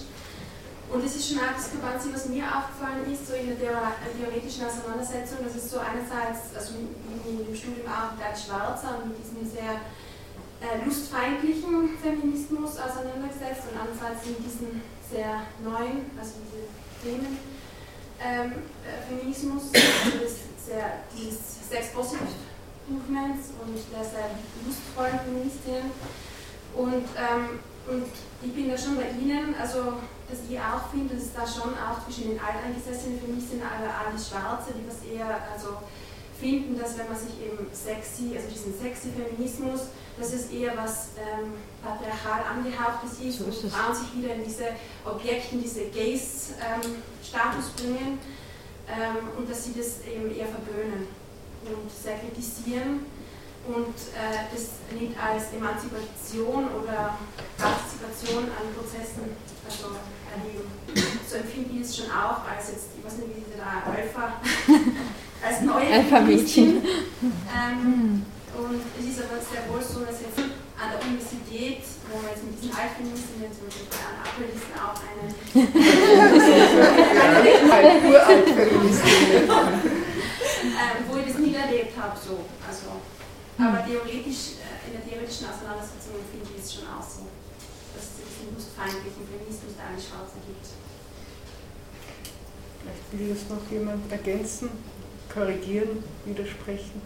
und 0.93 1.05
es 1.05 1.17
ist 1.17 1.29
schon 1.29 1.39
auch 1.39 1.55
Diskrepanz, 1.57 2.07
was 2.13 2.29
mir 2.29 2.45
aufgefallen 2.47 3.11
ist, 3.13 3.27
so 3.27 3.35
in 3.35 3.49
der 3.49 3.59
Theor- 3.59 3.97
theoretischen 4.15 4.67
Auseinandersetzung, 4.67 5.39
dass 5.43 5.57
es 5.57 5.71
so 5.71 5.79
einerseits, 5.79 6.55
also 6.55 6.79
dem 6.79 7.55
Studium 7.55 7.87
auch 7.91 8.15
Adi 8.15 8.39
Schwarzer 8.39 9.03
und 9.03 9.11
mit 9.11 9.19
diesem 9.19 9.43
sehr 9.51 9.83
äh, 10.63 10.85
lustfeindlichen 10.85 11.99
Feminismus 11.99 12.79
auseinandergesetzt 12.79 13.67
und 13.67 13.77
andererseits 13.77 14.27
mit 14.27 14.39
diesem 14.41 14.81
sehr 15.11 15.43
neuen, 15.63 16.11
also 16.19 16.39
diese 16.47 16.71
Themen 17.03 17.39
ähm, 18.23 18.53
äh, 18.87 19.03
Feminismus, 19.11 19.65
also 19.75 20.19
das 20.23 20.47
sehr, 20.65 21.03
dieses 21.13 21.69
Sex 21.69 21.93
Positive 21.93 22.25
Movements 22.89 23.51
und 23.61 23.75
der 23.93 24.05
sehr 24.05 24.31
lustvollen 24.65 25.19
Feministinnen. 25.21 25.91
Und, 26.75 27.07
ähm, 27.19 27.59
und 27.89 28.07
ich 28.43 28.55
bin 28.55 28.71
da 28.71 28.79
schon 28.79 28.97
bei 28.97 29.11
Ihnen, 29.11 29.55
also 29.61 29.95
dass 30.29 30.39
ich 30.49 30.59
auch 30.59 30.91
finde, 30.91 31.15
dass 31.15 31.25
es 31.25 31.33
da 31.33 31.47
schon 31.47 31.73
auch 31.75 32.03
zwischen 32.05 32.31
den 32.31 32.41
alteingesessenen 32.41 33.21
Feministinnen, 33.21 33.63
aber 33.63 33.87
auch 33.87 34.11
die 34.11 34.23
Schwarze, 34.23 34.75
die 34.75 34.87
was 34.87 35.03
eher 35.07 35.27
also 35.53 35.79
finden, 36.39 36.79
dass 36.79 36.99
wenn 36.99 37.09
man 37.09 37.17
sich 37.17 37.41
eben 37.41 37.67
sexy, 37.73 38.37
also 38.37 38.49
diesen 38.49 38.77
sexy 38.79 39.09
Feminismus, 39.15 39.89
dass 40.19 40.33
es 40.33 40.51
eher 40.51 40.77
was 40.77 41.11
ähm, 41.17 41.55
patriarchal 41.83 42.43
angehauchtes 42.45 43.21
ist 43.21 43.41
und. 43.41 43.55
Frauen 43.71 43.95
sich 43.95 44.15
wieder 44.17 44.35
in 44.35 44.45
diese 44.45 44.69
Objekte, 45.05 45.55
in 45.55 45.63
diese 45.63 45.87
Gays-Status 45.87 47.71
bringen 47.77 48.19
ähm, 48.89 49.29
und 49.37 49.49
dass 49.49 49.65
sie 49.65 49.75
das 49.75 50.05
eben 50.07 50.35
eher 50.35 50.47
verböhnen 50.47 51.09
und 51.65 51.91
sehr 51.91 52.19
kritisieren 52.19 53.07
und 53.69 53.95
äh, 54.15 54.47
das 54.53 54.63
nicht 54.99 55.15
als 55.19 55.53
Emanzipation 55.53 56.69
oder 56.83 57.19
Partizipation 57.59 58.45
an 58.45 58.75
Prozessen 58.77 59.37
also 59.67 59.87
erleben. 60.31 60.71
So 61.29 61.35
empfinde 61.37 61.71
ich 61.75 61.81
es 61.83 61.97
schon 61.97 62.11
auch 62.11 62.45
als 62.47 62.69
jetzt, 62.71 62.87
ich 62.97 63.03
weiß 63.05 63.17
nicht, 63.19 63.29
wie 63.35 63.41
diese 63.43 63.57
da 63.59 63.83
Alpha, 63.91 64.25
als 65.47 65.61
neue 65.63 65.91
Alpha-Mädchen. 65.93 66.83
Ähm, 67.51 68.23
und 68.57 68.81
es 68.99 69.05
ist 69.11 69.19
aber 69.21 69.39
sehr 69.43 69.63
wohl 69.69 69.83
so, 69.83 70.01
dass 70.07 70.21
jetzt 70.23 70.39
an 70.39 70.89
der 70.93 71.01
Universität, 71.03 71.83
wo 72.13 72.23
wir 72.23 72.31
jetzt 72.31 72.45
mit 72.45 72.55
diesen 72.63 72.71
Altfeministinnen, 72.77 73.51
zum 73.51 73.67
Beispiel 73.67 73.89
bei 73.91 73.99
Anna 74.07 74.23
Appel 74.23 74.47
ist 74.55 74.71
auch 74.79 74.95
eine 75.03 75.27
Feministinnen. 78.55 79.51
ähm, 79.57 79.89
wo 79.97 80.37
ich 80.37 80.45
das 80.67 80.67
nie 80.67 80.75
erlebt 80.75 80.77
habe. 80.77 80.77
So. 80.77 80.79
Also, 80.79 81.16
aber 83.59 83.85
theoretisch, 83.85 84.61
äh, 84.61 84.87
in 84.87 84.93
der 84.93 85.05
theoretischen 85.05 85.49
Auseinandersetzung 85.49 86.21
finde 86.31 86.47
ich 86.53 86.63
es 86.63 86.75
schon 86.75 86.85
auch 86.89 87.03
so, 87.03 87.25
dass 87.95 88.05
es 88.05 88.29
diesen 88.29 88.53
lustfeindlichen 88.53 89.25
Feminismus 89.25 89.73
da 89.77 89.89
eine 89.89 90.01
Schwarze 90.01 90.37
gibt. 90.45 90.67
Vielleicht 92.81 93.07
will 93.13 93.35
das 93.35 93.49
noch 93.49 93.65
jemand 93.71 94.13
ergänzen, 94.13 94.69
korrigieren, 95.33 96.05
widersprechen. 96.25 97.01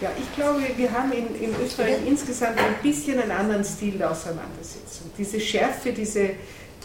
Ja, 0.00 0.10
ich 0.18 0.34
glaube, 0.34 0.60
wir 0.76 0.92
haben 0.92 1.10
in, 1.12 1.34
in 1.36 1.54
Österreich 1.64 1.96
insgesamt 2.06 2.58
ein 2.58 2.74
bisschen 2.82 3.18
einen 3.18 3.30
anderen 3.30 3.64
Stil 3.64 3.96
der 3.96 4.10
Auseinandersetzung. 4.10 5.10
Diese 5.16 5.40
Schärfe, 5.40 5.92
diese, 5.92 6.30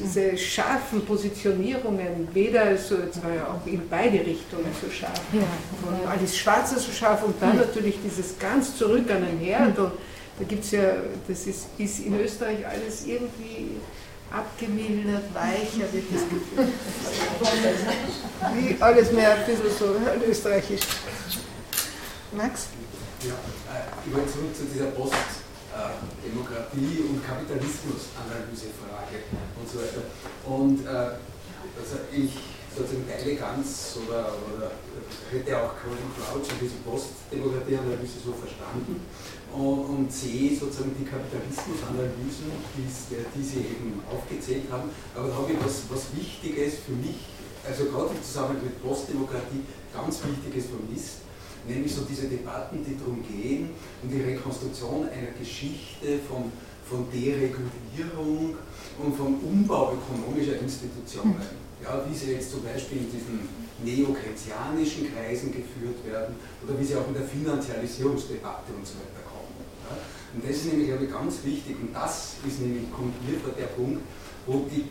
diese 0.04 0.38
scharfen 0.38 1.06
Positionierungen, 1.06 2.28
weder 2.34 2.78
so, 2.78 2.96
jetzt 2.98 3.24
war 3.24 3.34
ja 3.34 3.46
auch 3.48 3.66
in 3.68 3.88
beide 3.90 4.20
Richtungen 4.20 4.66
so 4.82 4.90
scharf, 4.92 5.22
Ja. 5.34 5.42
von 5.84 6.08
Alice 6.10 6.38
Schwarzer 6.38 6.80
so 6.80 6.92
scharf 6.92 7.24
und 7.24 7.36
dann 7.42 7.58
natürlich 7.58 7.98
dieses 8.04 8.38
ganz 8.40 8.76
zurück 8.78 9.10
an 9.12 9.26
den 9.26 9.40
Herd. 9.40 9.78
Und 9.78 9.92
da 10.40 10.46
gibt 10.48 10.64
es 10.64 10.72
ja, 10.72 10.82
das 11.28 11.46
ist, 11.48 11.68
ist 11.78 12.00
in 12.00 12.20
Österreich 12.20 12.66
alles 12.66 13.06
irgendwie 13.06 13.72
abgemildert, 14.32 15.24
weicher 15.34 15.92
wird 15.92 16.06
das 16.14 16.22
Gefühl. 16.30 16.74
Wie 18.56 18.82
alles 18.82 19.12
mehr 19.12 19.36
ein 19.36 19.46
bisschen 19.46 19.66
so 19.78 19.96
österreichisch. 20.30 20.82
Max? 22.32 22.68
Ja, 23.24 23.34
äh, 23.34 24.08
ich 24.08 24.14
wollte 24.16 24.32
zurück 24.32 24.56
zu 24.56 24.64
dieser 24.74 24.86
Postdemokratie- 25.72 27.04
und 27.08 27.26
Kapitalismus-Analysefrage 27.26 29.24
und 29.56 29.70
so 29.70 29.80
weiter. 29.80 30.04
Und 30.46 30.86
äh, 30.86 31.16
also 31.80 31.96
ich 32.12 32.32
sozusagen 32.76 33.08
teile 33.08 33.36
ganz 33.36 33.98
oder, 34.08 34.32
oder 34.48 34.72
hätte 35.32 35.58
auch 35.58 35.76
Colin 35.80 36.12
Crouch 36.16 36.48
und 36.52 36.62
diese 36.62 36.76
Postdemokratie-Analyse 36.84 38.20
so 38.24 38.32
verstanden 38.34 39.02
und, 39.52 39.80
und 39.92 40.12
sehe 40.12 40.56
sozusagen 40.56 40.96
die 40.98 41.06
Kapitalismusanalysen, 41.06 42.52
die, 42.76 42.88
die 42.88 43.44
Sie 43.44 43.60
eben 43.60 44.02
aufgezählt 44.08 44.72
haben. 44.72 44.90
Aber 45.16 45.28
da 45.28 45.36
habe 45.36 45.52
ich 45.52 45.60
was, 45.60 45.84
was 45.90 46.16
Wichtiges 46.16 46.80
für 46.88 46.94
mich, 46.94 47.28
also 47.68 47.86
gerade 47.86 48.16
im 48.16 48.24
Zusammenhang 48.24 48.64
mit 48.64 48.82
Postdemokratie, 48.82 49.68
ganz 49.94 50.20
Wichtiges 50.24 50.72
vermisst, 50.72 51.21
nämlich 51.68 51.94
so 51.94 52.02
diese 52.10 52.28
Debatten, 52.28 52.84
die 52.86 52.98
darum 52.98 53.24
gehen, 53.24 53.70
um 54.04 54.10
die 54.10 54.22
Rekonstruktion 54.22 55.08
einer 55.10 55.32
Geschichte 55.38 56.20
von, 56.28 56.52
von 56.90 57.06
Deregulierung 57.12 58.56
und 59.00 59.16
vom 59.16 59.40
Umbau 59.44 59.94
ökonomischer 59.94 60.60
Institutionen 60.60 61.62
ja, 61.84 62.06
wie 62.08 62.16
sie 62.16 62.34
jetzt 62.34 62.52
zum 62.52 62.64
Beispiel 62.64 63.00
in 63.00 63.12
diesen 63.12 63.50
neokeynesianischen 63.84 65.14
Kreisen 65.14 65.52
geführt 65.52 66.06
werden 66.06 66.36
oder 66.64 66.80
wie 66.80 66.86
sie 66.86 66.96
auch 66.96 67.08
in 67.08 67.14
der 67.14 67.24
Finanzialisierungsdebatte 67.24 68.72
und 68.78 68.86
so 68.86 69.02
weiter 69.02 69.26
kommen. 69.26 69.58
Ja. 69.90 69.98
Und 70.34 70.46
das 70.46 70.58
ist 70.58 70.66
nämlich, 70.66 70.88
glaube 70.88 71.06
ich, 71.06 71.12
ganz 71.12 71.44
wichtig 71.44 71.76
und 71.82 71.94
das 71.94 72.36
ist 72.48 72.62
nämlich, 72.62 72.92
kommt 72.92 73.18
mir 73.28 73.40
vor 73.40 73.54
der 73.58 73.74
Punkt, 73.74 74.02
wo 74.46 74.66
die 74.70 74.86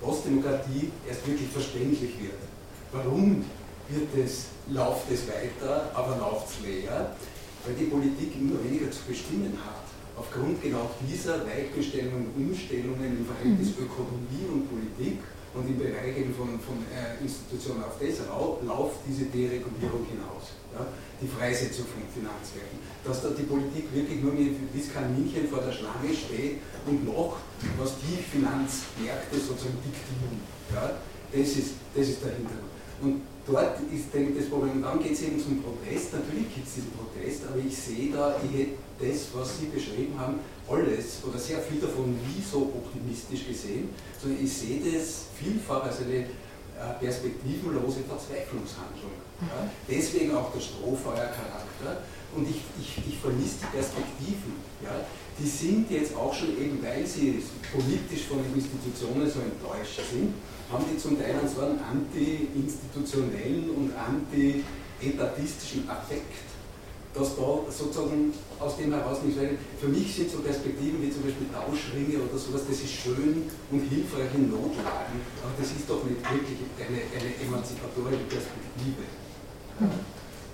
Postdemokratie 0.00 0.90
erst 1.08 1.26
wirklich 1.26 1.48
verständlich 1.48 2.16
wird. 2.20 2.40
Warum 2.92 3.44
wird 3.88 4.08
es, 4.24 4.46
läuft 4.70 5.10
es 5.10 5.26
weiter, 5.28 5.90
aber 5.94 6.16
läuft 6.16 6.48
es 6.48 6.66
leer? 6.66 7.16
Weil 7.64 7.74
die 7.74 7.90
Politik 7.90 8.34
immer 8.40 8.62
weniger 8.64 8.90
zu 8.90 9.02
bestimmen 9.06 9.52
hat. 9.58 9.84
Aufgrund 10.16 10.62
genau 10.62 10.90
dieser 11.06 11.44
Weichenstellungen 11.46 12.28
und 12.34 12.50
Umstellungen 12.50 13.18
im 13.18 13.26
Verhältnis 13.26 13.76
mhm. 13.76 13.84
Ökonomie 13.84 14.46
und 14.52 14.68
Politik 14.68 15.18
und 15.54 15.66
im 15.66 15.78
Bereich 15.78 16.16
eben 16.16 16.34
von, 16.34 16.60
von 16.60 16.78
äh, 16.94 17.18
Institutionen 17.22 17.82
auf 17.82 17.98
das 17.98 18.22
läuft 18.22 19.02
diese 19.08 19.26
Deregulierung 19.26 20.06
hinaus. 20.06 20.54
Ja? 20.72 20.86
Die 21.20 21.26
Freisetzung 21.26 21.86
von 21.90 22.06
Finanzwerken. 22.06 22.78
Dass 23.02 23.22
da 23.22 23.30
die 23.30 23.42
Politik 23.42 23.90
wirklich 23.92 24.22
nur 24.22 24.36
wie 24.38 24.54
das 24.70 24.92
Kaninchen 24.92 25.48
vor 25.48 25.60
der 25.60 25.72
Schlange 25.72 26.14
steht 26.14 26.62
und 26.86 27.04
noch, 27.04 27.42
was 27.78 27.96
die 27.98 28.22
Finanzmärkte 28.22 29.36
sozusagen 29.36 29.80
diktieren. 29.82 30.38
Ja? 30.70 31.00
Das, 31.32 31.48
ist, 31.56 31.74
das 31.94 32.06
ist 32.08 32.22
der 32.22 32.36
Hintergrund. 32.36 32.70
Und 33.02 33.22
dort 33.50 33.80
ist 33.92 34.06
das 34.14 34.46
Problem. 34.48 34.82
Dann 34.82 35.02
geht 35.02 35.12
es 35.12 35.22
eben 35.22 35.40
zum 35.40 35.62
Protest. 35.62 36.14
Natürlich 36.14 36.54
gibt 36.54 36.66
es 36.66 36.74
diesen 36.74 36.92
Protest, 36.92 37.42
aber 37.48 37.58
ich 37.58 37.76
sehe 37.76 38.12
da, 38.12 38.36
ich 38.44 38.58
hätte 38.58 38.76
das, 39.00 39.28
was 39.34 39.58
Sie 39.58 39.66
beschrieben 39.66 40.18
haben, 40.18 40.40
alles 40.68 41.20
oder 41.26 41.38
sehr 41.38 41.58
viel 41.58 41.80
davon 41.80 42.12
nie 42.12 42.40
so 42.40 42.70
optimistisch 42.70 43.46
gesehen, 43.46 43.90
sondern 44.20 44.44
ich 44.44 44.52
sehe 44.52 44.78
das 44.78 45.26
vielfach 45.34 45.82
als 45.84 46.00
eine 46.00 46.26
äh, 46.80 46.96
perspektivenlose 47.00 48.00
Verzweiflungshandlung. 48.06 49.16
Ja. 49.42 49.68
Deswegen 49.88 50.34
auch 50.34 50.52
der 50.52 50.60
Strohfeuercharakter. 50.60 52.04
Und 52.36 52.48
ich, 52.48 52.62
ich, 52.78 53.02
ich 53.08 53.18
vermisse 53.18 53.66
die 53.66 53.76
Perspektiven. 53.76 54.54
Ja. 54.84 54.94
Die 55.38 55.48
sind 55.48 55.90
jetzt 55.90 56.14
auch 56.14 56.32
schon 56.32 56.50
eben, 56.60 56.78
weil 56.82 57.04
sie 57.04 57.42
politisch 57.72 58.28
von 58.28 58.38
den 58.38 58.54
Institutionen 58.54 59.28
so 59.28 59.40
enttäuscht 59.40 60.00
sind, 60.12 60.34
haben 60.72 60.84
die 60.92 60.98
zum 60.98 61.18
Teil 61.20 61.34
einen 61.34 61.48
so 61.48 61.60
einen 61.62 61.80
anti-institutionellen 61.80 63.70
und 63.70 63.92
anti-etatistischen 63.96 65.88
Affekt 65.88 66.50
dass 67.14 67.34
da 67.34 67.66
sozusagen 67.68 68.32
aus 68.60 68.76
dem 68.76 68.92
heraus 68.94 69.18
nicht 69.24 69.38
rein. 69.38 69.58
Für 69.80 69.88
mich 69.88 70.14
sind 70.14 70.30
so 70.30 70.38
Perspektiven 70.38 71.02
wie 71.02 71.10
zum 71.10 71.22
Beispiel 71.22 71.48
Tauschringe 71.50 72.22
oder 72.22 72.38
sowas, 72.38 72.62
das 72.68 72.78
ist 72.78 72.92
schön 72.92 73.50
und 73.70 73.80
hilfreich 73.90 74.30
in 74.34 74.50
Notlagen, 74.50 75.18
aber 75.42 75.52
das 75.58 75.74
ist 75.74 75.90
doch 75.90 76.04
nicht 76.04 76.22
wirklich 76.22 76.58
eine, 76.78 77.02
eine 77.10 77.30
emanzipatorische 77.42 78.30
Perspektive. 78.30 79.02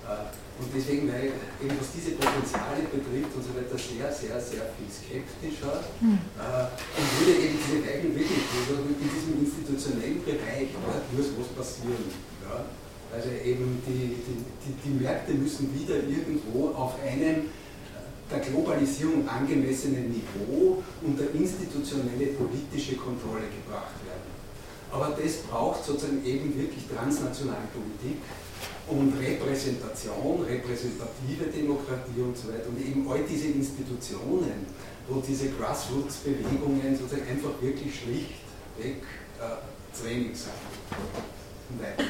Äh, 0.08 0.45
und 0.56 0.72
deswegen 0.72 1.04
wäre 1.12 1.28
ich 1.28 1.36
eben, 1.60 1.76
was 1.76 1.92
diese 1.92 2.16
Potenziale 2.16 2.88
betrifft 2.88 3.32
und 3.36 3.44
so 3.44 3.52
weiter, 3.52 3.76
sehr, 3.76 4.08
sehr, 4.08 4.40
sehr 4.40 4.64
viel 4.72 4.88
skeptischer 4.88 5.84
hm. 6.00 6.16
äh, 6.40 6.72
und 6.96 7.06
würde 7.20 7.34
eben 7.44 7.56
diese 7.60 7.84
Weichen 7.84 8.10
wirklich, 8.16 8.44
also 8.56 8.80
in 8.88 8.96
diesem 8.96 9.36
institutionellen 9.36 10.24
Bereich, 10.24 10.72
dort 10.72 11.04
muss 11.12 11.28
was 11.36 11.52
passieren. 11.52 12.08
Ja? 12.40 12.64
Also 13.12 13.28
eben 13.36 13.84
die, 13.84 14.16
die, 14.24 14.36
die, 14.64 14.72
die 14.80 14.94
Märkte 14.96 15.36
müssen 15.36 15.68
wieder 15.76 16.00
irgendwo 16.00 16.72
auf 16.72 16.96
einem 17.04 17.52
der 18.30 18.40
Globalisierung 18.40 19.28
angemessenen 19.28 20.10
Niveau 20.10 20.82
unter 21.02 21.30
institutionelle 21.32 22.34
politische 22.34 22.96
Kontrolle 22.96 23.46
gebracht 23.52 23.94
werden. 24.02 24.34
Aber 24.90 25.14
das 25.14 25.36
braucht 25.44 25.84
sozusagen 25.84 26.24
eben 26.24 26.56
wirklich 26.58 26.84
transnationale 26.88 27.68
Politik 27.70 28.22
und 28.88 29.12
Repräsentation, 29.18 30.42
repräsentative 30.42 31.46
Demokratie 31.54 32.20
und 32.20 32.36
so 32.36 32.48
weiter 32.48 32.68
und 32.68 32.80
eben 32.80 33.08
all 33.10 33.20
diese 33.28 33.48
Institutionen, 33.48 34.66
wo 35.08 35.20
diese 35.20 35.50
Grassroots-Bewegungen 35.50 36.96
sozusagen 36.96 37.28
einfach 37.28 37.60
wirklich 37.60 37.94
schlichtweg 37.94 39.02
äh, 39.40 40.00
Training 40.00 40.34
sind. 40.34 40.52
Und 41.70 41.82
weiter 41.82 42.04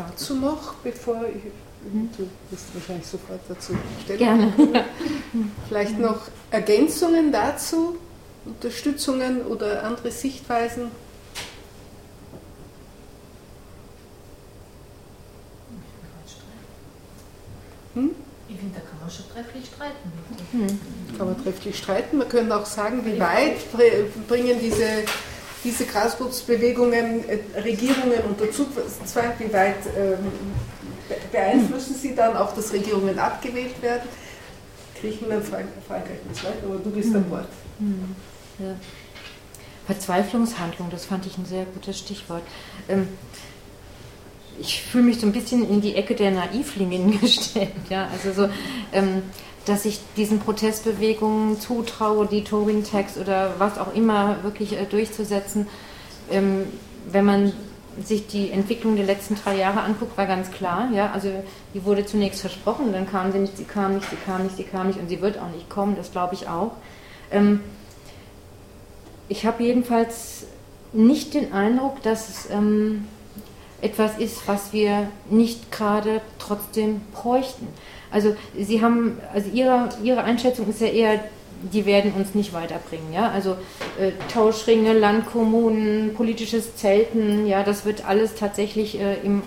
dazu 0.00 0.34
noch, 0.34 0.74
bevor 0.82 1.24
ich, 1.26 1.42
du 2.16 2.28
wirst 2.50 2.74
wahrscheinlich 2.74 3.06
sofort 3.06 3.40
dazu 3.48 3.74
stellen. 4.04 4.18
Gerne. 4.18 4.52
Vielleicht 5.68 5.98
noch 5.98 6.28
Ergänzungen 6.50 7.32
dazu, 7.32 7.96
Unterstützungen 8.44 9.42
oder 9.42 9.84
andere 9.84 10.10
Sichtweisen? 10.10 10.90
Hm? 17.94 18.10
Ich 18.48 18.56
finde, 18.56 18.78
da 18.78 18.80
kann 18.88 19.00
man 19.00 19.10
schon 19.10 19.28
trefflich 19.32 19.66
streiten. 19.66 20.12
Hm. 20.52 20.66
Kann 21.16 21.26
man 21.26 21.42
trefflich 21.42 21.78
streiten. 21.78 22.18
Wir 22.18 22.26
können 22.26 22.50
auch 22.52 22.66
sagen, 22.66 23.04
wie 23.04 23.18
weit 23.20 23.56
bringen 24.28 24.58
diese 24.60 25.04
diese 25.64 25.84
Grassroots-Bewegungen 25.84 27.28
äh, 27.28 27.60
Regierungen 27.60 28.20
unter 28.28 28.50
Zugzwang, 28.50 29.32
wie 29.38 29.52
weit 29.52 29.76
ähm, 29.96 30.18
beeinflussen 31.30 31.94
sie 31.94 32.14
dann 32.14 32.36
auch, 32.36 32.54
dass 32.54 32.72
Regierungen 32.72 33.18
abgewählt 33.18 33.80
werden? 33.82 34.08
Griechenland, 35.00 35.44
Frankreich 35.44 36.18
und 36.28 36.36
so 36.36 36.44
weiter, 36.44 36.66
aber 36.66 36.76
du 36.76 36.90
bist 36.90 37.14
am 37.14 37.30
Wort. 37.30 37.48
Mhm. 37.78 38.14
Ja. 38.58 38.74
Verzweiflungshandlung, 39.86 40.90
das 40.90 41.04
fand 41.04 41.26
ich 41.26 41.36
ein 41.38 41.46
sehr 41.46 41.64
gutes 41.64 41.98
Stichwort. 41.98 42.42
Ähm, 42.88 43.08
ich 44.60 44.82
fühle 44.82 45.04
mich 45.04 45.18
so 45.18 45.26
ein 45.26 45.32
bisschen 45.32 45.68
in 45.68 45.80
die 45.80 45.94
Ecke 45.94 46.14
der 46.14 46.30
Naivlingen 46.30 47.18
gestellt. 47.20 47.72
Ja? 47.88 48.08
Also 48.12 48.32
so, 48.32 48.50
ähm, 48.92 49.22
dass 49.66 49.84
ich 49.84 50.00
diesen 50.16 50.40
Protestbewegungen 50.40 51.60
zutraue, 51.60 52.26
die 52.26 52.44
Turing-Tags 52.44 53.18
oder 53.18 53.54
was 53.58 53.78
auch 53.78 53.94
immer 53.94 54.42
wirklich 54.42 54.72
äh, 54.72 54.86
durchzusetzen. 54.86 55.66
Ähm, 56.30 56.66
wenn 57.10 57.24
man 57.24 57.52
sich 58.02 58.26
die 58.26 58.50
Entwicklung 58.50 58.96
der 58.96 59.04
letzten 59.04 59.34
drei 59.34 59.56
Jahre 59.56 59.80
anguckt, 59.80 60.16
war 60.16 60.26
ganz 60.26 60.50
klar, 60.50 60.88
ja, 60.92 61.10
also 61.12 61.28
die 61.74 61.84
wurde 61.84 62.06
zunächst 62.06 62.40
versprochen, 62.40 62.92
dann 62.92 63.10
kam 63.10 63.32
sie 63.32 63.38
nicht, 63.38 63.56
sie 63.56 63.64
kam 63.64 63.96
nicht, 63.96 64.08
sie 64.08 64.16
kam 64.16 64.44
nicht, 64.44 64.56
sie 64.56 64.64
kam 64.64 64.86
nicht 64.86 64.98
und 64.98 65.08
sie 65.08 65.20
wird 65.20 65.38
auch 65.38 65.50
nicht 65.50 65.68
kommen, 65.68 65.96
das 65.96 66.12
glaube 66.12 66.34
ich 66.34 66.48
auch. 66.48 66.72
Ähm, 67.30 67.60
ich 69.28 69.44
habe 69.44 69.62
jedenfalls 69.62 70.44
nicht 70.92 71.34
den 71.34 71.52
Eindruck, 71.52 72.02
dass 72.02 72.28
es 72.28 72.50
ähm, 72.50 73.06
etwas 73.80 74.18
ist, 74.18 74.46
was 74.46 74.72
wir 74.72 75.08
nicht 75.28 75.70
gerade 75.70 76.20
trotzdem 76.38 77.00
bräuchten. 77.12 77.68
Also 78.10 78.34
Sie 78.58 78.82
haben, 78.82 79.18
also 79.32 79.50
Ihre, 79.52 79.88
Ihre 80.02 80.22
Einschätzung 80.22 80.68
ist 80.68 80.80
ja 80.80 80.88
eher, 80.88 81.20
die 81.72 81.86
werden 81.86 82.12
uns 82.12 82.34
nicht 82.34 82.52
weiterbringen. 82.52 83.12
Ja? 83.12 83.30
Also 83.30 83.52
äh, 84.00 84.12
Tauschringe, 84.32 84.92
Landkommunen, 84.92 86.14
politisches 86.14 86.76
Zelten, 86.76 87.46
ja, 87.46 87.62
das 87.62 87.84
wird 87.84 88.06
alles 88.06 88.34
tatsächlich 88.34 88.98
äh, 88.98 89.16
im 89.22 89.42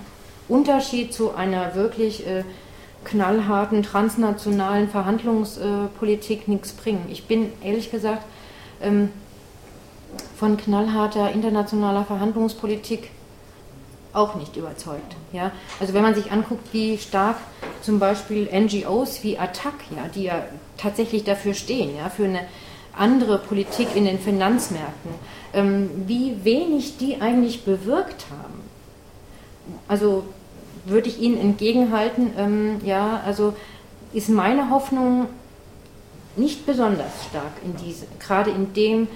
Unterschied 0.48 1.14
zu 1.14 1.34
einer 1.34 1.76
wirklich 1.76 2.28
äh, 2.28 2.44
knallharten 3.04 3.84
transnationalen 3.84 4.90
Verhandlungspolitik 4.90 6.48
nichts 6.48 6.72
bringen. 6.74 7.06
Ich 7.10 7.26
bin 7.26 7.52
ehrlich 7.64 7.92
gesagt 7.92 8.24
ähm, 8.82 9.10
von 10.38 10.58
knallharter 10.58 11.32
internationaler 11.32 12.06
Verhandlungspolitik 12.06 13.10
auch 14.14 14.36
nicht 14.36 14.56
überzeugt. 14.56 15.16
Ja? 15.32 15.52
Also 15.80 15.94
wenn 15.94 16.04
man 16.04 16.16
sich 16.16 16.32
anguckt, 16.32 16.68
wie 16.72 16.98
stark 16.98 17.38
zum 17.82 18.00
Beispiel 18.00 18.48
NGOs 18.52 19.24
wie 19.24 19.38
ATTAC, 19.38 19.74
ja, 19.96 20.08
die 20.14 20.24
ja 20.24 20.44
tatsächlich 20.78 21.24
dafür 21.24 21.54
stehen, 21.54 21.98
ja, 21.98 22.10
für 22.10 22.26
eine 22.26 22.42
andere 22.96 23.40
Politik 23.40 23.96
in 23.96 24.06
den 24.06 24.20
Finanzmärkten, 24.20 25.12
ähm, 25.54 25.90
wie 26.06 26.44
wenig 26.44 26.98
die 26.98 27.22
eigentlich 27.22 27.64
bewirkt 27.64 28.26
haben. 28.30 28.62
Also 29.88 30.24
würde 30.86 31.10
ich 31.10 31.20
Ihnen 31.20 31.40
entgegenhalten, 31.40 32.32
ähm, 32.38 32.82
ja, 32.86 33.22
also 33.26 33.54
ist 34.14 34.30
meine 34.30 34.70
Hoffnung 34.70 35.28
nicht 36.36 36.66
besonders 36.66 37.26
stark 37.30 37.54
in 37.64 37.76
diese, 37.84 38.06
gerade 38.20 38.52
in 38.52 38.74
dem, 38.74 39.08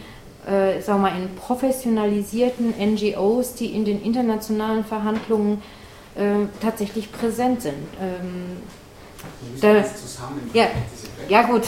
äh, 0.48 0.82
sagen 0.82 1.02
wir 1.02 1.10
mal, 1.10 1.18
in 1.18 1.36
professionalisierten 1.36 2.74
NGOs, 2.80 3.56
die 3.56 3.68
in 3.68 3.86
den 3.86 4.02
internationalen 4.02 4.86
Verhandlungen 4.86 5.62
äh, 6.16 6.48
tatsächlich 6.62 7.12
präsent 7.12 7.62
sind. 7.62 7.76
Ähm, 8.02 8.58
da, 9.62 9.84
ja, 10.54 10.68
ja 11.28 11.42
gut, 11.44 11.64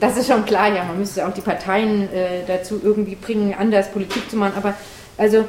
das 0.00 0.16
ist 0.16 0.26
schon 0.26 0.44
klar, 0.44 0.68
ja, 0.74 0.84
man 0.84 0.98
müsste 0.98 1.26
auch 1.26 1.32
die 1.32 1.40
Parteien 1.40 2.12
äh, 2.12 2.44
dazu 2.46 2.80
irgendwie 2.82 3.14
bringen, 3.14 3.54
anders 3.58 3.90
Politik 3.90 4.28
zu 4.30 4.36
machen, 4.36 4.52
aber 4.56 4.74
also 5.16 5.44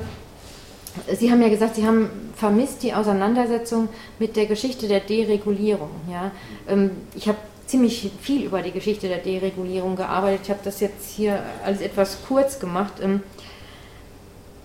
Sie 1.18 1.32
haben 1.32 1.42
ja 1.42 1.50
gesagt, 1.50 1.76
Sie 1.76 1.88
haben 1.88 2.10
vermisst 2.36 2.84
die 2.84 2.94
Auseinandersetzung 2.94 3.88
mit 4.20 4.36
der 4.36 4.46
Geschichte 4.46 4.88
der 4.88 5.00
Deregulierung. 5.00 5.90
Ja? 6.10 6.32
Ähm, 6.68 6.92
ich 7.16 7.28
habe 7.28 7.38
ziemlich 7.72 8.12
viel 8.22 8.44
über 8.44 8.62
die 8.62 8.72
Geschichte 8.72 9.08
der 9.08 9.20
Deregulierung 9.20 9.96
gearbeitet. 9.96 10.42
Ich 10.44 10.50
habe 10.50 10.60
das 10.64 10.82
jetzt 10.82 11.10
hier 11.10 11.42
alles 11.66 11.82
etwas 11.82 12.20
kurz 12.28 12.60
gemacht. 12.60 12.94
Ähm, 13.02 13.24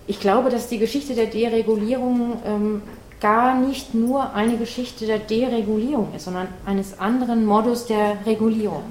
ich 0.05 0.19
glaube, 0.19 0.49
dass 0.49 0.67
die 0.67 0.77
Geschichte 0.77 1.15
der 1.15 1.25
Deregulierung 1.27 2.41
ähm, 2.45 2.81
gar 3.19 3.55
nicht 3.59 3.93
nur 3.93 4.33
eine 4.33 4.57
Geschichte 4.57 5.05
der 5.05 5.19
Deregulierung 5.19 6.13
ist, 6.15 6.25
sondern 6.25 6.49
eines 6.65 6.99
anderen 6.99 7.45
Modus 7.45 7.87
der 7.87 8.17
Regulierung. 8.25 8.83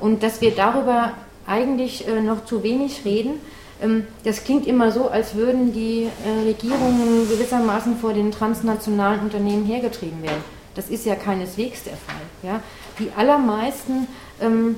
Und 0.00 0.22
dass 0.22 0.40
wir 0.40 0.52
darüber 0.52 1.12
eigentlich 1.46 2.06
äh, 2.06 2.20
noch 2.20 2.44
zu 2.44 2.62
wenig 2.62 3.04
reden. 3.04 3.40
Ähm, 3.82 4.06
das 4.24 4.44
klingt 4.44 4.66
immer 4.66 4.92
so, 4.92 5.08
als 5.08 5.34
würden 5.34 5.72
die 5.72 6.04
äh, 6.04 6.46
Regierungen 6.46 7.28
gewissermaßen 7.28 7.96
vor 7.98 8.12
den 8.12 8.30
transnationalen 8.30 9.20
Unternehmen 9.20 9.64
hergetrieben 9.64 10.22
werden. 10.22 10.44
Das 10.74 10.88
ist 10.88 11.06
ja 11.06 11.16
keineswegs 11.16 11.84
der 11.84 11.94
Fall. 11.94 12.22
Ja? 12.42 12.62
Die 12.98 13.10
allermeisten 13.16 14.08
ähm, 14.40 14.76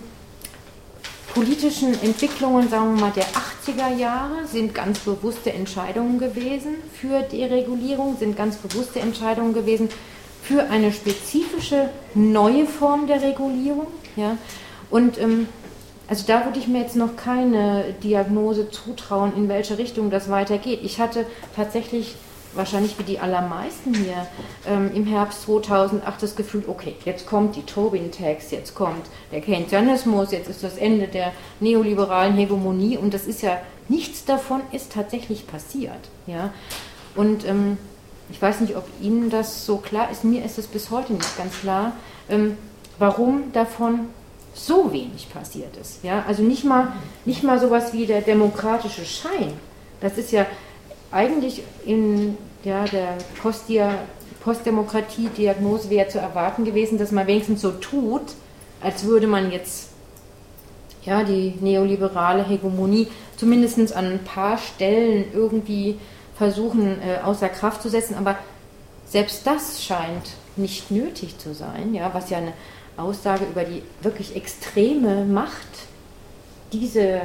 politischen 1.35 1.95
Entwicklungen, 2.03 2.69
sagen 2.69 2.95
wir 2.95 3.01
mal, 3.01 3.13
der 3.13 3.25
80er 3.25 3.97
Jahre 3.97 4.47
sind 4.47 4.75
ganz 4.75 4.99
bewusste 5.01 5.53
Entscheidungen 5.53 6.19
gewesen 6.19 6.77
für 6.93 7.21
Deregulierung, 7.23 8.17
sind 8.19 8.37
ganz 8.37 8.57
bewusste 8.57 9.01
Entscheidungen 9.01 9.55
gewesen 9.55 9.89
für 10.43 10.65
eine 10.65 10.93
spezifische 10.93 11.91
neue 12.15 12.67
Form 12.67 13.07
der 13.07 13.23
Regulierung. 13.23 13.87
Ja? 14.17 14.37
Und 14.91 15.19
ähm, 15.21 15.49
also 16.09 16.25
da 16.27 16.45
würde 16.45 16.59
ich 16.59 16.67
mir 16.67 16.81
jetzt 16.81 16.97
noch 16.97 17.15
keine 17.17 17.95
Diagnose 18.03 18.69
zutrauen, 18.71 19.33
in 19.37 19.49
welche 19.49 19.79
Richtung 19.79 20.11
das 20.11 20.29
weitergeht. 20.29 20.81
Ich 20.83 20.99
hatte 20.99 21.25
tatsächlich 21.55 22.17
wahrscheinlich 22.53 22.99
wie 22.99 23.05
die 23.05 23.19
allermeisten 23.19 23.95
hier 23.95 24.27
ähm, 24.67 24.91
im 24.95 25.07
Herbst 25.07 25.43
2008 25.43 26.23
das 26.23 26.37
Gefühl, 26.37 26.65
okay, 26.67 26.97
jetzt 27.05 27.27
kommt 27.27 27.57
die 27.57 27.63
Tobin-Tax, 27.63 28.51
jetzt 28.51 28.75
kommt 28.75 29.07
der 29.33 29.41
Keynesianismus, 29.41 30.33
jetzt 30.33 30.49
ist 30.49 30.63
das 30.63 30.77
Ende 30.77 31.07
der 31.07 31.33
neoliberalen 31.61 32.35
Hegemonie 32.35 32.97
und 32.97 33.15
das 33.15 33.27
ist 33.27 33.43
ja, 33.43 33.59
nichts 33.89 34.25
davon 34.25 34.63
ist 34.73 34.93
tatsächlich 34.93 35.47
passiert. 35.47 36.09
Ja? 36.27 36.53
Und 37.15 37.47
ähm, 37.47 37.79
ich 38.31 38.41
weiß 38.41 38.61
nicht, 38.61 38.77
ob 38.77 38.87
Ihnen 39.01 39.31
das 39.31 39.67
so 39.67 39.79
klar 39.79 40.11
ist, 40.11 40.25
mir 40.25 40.45
ist 40.45 40.59
es 40.59 40.67
bis 40.67 40.91
heute 40.91 41.13
nicht 41.13 41.37
ganz 41.37 41.61
klar, 41.61 41.93
ähm, 42.29 42.57
warum 42.99 43.53
davon 43.53 44.09
so 44.55 44.93
wenig 44.93 45.29
passiert 45.33 45.77
ist. 45.77 46.03
Ja? 46.03 46.25
Also 46.27 46.43
nicht 46.43 46.65
mal, 46.65 46.93
nicht 47.25 47.43
mal 47.43 47.61
sowas 47.61 47.93
wie 47.93 48.07
der 48.07 48.21
demokratische 48.23 49.05
Schein. 49.05 49.53
Das 50.01 50.19
ist 50.19 50.33
ja 50.33 50.47
eigentlich 51.13 51.63
in 51.85 52.37
ja, 52.65 52.85
der 52.85 53.17
Postdia 53.41 53.99
Postdemokratie-Diagnose 54.43 55.91
wäre 55.91 56.09
zu 56.09 56.19
erwarten 56.19 56.65
gewesen, 56.65 56.97
dass 56.97 57.13
man 57.13 57.27
wenigstens 57.27 57.61
so 57.61 57.73
tut, 57.73 58.23
als 58.81 59.05
würde 59.05 59.27
man 59.27 59.53
jetzt 59.53 59.91
ja, 61.05 61.25
die 61.25 61.55
neoliberale 61.61 62.47
Hegemonie 62.47 63.09
zumindest 63.37 63.95
an 63.95 64.07
ein 64.07 64.25
paar 64.25 64.59
Stellen 64.59 65.27
irgendwie 65.33 65.99
versuchen 66.37 66.99
äh, 67.03 67.23
außer 67.23 67.49
Kraft 67.49 67.83
zu 67.83 67.89
setzen. 67.89 68.15
Aber 68.15 68.37
selbst 69.07 69.47
das 69.47 69.83
scheint 69.83 70.31
nicht 70.57 70.91
nötig 70.91 71.39
zu 71.39 71.55
sein, 71.55 71.95
ja, 71.95 72.13
was 72.13 72.31
ja 72.31 72.39
eine 72.39 72.53
Aussage 72.97 73.45
über 73.45 73.65
die 73.65 73.83
wirklich 74.03 74.37
extreme 74.37 75.25
Macht 75.25 75.69
diese 76.73 77.21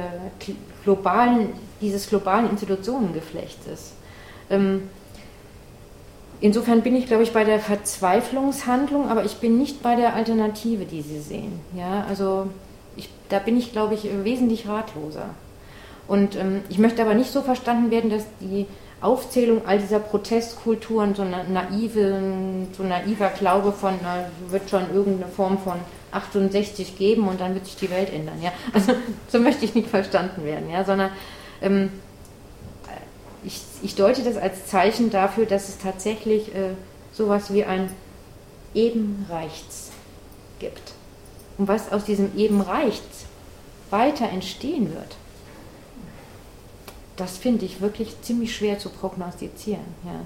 globalen, 0.86 1.48
dieses 1.80 2.08
globalen 2.08 2.48
Institutionengeflechts 2.48 3.66
ist. 3.66 3.92
Ähm, 4.48 4.88
insofern 6.40 6.82
bin 6.82 6.94
ich, 6.94 7.06
glaube 7.06 7.24
ich, 7.24 7.32
bei 7.32 7.44
der 7.44 7.58
Verzweiflungshandlung, 7.58 9.08
aber 9.08 9.24
ich 9.24 9.36
bin 9.38 9.58
nicht 9.58 9.82
bei 9.82 9.96
der 9.96 10.14
Alternative, 10.14 10.84
die 10.84 11.02
Sie 11.02 11.20
sehen. 11.20 11.60
Ja, 11.76 12.06
also 12.08 12.46
ich, 12.96 13.10
da 13.28 13.40
bin 13.40 13.58
ich, 13.58 13.72
glaube 13.72 13.94
ich, 13.94 14.08
wesentlich 14.22 14.68
ratloser. 14.68 15.30
Und 16.06 16.36
ähm, 16.36 16.62
ich 16.68 16.78
möchte 16.78 17.02
aber 17.02 17.14
nicht 17.14 17.32
so 17.32 17.42
verstanden 17.42 17.90
werden, 17.90 18.08
dass 18.08 18.24
die 18.40 18.66
Aufzählung 19.00 19.62
all 19.66 19.78
dieser 19.78 19.98
Protestkulturen, 19.98 21.16
so, 21.16 21.24
naive, 21.24 22.22
so 22.76 22.84
naiver 22.84 23.28
Glaube 23.30 23.72
von, 23.72 23.94
na, 24.02 24.26
wird 24.50 24.70
schon 24.70 24.84
irgendeine 24.94 25.30
Form 25.32 25.58
von 25.58 25.74
68 26.12 26.96
geben 26.96 27.28
und 27.28 27.40
dann 27.40 27.54
wird 27.54 27.66
sich 27.66 27.76
die 27.76 27.90
Welt 27.90 28.12
ändern. 28.12 28.40
Ja? 28.42 28.52
Also 28.72 28.94
so 29.28 29.38
möchte 29.38 29.64
ich 29.64 29.74
nicht 29.74 29.88
verstanden 29.88 30.44
werden, 30.44 30.70
ja? 30.70 30.84
sondern 30.84 31.10
ähm, 31.60 31.90
ich, 33.44 33.60
ich, 33.82 33.94
deute 33.94 34.22
das 34.22 34.36
als 34.36 34.66
Zeichen 34.66 35.10
dafür, 35.10 35.46
dass 35.46 35.68
es 35.68 35.78
tatsächlich 35.78 36.54
äh, 36.54 36.70
sowas 37.12 37.52
wie 37.52 37.64
ein 37.64 37.90
Ebenreichts 38.74 39.92
gibt. 40.58 40.92
Und 41.58 41.68
was 41.68 41.92
aus 41.92 42.04
diesem 42.04 42.36
Ebenreichts 42.36 43.24
weiter 43.90 44.28
entstehen 44.28 44.92
wird, 44.94 45.16
das 47.16 47.38
finde 47.38 47.64
ich 47.64 47.80
wirklich 47.80 48.20
ziemlich 48.20 48.54
schwer 48.54 48.78
zu 48.78 48.90
prognostizieren. 48.90 49.84
Ja. 50.04 50.20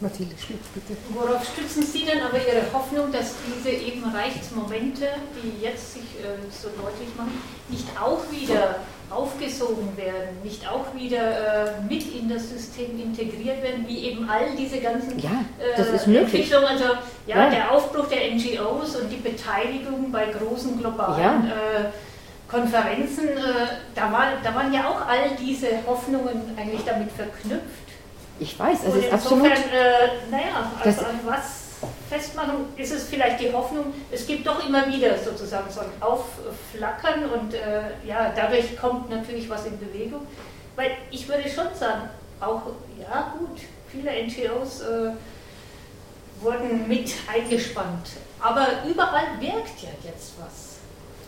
Mathilde 0.00 0.34
Schmitz, 0.38 0.62
bitte. 0.74 0.96
Worauf 1.10 1.44
stützen 1.44 1.82
Sie 1.82 2.04
denn 2.04 2.22
aber 2.22 2.38
Ihre 2.38 2.72
Hoffnung, 2.72 3.10
dass 3.10 3.34
diese 3.46 3.70
eben 3.70 4.04
Reichsmomente, 4.04 5.06
die 5.34 5.64
jetzt 5.64 5.94
sich 5.94 6.02
äh, 6.22 6.38
so 6.50 6.68
deutlich 6.68 7.08
machen, 7.16 7.42
nicht 7.68 7.86
auch 8.00 8.20
wieder 8.30 8.76
aufgesogen 9.10 9.96
werden, 9.96 10.40
nicht 10.44 10.68
auch 10.68 10.94
wieder 10.94 11.78
äh, 11.78 11.80
mit 11.88 12.14
in 12.14 12.28
das 12.28 12.50
System 12.50 13.00
integriert 13.00 13.62
werden, 13.62 13.88
wie 13.88 14.10
eben 14.10 14.28
all 14.28 14.54
diese 14.56 14.78
ganzen 14.78 15.18
ja, 15.18 15.44
äh, 15.58 16.16
Entwicklungen, 16.16 16.66
also 16.66 16.84
ja, 17.26 17.36
ja, 17.36 17.50
der 17.50 17.72
Aufbruch 17.72 18.06
der 18.06 18.34
NGOs 18.34 18.96
und 18.96 19.10
die 19.10 19.16
Beteiligung 19.16 20.12
bei 20.12 20.26
großen 20.26 20.78
globalen 20.78 21.20
ja. 21.20 21.32
Äh, 21.48 21.84
Konferenzen, 22.48 23.28
äh, 23.28 23.40
da, 23.94 24.12
war, 24.12 24.26
da 24.42 24.54
waren 24.54 24.72
ja 24.72 24.88
auch 24.88 25.06
all 25.06 25.36
diese 25.40 25.68
Hoffnungen 25.86 26.56
eigentlich 26.56 26.84
damit 26.84 27.10
verknüpft. 27.10 27.87
Ich 28.40 28.58
weiß, 28.58 28.78
es 28.86 28.94
ist 28.94 29.12
insofern, 29.12 29.12
absolut. 29.12 29.46
Äh, 29.46 30.30
naja, 30.30 30.72
also 30.82 31.00
an 31.04 31.20
was 31.24 31.68
festmachen, 32.08 32.66
ist 32.76 32.92
es 32.92 33.04
vielleicht 33.04 33.40
die 33.40 33.52
Hoffnung, 33.52 33.92
es 34.10 34.26
gibt 34.26 34.46
doch 34.46 34.66
immer 34.66 34.86
wieder 34.86 35.16
sozusagen 35.18 35.70
so 35.70 35.80
ein 35.80 35.90
Aufflackern 36.00 37.30
und 37.30 37.54
äh, 37.54 37.82
ja, 38.06 38.32
dadurch 38.34 38.76
kommt 38.78 39.10
natürlich 39.10 39.48
was 39.48 39.66
in 39.66 39.78
Bewegung. 39.78 40.26
Weil 40.76 40.92
ich 41.10 41.28
würde 41.28 41.48
schon 41.48 41.66
sagen, 41.74 42.08
auch, 42.40 42.62
ja 42.98 43.34
gut, 43.38 43.60
viele 43.90 44.10
NGOs 44.10 44.80
äh, 44.80 45.10
wurden 46.40 46.86
mit 46.86 47.12
eingespannt, 47.32 48.10
aber 48.40 48.66
überall 48.88 49.40
wirkt 49.40 49.82
ja 49.82 49.90
jetzt 50.04 50.34
was. 50.40 50.78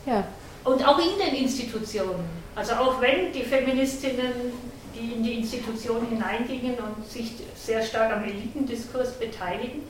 Ja. 0.07 0.25
Und 0.65 0.87
auch 0.87 0.99
in 0.99 1.19
den 1.19 1.35
Institutionen. 1.45 2.29
Also 2.55 2.75
auch 2.75 3.01
wenn 3.01 3.33
die 3.33 3.43
Feministinnen, 3.43 4.53
die 5.01 5.13
in 5.13 5.23
die 5.23 5.35
Institutionen 5.39 6.09
hineingingen 6.09 6.77
und 6.79 7.09
sich 7.09 7.33
sehr 7.57 7.83
stark 7.83 8.13
am 8.13 8.25
Elitendiskurs 8.25 9.13
beteiligen, 9.19 9.83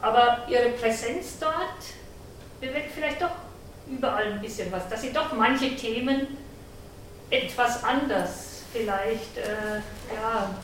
aber 0.00 0.46
ihre 0.48 0.70
Präsenz 0.70 1.38
dort 1.40 1.54
bewirkt 2.60 2.92
vielleicht 2.94 3.22
doch 3.22 3.30
überall 3.88 4.32
ein 4.32 4.40
bisschen 4.40 4.70
was, 4.70 4.88
dass 4.88 5.02
sie 5.02 5.12
doch 5.12 5.32
manche 5.32 5.74
Themen 5.74 6.36
etwas 7.30 7.82
anders 7.82 8.62
vielleicht 8.72 9.38
äh, 9.38 9.76
ja, 10.14 10.54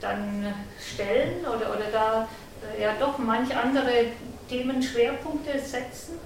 dann 0.00 0.54
stellen 0.80 1.40
oder, 1.40 1.70
oder 1.70 1.90
da 1.92 2.28
äh, 2.76 2.82
ja 2.82 2.94
doch 2.98 3.18
manche 3.18 3.56
andere 3.56 4.06
Themenschwerpunkte 4.48 5.58
setzen 5.58 6.18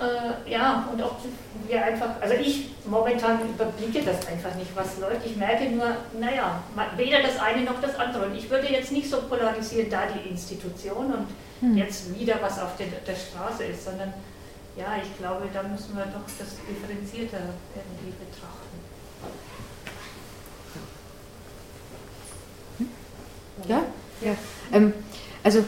äh, 0.00 0.50
ja, 0.50 0.88
und 0.92 1.02
ob 1.02 1.18
wir 1.66 1.84
einfach, 1.84 2.20
also 2.20 2.34
ich 2.34 2.70
momentan 2.86 3.40
überblicke 3.48 4.02
das 4.02 4.26
einfach 4.26 4.54
nicht, 4.54 4.74
was 4.74 4.98
läuft. 4.98 5.26
Ich 5.26 5.36
merke 5.36 5.68
nur, 5.70 5.96
naja, 6.18 6.62
weder 6.96 7.22
das 7.22 7.38
eine 7.38 7.62
noch 7.62 7.80
das 7.80 7.96
andere. 7.96 8.26
Und 8.26 8.36
ich 8.36 8.48
würde 8.48 8.68
jetzt 8.68 8.92
nicht 8.92 9.10
so 9.10 9.22
polarisieren, 9.22 9.90
da 9.90 10.02
die 10.06 10.28
Institution 10.28 11.12
und 11.12 11.26
hm. 11.60 11.76
jetzt 11.76 12.18
wieder 12.18 12.36
was 12.40 12.58
auf 12.58 12.76
der, 12.76 12.86
der 12.86 13.16
Straße 13.16 13.64
ist, 13.64 13.84
sondern 13.84 14.12
ja, 14.76 14.94
ich 15.02 15.18
glaube, 15.18 15.48
da 15.52 15.62
müssen 15.62 15.96
wir 15.96 16.04
doch 16.04 16.22
das 16.38 16.56
differenzierter 16.68 17.54
irgendwie 17.74 18.14
betrachten. 18.18 18.68
Ja, 23.66 23.82
Ja, 24.20 24.36
ähm, 24.72 24.92
also 25.42 25.64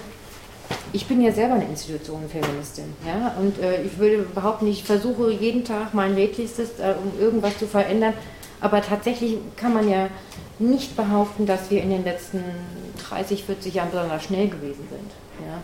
ich 0.92 1.06
bin 1.06 1.20
ja 1.20 1.32
selber 1.32 1.54
eine 1.54 1.66
Institutionenfeministin, 1.66 2.84
ja, 3.06 3.34
und 3.40 3.58
äh, 3.58 3.82
ich 3.82 3.98
würde 3.98 4.16
überhaupt 4.16 4.62
nicht 4.62 4.86
versuche 4.86 5.30
jeden 5.30 5.64
Tag 5.64 5.94
mein 5.94 6.14
Möglichstes, 6.14 6.78
äh, 6.78 6.94
um 7.02 7.20
irgendwas 7.20 7.58
zu 7.58 7.66
verändern, 7.66 8.14
aber 8.60 8.82
tatsächlich 8.82 9.38
kann 9.56 9.74
man 9.74 9.88
ja 9.88 10.08
nicht 10.58 10.96
behaupten, 10.96 11.46
dass 11.46 11.70
wir 11.70 11.82
in 11.82 11.90
den 11.90 12.04
letzten 12.04 12.42
30, 13.08 13.44
40 13.44 13.74
Jahren 13.74 13.90
besonders 13.90 14.24
schnell 14.24 14.48
gewesen 14.48 14.86
sind, 14.90 15.10
ja. 15.46 15.62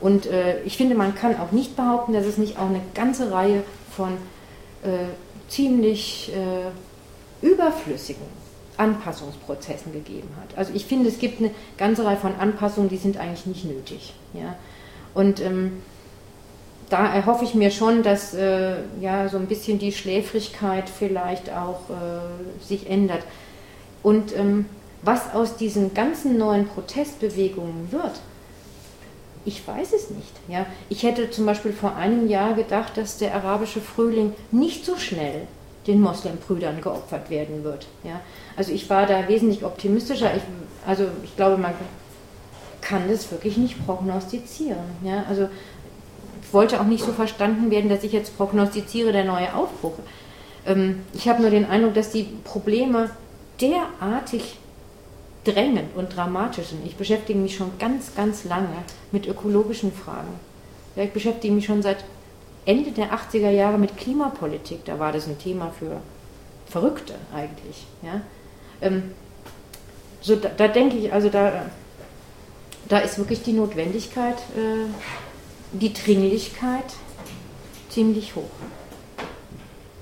Und 0.00 0.26
äh, 0.26 0.62
ich 0.62 0.78
finde, 0.78 0.94
man 0.94 1.14
kann 1.14 1.38
auch 1.38 1.52
nicht 1.52 1.76
behaupten, 1.76 2.14
dass 2.14 2.24
es 2.24 2.38
nicht 2.38 2.58
auch 2.58 2.70
eine 2.70 2.80
ganze 2.94 3.30
Reihe 3.30 3.62
von 3.94 4.12
äh, 4.82 5.10
ziemlich 5.48 6.32
äh, 6.32 7.46
überflüssigen 7.46 8.39
Anpassungsprozessen 8.80 9.92
gegeben 9.92 10.28
hat. 10.40 10.56
Also 10.58 10.72
ich 10.74 10.86
finde, 10.86 11.08
es 11.08 11.18
gibt 11.18 11.40
eine 11.40 11.50
ganze 11.76 12.04
Reihe 12.04 12.16
von 12.16 12.34
Anpassungen, 12.34 12.88
die 12.88 12.96
sind 12.96 13.18
eigentlich 13.18 13.46
nicht 13.46 13.64
nötig. 13.64 14.14
Ja? 14.32 14.56
Und 15.14 15.40
ähm, 15.40 15.82
da 16.88 17.12
erhoffe 17.12 17.44
ich 17.44 17.54
mir 17.54 17.70
schon, 17.70 18.02
dass 18.02 18.34
äh, 18.34 18.76
ja 19.00 19.28
so 19.28 19.36
ein 19.36 19.46
bisschen 19.46 19.78
die 19.78 19.92
Schläfrigkeit 19.92 20.88
vielleicht 20.88 21.50
auch 21.50 21.82
äh, 21.90 22.64
sich 22.66 22.88
ändert. 22.88 23.22
Und 24.02 24.36
ähm, 24.36 24.66
was 25.02 25.34
aus 25.34 25.56
diesen 25.56 25.94
ganzen 25.94 26.38
neuen 26.38 26.66
Protestbewegungen 26.66 27.92
wird, 27.92 28.20
ich 29.44 29.66
weiß 29.66 29.92
es 29.92 30.10
nicht. 30.10 30.32
Ja? 30.48 30.66
Ich 30.88 31.02
hätte 31.02 31.30
zum 31.30 31.46
Beispiel 31.46 31.72
vor 31.72 31.96
einem 31.96 32.28
Jahr 32.28 32.54
gedacht, 32.54 32.96
dass 32.96 33.18
der 33.18 33.34
arabische 33.34 33.80
Frühling 33.80 34.32
nicht 34.50 34.84
so 34.84 34.96
schnell 34.96 35.46
den 35.86 36.00
Moslembrüdern 36.00 36.80
geopfert 36.80 37.30
werden 37.30 37.64
wird. 37.64 37.86
Ja? 38.04 38.20
Also 38.56 38.72
ich 38.72 38.88
war 38.90 39.06
da 39.06 39.28
wesentlich 39.28 39.64
optimistischer. 39.64 40.34
Ich, 40.36 40.42
also 40.86 41.04
ich 41.24 41.34
glaube, 41.36 41.56
man 41.56 41.72
kann 42.80 43.08
das 43.08 43.30
wirklich 43.30 43.56
nicht 43.56 43.84
prognostizieren. 43.86 44.78
Ja? 45.02 45.24
Also 45.28 45.48
ich 46.42 46.52
wollte 46.52 46.80
auch 46.80 46.84
nicht 46.84 47.04
so 47.04 47.12
verstanden 47.12 47.70
werden, 47.70 47.88
dass 47.88 48.04
ich 48.04 48.12
jetzt 48.12 48.36
prognostiziere 48.36 49.12
der 49.12 49.24
neue 49.24 49.54
Aufbruch. 49.54 49.94
Ähm, 50.66 51.00
ich 51.14 51.28
habe 51.28 51.42
nur 51.42 51.50
den 51.50 51.66
Eindruck, 51.66 51.94
dass 51.94 52.10
die 52.10 52.24
Probleme 52.44 53.10
derartig 53.60 54.58
drängend 55.44 55.96
und 55.96 56.14
dramatisch 56.14 56.68
sind. 56.68 56.84
Ich 56.84 56.96
beschäftige 56.96 57.38
mich 57.38 57.56
schon 57.56 57.70
ganz, 57.78 58.14
ganz 58.14 58.44
lange 58.44 58.68
mit 59.12 59.26
ökologischen 59.26 59.92
Fragen. 59.92 60.28
Ja, 60.96 61.04
ich 61.04 61.12
beschäftige 61.12 61.54
mich 61.54 61.64
schon 61.64 61.82
seit 61.82 62.04
Ende 62.64 62.92
der 62.92 63.12
80er 63.12 63.50
Jahre 63.50 63.78
mit 63.78 63.96
Klimapolitik. 63.96 64.84
Da 64.84 64.98
war 64.98 65.12
das 65.12 65.26
ein 65.26 65.38
Thema 65.38 65.72
für 65.78 66.00
Verrückte 66.66 67.14
eigentlich. 67.34 67.86
Ja? 68.02 68.20
Ähm, 68.80 69.12
so, 70.20 70.36
da, 70.36 70.50
da, 70.56 70.68
denke 70.68 70.96
ich, 70.96 71.12
also 71.12 71.28
da, 71.28 71.66
da 72.88 72.98
ist 72.98 73.18
wirklich 73.18 73.42
die 73.42 73.52
Notwendigkeit, 73.52 74.36
äh, 74.56 74.86
die 75.72 75.92
Dringlichkeit 75.92 76.84
ziemlich 77.88 78.36
hoch. 78.36 78.44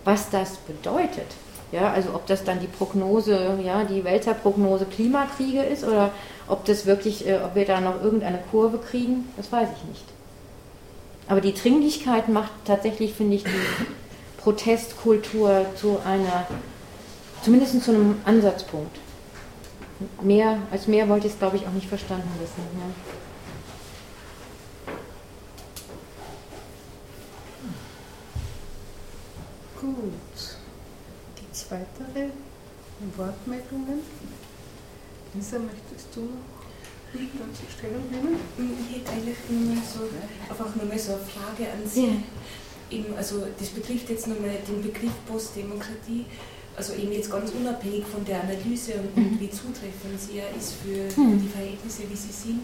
Was 0.05 0.30
das 0.30 0.56
bedeutet, 0.56 1.26
ja, 1.70 1.93
also 1.93 2.14
ob 2.14 2.26
das 2.26 2.44
dann 2.44 2.60
die 2.60 2.66
Prognose, 2.66 3.59
ja, 3.62 3.85
die 3.85 4.02
Weltprognose 4.05 4.86
Klimakriege 4.86 5.62
ist 5.62 5.85
oder 5.85 6.12
ob 6.48 6.64
das 6.64 6.86
wirklich, 6.86 7.26
äh, 7.26 7.40
ob 7.44 7.55
wir 7.55 7.66
da 7.66 7.80
noch 7.80 8.02
irgendeine 8.02 8.39
Kurve 8.51 8.78
kriegen, 8.78 9.28
das 9.36 9.52
weiß 9.52 9.68
ich 9.76 9.89
nicht. 9.89 10.05
Aber 11.28 11.40
die 11.40 11.55
Dringlichkeit 11.55 12.28
macht 12.28 12.50
tatsächlich, 12.64 13.14
finde 13.14 13.36
ich, 13.36 13.44
die 13.44 13.50
Protestkultur 14.38 15.66
zu 15.76 15.98
einer, 16.05 16.46
zumindest 17.42 17.82
zu 17.82 17.90
einem 17.90 18.20
Ansatzpunkt. 18.24 18.98
Mehr, 20.22 20.59
als 20.70 20.86
mehr 20.86 21.09
wollte 21.09 21.26
ich 21.26 21.32
es, 21.34 21.38
glaube 21.38 21.56
ich, 21.56 21.66
auch 21.66 21.72
nicht 21.72 21.88
verstanden 21.88 22.30
wissen. 22.40 22.62
Ja. 22.80 22.86
Gut 29.80 30.12
weitere 31.70 32.30
Wortmeldungen? 33.16 34.00
Lisa, 35.34 35.59
möchtest 35.59 36.16
du 36.16 36.20
noch? 36.20 36.48
Ich 37.14 38.97
hätte 38.97 39.10
eigentlich 39.12 39.39
nur 39.48 39.76
so, 39.82 40.09
einfach 40.48 40.76
nur 40.76 40.85
mal 40.85 40.98
so 40.98 41.12
eine 41.12 41.20
Frage 41.22 41.70
an 41.72 41.89
Sie. 41.89 42.06
Ja. 42.06 42.12
Eben, 42.90 43.16
also 43.16 43.47
das 43.59 43.68
betrifft 43.68 44.09
jetzt 44.09 44.26
nochmal 44.26 44.56
den 44.66 44.82
Begriff 44.82 45.12
Postdemokratie, 45.26 46.24
also 46.76 46.94
eben 46.94 47.12
jetzt 47.12 47.30
ganz 47.30 47.51
unabhängig 47.51 48.05
von 48.06 48.24
der 48.24 48.43
Analyse 48.43 48.94
und, 48.94 49.16
mhm. 49.16 49.40
wie 49.40 49.51
zutreffend 49.51 50.18
sie 50.18 50.39
ja 50.39 50.44
ist 50.56 50.74
für 50.82 51.20
mhm. 51.20 51.40
die 51.40 51.48
Verhältnisse, 51.48 52.02
wie 52.09 52.16
sie 52.16 52.32
sind. 52.32 52.62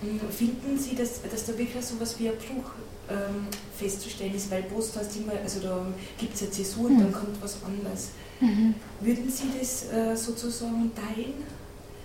Hm, 0.00 0.20
finden 0.30 0.78
Sie, 0.78 0.96
dass, 0.96 1.22
dass 1.22 1.46
da 1.46 1.56
wirklich 1.56 1.84
so 1.84 1.94
etwas 1.94 2.18
wie 2.18 2.28
ein 2.28 2.34
Bruch 2.36 2.72
ähm, 3.08 3.46
festzustellen 3.76 4.34
ist, 4.34 4.50
weil 4.50 4.62
Post 4.64 4.96
heißt 4.96 5.16
immer, 5.16 5.34
also 5.42 5.60
da 5.60 5.86
gibt 6.18 6.34
es 6.34 6.42
eine 6.42 6.50
Zäsur 6.50 6.86
und 6.86 6.96
mhm. 6.96 7.00
dann 7.00 7.12
kommt 7.12 7.42
was 7.42 7.58
anderes. 7.62 8.08
Mhm. 8.40 8.74
Würden 9.00 9.30
Sie 9.30 9.50
das 9.58 9.92
äh, 9.92 10.16
sozusagen 10.16 10.90
teilen? 10.94 11.34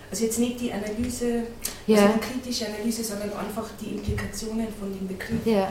Also 0.09 0.23
jetzt 0.23 0.39
nicht 0.39 0.61
die 0.61 0.71
Analyse, 0.71 1.43
ja. 1.85 1.97
also 1.97 2.13
die 2.13 2.19
kritische 2.19 2.65
Analyse, 2.67 3.03
sondern 3.03 3.33
einfach 3.33 3.69
die 3.81 3.95
Implikationen 3.95 4.67
von 4.79 4.93
dem 4.97 5.07
Begriff. 5.07 5.45
Ja. 5.45 5.69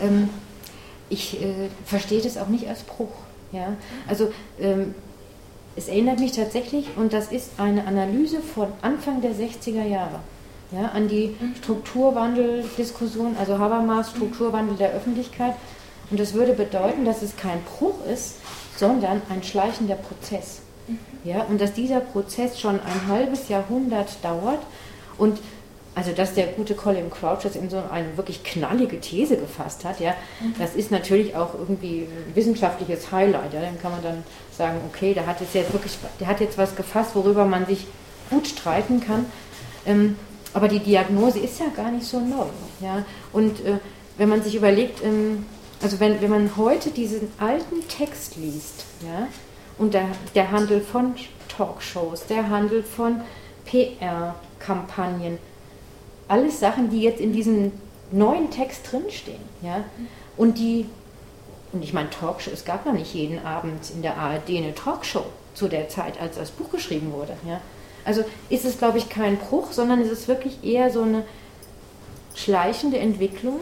Ähm, 0.00 0.28
ich 1.08 1.40
äh, 1.40 1.68
verstehe 1.84 2.20
das 2.20 2.36
auch 2.36 2.48
nicht 2.48 2.68
als 2.68 2.82
Bruch. 2.82 3.12
Ja? 3.52 3.76
Also 4.06 4.32
ähm, 4.60 4.94
es 5.74 5.88
erinnert 5.88 6.20
mich 6.20 6.32
tatsächlich, 6.32 6.88
und 6.96 7.12
das 7.12 7.32
ist 7.32 7.52
eine 7.58 7.86
Analyse 7.86 8.40
von 8.40 8.68
Anfang 8.82 9.20
der 9.20 9.32
60er 9.32 9.84
Jahre 9.86 10.20
ja, 10.72 10.88
an 10.88 11.08
die 11.08 11.36
Strukturwandeldiskussion, 11.62 13.36
also 13.38 13.58
Habermas 13.58 14.10
Strukturwandel 14.10 14.76
der 14.76 14.92
Öffentlichkeit. 14.92 15.54
Und 16.10 16.20
das 16.20 16.34
würde 16.34 16.52
bedeuten, 16.52 17.04
dass 17.04 17.22
es 17.22 17.36
kein 17.36 17.62
Bruch 17.62 18.04
ist, 18.12 18.36
sondern 18.76 19.22
ein 19.28 19.42
schleichender 19.42 19.96
Prozess. 19.96 20.60
Ja, 21.24 21.42
und 21.42 21.60
dass 21.60 21.72
dieser 21.72 22.00
Prozess 22.00 22.60
schon 22.60 22.80
ein 22.80 23.08
halbes 23.08 23.48
Jahrhundert 23.48 24.22
dauert 24.22 24.60
und 25.18 25.38
also 25.96 26.12
dass 26.12 26.34
der 26.34 26.48
gute 26.48 26.74
Colin 26.74 27.10
Crouch 27.10 27.42
das 27.42 27.56
in 27.56 27.70
so 27.70 27.82
eine 27.90 28.18
wirklich 28.18 28.44
knallige 28.44 29.00
These 29.00 29.38
gefasst 29.38 29.82
hat, 29.84 29.98
ja, 29.98 30.14
das 30.58 30.74
ist 30.74 30.90
natürlich 30.90 31.34
auch 31.34 31.54
irgendwie 31.54 32.02
ein 32.02 32.36
wissenschaftliches 32.36 33.10
Highlight. 33.10 33.54
Ja, 33.54 33.62
dann 33.62 33.80
kann 33.80 33.92
man 33.92 34.02
dann 34.02 34.22
sagen, 34.52 34.78
okay, 34.86 35.14
der 35.14 35.26
hat 35.26 35.40
jetzt, 35.40 35.54
wirklich, 35.72 35.96
der 36.20 36.26
hat 36.26 36.40
jetzt 36.40 36.58
was 36.58 36.76
gefasst, 36.76 37.14
worüber 37.14 37.46
man 37.46 37.64
sich 37.64 37.86
gut 38.28 38.46
streiten 38.46 39.00
kann. 39.00 39.24
Ähm, 39.86 40.16
aber 40.52 40.68
die 40.68 40.80
Diagnose 40.80 41.38
ist 41.38 41.60
ja 41.60 41.66
gar 41.74 41.90
nicht 41.90 42.06
so 42.06 42.20
neu. 42.20 42.44
Ja? 42.80 43.04
Und 43.32 43.64
äh, 43.64 43.78
wenn 44.18 44.28
man 44.28 44.42
sich 44.42 44.54
überlegt, 44.54 45.02
ähm, 45.02 45.46
also 45.82 45.98
wenn, 45.98 46.20
wenn 46.20 46.30
man 46.30 46.56
heute 46.58 46.90
diesen 46.90 47.28
alten 47.38 47.86
Text 47.88 48.36
liest, 48.36 48.84
ja, 49.02 49.28
und 49.78 49.94
der, 49.94 50.08
der 50.34 50.50
Handel 50.50 50.80
von 50.80 51.14
Talkshows, 51.48 52.26
der 52.26 52.48
Handel 52.48 52.82
von 52.82 53.20
PR-Kampagnen, 53.66 55.38
alles 56.28 56.60
Sachen, 56.60 56.90
die 56.90 57.02
jetzt 57.02 57.20
in 57.20 57.32
diesem 57.32 57.72
neuen 58.10 58.50
Text 58.50 58.90
drinstehen, 58.90 59.42
ja, 59.62 59.84
und 60.36 60.58
die, 60.58 60.86
und 61.72 61.82
ich 61.82 61.92
meine 61.92 62.10
Talkshow, 62.10 62.50
es 62.52 62.64
gab 62.64 62.86
noch 62.86 62.92
nicht 62.92 63.14
jeden 63.14 63.44
Abend 63.44 63.90
in 63.90 64.02
der 64.02 64.16
ARD 64.16 64.50
eine 64.50 64.74
Talkshow 64.74 65.24
zu 65.54 65.68
der 65.68 65.88
Zeit, 65.88 66.20
als 66.20 66.36
das 66.36 66.50
Buch 66.50 66.70
geschrieben 66.70 67.12
wurde, 67.12 67.36
ja, 67.46 67.60
also 68.04 68.24
ist 68.48 68.64
es, 68.64 68.78
glaube 68.78 68.98
ich, 68.98 69.08
kein 69.08 69.36
Bruch, 69.36 69.72
sondern 69.72 70.00
es 70.00 70.10
ist 70.10 70.28
wirklich 70.28 70.62
eher 70.62 70.90
so 70.92 71.02
eine 71.02 71.24
schleichende 72.36 72.98
Entwicklung, 72.98 73.60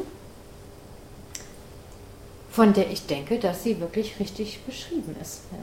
von 2.51 2.74
der 2.74 2.91
ich 2.91 3.07
denke, 3.07 3.39
dass 3.39 3.62
sie 3.62 3.81
wirklich 3.81 4.20
richtig 4.20 4.61
beschrieben 4.66 5.16
ist. 5.20 5.45
Ja. 5.51 5.59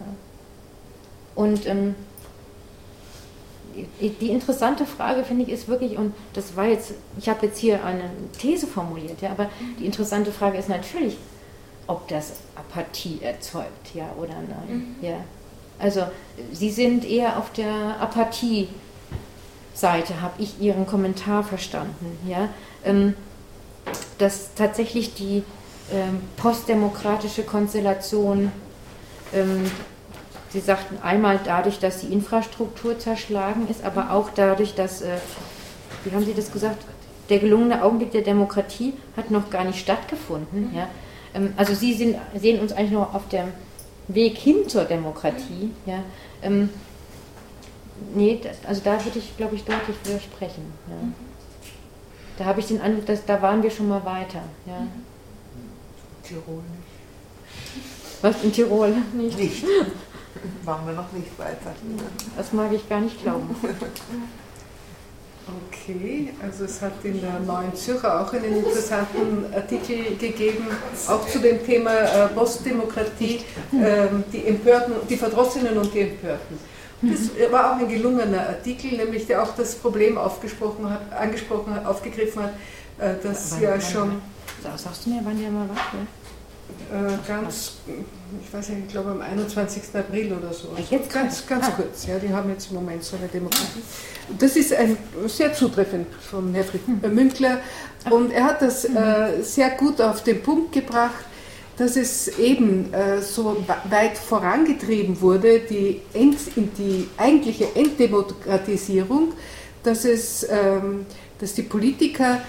Und 1.35 1.65
ähm, 1.65 1.95
die, 4.01 4.29
interessante 4.29 4.85
Frage, 4.85 5.23
finde 5.23 5.43
ich, 5.43 5.49
ist 5.49 5.67
wirklich, 5.67 5.97
und 5.97 6.13
das 6.33 6.55
war 6.55 6.65
jetzt, 6.65 6.93
ich 7.17 7.29
habe 7.29 7.45
jetzt 7.45 7.57
hier 7.57 7.83
eine 7.85 8.09
These 8.37 8.67
formuliert, 8.67 9.21
ja, 9.21 9.31
aber 9.31 9.49
die 9.79 9.85
interessante 9.85 10.31
Frage 10.31 10.57
ist 10.57 10.69
natürlich, 10.69 11.17
ob 11.87 12.07
das 12.07 12.33
Apathie 12.55 13.19
erzeugt, 13.21 13.93
ja 13.93 14.05
oder 14.19 14.35
nein. 14.35 14.95
Mhm. 14.99 15.01
Ja. 15.01 15.17
Also 15.79 16.03
Sie 16.51 16.69
sind 16.69 17.05
eher 17.05 17.37
auf 17.37 17.51
der 17.53 17.99
Apathie-Seite, 17.99 20.21
habe 20.21 20.41
ich 20.41 20.61
Ihren 20.61 20.85
Kommentar 20.85 21.43
verstanden. 21.43 22.19
Ja? 22.27 22.49
Ähm, 22.85 23.15
dass 24.19 24.53
tatsächlich 24.53 25.15
die 25.15 25.43
ähm, 25.91 26.21
postdemokratische 26.37 27.41
Konstellation, 27.43 28.51
ähm, 29.33 29.71
Sie 30.51 30.59
sagten 30.59 30.97
einmal 31.01 31.39
dadurch, 31.43 31.79
dass 31.79 32.01
die 32.01 32.11
Infrastruktur 32.11 32.99
zerschlagen 32.99 33.67
ist, 33.69 33.83
aber 33.83 34.11
auch 34.11 34.29
dadurch, 34.35 34.75
dass, 34.75 35.01
äh, 35.01 35.17
wie 36.03 36.13
haben 36.13 36.25
Sie 36.25 36.33
das 36.33 36.51
gesagt, 36.51 36.83
der 37.29 37.39
gelungene 37.39 37.83
Augenblick 37.83 38.11
der 38.11 38.21
Demokratie 38.21 38.93
hat 39.15 39.31
noch 39.31 39.49
gar 39.49 39.63
nicht 39.63 39.79
stattgefunden. 39.79 40.73
Ja? 40.75 40.89
Ähm, 41.33 41.53
also 41.55 41.73
Sie 41.73 41.93
sind, 41.93 42.17
sehen 42.35 42.59
uns 42.59 42.73
eigentlich 42.73 42.91
noch 42.91 43.13
auf 43.13 43.27
der 43.29 43.47
Weg 44.07 44.37
hin 44.37 44.67
zur 44.67 44.83
Demokratie, 44.83 45.71
ja, 45.85 46.03
ähm, 46.41 46.69
Nee, 48.15 48.39
also 48.67 48.81
da 48.83 49.03
würde 49.03 49.19
ich, 49.19 49.37
glaube 49.37 49.55
ich, 49.55 49.63
deutlich 49.63 49.95
widersprechen. 50.03 50.73
Ja. 50.87 50.95
Mhm. 50.95 51.13
Da 52.37 52.45
habe 52.45 52.59
ich 52.59 52.67
den 52.67 52.81
Eindruck, 52.81 53.05
dass 53.05 53.25
da 53.25 53.41
waren 53.41 53.61
wir 53.61 53.69
schon 53.69 53.87
mal 53.87 54.03
weiter. 54.03 54.41
Ja. 54.65 54.79
Mhm. 54.79 55.03
Tirol 56.23 56.55
nicht. 56.55 58.21
Was 58.21 58.43
in 58.43 58.51
Tirol 58.51 58.95
nicht? 59.13 59.37
Nicht. 59.37 59.65
Waren 60.65 60.87
wir 60.87 60.93
noch 60.93 61.11
nicht 61.11 61.37
weiter. 61.37 61.73
Das 62.37 62.53
mag 62.53 62.71
ich 62.73 62.87
gar 62.87 63.01
nicht 63.01 63.21
glauben. 63.21 63.55
Okay, 65.69 66.29
also 66.41 66.65
es 66.65 66.81
hat 66.81 66.93
in 67.03 67.19
der 67.19 67.39
Neuen 67.39 67.75
Zürcher 67.75 68.21
auch 68.21 68.31
einen 68.31 68.57
interessanten 68.57 69.51
Artikel 69.53 70.15
gegeben, 70.15 70.67
auch 71.07 71.27
zu 71.27 71.39
dem 71.39 71.65
Thema 71.65 71.91
äh, 71.91 72.27
Postdemokratie, 72.27 73.41
äh, 73.73 74.07
die 74.31 74.47
Empörten, 74.47 74.93
die 75.09 75.17
Verdrossenen 75.17 75.77
und 75.77 75.93
die 75.93 76.01
Empörten. 76.01 76.59
Das 77.01 77.51
war 77.51 77.71
auch 77.71 77.79
ein 77.79 77.89
gelungener 77.89 78.47
Artikel, 78.47 78.95
nämlich 78.95 79.25
der 79.25 79.41
auch 79.41 79.55
das 79.55 79.73
Problem 79.75 80.17
aufgesprochen 80.17 80.87
hat, 80.87 81.11
angesprochen 81.11 81.73
hat, 81.73 81.85
aufgegriffen 81.87 82.43
hat, 82.43 82.53
äh, 82.99 83.15
dass 83.21 83.59
ja 83.59 83.81
schon. 83.81 84.21
Sagst 84.77 85.07
du 85.07 85.09
mir, 85.09 85.21
wann 85.23 85.41
der 85.41 85.49
mal 85.49 85.67
war? 85.67 85.75
Äh, 85.75 86.05
ganz, 87.27 87.73
ich 88.43 88.53
weiß 88.53 88.69
nicht, 88.69 88.85
ich 88.87 88.91
glaube 88.91 89.11
am 89.11 89.21
21. 89.21 89.83
April 89.93 90.33
oder 90.33 90.53
so. 90.53 90.69
Also 90.75 90.95
jetzt 90.95 91.11
ganz, 91.11 91.45
ganz 91.47 91.67
ah. 91.67 91.71
kurz. 91.71 92.05
Ja, 92.07 92.19
die 92.19 92.29
haben 92.33 92.49
jetzt 92.49 92.69
im 92.69 92.75
Moment 92.75 93.03
so 93.03 93.17
eine 93.17 93.27
Demokratie. 93.27 93.81
Das 94.37 94.55
ist 94.55 94.73
ein, 94.73 94.97
sehr 95.27 95.53
zutreffend 95.53 96.07
von 96.15 96.53
Herfried 96.53 96.81
hm. 96.85 97.13
Münkler 97.13 97.59
und 98.09 98.31
er 98.31 98.45
hat 98.45 98.61
das 98.61 98.85
äh, 98.85 99.41
sehr 99.41 99.71
gut 99.71 100.01
auf 100.01 100.23
den 100.23 100.41
Punkt 100.41 100.71
gebracht, 100.71 101.25
dass 101.77 101.95
es 101.95 102.27
eben 102.39 102.93
äh, 102.93 103.21
so 103.21 103.63
weit 103.89 104.17
vorangetrieben 104.17 105.19
wurde, 105.21 105.59
die, 105.59 106.01
End, 106.13 106.37
die 106.77 107.07
eigentliche 107.17 107.75
Enddemokratisierung, 107.75 109.33
dass, 109.83 110.05
es, 110.05 110.47
ähm, 110.49 111.05
dass 111.39 111.53
die 111.55 111.63
Politiker, 111.63 112.41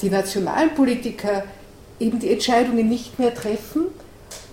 die 0.00 0.10
nationalen 0.10 0.74
Politiker 0.74 1.44
eben 2.00 2.18
die 2.18 2.30
Entscheidungen 2.30 2.88
nicht 2.88 3.18
mehr 3.18 3.34
treffen, 3.34 3.86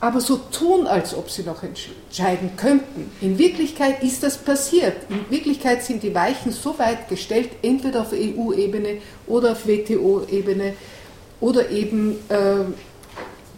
aber 0.01 0.21
so 0.21 0.37
tun, 0.37 0.87
als 0.87 1.13
ob 1.13 1.29
sie 1.29 1.43
noch 1.43 1.61
entscheiden 1.63 2.51
könnten. 2.55 3.11
In 3.21 3.37
Wirklichkeit 3.37 4.01
ist 4.01 4.23
das 4.23 4.37
passiert. 4.37 4.95
In 5.09 5.29
Wirklichkeit 5.29 5.83
sind 5.83 6.03
die 6.03 6.15
Weichen 6.15 6.51
so 6.51 6.77
weit 6.79 7.09
gestellt, 7.09 7.49
entweder 7.61 8.01
auf 8.01 8.13
EU-Ebene 8.13 8.99
oder 9.27 9.51
auf 9.51 9.67
WTO-Ebene 9.67 10.73
oder 11.41 11.69
eben 11.69 12.11
äh, 12.29 12.65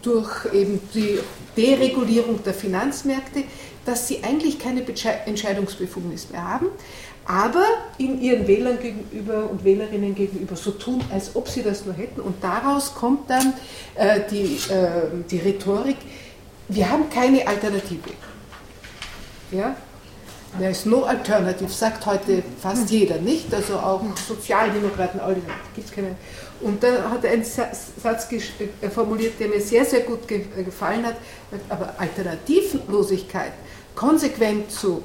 durch 0.02 0.52
eben 0.52 0.80
die 0.94 1.18
Deregulierung 1.56 2.42
der 2.42 2.54
Finanzmärkte, 2.54 3.44
dass 3.84 4.08
sie 4.08 4.22
eigentlich 4.22 4.58
keine 4.58 4.84
Entscheidungsbefugnis 5.26 6.30
mehr 6.30 6.48
haben 6.48 6.66
aber 7.24 7.64
in 7.98 8.20
ihren 8.20 8.46
Wählern 8.46 8.78
gegenüber 8.80 9.48
und 9.48 9.64
Wählerinnen 9.64 10.14
gegenüber 10.14 10.56
so 10.56 10.72
tun, 10.72 11.02
als 11.12 11.36
ob 11.36 11.48
sie 11.48 11.62
das 11.62 11.84
nur 11.84 11.94
hätten. 11.94 12.20
Und 12.20 12.42
daraus 12.42 12.94
kommt 12.94 13.30
dann 13.30 13.54
äh, 13.94 14.20
die, 14.30 14.58
äh, 14.72 15.22
die 15.30 15.38
Rhetorik, 15.38 15.96
wir 16.68 16.90
haben 16.90 17.08
keine 17.10 17.46
Alternative. 17.46 18.10
Ja? 19.50 19.76
There 20.58 20.70
is 20.70 20.84
no 20.84 21.04
alternative, 21.04 21.70
sagt 21.70 22.04
heute 22.04 22.42
fast 22.60 22.90
jeder, 22.90 23.16
nicht? 23.16 23.54
Also 23.54 23.74
auch 23.74 24.02
Sozialdemokraten, 24.28 25.18
alle, 25.20 25.36
gibt 25.74 25.88
es 25.88 25.94
keine. 25.94 26.16
Und 26.60 26.82
da 26.82 27.10
hat 27.10 27.24
er 27.24 27.32
einen 27.32 27.44
Satz 27.44 28.30
äh, 28.30 28.90
formuliert, 28.90 29.40
der 29.40 29.48
mir 29.48 29.60
sehr, 29.60 29.84
sehr 29.84 30.00
gut 30.00 30.28
gefallen 30.28 31.06
hat, 31.06 31.16
aber 31.68 31.94
Alternativlosigkeit 31.96 33.52
konsequent 33.94 34.70
zu 34.70 35.02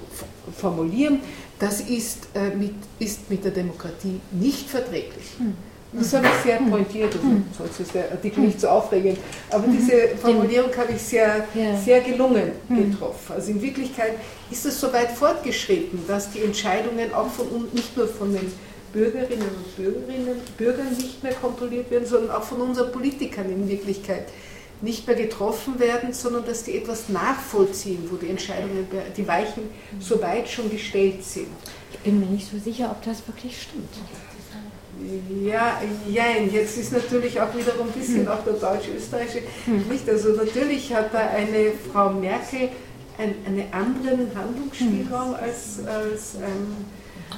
formulieren, 0.56 1.22
das 1.60 1.82
ist, 1.82 2.28
äh, 2.36 2.56
mit, 2.56 2.76
ist 3.00 3.30
mit 3.30 3.44
der 3.44 3.52
Demokratie 3.52 4.20
nicht 4.32 4.70
verträglich. 4.70 5.26
Hm. 5.38 5.54
Das 5.94 6.14
habe 6.14 6.28
ich 6.28 6.44
sehr 6.44 6.58
pointiert, 6.58 7.16
also 7.16 7.26
hm. 7.26 7.46
sonst 7.58 7.80
ist 7.80 7.94
der 7.96 8.12
Artikel 8.12 8.42
nicht 8.42 8.60
so 8.60 8.68
aufregend. 8.68 9.18
Aber 9.50 9.64
hm. 9.64 9.78
diese 9.78 10.10
Formulierung 10.18 10.70
habe 10.78 10.92
ich 10.92 11.02
sehr, 11.02 11.48
sehr 11.84 12.02
gelungen 12.02 12.52
getroffen. 12.70 13.34
Also 13.34 13.52
in 13.52 13.62
Wirklichkeit 13.62 14.14
ist 14.52 14.66
es 14.66 14.80
so 14.80 14.92
weit 14.92 15.12
fortgeschritten, 15.12 16.02
dass 16.08 16.32
die 16.32 16.42
Entscheidungen 16.42 17.14
auch 17.14 17.30
von 17.30 17.48
uns, 17.48 17.74
nicht 17.74 17.96
nur 17.96 18.08
von 18.08 18.34
den 18.34 18.52
Bürgerinnen 18.92 19.48
und 19.48 19.76
Bürgerinnen, 19.76 20.42
Bürgern 20.58 20.94
nicht 20.98 21.24
mehr 21.24 21.34
kontrolliert 21.34 21.90
werden, 21.90 22.06
sondern 22.06 22.32
auch 22.32 22.44
von 22.44 22.62
unseren 22.62 22.92
Politikern 22.92 23.50
in 23.50 23.68
Wirklichkeit 23.68 24.26
nicht 24.82 25.08
mehr 25.08 25.16
getroffen 25.16 25.80
werden, 25.80 26.14
sondern 26.14 26.46
dass 26.46 26.64
die 26.64 26.78
etwas 26.78 27.10
nachvollziehen, 27.10 28.08
wo 28.12 28.16
die 28.16 28.30
Entscheidungen, 28.30 28.88
die 29.16 29.28
Weichen 29.28 29.64
so 30.00 30.22
weit 30.22 30.48
schon 30.48 30.70
gestellt 30.70 31.24
sind. 31.24 31.48
Ich 31.92 32.00
bin 32.00 32.20
mir 32.20 32.28
nicht 32.28 32.50
so 32.50 32.60
sicher, 32.60 32.92
ob 32.92 33.04
das 33.04 33.28
wirklich 33.28 33.60
stimmt. 33.62 33.90
Ja, 35.46 35.80
jein. 36.10 36.52
Jetzt 36.52 36.78
ist 36.78 36.92
natürlich 36.92 37.40
auch 37.40 37.54
wiederum 37.56 37.88
ein 37.88 37.94
bisschen 37.94 38.22
hm. 38.22 38.28
auch 38.28 38.44
der 38.44 38.54
deutsch-österreichische 38.54 39.42
hm. 39.66 39.88
nicht. 39.90 40.10
Also 40.10 40.30
natürlich 40.30 40.94
hat 40.94 41.14
da 41.14 41.20
eine 41.20 41.72
Frau 41.92 42.10
Merkel 42.12 42.70
ein, 43.18 43.36
einen 43.46 43.72
anderen 43.72 44.32
Handlungsspielraum 44.36 45.36
hm. 45.36 45.44
als, 45.44 45.86
als 45.86 46.36
ähm, 46.36 46.86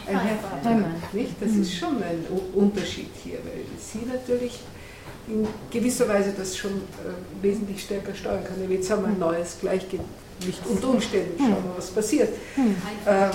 ein 0.07 0.19
Herr 0.19 0.37
Feimann. 0.63 0.95
Nicht? 1.11 1.33
Das 1.41 1.51
hm. 1.51 1.61
ist 1.61 1.73
schon 1.73 1.97
ein 1.97 2.25
Unterschied 2.53 3.09
hier, 3.23 3.39
weil 3.39 3.65
sie 3.77 4.05
natürlich 4.05 4.59
in 5.29 5.47
gewisser 5.71 6.07
Weise 6.09 6.33
das 6.37 6.57
schon 6.57 6.71
äh, 6.71 7.43
wesentlich 7.43 7.83
stärker 7.83 8.13
steuern 8.15 8.43
kann. 8.43 8.69
Jetzt 8.69 8.89
haben 8.89 9.03
wir 9.03 9.09
ein 9.09 9.19
neues 9.19 9.57
Gleichgewicht 9.61 10.65
unter 10.67 10.89
Umständen, 10.89 11.37
schauen 11.37 11.63
wir, 11.63 11.77
was 11.77 11.91
passiert. 11.91 12.29
Ähm, 12.57 13.31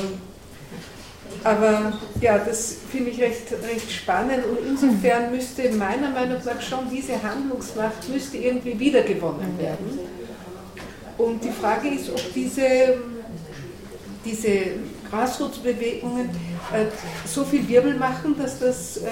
aber 1.43 1.93
ja, 2.21 2.39
das 2.39 2.77
finde 2.91 3.11
ich 3.11 3.21
recht, 3.21 3.53
recht 3.53 3.91
spannend 3.91 4.45
und 4.47 4.67
insofern 4.67 5.31
müsste 5.31 5.71
meiner 5.71 6.11
Meinung 6.11 6.39
nach 6.45 6.61
schon 6.61 6.91
diese 6.91 7.23
Handlungsmacht 7.23 8.09
müsste 8.09 8.39
irgendwie 8.39 8.79
wiedergewonnen 8.79 9.59
werden. 9.59 9.99
Und 11.19 11.45
die 11.45 11.51
Frage 11.51 11.89
ist, 11.89 12.11
ob 12.11 12.33
diese, 12.35 12.99
diese 14.25 14.51
Grassroots-Bewegungen 15.11 16.31
äh, 16.73 16.87
so 17.27 17.45
viel 17.45 17.69
Wirbel 17.69 17.95
machen, 17.95 18.37
dass 18.39 18.59
das 18.59 18.97
äh, 18.99 19.11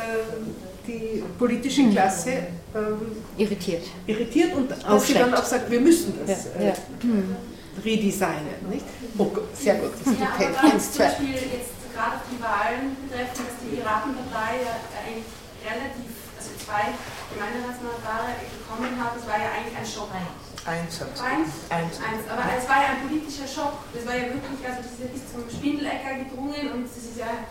die 0.87 1.23
politische 1.39 1.89
Klasse 1.91 2.49
ähm, 2.75 3.17
irritiert. 3.37 3.85
irritiert 4.07 4.55
und 4.55 4.71
dass 4.71 5.07
sie 5.07 5.15
dann 5.15 5.35
auch 5.35 5.45
sagt, 5.45 5.71
wir 5.71 5.81
müssen 5.81 6.15
das 6.27 6.47
ja, 6.59 6.67
ja. 6.67 6.69
Äh, 6.71 7.85
redesignen. 7.85 8.69
Nicht? 8.69 8.85
Oh, 9.19 9.31
sehr 9.55 9.77
gut, 9.77 9.93
das 9.93 10.13
ist 10.13 10.21
ja, 10.21 10.29
okay. 10.35 10.49
aber 10.53 10.73
Eins, 10.73 10.93
zwei. 10.93 11.09
Zum 11.09 11.27
Beispiel 11.27 11.35
jetzt 11.53 11.73
gerade 11.95 12.19
die 12.31 12.41
Wahlen 12.43 12.97
betreffen, 13.05 13.45
dass 13.45 13.57
die 13.61 13.77
Piratenpartei 13.77 14.65
ja 14.65 14.75
eigentlich 14.97 15.29
relativ, 15.63 16.11
also 16.37 16.51
zwei 16.59 16.97
Gemeindenationalpaare 17.33 18.41
bekommen 18.41 18.93
hat, 18.99 19.17
das 19.17 19.25
war 19.29 19.39
ja 19.39 19.49
eigentlich 19.57 19.77
ein 19.77 19.89
Schock. 19.89 20.11
Eins. 20.13 20.53
Eins? 20.65 21.11
Eins. 21.19 21.95
Eins. 21.99 22.25
Aber 22.31 22.47
es 22.55 22.69
war 22.71 22.79
ja 22.87 22.95
ein 22.95 23.03
politischer 23.03 23.51
Schock. 23.51 23.83
Das 23.91 24.07
war 24.07 24.15
ja 24.15 24.31
wirklich, 24.31 24.63
also 24.63 24.79
das 24.79 24.95
ist 24.95 25.03
ja 25.03 25.11
bis 25.11 25.27
zum 25.27 25.43
Spindelecker 25.51 26.23
gedrungen 26.23 26.71
und 26.71 26.87
das 26.87 27.03
ist 27.03 27.19
ja 27.19 27.51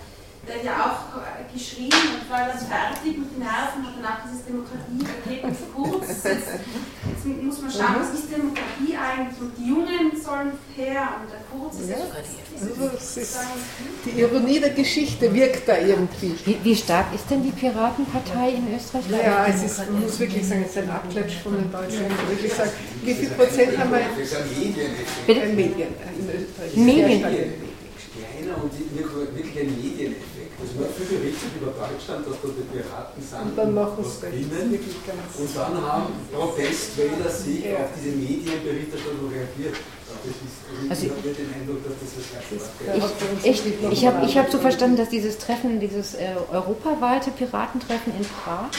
der 0.52 0.60
hat 0.60 0.66
ja 0.66 0.86
auch 0.86 1.54
geschrien 1.54 1.92
und 1.92 2.30
war 2.30 2.48
das 2.48 2.64
fertig 2.66 3.18
mit 3.18 3.32
den 3.32 3.40
Nerven, 3.40 3.86
hat 3.86 3.94
danach 3.98 4.20
dieses 4.24 4.46
Demokratiepaket 4.46 5.44
kurz. 5.76 6.08
Jetzt, 6.08 6.26
jetzt, 6.26 7.44
muss 7.44 7.62
man 7.62 7.72
schauen, 7.72 7.96
was 8.00 8.20
ist 8.20 8.32
Demokratie 8.32 8.96
eigentlich? 8.96 9.42
Und 9.42 9.58
die 9.58 9.68
Jungen 9.68 10.12
sollen 10.16 10.52
her 10.76 11.10
und 11.20 11.32
der 11.32 11.42
Kurz 11.52 11.80
ist 11.80 11.90
ja, 11.90 11.96
also 11.96 12.96
ist 12.96 13.40
Die 14.06 14.20
Ironie 14.22 14.60
der 14.60 14.70
Geschichte 14.70 15.34
wirkt 15.34 15.68
da 15.68 15.78
irgendwie. 15.78 16.36
Wie, 16.46 16.58
wie, 16.64 16.76
stark 16.76 17.14
ist 17.14 17.30
denn 17.30 17.44
die 17.44 17.52
Piratenpartei 17.52 18.52
in 18.52 18.76
Österreich? 18.76 19.04
Ja, 19.10 19.46
es 19.48 19.64
ist, 19.64 19.78
man 19.90 20.02
muss 20.02 20.20
wirklich 20.20 20.48
sagen, 20.48 20.64
es 20.64 20.72
ist 20.72 20.78
ein 20.78 20.90
Abklatsch 20.90 21.38
von 21.44 21.54
den 21.54 21.72
Deutschen. 21.72 22.06
Wirklich 22.30 22.54
sagen, 22.54 22.72
wie 23.04 23.14
viel 23.14 23.30
Prozent 23.30 23.78
haben 23.78 23.92
wir? 23.92 24.00
Das 24.00 24.20
ist 24.20 24.36
ein 24.36 24.48
Medien. 24.48 24.92
Medien 25.28 25.90
in 26.20 26.42
Österreich. 26.42 26.76
Medien. 26.76 27.22
Kleiner 28.12 28.64
und 28.64 28.72
wirklich 29.36 29.60
ein 29.60 29.82
Medien. 29.82 30.16
Es 30.64 30.78
wird 30.78 30.92
viel 30.96 31.18
berichtet 31.18 31.50
über 31.60 31.72
Deutschland, 31.72 32.28
dass 32.28 32.36
dort 32.42 32.54
die 32.58 32.68
Piraten 32.70 33.22
sind 33.22 33.42
und 33.42 33.58
dann 33.58 33.74
machen 33.74 33.98
was 33.98 34.22
gewinnen. 34.22 34.78
Und 34.78 35.56
dann 35.56 35.82
haben 35.82 36.14
Protestwähler 36.32 37.30
sich 37.30 37.66
ja. 37.66 37.78
auf 37.78 37.90
diese 37.98 38.16
Medienberichterstattung 38.16 39.30
reagiert. 39.32 39.76
Also 40.90 41.08
ich, 43.44 43.66
ich, 43.66 43.92
ich 43.92 44.06
habe 44.06 44.26
ich 44.26 44.38
hab 44.38 44.52
so 44.52 44.58
verstanden, 44.58 44.98
dass 44.98 45.10
dieses 45.10 45.38
Treffen, 45.38 45.80
dieses 45.80 46.16
äh, 46.16 46.36
europaweite 46.52 47.32
Piratentreffen 47.32 48.14
in 48.16 48.26
Prag, 48.26 48.70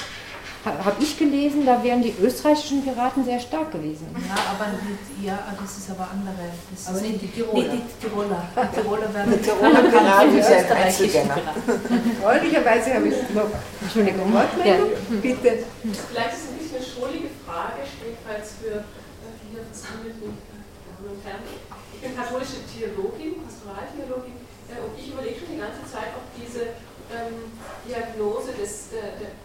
habe 0.64 1.02
ich 1.02 1.18
gelesen, 1.18 1.66
da 1.66 1.82
wären 1.82 2.02
die 2.02 2.14
österreichischen 2.22 2.84
Piraten 2.84 3.24
sehr 3.24 3.40
stark 3.40 3.72
gewesen. 3.72 4.06
Ja, 4.14 4.54
aber 4.54 4.70
ja, 5.20 5.38
das 5.60 5.78
ist 5.78 5.90
aber 5.90 6.08
andere. 6.10 6.54
Das 6.70 6.88
aber 6.88 7.00
nicht 7.00 7.22
die 7.22 7.28
Tiroler. 7.28 7.74
Nicht 7.74 7.84
die 7.98 8.06
Tiroler. 8.06 8.42
Die 8.54 8.80
Tiroler 8.80 9.14
werden 9.14 9.32
die 9.34 9.42
Tiroler 9.42 9.82
Piraten 9.90 10.38
ist 10.38 10.50
ein 10.50 10.72
Einzelgänger. 10.72 11.36
Freundlicherweise 12.22 12.94
habe 12.94 13.08
ich 13.08 13.34
noch 13.34 13.50
Entschuldigung, 13.82 14.32
Wortmeldung. 14.32 14.90
Ja. 14.92 15.20
Bitte. 15.20 15.64
Vielleicht 15.82 16.32
ist 16.32 16.44
es 16.44 16.50
ein 16.50 16.58
bisschen 16.58 16.76
eine 16.76 16.86
schrullige 16.86 17.28
Frage, 17.42 17.82
jedenfalls 17.98 18.54
für 18.62 18.86
äh, 18.86 19.34
hier 19.50 19.66
versammelte 19.66 20.30
Damen 20.30 21.10
und 21.10 21.20
Herren. 21.26 21.42
Ich 21.94 22.00
bin 22.00 22.14
katholische 22.14 22.62
Theologin, 22.70 23.42
Pastoraltheologin 23.42 24.38
Äh, 24.70 24.78
und 24.78 24.94
ich 24.96 25.12
überlege 25.12 25.42
schon 25.42 25.50
die 25.52 25.60
ganze 25.60 25.82
Zeit, 25.90 26.14
ob 26.16 26.24
diese 26.38 26.78
ähm, 27.10 27.50
Diagnose 27.84 28.52
des, 28.54 28.94
äh, 28.94 29.18
des 29.18 29.41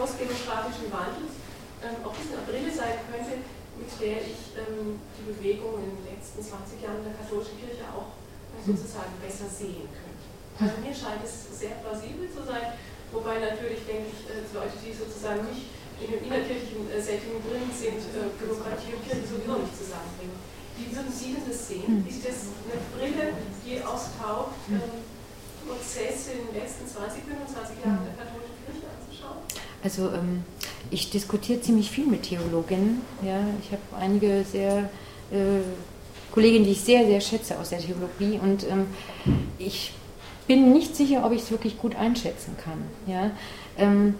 postdemokratischen 0.00 0.88
Wandels, 0.88 1.36
ähm, 1.84 2.00
ob 2.00 2.16
es 2.16 2.32
eine 2.32 2.40
Brille 2.48 2.72
sein 2.72 3.04
könnte, 3.04 3.44
mit 3.76 3.90
der 4.00 4.24
ich 4.24 4.56
ähm, 4.56 4.96
die 5.20 5.28
Bewegung 5.28 5.76
in 5.84 5.92
den 5.92 6.16
letzten 6.16 6.40
20 6.40 6.80
Jahren 6.80 7.04
der 7.04 7.12
katholischen 7.20 7.60
Kirche 7.60 7.84
auch 7.92 8.16
äh, 8.56 8.64
sozusagen 8.64 9.12
besser 9.20 9.44
sehen 9.44 9.84
könnte. 9.92 10.24
Also 10.56 10.80
mir 10.80 10.96
scheint 10.96 11.20
es 11.20 11.52
sehr 11.52 11.76
plausibel 11.84 12.32
zu 12.32 12.40
sein, 12.48 12.80
wobei 13.12 13.44
natürlich 13.44 13.84
denke 13.84 14.08
ich, 14.08 14.24
äh, 14.24 14.40
Leute, 14.56 14.76
die 14.80 14.96
sozusagen 14.96 15.44
nicht 15.52 15.68
in 16.00 16.16
dem 16.16 16.24
innerkirchlichen 16.24 16.88
äh, 16.88 16.96
Setting 16.96 17.36
drin 17.44 17.68
sind, 17.68 18.00
äh, 18.16 18.32
Demokratie 18.40 18.96
und 18.96 19.04
Kirche 19.04 19.28
sowieso 19.28 19.60
nicht 19.60 19.76
zusammenbringen. 19.76 20.36
Wie 20.80 20.88
würden 20.96 21.12
Sie 21.12 21.36
das 21.36 21.68
sehen? 21.68 22.00
Ist 22.08 22.24
das 22.24 22.48
eine 22.64 22.80
Brille, 22.96 23.36
die 23.60 23.84
austaucht, 23.84 24.56
ähm, 24.72 25.04
Prozesse 25.68 26.40
in 26.40 26.48
den 26.48 26.56
letzten 26.56 26.88
20, 26.88 27.20
25 27.20 27.84
Jahren 27.84 28.00
der 28.00 28.16
katholischen? 28.16 28.39
Also 29.82 30.08
ähm, 30.08 30.44
ich 30.90 31.10
diskutiere 31.10 31.60
ziemlich 31.60 31.90
viel 31.90 32.06
mit 32.06 32.24
Theologinnen. 32.24 33.02
Ja. 33.22 33.40
Ich 33.62 33.72
habe 33.72 33.82
einige 34.02 34.44
sehr 34.44 34.90
äh, 35.30 35.62
Kolleginnen, 36.32 36.64
die 36.64 36.72
ich 36.72 36.80
sehr, 36.80 37.06
sehr 37.06 37.20
schätze 37.20 37.58
aus 37.58 37.70
der 37.70 37.78
Theologie 37.80 38.38
und 38.42 38.64
ähm, 38.68 38.86
ich 39.58 39.92
bin 40.46 40.72
nicht 40.72 40.96
sicher, 40.96 41.24
ob 41.24 41.32
ich 41.32 41.42
es 41.42 41.50
wirklich 41.50 41.78
gut 41.78 41.96
einschätzen 41.96 42.56
kann. 42.62 42.82
Ja. 43.06 43.30
Ähm, 43.78 44.14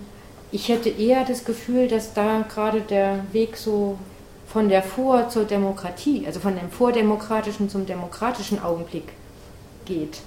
ich 0.53 0.69
hätte 0.69 0.89
eher 0.89 1.25
das 1.25 1.45
Gefühl, 1.45 1.89
dass 1.89 2.15
da 2.15 2.45
gerade 2.49 2.81
der 2.81 3.25
Weg 3.33 3.57
so 3.57 3.99
von 4.49 4.69
der 4.69 4.83
Vor- 4.83 5.29
zur 5.29 5.45
Demokratie, 5.45 6.25
also 6.27 6.41
von 6.41 6.57
dem 6.57 6.71
vordemokratischen 6.71 7.69
zum 7.69 7.87
demokratischen 7.87 8.61
Augenblick 8.61 9.05
geht. 9.85 10.21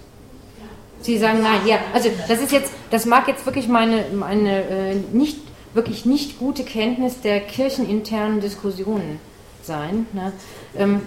Sie 1.03 1.17
sagen 1.17 1.41
nein, 1.43 1.67
ja, 1.67 1.79
also 1.93 2.09
das 2.29 2.39
ist 2.39 2.53
jetzt, 2.53 2.71
das 2.89 3.05
mag 3.05 3.27
jetzt 3.27 3.45
wirklich 3.45 3.67
meine, 3.67 4.05
meine 4.13 4.63
äh, 4.69 4.95
nicht, 5.11 5.37
wirklich 5.73 6.05
nicht 6.05 6.39
gute 6.39 6.63
Kenntnis 6.63 7.19
der 7.19 7.41
kircheninternen 7.41 8.39
Diskussionen 8.39 9.19
sein. 9.63 10.07
Ne? 10.13 10.31
Ähm, 10.77 11.01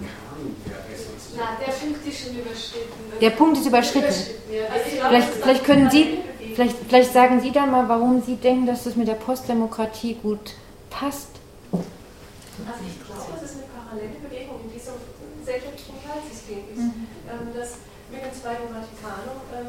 Na, 1.35 1.57
der 1.65 1.71
Punkt 1.71 2.07
ist 2.07 2.19
schon 2.19 2.35
überschritten. 2.37 3.19
Der 3.19 3.29
Punkt 3.31 3.57
ist 3.57 3.65
überschritten. 3.65 4.05
Also 4.05 5.07
vielleicht, 5.07 5.33
vielleicht 5.33 5.63
können 5.65 5.89
Sie, 5.89 6.19
vielleicht, 6.53 6.75
vielleicht 6.87 7.11
sagen 7.11 7.41
Sie 7.41 7.51
dann 7.51 7.71
mal, 7.71 7.89
warum 7.89 8.21
Sie 8.21 8.35
denken, 8.35 8.67
dass 8.67 8.83
das 8.83 8.95
mit 8.95 9.07
der 9.07 9.15
Postdemokratie 9.15 10.17
gut 10.21 10.53
passt. 10.91 11.29
Also 11.71 12.81
ich 12.85 13.03
glaube, 13.03 13.33
dass 13.33 13.49
es 13.49 13.57
eine 13.57 13.65
parallele 13.73 14.19
Bewegung 14.21 14.61
in 14.63 14.73
diesem 14.73 14.93
gesellschaftlichen 15.39 15.95
Schaltsystem 16.05 16.59
ist. 16.71 16.81
Mhm. 16.81 17.07
Ähm, 17.29 17.49
dass 17.57 17.77
mit 18.11 18.23
dem 18.23 18.31
Zweiten 18.31 18.71
Vatikanum 18.71 19.43
ähm, 19.51 19.67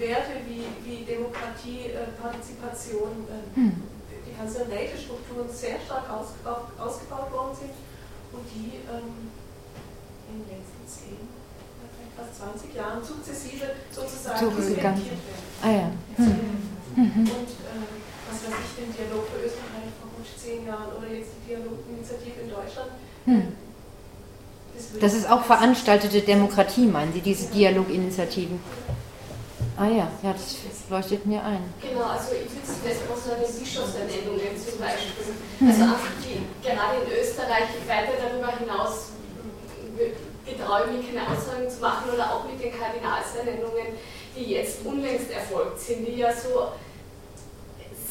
Werte 0.00 0.32
wie, 0.48 0.64
wie 0.82 1.04
Demokratie, 1.04 1.92
äh, 1.92 2.08
Partizipation, 2.16 3.28
äh, 3.28 3.60
mhm. 3.60 3.82
die 4.24 4.34
ganzen 4.34 4.64
Rätestrukturen 4.72 5.48
sehr 5.52 5.76
stark 5.84 6.08
ausgebaut, 6.08 6.72
ausgebaut 6.80 7.30
worden 7.30 7.54
sind 7.54 7.76
und 8.32 8.44
die 8.48 8.80
ähm, 8.88 9.28
in 10.32 10.40
den 10.40 10.56
letzten 10.56 10.82
zehn, 10.88 11.20
fast 12.16 12.40
20 12.40 12.74
Jahren 12.74 13.04
sukzessive 13.04 13.68
sozusagen 13.92 14.40
implementiert 14.40 14.80
werden. 14.80 15.44
Ah 15.62 15.70
ja. 15.70 15.88
Mhm. 16.16 16.80
Und 16.96 17.50
äh, 17.60 18.00
was 18.30 18.38
weiß 18.46 18.56
ich, 18.56 18.84
den 18.84 18.90
Dialog 18.96 19.28
für 19.28 19.44
Österreich 19.44 19.92
vor 20.00 20.10
gut 20.16 20.26
zehn 20.36 20.66
Jahren 20.66 20.96
oder 20.96 21.08
jetzt 21.12 21.30
die 21.38 21.52
Dialoginitiative 21.52 22.40
in 22.42 22.50
Deutschland. 22.50 22.90
Hm. 23.26 23.52
Das 25.00 25.14
ist 25.14 25.28
auch 25.30 25.44
veranstaltete 25.44 26.22
Demokratie, 26.22 26.86
meinen 26.86 27.12
Sie, 27.12 27.20
diese 27.20 27.46
Dialoginitiativen? 27.48 28.58
Ah 29.76 29.86
ja, 29.86 30.08
ja, 30.22 30.32
das 30.32 30.56
leuchtet 30.90 31.26
mir 31.26 31.42
ein. 31.42 31.62
Genau, 31.80 32.04
also 32.04 32.32
ich 32.34 32.50
würde 32.52 32.66
es 32.68 32.76
festmachen 32.84 33.32
an 33.32 33.40
den 33.40 33.58
Bischofsernennungen 33.58 34.52
zum 34.58 34.78
Beispiel. 34.78 35.34
Also 35.66 35.82
einfach 35.82 36.14
die, 36.20 36.44
gerade 36.60 37.00
in 37.00 37.10
Österreich 37.10 37.68
weiter 37.88 38.12
darüber 38.20 38.52
hinaus 38.58 39.10
getraue 40.44 40.86
mich 40.88 41.06
keine 41.06 41.26
Aussagen 41.28 41.68
zu 41.68 41.80
machen 41.80 42.10
oder 42.12 42.32
auch 42.32 42.44
mit 42.44 42.62
den 42.62 42.72
Kardinalsernennungen, 42.72 43.98
die 44.36 44.44
jetzt 44.52 44.84
unlängst 44.84 45.30
erfolgt 45.30 45.78
sind, 45.78 46.06
die 46.06 46.18
ja 46.18 46.32
so 46.32 46.72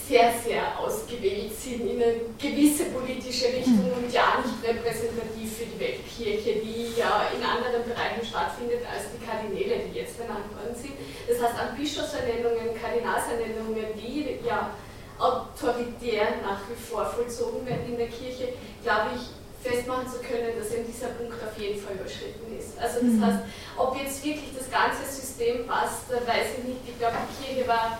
sehr, 0.09 0.33
sehr 0.33 0.79
ausgewählt 0.79 1.53
sind 1.53 1.85
in 1.85 2.01
eine 2.01 2.13
gewisse 2.41 2.85
politische 2.85 3.45
Richtung 3.45 3.93
und 3.93 4.11
ja 4.11 4.41
nicht 4.41 4.57
repräsentativ 4.65 5.53
für 5.53 5.69
die 5.69 5.79
Weltkirche, 5.79 6.65
die 6.65 6.97
ja 6.97 7.29
in 7.29 7.45
anderen 7.45 7.85
Bereichen 7.85 8.25
stattfindet 8.25 8.81
als 8.89 9.13
die 9.13 9.21
Kardinäle, 9.21 9.85
die 9.85 9.99
jetzt 9.99 10.17
benannt 10.17 10.49
worden 10.57 10.73
sind. 10.73 10.97
Das 11.29 11.37
heißt, 11.37 11.61
an 11.61 11.77
Bischofsernennungen, 11.77 12.73
Kardinalsernennungen, 12.73 13.93
die 13.93 14.41
ja 14.41 14.73
autoritär 15.19 16.41
nach 16.41 16.65
wie 16.65 16.79
vor 16.81 17.05
vollzogen 17.05 17.63
werden 17.67 17.85
in 17.93 17.97
der 17.97 18.09
Kirche, 18.09 18.57
glaube 18.81 19.13
ich, 19.13 19.29
festmachen 19.61 20.07
zu 20.09 20.17
können, 20.25 20.57
dass 20.57 20.73
eben 20.73 20.87
dieser 20.87 21.13
Punkt 21.19 21.37
auf 21.37 21.53
jeden 21.59 21.77
Fall 21.77 21.93
überschritten 21.93 22.49
ist. 22.57 22.79
Also 22.79 23.05
das 23.05 23.19
heißt, 23.21 23.43
ob 23.77 23.93
jetzt 24.01 24.23
wirklich 24.23 24.57
das 24.57 24.71
ganze 24.71 25.05
System 25.05 25.67
passt, 25.67 26.09
weiß 26.09 26.57
ich 26.57 26.63
nicht. 26.63 26.81
Ich 26.87 26.97
glaube, 26.97 27.17
die 27.29 27.45
Kirche 27.45 27.67
war 27.67 27.99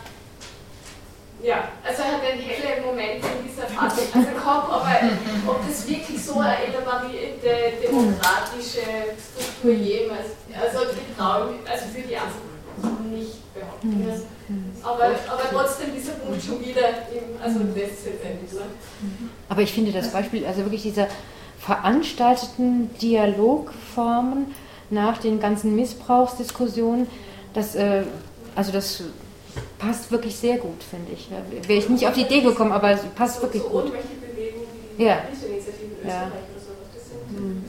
ja, 1.42 1.70
also 1.86 2.04
er 2.04 2.12
hat 2.14 2.22
einen 2.22 2.42
hellen 2.42 2.86
Moment 2.86 3.24
in 3.24 3.48
dieser 3.48 3.68
Phase 3.68 4.02
also 4.14 4.30
gehabt, 4.30 4.72
aber 4.72 4.92
ob 5.48 5.68
das 5.68 5.88
wirklich 5.88 6.24
so 6.24 6.40
eine 6.40 6.58
elaborierte 6.58 7.78
demokratische 7.82 9.16
Struktur 9.18 9.72
jemals, 9.72 10.36
also 10.54 10.80
traue 11.18 11.56
also 11.70 11.86
für 11.94 12.02
die 12.02 12.16
einfach 12.16 12.50
nicht 13.10 13.54
behaupten. 13.54 14.06
Also, 14.10 14.24
aber, 14.84 15.06
aber 15.06 15.44
trotzdem 15.52 15.94
dieser 15.94 16.14
Punkt 16.14 16.44
schon 16.44 16.60
wieder 16.60 16.88
im, 17.12 17.42
also 17.42 17.60
das 17.60 18.06
letztendlich. 18.06 18.52
Ne? 18.54 18.62
Aber 19.48 19.62
ich 19.62 19.72
finde 19.72 19.92
das 19.92 20.12
Beispiel, 20.12 20.46
also 20.46 20.62
wirklich 20.62 20.84
dieser 20.84 21.08
veranstalteten 21.60 22.94
Dialogformen 23.02 24.54
nach 24.90 25.18
den 25.18 25.40
ganzen 25.40 25.76
Missbrauchsdiskussionen, 25.76 27.08
das, 27.54 27.76
äh, 27.76 28.04
also 28.56 28.72
das 28.72 29.04
passt 29.78 30.12
wirklich 30.12 30.36
sehr 30.36 30.58
gut, 30.58 30.84
finde 30.84 31.12
ich. 31.14 31.30
Wäre 31.68 31.80
ich 31.80 31.90
nicht 31.90 32.08
auf 32.08 32.14
die 32.14 32.22
Idee 32.22 32.42
gekommen, 32.42 32.72
aber 32.72 32.92
es 32.92 33.02
passt 33.16 33.38
so, 33.38 33.42
wirklich 33.44 33.64
so 33.64 33.70
gut. 33.70 33.94
Wie 33.94 34.52
die 34.98 35.04
Ja. 35.04 35.24
Ja. 36.06 36.32
Mhm. 37.30 37.64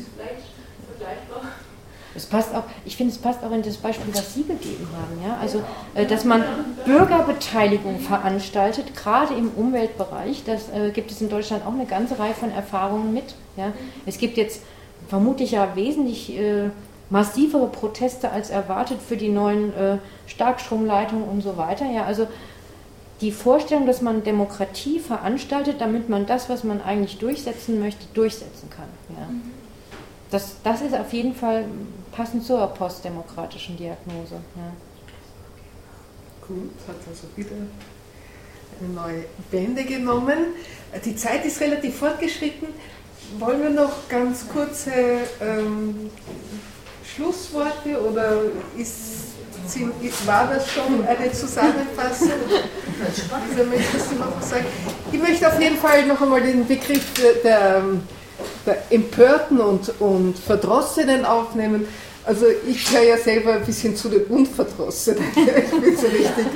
Es 2.15 2.27
passt 2.27 2.55
auch, 2.55 2.65
ich 2.85 2.97
finde, 2.97 3.13
es 3.13 3.19
passt 3.19 3.43
auch 3.45 3.53
in 3.53 3.63
das 3.63 3.77
Beispiel, 3.77 4.13
was 4.13 4.35
Sie 4.35 4.43
gegeben 4.43 4.89
haben. 4.93 5.27
Ja? 5.27 5.39
Also, 5.41 5.63
äh, 5.95 6.05
dass 6.05 6.25
man 6.25 6.43
Bürgerbeteiligung 6.85 8.01
veranstaltet, 8.01 8.97
gerade 8.97 9.35
im 9.35 9.51
Umweltbereich. 9.51 10.43
Das 10.45 10.69
äh, 10.71 10.91
gibt 10.91 11.13
es 11.13 11.21
in 11.21 11.29
Deutschland 11.29 11.65
auch 11.65 11.73
eine 11.73 11.87
ganze 11.87 12.19
Reihe 12.19 12.35
von 12.35 12.51
Erfahrungen 12.51 13.15
mit. 13.15 13.35
Ja? 13.57 13.73
Es 14.07 14.19
gibt 14.19 14.37
jetzt 14.37 14.63
vermutlich 15.09 15.53
ja 15.53 15.77
wesentlich 15.77 16.37
äh, 16.37 16.71
massivere 17.11 17.67
Proteste 17.67 18.31
als 18.31 18.51
erwartet 18.51 19.01
für 19.03 19.17
die 19.17 19.29
neuen 19.29 19.75
äh, 19.75 19.99
Starkstromleitungen 20.27 21.29
und 21.29 21.43
so 21.43 21.57
weiter. 21.57 21.87
Ja? 21.91 22.05
Also 22.05 22.29
die 23.21 23.33
Vorstellung, 23.33 23.87
dass 23.87 24.01
man 24.01 24.25
Demokratie 24.25 24.99
veranstaltet, 24.99 25.81
damit 25.81 26.09
man 26.09 26.25
das, 26.25 26.49
was 26.49 26.65
man 26.65 26.81
eigentlich 26.81 27.19
durchsetzen 27.19 27.81
möchte, 27.81 28.07
durchsetzen 28.15 28.71
kann. 28.71 28.89
Ja? 29.11 29.29
Das, 30.31 30.55
das 30.63 30.81
ist 30.81 30.95
auf 30.95 31.13
jeden 31.13 31.35
Fall 31.35 31.65
passend 32.13 32.45
zur 32.45 32.65
postdemokratischen 32.69 33.77
Diagnose. 33.77 34.37
Ja. 34.57 34.73
Gut, 36.47 36.71
hat 36.87 36.97
also 37.09 37.27
wieder 37.37 37.57
eine 38.81 38.89
neue 38.95 39.25
Wende 39.51 39.85
genommen. 39.85 40.39
Die 41.05 41.17
Zeit 41.17 41.45
ist 41.45 41.61
relativ 41.61 41.97
fortgeschritten. 41.97 42.69
Wollen 43.39 43.63
wir 43.63 43.71
noch 43.71 44.09
ganz 44.09 44.49
kurze 44.49 44.93
ähm, 45.41 46.11
Schlussworte 47.15 48.01
oder 48.01 48.43
ist, 48.77 49.31
war 50.27 50.51
das 50.53 50.71
schon 50.71 51.05
eine 51.07 51.33
Zusammenfassung? 51.33 52.31
Ich 55.13 55.21
möchte 55.21 55.49
auf 55.49 55.61
jeden 55.61 55.77
Fall 55.79 56.07
noch 56.07 56.21
einmal 56.21 56.43
den 56.43 56.67
Begriff 56.67 57.05
der, 57.43 57.83
der 58.67 58.77
Empörten 58.91 59.61
und, 59.61 59.93
und 60.01 60.39
Verdrossenen 60.39 61.25
aufnehmen. 61.25 61.87
Also 62.31 62.47
ich 62.65 62.89
gehöre 62.89 63.03
ja 63.03 63.17
selber 63.17 63.55
ein 63.55 63.65
bisschen 63.65 63.97
zu 63.97 64.09
den 64.09 64.23
Unverdrossenen. 64.27 65.25
Ich 65.35 65.81
bin 65.83 65.97
so 65.97 66.07
richtig 66.07 66.47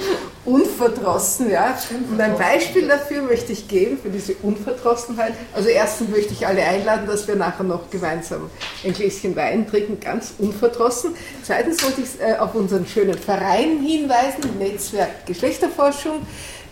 unverdrossen, 0.45 1.51
ja. 1.51 1.77
Und 2.13 2.21
ein 2.21 2.39
Beispiel 2.39 2.87
dafür 2.87 3.23
möchte 3.23 3.53
ich 3.53 3.67
geben, 3.67 3.99
für 4.01 4.09
diese 4.09 4.35
Unverdrossenheit. 4.35 5.33
Also 5.53 5.71
erstens 5.71 6.11
möchte 6.11 6.33
ich 6.33 6.47
alle 6.47 6.63
einladen, 6.63 7.09
dass 7.09 7.27
wir 7.27 7.35
nachher 7.35 7.65
noch 7.65 7.91
gemeinsam 7.91 8.51
ein 8.85 8.93
Gläschen 8.93 9.35
Wein 9.35 9.67
trinken, 9.67 9.99
ganz 9.99 10.35
unverdrossen. 10.39 11.17
Zweitens 11.43 11.83
wollte 11.83 12.03
ich 12.03 12.21
äh, 12.21 12.37
auf 12.37 12.55
unseren 12.55 12.87
schönen 12.87 13.19
Verein 13.19 13.81
hinweisen, 13.81 14.57
Netzwerk 14.61 15.27
Geschlechterforschung. 15.27 16.25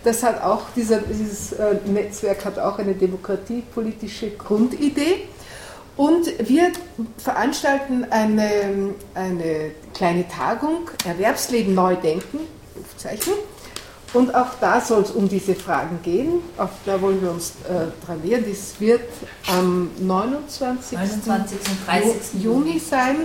Das 0.05 0.23
hat 0.23 0.41
auch, 0.41 0.61
dieser, 0.77 0.99
dieses 0.99 1.51
äh, 1.51 1.75
Netzwerk 1.87 2.45
hat 2.45 2.57
auch 2.57 2.79
eine 2.79 2.93
demokratiepolitische 2.93 4.29
Grundidee. 4.31 5.27
Und 5.95 6.27
wir 6.39 6.71
veranstalten 7.17 8.05
eine, 8.09 8.95
eine 9.13 9.71
kleine 9.93 10.27
Tagung, 10.27 10.89
Erwerbsleben 11.05 11.75
neu 11.75 11.95
denken, 11.95 12.39
Rufzeichen. 12.75 13.33
Und 14.13 14.33
auch 14.35 14.55
da 14.59 14.79
soll 14.79 15.01
es 15.01 15.11
um 15.11 15.27
diese 15.27 15.55
Fragen 15.55 15.99
gehen. 16.03 16.41
Auch 16.57 16.69
da 16.85 17.01
wollen 17.01 17.21
wir 17.21 17.31
uns 17.31 17.53
äh, 17.67 18.05
dran 18.05 18.21
nähern. 18.23 18.45
Das 18.47 18.79
wird 18.79 19.01
am 19.47 19.89
29. 19.99 20.97
29. 20.97 21.57
und 21.57 21.87
30. 21.87 22.43
Juni 22.43 22.79
sein. 22.79 23.17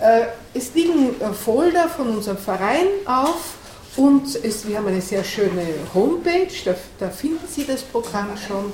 Äh, 0.00 0.26
es 0.54 0.74
liegen 0.74 1.20
äh, 1.20 1.32
Folder 1.32 1.88
von 1.88 2.08
unserem 2.08 2.36
Verein 2.36 2.86
auf 3.06 3.54
und 3.96 4.26
es, 4.44 4.68
wir 4.68 4.78
haben 4.78 4.86
eine 4.86 5.00
sehr 5.00 5.24
schöne 5.24 5.66
Homepage, 5.92 6.46
da, 6.64 6.74
da 7.00 7.10
finden 7.10 7.48
Sie 7.48 7.64
das 7.64 7.82
Programm 7.82 8.36
schon. 8.36 8.72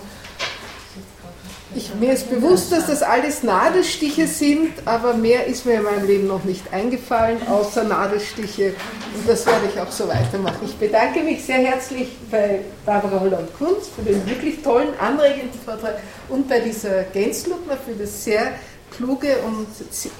Ich, 1.77 1.93
mir 1.97 2.13
ist 2.13 2.31
bewusst, 2.31 2.71
dass 2.71 2.87
das 2.87 3.03
alles 3.03 3.43
Nadelstiche 3.43 4.29
sind, 4.29 4.71
aber 4.85 5.15
mehr 5.15 5.47
ist 5.47 5.67
mir 5.67 5.75
in 5.75 5.83
meinem 5.83 6.07
Leben 6.07 6.29
noch 6.29 6.45
nicht 6.45 6.73
eingefallen, 6.73 7.39
außer 7.49 7.83
Nadelstiche. 7.83 8.75
Und 9.17 9.29
das 9.29 9.45
werde 9.45 9.67
ich 9.73 9.81
auch 9.81 9.91
so 9.91 10.07
weitermachen. 10.07 10.61
Ich 10.65 10.77
bedanke 10.77 11.25
mich 11.25 11.45
sehr 11.45 11.59
herzlich 11.59 12.11
bei 12.31 12.61
Barbara 12.87 13.19
Holland-Kunz 13.19 13.89
für 13.97 14.03
den 14.03 14.25
wirklich 14.25 14.63
tollen, 14.63 14.91
anregenden 15.01 15.59
Vortrag 15.65 15.97
und 16.29 16.49
bei 16.49 16.61
dieser 16.61 17.03
Gänzluckner 17.13 17.77
für 17.77 17.95
das 17.95 18.23
sehr 18.23 18.53
kluge 18.97 19.39
und 19.39 19.67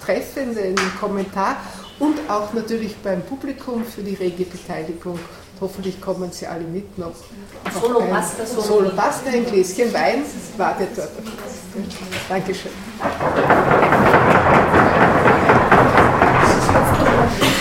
treffende 0.05 0.75
Kommentar 0.99 1.57
und 2.01 2.19
auch 2.29 2.53
natürlich 2.53 2.97
beim 2.97 3.23
Publikum 3.23 3.85
für 3.85 4.03
die 4.03 4.15
rege 4.15 4.45
Beteiligung. 4.45 5.21
Hoffentlich 5.61 6.01
kommen 6.01 6.31
Sie 6.33 6.47
alle 6.47 6.65
mit 6.65 6.99
noch. 6.99 7.13
Solo 7.81 8.01
Pasta, 8.01 8.45
Solo 8.47 8.91
Pasta, 8.91 9.31
ein 9.31 9.47
Gläschen 9.47 9.93
Wein 9.93 10.23
wartet 10.57 10.89
dort. 10.97 11.11
Dankeschön. 12.29 12.73